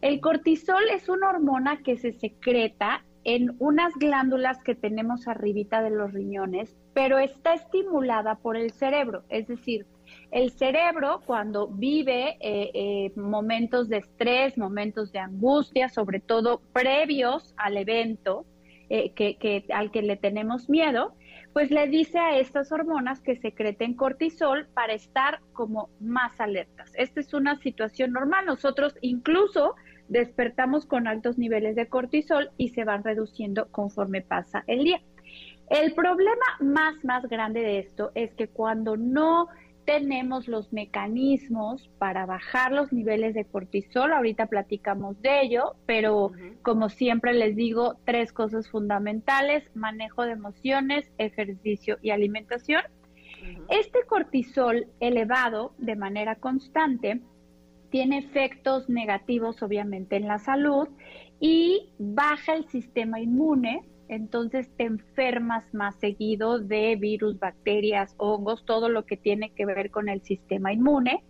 El 0.00 0.20
cortisol 0.20 0.82
es 0.90 1.08
una 1.08 1.28
hormona 1.28 1.82
que 1.82 1.96
se 1.96 2.12
secreta 2.12 3.04
en 3.24 3.54
unas 3.58 3.94
glándulas 3.94 4.62
que 4.62 4.74
tenemos 4.74 5.28
arribita 5.28 5.82
de 5.82 5.90
los 5.90 6.12
riñones, 6.12 6.74
pero 6.94 7.18
está 7.18 7.54
estimulada 7.54 8.36
por 8.36 8.56
el 8.56 8.72
cerebro. 8.72 9.24
Es 9.28 9.46
decir, 9.46 9.86
el 10.30 10.50
cerebro 10.50 11.20
cuando 11.24 11.68
vive 11.68 12.36
eh, 12.40 12.70
eh, 12.74 13.12
momentos 13.16 13.88
de 13.88 13.98
estrés, 13.98 14.58
momentos 14.58 15.12
de 15.12 15.18
angustia, 15.18 15.88
sobre 15.88 16.20
todo 16.20 16.60
previos 16.72 17.54
al 17.56 17.76
evento 17.76 18.44
eh, 18.94 19.14
que, 19.14 19.64
al 19.72 19.90
que 19.90 20.02
le 20.02 20.18
tenemos 20.18 20.68
miedo, 20.68 21.14
pues 21.54 21.70
le 21.70 21.86
dice 21.86 22.18
a 22.18 22.36
estas 22.36 22.72
hormonas 22.72 23.22
que 23.22 23.36
secreten 23.36 23.94
cortisol 23.94 24.66
para 24.74 24.92
estar 24.92 25.40
como 25.54 25.88
más 25.98 26.38
alertas. 26.38 26.92
Esta 26.94 27.20
es 27.20 27.32
una 27.32 27.56
situación 27.56 28.12
normal. 28.12 28.44
Nosotros 28.44 28.94
incluso 29.00 29.76
despertamos 30.08 30.84
con 30.84 31.06
altos 31.06 31.38
niveles 31.38 31.74
de 31.74 31.88
cortisol 31.88 32.50
y 32.58 32.68
se 32.68 32.84
van 32.84 33.02
reduciendo 33.02 33.68
conforme 33.70 34.20
pasa 34.20 34.62
el 34.66 34.84
día. 34.84 35.00
El 35.70 35.94
problema 35.94 36.44
más, 36.60 37.02
más 37.02 37.26
grande 37.30 37.60
de 37.60 37.78
esto 37.78 38.12
es 38.14 38.34
que 38.34 38.48
cuando 38.48 38.98
no 38.98 39.48
tenemos 39.84 40.48
los 40.48 40.72
mecanismos 40.72 41.90
para 41.98 42.26
bajar 42.26 42.72
los 42.72 42.92
niveles 42.92 43.34
de 43.34 43.44
cortisol, 43.44 44.12
ahorita 44.12 44.46
platicamos 44.46 45.20
de 45.22 45.42
ello, 45.42 45.74
pero 45.86 46.32
como 46.62 46.88
siempre 46.88 47.32
les 47.32 47.56
digo, 47.56 47.96
tres 48.04 48.32
cosas 48.32 48.68
fundamentales, 48.68 49.64
manejo 49.74 50.24
de 50.24 50.32
emociones, 50.32 51.10
ejercicio 51.18 51.98
y 52.02 52.10
alimentación. 52.10 52.82
Este 53.68 54.04
cortisol 54.06 54.86
elevado 55.00 55.74
de 55.78 55.96
manera 55.96 56.36
constante 56.36 57.20
tiene 57.90 58.18
efectos 58.18 58.88
negativos 58.88 59.62
obviamente 59.62 60.16
en 60.16 60.28
la 60.28 60.38
salud 60.38 60.88
y 61.40 61.90
baja 61.98 62.54
el 62.54 62.66
sistema 62.68 63.20
inmune, 63.20 63.82
entonces 64.14 64.70
te 64.76 64.84
enfermas 64.84 65.72
más 65.72 65.94
seguido 65.96 66.58
de 66.58 66.96
virus, 66.96 67.38
bacterias, 67.38 68.14
hongos, 68.18 68.64
todo 68.64 68.88
lo 68.88 69.06
que 69.06 69.16
tiene 69.16 69.50
que 69.50 69.66
ver 69.66 69.90
con 69.90 70.08
el 70.08 70.22
sistema 70.22 70.72
inmune. 70.72 71.24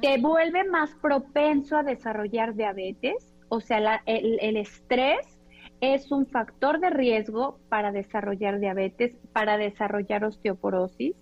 Te 0.00 0.18
vuelve 0.18 0.64
más 0.64 0.94
propenso 0.96 1.76
a 1.76 1.84
desarrollar 1.84 2.54
diabetes, 2.54 3.32
o 3.48 3.60
sea, 3.60 4.02
el, 4.06 4.38
el 4.40 4.56
estrés 4.56 5.38
es 5.80 6.10
un 6.10 6.26
factor 6.26 6.80
de 6.80 6.90
riesgo 6.90 7.60
para 7.68 7.92
desarrollar 7.92 8.58
diabetes, 8.58 9.16
para 9.32 9.56
desarrollar 9.56 10.24
osteoporosis 10.24 11.14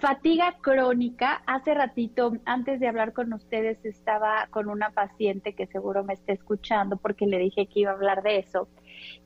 Fatiga 0.00 0.54
crónica. 0.60 1.42
Hace 1.46 1.74
ratito, 1.74 2.32
antes 2.44 2.78
de 2.78 2.86
hablar 2.86 3.12
con 3.12 3.32
ustedes, 3.32 3.84
estaba 3.84 4.46
con 4.50 4.68
una 4.68 4.90
paciente 4.90 5.54
que 5.54 5.66
seguro 5.66 6.04
me 6.04 6.14
está 6.14 6.32
escuchando 6.32 6.98
porque 6.98 7.26
le 7.26 7.38
dije 7.38 7.66
que 7.66 7.80
iba 7.80 7.90
a 7.90 7.94
hablar 7.94 8.22
de 8.22 8.38
eso, 8.38 8.68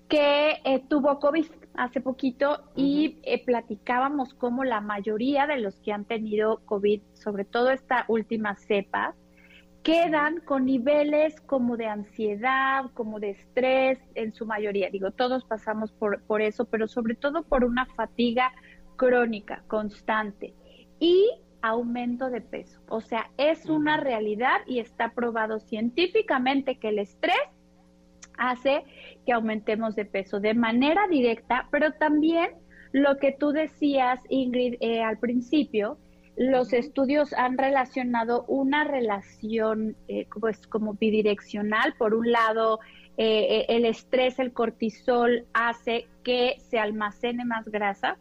que 0.08 0.60
eh, 0.64 0.84
tuvo 0.88 1.18
COVID 1.18 1.46
hace 1.74 2.00
poquito 2.00 2.64
y 2.76 3.18
eh, 3.22 3.42
platicábamos 3.44 4.34
cómo 4.34 4.62
la 4.64 4.80
mayoría 4.80 5.46
de 5.46 5.58
los 5.58 5.80
que 5.80 5.92
han 5.92 6.04
tenido 6.04 6.60
COVID, 6.66 7.00
sobre 7.14 7.44
todo 7.44 7.70
esta 7.70 8.04
última 8.08 8.54
cepa, 8.56 9.14
quedan 9.82 10.40
con 10.40 10.66
niveles 10.66 11.40
como 11.40 11.76
de 11.76 11.86
ansiedad, 11.86 12.84
como 12.94 13.20
de 13.20 13.30
estrés, 13.30 13.98
en 14.14 14.32
su 14.32 14.46
mayoría. 14.46 14.90
Digo, 14.90 15.10
todos 15.10 15.44
pasamos 15.44 15.92
por, 15.92 16.22
por 16.24 16.42
eso, 16.42 16.66
pero 16.66 16.86
sobre 16.88 17.14
todo 17.14 17.42
por 17.42 17.64
una 17.64 17.86
fatiga 17.86 18.52
crónica, 18.96 19.64
constante 19.66 20.54
y 21.00 21.26
aumento 21.62 22.30
de 22.30 22.40
peso. 22.40 22.80
O 22.88 23.00
sea, 23.00 23.30
es 23.38 23.66
una 23.66 23.96
realidad 23.96 24.60
y 24.66 24.78
está 24.78 25.12
probado 25.14 25.58
científicamente 25.58 26.78
que 26.78 26.90
el 26.90 26.98
estrés 26.98 27.34
hace 28.38 28.84
que 29.24 29.32
aumentemos 29.32 29.94
de 29.94 30.04
peso 30.04 30.40
de 30.40 30.54
manera 30.54 31.06
directa, 31.08 31.68
pero 31.70 31.92
también 31.92 32.50
lo 32.92 33.16
que 33.16 33.32
tú 33.32 33.52
decías, 33.52 34.20
Ingrid, 34.28 34.76
eh, 34.80 35.02
al 35.02 35.18
principio, 35.18 35.98
los 36.36 36.72
estudios 36.72 37.32
han 37.34 37.58
relacionado 37.58 38.44
una 38.48 38.84
relación 38.84 39.96
eh, 40.08 40.26
pues 40.40 40.66
como 40.66 40.94
bidireccional. 40.94 41.94
Por 41.98 42.14
un 42.14 42.30
lado, 42.30 42.80
eh, 43.16 43.66
el 43.68 43.84
estrés, 43.84 44.38
el 44.38 44.52
cortisol 44.52 45.46
hace 45.52 46.06
que 46.22 46.56
se 46.58 46.78
almacene 46.78 47.44
más 47.44 47.66
grasa, 47.66 48.18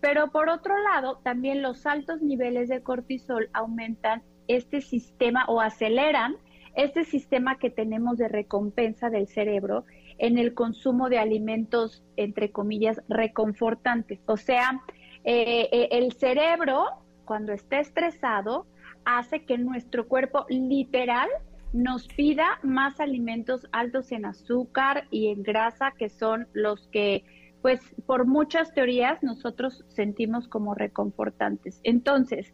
pero 0.00 0.30
por 0.30 0.48
otro 0.48 0.74
lado, 0.82 1.20
también 1.22 1.62
los 1.62 1.86
altos 1.86 2.22
niveles 2.22 2.68
de 2.68 2.82
cortisol 2.82 3.48
aumentan 3.52 4.22
este 4.48 4.80
sistema 4.80 5.44
o 5.46 5.60
aceleran 5.60 6.36
este 6.74 7.04
sistema 7.04 7.58
que 7.58 7.70
tenemos 7.70 8.18
de 8.18 8.28
recompensa 8.28 9.10
del 9.10 9.28
cerebro 9.28 9.84
en 10.18 10.38
el 10.38 10.54
consumo 10.54 11.08
de 11.08 11.18
alimentos, 11.18 12.02
entre 12.16 12.50
comillas, 12.50 13.00
reconfortantes. 13.08 14.20
O 14.26 14.36
sea, 14.36 14.82
eh, 15.24 15.68
eh, 15.72 15.88
el 15.92 16.12
cerebro, 16.12 16.84
cuando 17.24 17.52
está 17.52 17.80
estresado, 17.80 18.66
hace 19.04 19.44
que 19.44 19.58
nuestro 19.58 20.08
cuerpo 20.08 20.46
literal 20.48 21.28
nos 21.72 22.06
pida 22.06 22.58
más 22.62 23.00
alimentos 23.00 23.66
altos 23.72 24.12
en 24.12 24.26
azúcar 24.26 25.06
y 25.10 25.28
en 25.28 25.42
grasa, 25.42 25.92
que 25.98 26.08
son 26.08 26.46
los 26.52 26.88
que 26.88 27.24
pues 27.62 27.80
por 28.06 28.26
muchas 28.26 28.74
teorías 28.74 29.22
nosotros 29.22 29.84
sentimos 29.88 30.48
como 30.48 30.74
reconfortantes. 30.74 31.80
Entonces, 31.84 32.52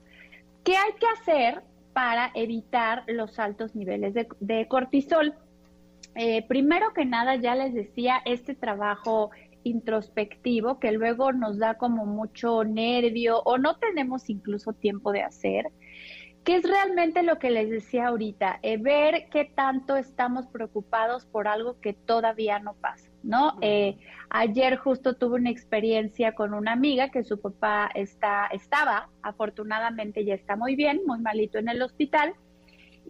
¿qué 0.65 0.77
hay 0.77 0.93
que 1.01 1.07
hacer 1.19 1.63
para 1.99 2.31
evitar 2.35 3.03
los 3.09 3.41
altos 3.41 3.75
niveles 3.75 4.15
de, 4.15 4.69
cortisol? 4.69 5.35
Eh, 6.15 6.47
primero 6.47 6.93
que 6.95 7.05
nada, 7.05 7.35
ya 7.35 7.57
les 7.57 7.75
decía, 7.75 8.23
este 8.25 8.55
trabajo 8.55 9.33
introspectivo 9.65 10.79
que 10.79 10.93
luego 10.93 11.33
nos 11.33 11.59
da 11.59 11.75
como 11.75 12.07
mucho 12.07 12.63
nervio 12.63 13.41
o 13.41 13.59
no 13.59 13.79
tenemos 13.79 14.31
incluso 14.31 14.73
tiempo 14.75 15.11
de 15.11 15.23
hacer, 15.23 15.73
que 16.45 16.55
es 16.55 16.63
realmente 16.63 17.25
lo 17.25 17.41
que 17.41 17.51
les 17.51 17.69
decía 17.69 18.07
ahorita, 18.07 18.61
eh, 18.63 18.77
ver 18.77 19.27
qué 19.29 19.45
tanto 19.45 19.97
estamos 19.97 20.47
preocupados 20.47 21.27
por 21.27 21.49
algo 21.49 21.81
que 21.81 21.95
todavía 21.95 22.61
no 22.61 22.75
pasa, 22.75 23.08
¿no? 23.23 23.59
Eh, 23.61 23.99
ayer 24.31 24.77
justo 24.77 25.15
tuve 25.15 25.37
una 25.37 25.51
experiencia 25.51 26.35
con 26.35 26.55
una 26.55 26.73
amiga 26.73 27.11
que 27.11 27.25
su 27.25 27.41
papá 27.41 27.91
está, 27.95 28.47
estaba, 28.47 29.09
afortunadamente 29.23 30.25
ya 30.25 30.35
está 30.35 30.57
muy 30.57 30.77
bien, 30.77 31.03
muy 31.07 31.21
malito 31.21 31.59
en 31.59 31.69
el 31.69 31.83
hospital, 31.83 32.35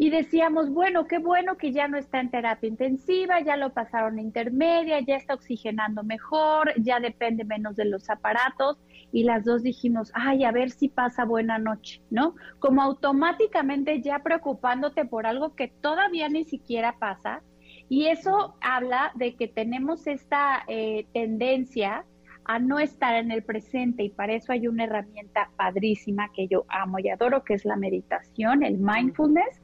y 0.00 0.10
decíamos, 0.10 0.70
bueno, 0.70 1.06
qué 1.08 1.18
bueno 1.18 1.56
que 1.56 1.72
ya 1.72 1.88
no 1.88 1.98
está 1.98 2.20
en 2.20 2.30
terapia 2.30 2.68
intensiva, 2.68 3.40
ya 3.40 3.56
lo 3.56 3.72
pasaron 3.72 4.18
a 4.18 4.22
intermedia, 4.22 5.00
ya 5.00 5.16
está 5.16 5.34
oxigenando 5.34 6.04
mejor, 6.04 6.72
ya 6.80 7.00
depende 7.00 7.44
menos 7.44 7.74
de 7.74 7.84
los 7.84 8.08
aparatos 8.08 8.78
y 9.10 9.24
las 9.24 9.44
dos 9.44 9.64
dijimos, 9.64 10.12
ay, 10.14 10.44
a 10.44 10.52
ver 10.52 10.70
si 10.70 10.88
pasa 10.88 11.24
buena 11.24 11.58
noche, 11.58 12.00
¿no? 12.10 12.36
Como 12.60 12.80
automáticamente 12.80 14.00
ya 14.00 14.20
preocupándote 14.20 15.04
por 15.04 15.26
algo 15.26 15.56
que 15.56 15.66
todavía 15.66 16.28
ni 16.28 16.44
siquiera 16.44 16.96
pasa 17.00 17.42
y 17.88 18.06
eso 18.06 18.56
habla 18.60 19.12
de 19.14 19.34
que 19.34 19.48
tenemos 19.48 20.06
esta 20.06 20.64
eh, 20.68 21.06
tendencia 21.12 22.04
a 22.44 22.58
no 22.58 22.78
estar 22.78 23.14
en 23.14 23.30
el 23.30 23.42
presente 23.42 24.02
y 24.04 24.10
para 24.10 24.34
eso 24.34 24.52
hay 24.52 24.68
una 24.68 24.84
herramienta 24.84 25.50
padrísima 25.56 26.30
que 26.32 26.48
yo 26.48 26.64
amo 26.68 26.98
y 26.98 27.08
adoro, 27.08 27.44
que 27.44 27.54
es 27.54 27.64
la 27.64 27.76
meditación, 27.76 28.62
el 28.62 28.78
mindfulness 28.78 29.60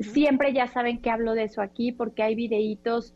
Siempre 0.00 0.52
ya 0.52 0.66
saben 0.66 0.98
que 0.98 1.10
hablo 1.10 1.34
de 1.34 1.44
eso 1.44 1.62
aquí 1.62 1.92
porque 1.92 2.22
hay 2.22 2.34
videitos 2.34 3.14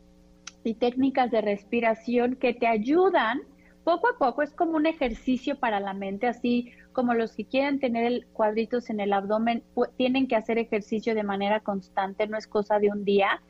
y 0.63 0.75
técnicas 0.75 1.31
de 1.31 1.41
respiración 1.41 2.35
que 2.35 2.53
te 2.53 2.67
ayudan 2.67 3.41
poco 3.83 4.07
a 4.09 4.17
poco. 4.17 4.41
Es 4.41 4.53
como 4.53 4.75
un 4.75 4.85
ejercicio 4.85 5.57
para 5.59 5.79
la 5.79 5.93
mente, 5.93 6.27
así 6.27 6.71
como 6.91 7.13
los 7.13 7.35
que 7.35 7.45
quieren 7.45 7.79
tener 7.79 8.27
cuadritos 8.33 8.89
en 8.89 8.99
el 8.99 9.13
abdomen 9.13 9.63
tienen 9.97 10.27
que 10.27 10.35
hacer 10.35 10.57
ejercicio 10.57 11.15
de 11.15 11.23
manera 11.23 11.59
constante, 11.61 12.27
no 12.27 12.37
es 12.37 12.47
cosa 12.47 12.79
de 12.79 12.89
un 12.89 13.03
día. 13.03 13.41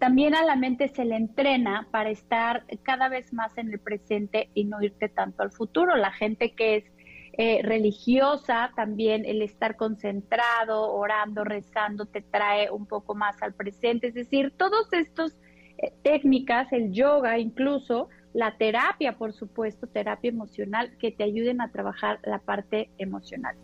También 0.00 0.34
a 0.34 0.42
la 0.42 0.56
mente 0.56 0.88
se 0.88 1.04
le 1.04 1.14
entrena 1.14 1.86
para 1.90 2.08
estar 2.08 2.64
cada 2.82 3.10
vez 3.10 3.34
más 3.34 3.58
en 3.58 3.70
el 3.70 3.78
presente 3.78 4.48
y 4.54 4.64
no 4.64 4.80
irte 4.80 5.10
tanto 5.10 5.42
al 5.42 5.52
futuro. 5.52 5.94
La 5.94 6.10
gente 6.10 6.52
que 6.52 6.76
es 6.76 6.84
eh, 7.34 7.60
religiosa, 7.62 8.72
también 8.74 9.26
el 9.26 9.42
estar 9.42 9.76
concentrado, 9.76 10.90
orando, 10.90 11.44
rezando, 11.44 12.06
te 12.06 12.22
trae 12.22 12.70
un 12.70 12.86
poco 12.86 13.14
más 13.14 13.42
al 13.42 13.52
presente. 13.52 14.06
Es 14.06 14.14
decir, 14.14 14.54
todas 14.56 14.90
estas 14.90 15.36
eh, 15.76 15.92
técnicas, 16.02 16.72
el 16.72 16.92
yoga 16.92 17.38
incluso, 17.38 18.08
la 18.32 18.56
terapia, 18.56 19.18
por 19.18 19.34
supuesto, 19.34 19.86
terapia 19.86 20.30
emocional, 20.30 20.96
que 20.98 21.12
te 21.12 21.24
ayuden 21.24 21.60
a 21.60 21.70
trabajar 21.70 22.20
la 22.24 22.38
parte 22.38 22.88
emocional. 22.96 23.54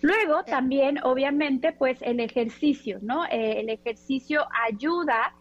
Luego 0.00 0.42
también, 0.44 1.00
obviamente, 1.02 1.72
pues 1.72 2.00
el 2.00 2.20
ejercicio, 2.20 2.98
¿no? 3.02 3.26
Eh, 3.26 3.60
el 3.60 3.68
ejercicio 3.68 4.46
ayuda 4.70 5.34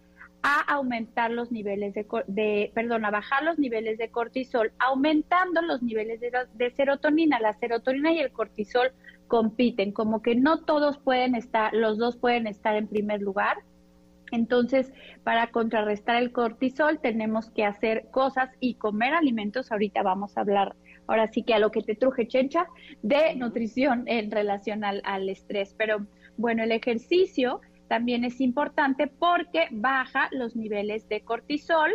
a 0.47 0.61
aumentar 0.75 1.31
los 1.31 1.51
niveles 1.51 1.95
de, 1.95 2.05
de, 2.27 2.71
perdón, 2.75 3.03
a 3.03 3.09
bajar 3.09 3.43
los 3.43 3.57
niveles 3.57 3.97
de 3.97 4.09
cortisol, 4.09 4.71
aumentando 4.77 5.63
los 5.63 5.81
niveles 5.81 6.19
de, 6.19 6.31
de, 6.53 6.69
serotonina. 6.69 7.39
La 7.39 7.53
serotonina 7.53 8.13
y 8.13 8.19
el 8.19 8.31
cortisol 8.31 8.91
compiten, 9.27 9.91
como 9.91 10.21
que 10.21 10.35
no 10.35 10.59
todos 10.59 10.99
pueden 10.99 11.33
estar, 11.33 11.73
los 11.73 11.97
dos 11.97 12.17
pueden 12.17 12.45
estar 12.45 12.75
en 12.75 12.87
primer 12.87 13.23
lugar. 13.23 13.57
Entonces, 14.31 14.93
para 15.23 15.47
contrarrestar 15.47 16.17
el 16.17 16.31
cortisol 16.31 16.99
tenemos 16.99 17.49
que 17.49 17.65
hacer 17.65 18.05
cosas 18.11 18.51
y 18.59 18.75
comer 18.75 19.15
alimentos. 19.15 19.71
Ahorita 19.71 20.03
vamos 20.03 20.37
a 20.37 20.41
hablar, 20.41 20.75
ahora 21.07 21.25
sí 21.25 21.41
que 21.41 21.55
a 21.55 21.59
lo 21.59 21.71
que 21.71 21.81
te 21.81 21.95
truje, 21.95 22.27
chencha, 22.27 22.67
de 23.01 23.35
nutrición 23.35 24.03
en 24.05 24.29
relación 24.29 24.83
al, 24.83 25.01
al 25.05 25.27
estrés. 25.27 25.73
Pero 25.75 26.05
bueno, 26.37 26.61
el 26.61 26.71
ejercicio 26.71 27.61
también 27.87 28.23
es 28.23 28.41
importante 28.41 29.07
porque 29.07 29.67
baja 29.71 30.29
los 30.31 30.55
niveles 30.55 31.07
de 31.09 31.21
cortisol, 31.21 31.91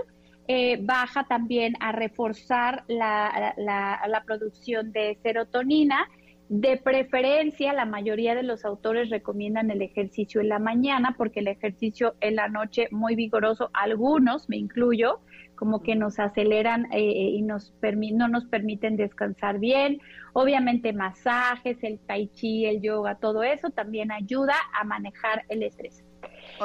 eh, 0.48 0.78
baja 0.80 1.24
también 1.24 1.74
a 1.80 1.92
reforzar 1.92 2.84
la, 2.88 3.54
la, 3.56 4.22
producción 4.24 4.92
de 4.92 5.18
serotonina. 5.22 6.08
De 6.48 6.76
preferencia, 6.76 7.72
la 7.72 7.84
mayoría 7.84 8.34
de 8.34 8.42
los 8.42 8.64
autores 8.64 9.10
recomiendan 9.10 9.70
el 9.70 9.82
ejercicio 9.82 10.40
en 10.40 10.48
la 10.48 10.58
mañana 10.58 11.14
porque 11.16 11.38
el 11.38 11.46
ejercicio 11.46 12.16
en 12.20 12.34
la 12.34 12.48
noche 12.48 12.88
muy 12.90 13.14
vigoroso, 13.14 13.70
algunos, 13.72 14.48
me 14.48 14.56
incluyo, 14.56 15.20
como 15.60 15.82
que 15.82 15.94
nos 15.94 16.18
aceleran 16.18 16.86
eh, 16.86 16.96
eh, 17.00 17.30
y 17.36 17.42
nos 17.42 17.74
no 18.14 18.28
nos 18.28 18.46
permiten 18.46 18.96
descansar 18.96 19.58
bien. 19.58 20.00
Obviamente 20.32 20.94
masajes, 20.94 21.76
el 21.82 21.98
tai 21.98 22.28
chi, 22.28 22.64
el 22.64 22.80
yoga, 22.80 23.16
todo 23.16 23.42
eso 23.42 23.68
también 23.68 24.10
ayuda 24.10 24.54
a 24.72 24.84
manejar 24.84 25.44
el 25.50 25.62
estrés 25.62 26.02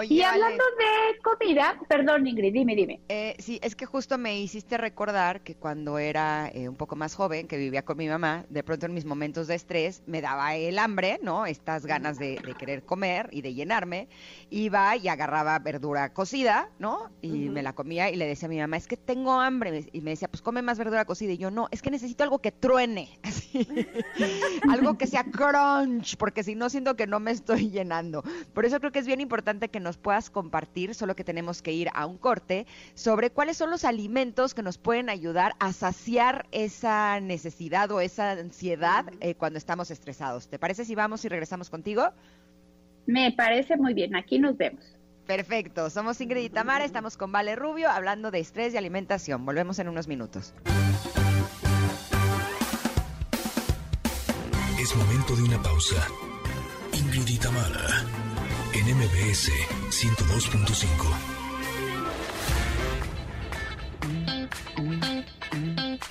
y 0.03 0.21
hablando 0.21 0.63
de 0.63 1.19
comida, 1.21 1.79
perdón 1.87 2.27
Ingrid, 2.27 2.53
dime, 2.53 2.75
dime. 2.75 3.01
Eh, 3.09 3.35
sí, 3.39 3.59
es 3.61 3.75
que 3.75 3.85
justo 3.85 4.17
me 4.17 4.39
hiciste 4.39 4.77
recordar 4.77 5.41
que 5.41 5.55
cuando 5.55 5.97
era 5.97 6.49
eh, 6.53 6.67
un 6.67 6.75
poco 6.75 6.95
más 6.95 7.15
joven, 7.15 7.47
que 7.47 7.57
vivía 7.57 7.85
con 7.85 7.97
mi 7.97 8.07
mamá, 8.07 8.45
de 8.49 8.63
pronto 8.63 8.85
en 8.85 8.93
mis 8.93 9.05
momentos 9.05 9.47
de 9.47 9.55
estrés 9.55 10.03
me 10.05 10.21
daba 10.21 10.55
el 10.55 10.79
hambre, 10.79 11.19
¿no? 11.21 11.45
Estas 11.45 11.85
ganas 11.85 12.19
de, 12.19 12.41
querer 12.57 12.83
comer 12.83 13.29
y 13.31 13.41
de 13.41 13.53
llenarme. 13.53 14.07
Iba 14.49 14.95
y 14.97 15.07
agarraba 15.07 15.57
verdura 15.59 16.13
cocida, 16.13 16.69
¿no? 16.79 17.11
Y 17.21 17.49
me 17.49 17.63
la 17.63 17.73
comía 17.73 18.09
y 18.09 18.15
le 18.15 18.25
decía 18.25 18.47
a 18.47 18.49
mi 18.49 18.59
mamá, 18.59 18.77
es 18.77 18.87
que 18.87 18.97
tengo 18.97 19.39
hambre. 19.39 19.85
Y 19.91 20.01
me 20.01 20.11
decía, 20.11 20.27
pues 20.27 20.41
come 20.41 20.61
más 20.61 20.77
verdura 20.77 21.05
cocida. 21.05 21.33
Y 21.33 21.37
yo, 21.37 21.51
no, 21.51 21.67
es 21.71 21.81
que 21.81 21.91
necesito 21.91 22.23
algo 22.23 22.39
que 22.39 22.51
truene, 22.51 23.17
así. 23.23 23.67
algo 24.69 24.97
que 24.97 25.07
sea 25.07 25.23
crunch, 25.23 26.17
porque 26.17 26.43
si 26.43 26.55
no 26.55 26.69
siento 26.69 26.95
que 26.95 27.07
no 27.07 27.19
me 27.19 27.31
estoy 27.31 27.69
llenando. 27.69 28.23
Por 28.53 28.65
eso 28.65 28.79
creo 28.79 28.91
que 28.91 28.99
es 28.99 29.07
bien 29.07 29.21
importante 29.21 29.69
que 29.69 29.79
nos 29.85 29.97
puedas 29.97 30.29
compartir, 30.29 30.93
solo 30.93 31.15
que 31.15 31.23
tenemos 31.23 31.61
que 31.61 31.71
ir 31.71 31.87
a 31.93 32.05
un 32.05 32.17
corte, 32.17 32.65
sobre 32.95 33.29
cuáles 33.29 33.55
son 33.55 33.69
los 33.69 33.85
alimentos 33.85 34.53
que 34.53 34.63
nos 34.63 34.77
pueden 34.77 35.09
ayudar 35.09 35.53
a 35.59 35.71
saciar 35.71 36.47
esa 36.51 37.21
necesidad 37.21 37.89
o 37.91 38.01
esa 38.01 38.31
ansiedad 38.31 39.05
eh, 39.21 39.35
cuando 39.35 39.57
estamos 39.57 39.91
estresados. 39.91 40.49
¿Te 40.49 40.59
parece 40.59 40.83
si 40.83 40.95
vamos 40.95 41.23
y 41.23 41.29
regresamos 41.29 41.69
contigo? 41.69 42.11
Me 43.05 43.31
parece 43.31 43.77
muy 43.77 43.93
bien, 43.93 44.15
aquí 44.15 44.39
nos 44.39 44.57
vemos. 44.57 44.83
Perfecto, 45.27 45.89
somos 45.89 46.19
Ingrid 46.21 46.43
y 46.43 46.49
Tamara, 46.49 46.85
estamos 46.85 47.17
con 47.17 47.31
Vale 47.31 47.55
Rubio 47.55 47.89
hablando 47.89 48.29
de 48.31 48.39
estrés 48.39 48.73
y 48.73 48.77
alimentación. 48.77 49.45
Volvemos 49.45 49.79
en 49.79 49.87
unos 49.87 50.07
minutos. 50.07 50.53
Es 54.79 54.95
momento 54.95 55.35
de 55.35 55.43
una 55.43 55.61
pausa. 55.61 56.07
Ingrid 56.93 57.27
y 57.27 57.37
Tamara 57.37 58.24
en 58.87 58.97
MBS 58.97 59.51
102.5. 59.89 61.05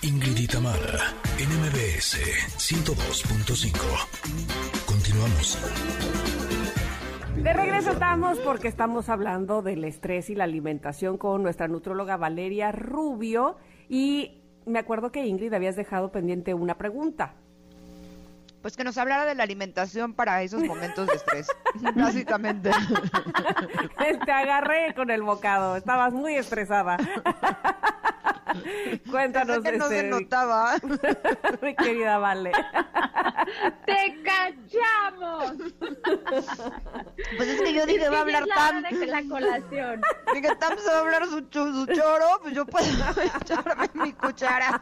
Ingrid 0.02 0.38
y 0.38 0.46
Tamara, 0.48 1.14
en 1.38 1.48
MBS 1.60 2.18
102.5. 2.59 3.78
Continuamos. 4.86 5.56
De 7.36 7.52
regreso 7.52 7.92
estamos 7.92 8.40
porque 8.40 8.66
estamos 8.68 9.09
hablando 9.09 9.62
del 9.62 9.84
estrés 9.84 10.28
y 10.30 10.34
la 10.34 10.42
alimentación 10.44 11.16
con 11.16 11.42
nuestra 11.42 11.68
nutróloga 11.68 12.16
Valeria 12.16 12.72
Rubio 12.72 13.56
y 13.88 14.42
me 14.66 14.80
acuerdo 14.80 15.12
que 15.12 15.26
Ingrid 15.26 15.52
habías 15.52 15.76
dejado 15.76 16.10
pendiente 16.10 16.55
una 16.55 16.76
pregunta 16.76 17.36
pues 18.65 18.78
que 18.78 18.82
nos 18.82 18.97
hablara 18.97 19.27
de 19.27 19.35
la 19.35 19.43
alimentación 19.43 20.15
para 20.15 20.43
esos 20.43 20.62
momentos 20.62 21.07
de 21.07 21.16
estrés, 21.16 21.49
básicamente. 21.95 22.70
Te 24.24 24.32
agarré 24.32 24.95
con 24.95 25.11
el 25.11 25.20
bocado, 25.20 25.77
estabas 25.77 26.15
muy 26.15 26.36
estresada. 26.36 26.97
Cuéntanos. 29.10 29.60
Que 29.60 29.72
no 29.72 29.89
se 29.89 30.02
notaba. 30.05 30.76
Mi 31.62 31.74
querida 31.74 32.18
Vale. 32.18 32.52
¡Te 33.86 34.22
cachamos! 34.22 35.72
Pues 37.36 37.48
es 37.48 37.62
que 37.62 37.72
yo 37.72 37.86
dije, 37.86 38.09
va 38.09 38.18
a 38.18 38.20
hablar 38.22 38.44
tanto. 38.47 38.98
De 38.98 39.06
la 39.06 39.22
colación. 39.22 40.01
Dije, 40.35 40.48
tanto 40.56 40.82
se 40.82 40.90
va 40.90 40.97
a 40.97 41.01
hablar 41.01 41.26
su, 41.26 41.39
su 41.51 41.86
choro, 41.86 42.26
pues 42.43 42.55
yo 42.55 42.66
puedo 42.66 42.86
echarme 42.86 43.90
mi 43.94 44.12
cuchara. 44.12 44.81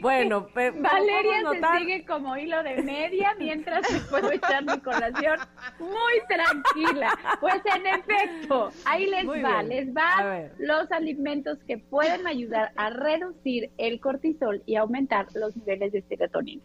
Bueno, 0.00 0.48
Valeria 0.54 1.40
se 1.52 1.78
sigue 1.78 2.04
como 2.06 2.36
hilo 2.36 2.62
de 2.62 2.82
media 2.82 3.34
mientras 3.38 3.90
me 3.90 4.00
puedo 4.00 4.30
echar 4.32 4.64
mi 4.64 4.78
colación 4.80 5.38
muy 5.78 6.20
tranquila. 6.28 7.18
Pues 7.40 7.60
en 7.74 7.86
efecto, 7.86 8.72
ahí 8.84 9.06
les 9.06 9.26
va, 9.26 9.62
les 9.62 9.92
van 9.92 10.50
los 10.58 10.90
alimentos 10.92 11.58
que 11.66 11.78
pueden 11.80 12.26
ayudar 12.26 12.72
a 12.76 12.90
reducir 12.90 13.70
el 13.78 14.00
cortisol 14.00 14.62
y 14.66 14.76
aumentar 14.76 15.26
los 15.34 15.56
niveles 15.56 15.92
de 15.92 16.02
serotonina. 16.02 16.62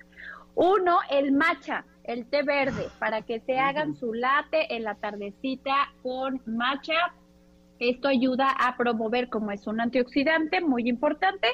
Uno, 0.56 1.00
el 1.10 1.34
matcha, 1.34 1.86
el 2.04 2.26
té 2.28 2.44
verde, 2.44 2.88
para 3.00 3.22
que 3.24 3.42
se 3.42 3.60
hagan 3.60 3.96
su 3.96 4.14
latte 4.14 4.74
en 4.76 4.84
la 4.84 4.96
tardecita 4.96 5.76
con 6.02 6.42
matcha 6.46 7.14
Esto 7.78 8.08
ayuda 8.08 8.52
a 8.58 8.78
promover, 8.78 9.28
como 9.28 9.52
es 9.52 9.68
un 9.68 9.82
antioxidante 9.82 10.62
muy 10.62 10.88
importante, 10.88 11.48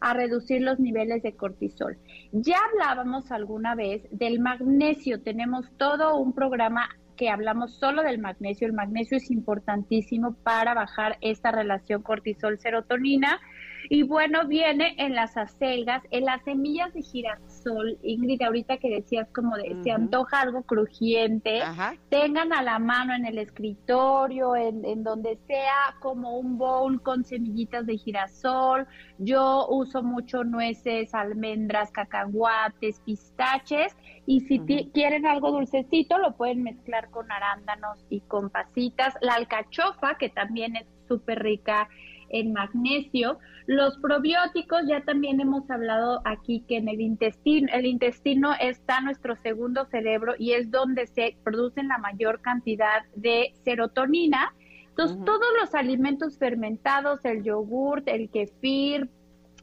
a 0.00 0.14
reducir 0.14 0.62
los 0.62 0.78
niveles 0.78 1.22
de 1.22 1.36
cortisol. 1.36 1.98
Ya 2.32 2.56
hablábamos 2.70 3.30
alguna 3.30 3.74
vez 3.74 4.02
del 4.10 4.40
magnesio, 4.40 5.20
tenemos 5.22 5.66
todo 5.76 6.16
un 6.16 6.32
programa 6.32 6.88
que 7.16 7.30
hablamos 7.30 7.74
solo 7.78 8.02
del 8.02 8.18
magnesio. 8.18 8.66
El 8.66 8.72
magnesio 8.72 9.16
es 9.16 9.30
importantísimo 9.30 10.34
para 10.42 10.74
bajar 10.74 11.18
esta 11.20 11.50
relación 11.50 12.02
cortisol-serotonina 12.02 13.40
y 13.88 14.02
bueno, 14.02 14.46
viene 14.46 14.94
en 14.98 15.14
las 15.14 15.36
acelgas, 15.36 16.02
en 16.10 16.24
las 16.24 16.42
semillas 16.44 16.92
de 16.92 17.02
girasol. 17.02 17.98
Ingrid, 18.02 18.42
ahorita 18.42 18.78
que 18.78 18.88
decías 18.88 19.28
como 19.32 19.56
de, 19.56 19.76
se 19.82 19.90
antoja 19.90 20.40
algo 20.40 20.62
crujiente, 20.62 21.60
tengan 22.08 22.52
a 22.52 22.62
la 22.62 22.78
mano 22.78 23.14
en 23.14 23.26
el 23.26 23.38
escritorio, 23.38 24.56
en, 24.56 24.84
en, 24.84 25.04
donde 25.04 25.38
sea 25.46 25.96
como 26.00 26.38
un 26.38 26.58
bowl 26.58 27.00
con 27.02 27.24
semillitas 27.24 27.86
de 27.86 27.96
girasol. 27.98 28.86
Yo 29.18 29.66
uso 29.68 30.02
mucho 30.02 30.44
nueces, 30.44 31.14
almendras, 31.14 31.90
cacahuates, 31.90 33.00
pistaches. 33.00 33.96
Y 34.26 34.40
si 34.40 34.58
quieren 34.92 35.26
algo 35.26 35.52
dulcecito, 35.52 36.18
lo 36.18 36.36
pueden 36.36 36.62
mezclar 36.62 37.10
con 37.10 37.30
arándanos 37.30 38.04
y 38.10 38.20
con 38.20 38.50
pasitas. 38.50 39.14
La 39.20 39.34
alcachofa, 39.34 40.16
que 40.18 40.28
también 40.28 40.76
es 40.76 40.86
súper 41.06 41.42
rica 41.42 41.88
en 42.28 42.52
magnesio. 42.52 43.38
Los 43.66 43.96
probióticos, 43.98 44.82
ya 44.86 45.02
también 45.02 45.40
hemos 45.40 45.70
hablado 45.70 46.20
aquí 46.24 46.64
que 46.68 46.76
en 46.76 46.88
el 46.88 47.00
intestino, 47.00 47.68
el 47.72 47.86
intestino 47.86 48.52
está 48.60 49.00
nuestro 49.00 49.36
segundo 49.42 49.86
cerebro 49.86 50.34
y 50.38 50.52
es 50.52 50.70
donde 50.70 51.06
se 51.06 51.36
producen 51.42 51.88
la 51.88 51.98
mayor 51.98 52.40
cantidad 52.40 53.04
de 53.14 53.52
serotonina. 53.64 54.54
Entonces, 54.88 55.18
todos 55.24 55.46
los 55.60 55.74
alimentos 55.74 56.38
fermentados, 56.38 57.22
el 57.24 57.42
yogurt, 57.42 58.08
el 58.08 58.30
kefir, 58.30 59.10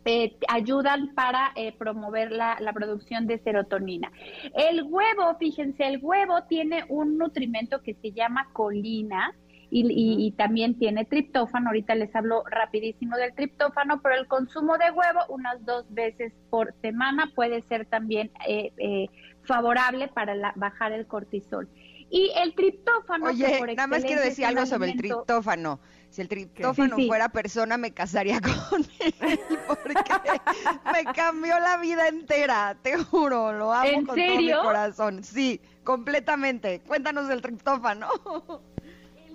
eh, 0.06 0.36
ayudan 0.50 1.16
para 1.16 1.54
eh, 1.56 1.72
promover 1.78 2.32
la, 2.32 2.58
la, 2.60 2.74
producción 2.74 3.26
de 3.26 3.40
serotonina. 3.40 4.12
El 4.54 4.84
huevo, 4.84 5.36
fíjense, 5.40 5.88
el 5.88 6.00
huevo 6.02 6.44
tiene 6.50 6.84
un 6.90 7.18
nutrimento 7.18 7.82
que 7.82 7.94
se 7.94 8.12
llama 8.12 8.50
colina, 8.52 9.34
y, 9.76 10.32
también 10.38 10.78
tiene 10.78 11.06
triptófano. 11.06 11.70
Ahorita 11.70 11.96
les 11.96 12.16
hablo 12.16 12.44
rapidísimo 12.46 13.18
del 13.18 13.34
triptófano, 13.34 14.02
pero 14.02 14.16
el 14.16 14.28
consumo 14.28 14.78
de 14.78 14.92
huevo 14.92 15.20
unas 15.30 15.66
dos 15.66 15.86
veces 15.90 16.32
por 16.50 16.74
semana 16.82 17.32
puede 17.36 17.62
ser 17.64 17.86
también 17.86 18.32
eh, 18.48 18.72
eh, 18.78 19.08
favorable 19.44 20.10
para 20.10 20.54
bajar 20.56 20.92
el 20.92 21.08
cortisol. 21.08 21.68
Y 22.10 22.32
el 22.36 22.54
triptófano. 22.54 23.26
Oye, 23.26 23.60
nada 23.76 23.88
más 23.88 24.06
quiero 24.06 24.22
decir 24.22 24.46
algo 24.46 24.68
sobre 24.68 24.92
el 24.92 24.98
triptófano. 24.98 25.80
Si 26.12 26.22
el 26.22 26.28
triptófano 26.28 26.96
fuera 27.08 27.30
persona, 27.30 27.76
me 27.78 27.92
casaría 27.92 28.40
con 28.70 28.86
él 29.00 29.40
porque 29.68 29.96
me 30.94 31.12
cambió 31.12 31.60
la 31.60 31.78
vida 31.78 32.08
entera, 32.08 32.78
te 32.84 32.98
juro, 32.98 33.52
lo 33.52 33.74
amo 33.74 34.06
con 34.06 34.16
todo 34.16 34.38
mi 34.38 34.52
corazón. 34.52 35.24
Sí, 35.24 35.60
completamente. 35.84 36.82
Cuéntanos 36.82 37.28
del 37.28 37.42
triptófano. 37.42 38.08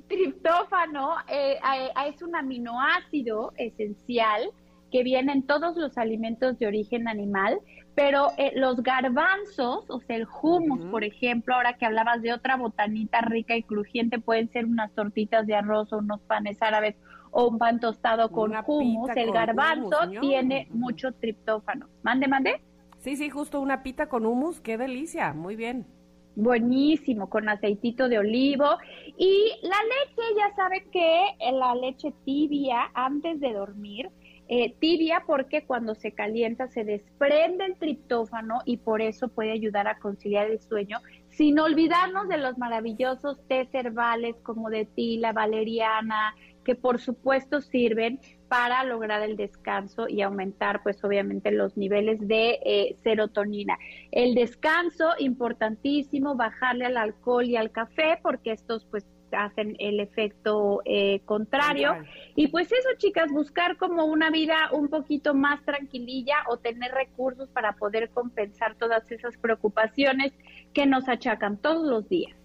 triptófano 0.08 1.16
eh, 1.28 1.58
es 2.06 2.22
un 2.22 2.34
aminoácido 2.34 3.52
esencial 3.56 4.50
que 4.90 5.02
viene 5.02 5.32
en 5.32 5.42
todos 5.42 5.76
los 5.76 5.98
alimentos 5.98 6.58
de 6.58 6.66
origen 6.66 7.08
animal, 7.08 7.60
pero 7.94 8.28
eh, 8.38 8.52
los 8.54 8.82
garbanzos, 8.82 9.84
o 9.90 10.00
sea, 10.00 10.16
el 10.16 10.26
hummus, 10.42 10.84
por 10.86 11.04
ejemplo, 11.04 11.54
ahora 11.54 11.74
que 11.74 11.84
hablabas 11.84 12.22
de 12.22 12.32
otra 12.32 12.56
botanita 12.56 13.20
rica 13.20 13.54
y 13.54 13.62
crujiente, 13.62 14.18
pueden 14.18 14.48
ser 14.50 14.64
unas 14.64 14.90
tortitas 14.92 15.46
de 15.46 15.54
arroz 15.54 15.92
o 15.92 15.98
unos 15.98 16.20
panes 16.22 16.62
árabes 16.62 16.96
o 17.30 17.48
un 17.48 17.58
pan 17.58 17.80
tostado 17.80 18.30
con 18.30 18.52
hummus. 18.66 19.10
El 19.14 19.30
garbanzo 19.32 19.98
tiene 20.20 20.68
mucho 20.70 21.12
triptófano. 21.12 21.88
Mande, 22.02 22.28
mande. 22.28 22.62
Sí, 22.98 23.16
sí, 23.16 23.28
justo 23.28 23.60
una 23.60 23.82
pita 23.82 24.08
con 24.08 24.24
hummus, 24.24 24.60
qué 24.60 24.78
delicia, 24.78 25.34
muy 25.34 25.54
bien 25.54 25.97
buenísimo, 26.38 27.28
con 27.28 27.48
aceitito 27.48 28.08
de 28.08 28.18
olivo. 28.18 28.78
Y 29.16 29.52
la 29.62 29.76
leche, 29.82 30.22
ya 30.36 30.54
sabe 30.54 30.86
que 30.90 31.34
la 31.52 31.74
leche 31.74 32.14
tibia 32.24 32.90
antes 32.94 33.40
de 33.40 33.52
dormir, 33.52 34.10
eh, 34.46 34.74
tibia 34.78 35.24
porque 35.26 35.66
cuando 35.66 35.94
se 35.94 36.12
calienta 36.12 36.68
se 36.68 36.84
desprende 36.84 37.66
el 37.66 37.76
triptófano 37.76 38.60
y 38.64 38.78
por 38.78 39.02
eso 39.02 39.28
puede 39.28 39.52
ayudar 39.52 39.88
a 39.88 39.98
conciliar 39.98 40.50
el 40.50 40.60
sueño, 40.60 41.00
sin 41.28 41.58
olvidarnos 41.58 42.28
de 42.28 42.38
los 42.38 42.56
maravillosos 42.56 43.46
tés 43.46 43.68
herbales 43.74 44.36
como 44.42 44.70
de 44.70 44.86
tila, 44.86 45.32
valeriana, 45.32 46.34
que 46.64 46.74
por 46.74 47.00
supuesto 47.00 47.60
sirven 47.60 48.20
para 48.48 48.82
lograr 48.84 49.22
el 49.22 49.36
descanso 49.36 50.08
y 50.08 50.22
aumentar 50.22 50.82
pues 50.82 51.02
obviamente 51.04 51.50
los 51.50 51.76
niveles 51.76 52.26
de 52.26 52.58
eh, 52.64 52.96
serotonina. 53.02 53.78
El 54.10 54.34
descanso, 54.34 55.10
importantísimo, 55.18 56.34
bajarle 56.34 56.86
al 56.86 56.96
alcohol 56.96 57.44
y 57.44 57.56
al 57.56 57.70
café 57.70 58.18
porque 58.22 58.52
estos 58.52 58.86
pues 58.86 59.04
hacen 59.32 59.76
el 59.78 60.00
efecto 60.00 60.80
eh, 60.84 61.20
contrario. 61.24 61.92
Y 62.34 62.48
pues 62.48 62.72
eso, 62.72 62.88
chicas, 62.96 63.30
buscar 63.30 63.76
como 63.76 64.06
una 64.06 64.30
vida 64.30 64.70
un 64.72 64.88
poquito 64.88 65.34
más 65.34 65.62
tranquililla 65.64 66.36
o 66.48 66.56
tener 66.56 66.92
recursos 66.92 67.48
para 67.50 67.72
poder 67.72 68.10
compensar 68.10 68.74
todas 68.76 69.10
esas 69.10 69.36
preocupaciones 69.36 70.32
que 70.72 70.86
nos 70.86 71.08
achacan 71.08 71.58
todos 71.58 71.86
los 71.86 72.08
días. 72.08 72.36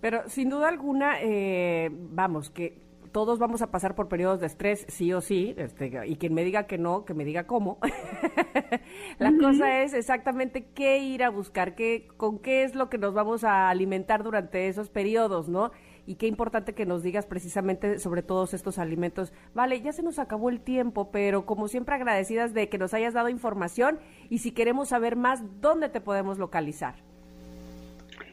Pero 0.00 0.28
sin 0.28 0.50
duda 0.50 0.68
alguna, 0.68 1.20
eh, 1.22 1.90
vamos, 1.90 2.50
que 2.50 2.85
todos 3.16 3.38
vamos 3.38 3.62
a 3.62 3.70
pasar 3.70 3.94
por 3.94 4.08
periodos 4.08 4.40
de 4.40 4.46
estrés, 4.46 4.84
sí 4.90 5.10
o 5.14 5.22
sí, 5.22 5.54
este, 5.56 5.90
y 6.04 6.16
quien 6.16 6.34
me 6.34 6.44
diga 6.44 6.66
que 6.66 6.76
no, 6.76 7.06
que 7.06 7.14
me 7.14 7.24
diga 7.24 7.46
cómo. 7.46 7.78
la 9.18 9.32
cosa 9.40 9.80
es 9.80 9.94
exactamente 9.94 10.66
qué 10.74 10.98
ir 10.98 11.24
a 11.24 11.30
buscar, 11.30 11.74
qué, 11.74 12.08
con 12.18 12.38
qué 12.38 12.62
es 12.62 12.74
lo 12.74 12.90
que 12.90 12.98
nos 12.98 13.14
vamos 13.14 13.42
a 13.42 13.70
alimentar 13.70 14.22
durante 14.22 14.68
esos 14.68 14.90
periodos, 14.90 15.48
¿no? 15.48 15.70
Y 16.04 16.16
qué 16.16 16.26
importante 16.26 16.74
que 16.74 16.84
nos 16.84 17.02
digas 17.02 17.24
precisamente 17.24 17.98
sobre 18.00 18.22
todos 18.22 18.52
estos 18.52 18.78
alimentos. 18.78 19.32
Vale, 19.54 19.80
ya 19.80 19.92
se 19.92 20.02
nos 20.02 20.18
acabó 20.18 20.50
el 20.50 20.60
tiempo, 20.60 21.10
pero 21.10 21.46
como 21.46 21.68
siempre 21.68 21.94
agradecidas 21.94 22.52
de 22.52 22.68
que 22.68 22.76
nos 22.76 22.92
hayas 22.92 23.14
dado 23.14 23.30
información 23.30 23.98
y 24.28 24.40
si 24.40 24.52
queremos 24.52 24.90
saber 24.90 25.16
más, 25.16 25.42
¿dónde 25.62 25.88
te 25.88 26.02
podemos 26.02 26.36
localizar? 26.36 26.96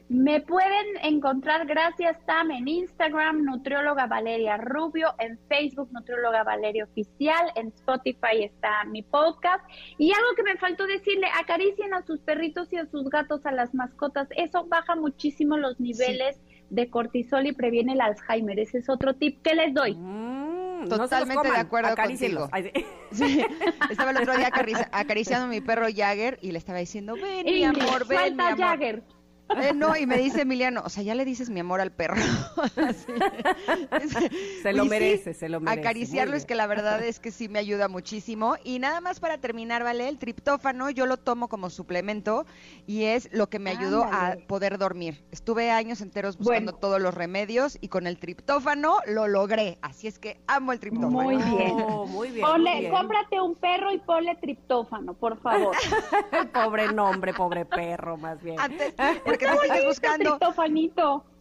Me 0.09 0.41
pueden 0.41 0.85
encontrar 1.01 1.65
gracias 1.65 2.17
Tam 2.25 2.51
en 2.51 2.67
Instagram, 2.67 3.45
Nutrióloga 3.45 4.05
Valeria 4.05 4.57
Rubio, 4.57 5.13
en 5.17 5.39
Facebook, 5.47 5.89
Nutrióloga 5.91 6.43
Valeria 6.43 6.83
Oficial, 6.83 7.51
en 7.55 7.67
Spotify 7.69 8.43
está 8.43 8.83
mi 8.85 9.01
podcast. 9.01 9.63
Y 9.97 10.11
algo 10.11 10.35
que 10.35 10.43
me 10.43 10.57
faltó 10.57 10.85
decirle, 10.85 11.27
acaricien 11.39 11.93
a 11.93 12.05
sus 12.05 12.19
perritos 12.19 12.71
y 12.73 12.77
a 12.77 12.85
sus 12.85 13.09
gatos, 13.09 13.45
a 13.45 13.51
las 13.51 13.73
mascotas. 13.73 14.27
Eso 14.35 14.65
baja 14.65 14.95
muchísimo 14.95 15.57
los 15.57 15.79
niveles 15.79 16.37
de 16.69 16.89
cortisol 16.89 17.47
y 17.47 17.53
previene 17.53 17.93
el 17.93 18.01
Alzheimer. 18.01 18.59
Ese 18.59 18.79
es 18.79 18.89
otro 18.89 19.15
tip 19.15 19.41
que 19.41 19.55
les 19.55 19.73
doy. 19.73 19.95
Mm, 19.95 20.89
totalmente 20.89 21.49
de 21.49 21.57
acuerdo 21.57 21.95
contigo. 21.95 22.49
Estaba 23.89 24.11
el 24.11 24.17
otro 24.17 24.35
día 24.35 24.51
acariciando 24.91 25.45
a 25.45 25.49
mi 25.49 25.61
perro 25.61 25.87
Jagger 25.93 26.39
y 26.41 26.51
le 26.51 26.57
estaba 26.57 26.79
diciendo, 26.79 27.15
ven, 27.15 27.45
mi 27.45 27.63
amor, 27.63 28.05
ven, 28.05 28.35
mi 28.35 28.43
amor. 28.43 28.59
Jagger. 28.59 29.03
Eh, 29.61 29.73
no, 29.73 29.95
y 29.95 30.05
me 30.05 30.17
dice 30.17 30.41
Emiliano, 30.41 30.81
o 30.85 30.89
sea, 30.89 31.03
ya 31.03 31.15
le 31.15 31.25
dices 31.25 31.49
mi 31.49 31.59
amor 31.59 31.81
al 31.81 31.91
perro. 31.91 32.15
se 34.61 34.73
lo 34.73 34.85
merece, 34.85 35.33
se 35.33 35.49
lo 35.49 35.59
merece. 35.59 35.79
Acariciarlo 35.79 36.35
es 36.35 36.45
que 36.45 36.55
la 36.55 36.67
verdad 36.67 37.03
es 37.03 37.19
que 37.19 37.31
sí 37.31 37.49
me 37.49 37.59
ayuda 37.59 37.87
muchísimo. 37.87 38.55
Y 38.63 38.79
nada 38.79 39.01
más 39.01 39.19
para 39.19 39.37
terminar, 39.37 39.83
¿vale? 39.83 40.07
El 40.07 40.17
triptófano 40.17 40.89
yo 40.89 41.05
lo 41.05 41.17
tomo 41.17 41.47
como 41.47 41.69
suplemento 41.69 42.45
y 42.87 43.03
es 43.03 43.29
lo 43.31 43.49
que 43.49 43.59
me 43.59 43.71
ayudó 43.71 44.03
a 44.03 44.35
poder 44.47 44.77
dormir. 44.77 45.23
Estuve 45.31 45.71
años 45.71 46.01
enteros 46.01 46.37
buscando 46.37 46.73
todos 46.73 47.01
los 47.01 47.13
remedios 47.13 47.77
y 47.81 47.87
con 47.87 48.07
el 48.07 48.17
triptófano 48.17 48.97
lo 49.07 49.27
logré. 49.27 49.77
Así 49.81 50.07
es 50.07 50.19
que 50.19 50.41
amo 50.47 50.71
el 50.71 50.79
triptófano. 50.79 51.11
Muy 51.11 51.37
bien. 51.37 51.71
Oh, 51.73 52.05
muy 52.05 52.29
bien, 52.29 52.45
Cómprate 52.91 53.41
un 53.41 53.55
perro 53.55 53.91
y 53.91 53.99
ponle 53.99 54.35
triptófano, 54.35 55.13
por 55.13 55.39
favor. 55.41 55.75
pobre 56.53 56.93
nombre, 56.93 57.33
pobre 57.33 57.65
perro, 57.65 58.17
más 58.17 58.41
bien. 58.41 58.55
porque 59.25 59.42
si 59.47 59.67
sigues 59.67 59.85
buscando. 59.85 60.39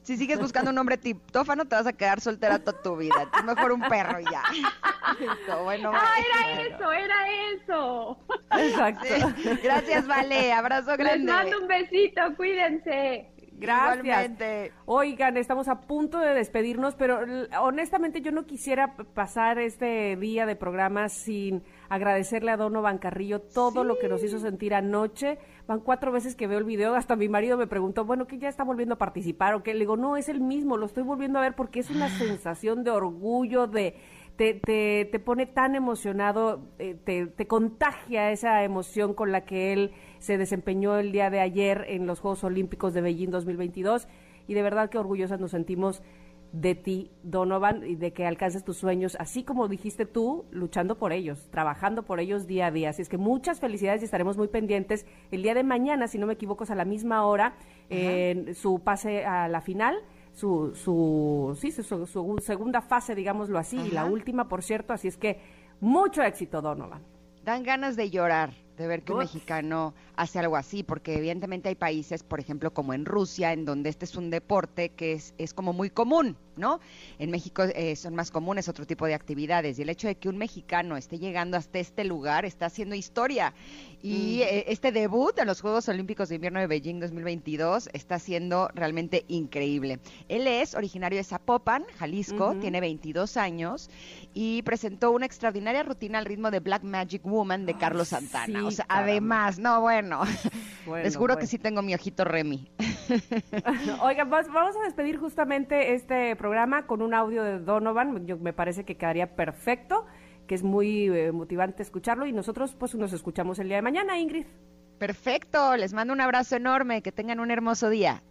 Si 0.02 0.16
sigues 0.16 0.40
buscando 0.40 0.72
un 0.72 0.78
hombre 0.78 0.96
tiptófano, 0.96 1.64
te 1.64 1.76
vas 1.76 1.86
a 1.86 1.92
quedar 1.92 2.20
soltera 2.20 2.58
toda 2.58 2.82
tu 2.82 2.96
vida. 2.96 3.28
Es 3.38 3.44
mejor 3.44 3.70
un 3.70 3.82
perro 3.82 4.18
y 4.18 4.24
ya. 4.24 4.42
bueno, 5.62 5.92
ah, 5.94 6.14
era 6.18 6.62
eso, 6.62 6.92
era 6.92 7.14
eso. 7.52 8.18
Exacto. 8.50 9.06
Gracias, 9.62 10.06
Vale. 10.08 10.52
Abrazo 10.52 10.96
grande. 10.96 11.18
Les 11.18 11.34
mando 11.34 11.60
un 11.60 11.68
besito, 11.68 12.20
cuídense. 12.36 13.31
Gracias. 13.62 14.72
Oigan, 14.86 15.36
estamos 15.36 15.68
a 15.68 15.80
punto 15.82 16.18
de 16.18 16.34
despedirnos, 16.34 16.94
pero 16.94 17.20
honestamente 17.60 18.20
yo 18.20 18.32
no 18.32 18.44
quisiera 18.44 18.96
pasar 19.14 19.58
este 19.58 20.16
día 20.16 20.46
de 20.46 20.56
programa 20.56 21.08
sin 21.08 21.62
agradecerle 21.88 22.50
a 22.50 22.56
Donovan 22.56 22.98
Carrillo 22.98 23.40
todo 23.40 23.84
lo 23.84 23.98
que 23.98 24.08
nos 24.08 24.22
hizo 24.22 24.38
sentir 24.38 24.74
anoche. 24.74 25.38
Van 25.66 25.80
cuatro 25.80 26.10
veces 26.10 26.34
que 26.34 26.46
veo 26.46 26.58
el 26.58 26.64
video, 26.64 26.94
hasta 26.94 27.16
mi 27.16 27.28
marido 27.28 27.56
me 27.56 27.66
preguntó, 27.66 28.04
bueno, 28.04 28.26
que 28.26 28.38
ya 28.38 28.48
está 28.48 28.64
volviendo 28.64 28.94
a 28.94 28.98
participar 28.98 29.54
o 29.54 29.62
qué. 29.62 29.74
Le 29.74 29.80
digo, 29.80 29.96
no, 29.96 30.16
es 30.16 30.28
el 30.28 30.40
mismo, 30.40 30.76
lo 30.76 30.86
estoy 30.86 31.04
volviendo 31.04 31.38
a 31.38 31.42
ver 31.42 31.54
porque 31.54 31.80
es 31.80 31.90
una 31.90 32.08
sensación 32.08 32.82
de 32.82 32.90
orgullo, 32.90 33.66
de 33.66 33.96
te, 34.42 34.54
te, 34.54 35.04
te 35.04 35.20
pone 35.20 35.46
tan 35.46 35.76
emocionado, 35.76 36.66
eh, 36.80 36.96
te, 37.04 37.28
te 37.28 37.46
contagia 37.46 38.32
esa 38.32 38.64
emoción 38.64 39.14
con 39.14 39.30
la 39.30 39.44
que 39.44 39.72
él 39.72 39.92
se 40.18 40.36
desempeñó 40.36 40.98
el 40.98 41.12
día 41.12 41.30
de 41.30 41.38
ayer 41.38 41.84
en 41.86 42.08
los 42.08 42.18
Juegos 42.18 42.42
Olímpicos 42.42 42.92
de 42.92 43.02
Beijing 43.02 43.30
2022 43.30 44.08
y 44.48 44.54
de 44.54 44.62
verdad 44.62 44.90
que 44.90 44.98
orgullosas 44.98 45.38
nos 45.38 45.52
sentimos 45.52 46.02
de 46.50 46.74
ti, 46.74 47.12
Donovan, 47.22 47.86
y 47.86 47.94
de 47.94 48.12
que 48.12 48.26
alcances 48.26 48.64
tus 48.64 48.78
sueños, 48.78 49.16
así 49.20 49.44
como 49.44 49.68
dijiste 49.68 50.06
tú, 50.06 50.44
luchando 50.50 50.98
por 50.98 51.12
ellos, 51.12 51.48
trabajando 51.52 52.02
por 52.02 52.18
ellos 52.18 52.48
día 52.48 52.66
a 52.66 52.70
día. 52.72 52.90
Así 52.90 53.00
es 53.00 53.08
que 53.08 53.18
muchas 53.18 53.60
felicidades 53.60 54.02
y 54.02 54.06
estaremos 54.06 54.36
muy 54.36 54.48
pendientes 54.48 55.06
el 55.30 55.44
día 55.44 55.54
de 55.54 55.62
mañana, 55.62 56.08
si 56.08 56.18
no 56.18 56.26
me 56.26 56.32
equivoco, 56.32 56.64
es 56.64 56.70
a 56.72 56.74
la 56.74 56.84
misma 56.84 57.24
hora, 57.26 57.54
en 57.90 58.56
su 58.56 58.80
pase 58.80 59.24
a 59.24 59.46
la 59.46 59.60
final 59.60 60.02
su, 60.34 60.74
su, 60.74 61.56
sí, 61.60 61.70
su, 61.72 62.38
segunda 62.40 62.80
fase, 62.80 63.14
digámoslo 63.14 63.58
así, 63.58 63.78
y 63.78 63.90
la 63.90 64.04
última, 64.04 64.48
por 64.48 64.62
cierto, 64.62 64.92
así 64.92 65.08
es 65.08 65.16
que 65.16 65.40
mucho 65.80 66.22
éxito, 66.22 66.62
Donovan. 66.62 67.02
Dan 67.44 67.64
ganas 67.64 67.96
de 67.96 68.10
llorar 68.10 68.52
de 68.76 68.86
ver 68.86 69.02
que 69.02 69.12
un 69.12 69.18
mexicano 69.18 69.94
hace 70.16 70.38
algo 70.38 70.56
así, 70.56 70.82
porque 70.82 71.16
evidentemente 71.16 71.68
hay 71.68 71.74
países, 71.74 72.22
por 72.22 72.40
ejemplo, 72.40 72.72
como 72.72 72.94
en 72.94 73.04
Rusia, 73.04 73.52
en 73.52 73.64
donde 73.64 73.90
este 73.90 74.04
es 74.04 74.16
un 74.16 74.30
deporte 74.30 74.90
que 74.90 75.12
es, 75.12 75.34
es 75.38 75.52
como 75.52 75.72
muy 75.72 75.90
común, 75.90 76.36
¿no? 76.56 76.80
En 77.18 77.30
México 77.30 77.62
eh, 77.62 77.96
son 77.96 78.14
más 78.14 78.30
comunes 78.30 78.68
otro 78.68 78.86
tipo 78.86 79.06
de 79.06 79.14
actividades 79.14 79.78
y 79.78 79.82
el 79.82 79.88
hecho 79.88 80.08
de 80.08 80.16
que 80.16 80.28
un 80.28 80.38
mexicano 80.38 80.96
esté 80.96 81.18
llegando 81.18 81.56
hasta 81.56 81.78
este 81.78 82.04
lugar 82.04 82.44
está 82.44 82.66
haciendo 82.66 82.94
historia. 82.94 83.54
Y 84.02 84.40
mm. 84.40 84.42
eh, 84.42 84.64
este 84.68 84.90
debut 84.90 85.38
en 85.38 85.46
los 85.46 85.60
Juegos 85.60 85.88
Olímpicos 85.88 86.28
de 86.28 86.36
Invierno 86.36 86.60
de 86.60 86.66
Beijing 86.66 87.00
2022 87.00 87.88
está 87.92 88.18
siendo 88.18 88.68
realmente 88.74 89.24
increíble. 89.28 90.00
Él 90.28 90.46
es 90.46 90.74
originario 90.74 91.18
de 91.18 91.24
Zapopan, 91.24 91.84
Jalisco, 91.98 92.56
tiene 92.60 92.80
22 92.80 93.36
años 93.36 93.90
y 94.34 94.62
presentó 94.62 95.12
una 95.12 95.26
extraordinaria 95.26 95.82
rutina 95.82 96.18
al 96.18 96.24
ritmo 96.24 96.50
de 96.50 96.60
Black 96.60 96.82
Magic 96.82 97.22
Woman 97.24 97.66
de 97.66 97.74
Carlos 97.74 98.08
Santana. 98.08 98.66
o 98.66 98.70
sea, 98.70 98.86
además, 98.88 99.58
no, 99.58 99.80
bueno, 99.80 100.22
les 101.02 101.16
juro 101.16 101.36
que 101.36 101.46
sí 101.46 101.58
tengo 101.58 101.82
mi 101.82 101.94
ojito 101.94 102.24
Remy. 102.24 102.68
Oigan, 104.02 104.30
vamos 104.30 104.76
a 104.76 104.84
despedir 104.84 105.18
justamente 105.18 105.94
este 105.94 106.34
programa 106.42 106.86
con 106.88 107.02
un 107.02 107.14
audio 107.14 107.44
de 107.44 107.60
Donovan. 107.60 108.26
Yo, 108.26 108.36
me 108.36 108.52
parece 108.52 108.82
que 108.82 108.96
quedaría 108.96 109.36
perfecto, 109.36 110.06
que 110.48 110.56
es 110.56 110.64
muy 110.64 111.06
eh, 111.06 111.30
motivante 111.30 111.84
escucharlo 111.84 112.26
y 112.26 112.32
nosotros 112.32 112.74
pues 112.74 112.96
nos 112.96 113.12
escuchamos 113.12 113.60
el 113.60 113.68
día 113.68 113.76
de 113.76 113.82
mañana, 113.82 114.18
Ingrid. 114.18 114.46
Perfecto, 114.98 115.76
les 115.76 115.92
mando 115.92 116.12
un 116.12 116.20
abrazo 116.20 116.56
enorme, 116.56 117.00
que 117.00 117.12
tengan 117.12 117.38
un 117.38 117.52
hermoso 117.52 117.90
día. 117.90 118.22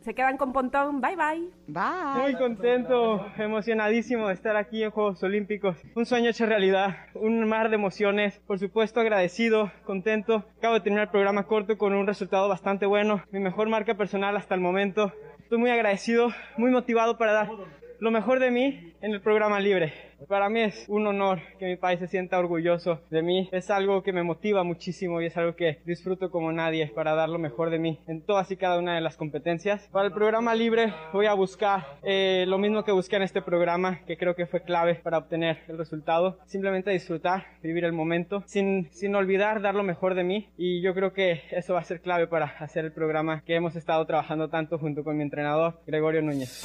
Se 0.00 0.14
quedan 0.14 0.38
con 0.38 0.54
Pontón. 0.54 1.02
Bye 1.02 1.16
bye. 1.16 1.50
Bye. 1.66 2.22
Muy 2.22 2.34
contento, 2.36 3.26
emocionadísimo 3.36 4.28
de 4.28 4.34
estar 4.34 4.56
aquí 4.56 4.82
en 4.82 4.90
Juegos 4.90 5.22
Olímpicos. 5.22 5.76
Un 5.94 6.06
sueño 6.06 6.30
hecho 6.30 6.46
realidad, 6.46 6.96
un 7.14 7.46
mar 7.46 7.68
de 7.68 7.76
emociones. 7.76 8.38
Por 8.46 8.58
supuesto, 8.58 9.00
agradecido, 9.00 9.70
contento. 9.84 10.44
Acabo 10.58 10.74
de 10.74 10.80
terminar 10.80 11.04
el 11.04 11.10
programa 11.10 11.44
corto 11.44 11.76
con 11.76 11.94
un 11.94 12.06
resultado 12.06 12.48
bastante 12.48 12.86
bueno. 12.86 13.22
Mi 13.30 13.40
mejor 13.40 13.68
marca 13.68 13.94
personal 13.96 14.36
hasta 14.36 14.54
el 14.54 14.62
momento. 14.62 15.12
Estoy 15.54 15.60
muy 15.60 15.70
agradecido, 15.70 16.32
muy 16.56 16.72
motivado 16.72 17.16
para 17.16 17.32
dar 17.32 17.48
lo 18.04 18.10
mejor 18.10 18.38
de 18.38 18.50
mí 18.50 18.92
en 19.00 19.12
el 19.12 19.22
programa 19.22 19.58
libre. 19.60 19.94
Para 20.28 20.50
mí 20.50 20.60
es 20.60 20.84
un 20.88 21.06
honor 21.06 21.40
que 21.58 21.64
mi 21.64 21.76
país 21.76 21.98
se 21.98 22.06
sienta 22.06 22.38
orgulloso 22.38 23.00
de 23.10 23.22
mí. 23.22 23.48
Es 23.50 23.70
algo 23.70 24.02
que 24.02 24.12
me 24.12 24.22
motiva 24.22 24.62
muchísimo 24.62 25.22
y 25.22 25.26
es 25.26 25.36
algo 25.38 25.56
que 25.56 25.78
disfruto 25.86 26.30
como 26.30 26.52
nadie 26.52 26.92
para 26.94 27.14
dar 27.14 27.30
lo 27.30 27.38
mejor 27.38 27.70
de 27.70 27.78
mí 27.78 27.98
en 28.06 28.20
todas 28.20 28.50
y 28.50 28.58
cada 28.58 28.78
una 28.78 28.94
de 28.94 29.00
las 29.00 29.16
competencias. 29.16 29.88
Para 29.90 30.06
el 30.06 30.12
programa 30.12 30.54
libre 30.54 30.92
voy 31.14 31.24
a 31.24 31.32
buscar 31.32 31.98
eh, 32.02 32.44
lo 32.46 32.58
mismo 32.58 32.84
que 32.84 32.92
busqué 32.92 33.16
en 33.16 33.22
este 33.22 33.40
programa, 33.40 34.00
que 34.06 34.18
creo 34.18 34.34
que 34.34 34.44
fue 34.44 34.60
clave 34.60 34.96
para 34.96 35.16
obtener 35.16 35.60
el 35.68 35.78
resultado. 35.78 36.38
Simplemente 36.44 36.90
disfrutar, 36.90 37.46
vivir 37.62 37.86
el 37.86 37.92
momento, 37.94 38.42
sin, 38.44 38.90
sin 38.92 39.14
olvidar 39.14 39.62
dar 39.62 39.74
lo 39.74 39.82
mejor 39.82 40.14
de 40.14 40.24
mí. 40.24 40.50
Y 40.58 40.82
yo 40.82 40.92
creo 40.92 41.14
que 41.14 41.40
eso 41.52 41.72
va 41.72 41.80
a 41.80 41.84
ser 41.84 42.02
clave 42.02 42.26
para 42.26 42.54
hacer 42.58 42.84
el 42.84 42.92
programa 42.92 43.42
que 43.46 43.54
hemos 43.54 43.76
estado 43.76 44.04
trabajando 44.04 44.50
tanto 44.50 44.78
junto 44.78 45.04
con 45.04 45.16
mi 45.16 45.22
entrenador, 45.22 45.80
Gregorio 45.86 46.20
Núñez. 46.20 46.64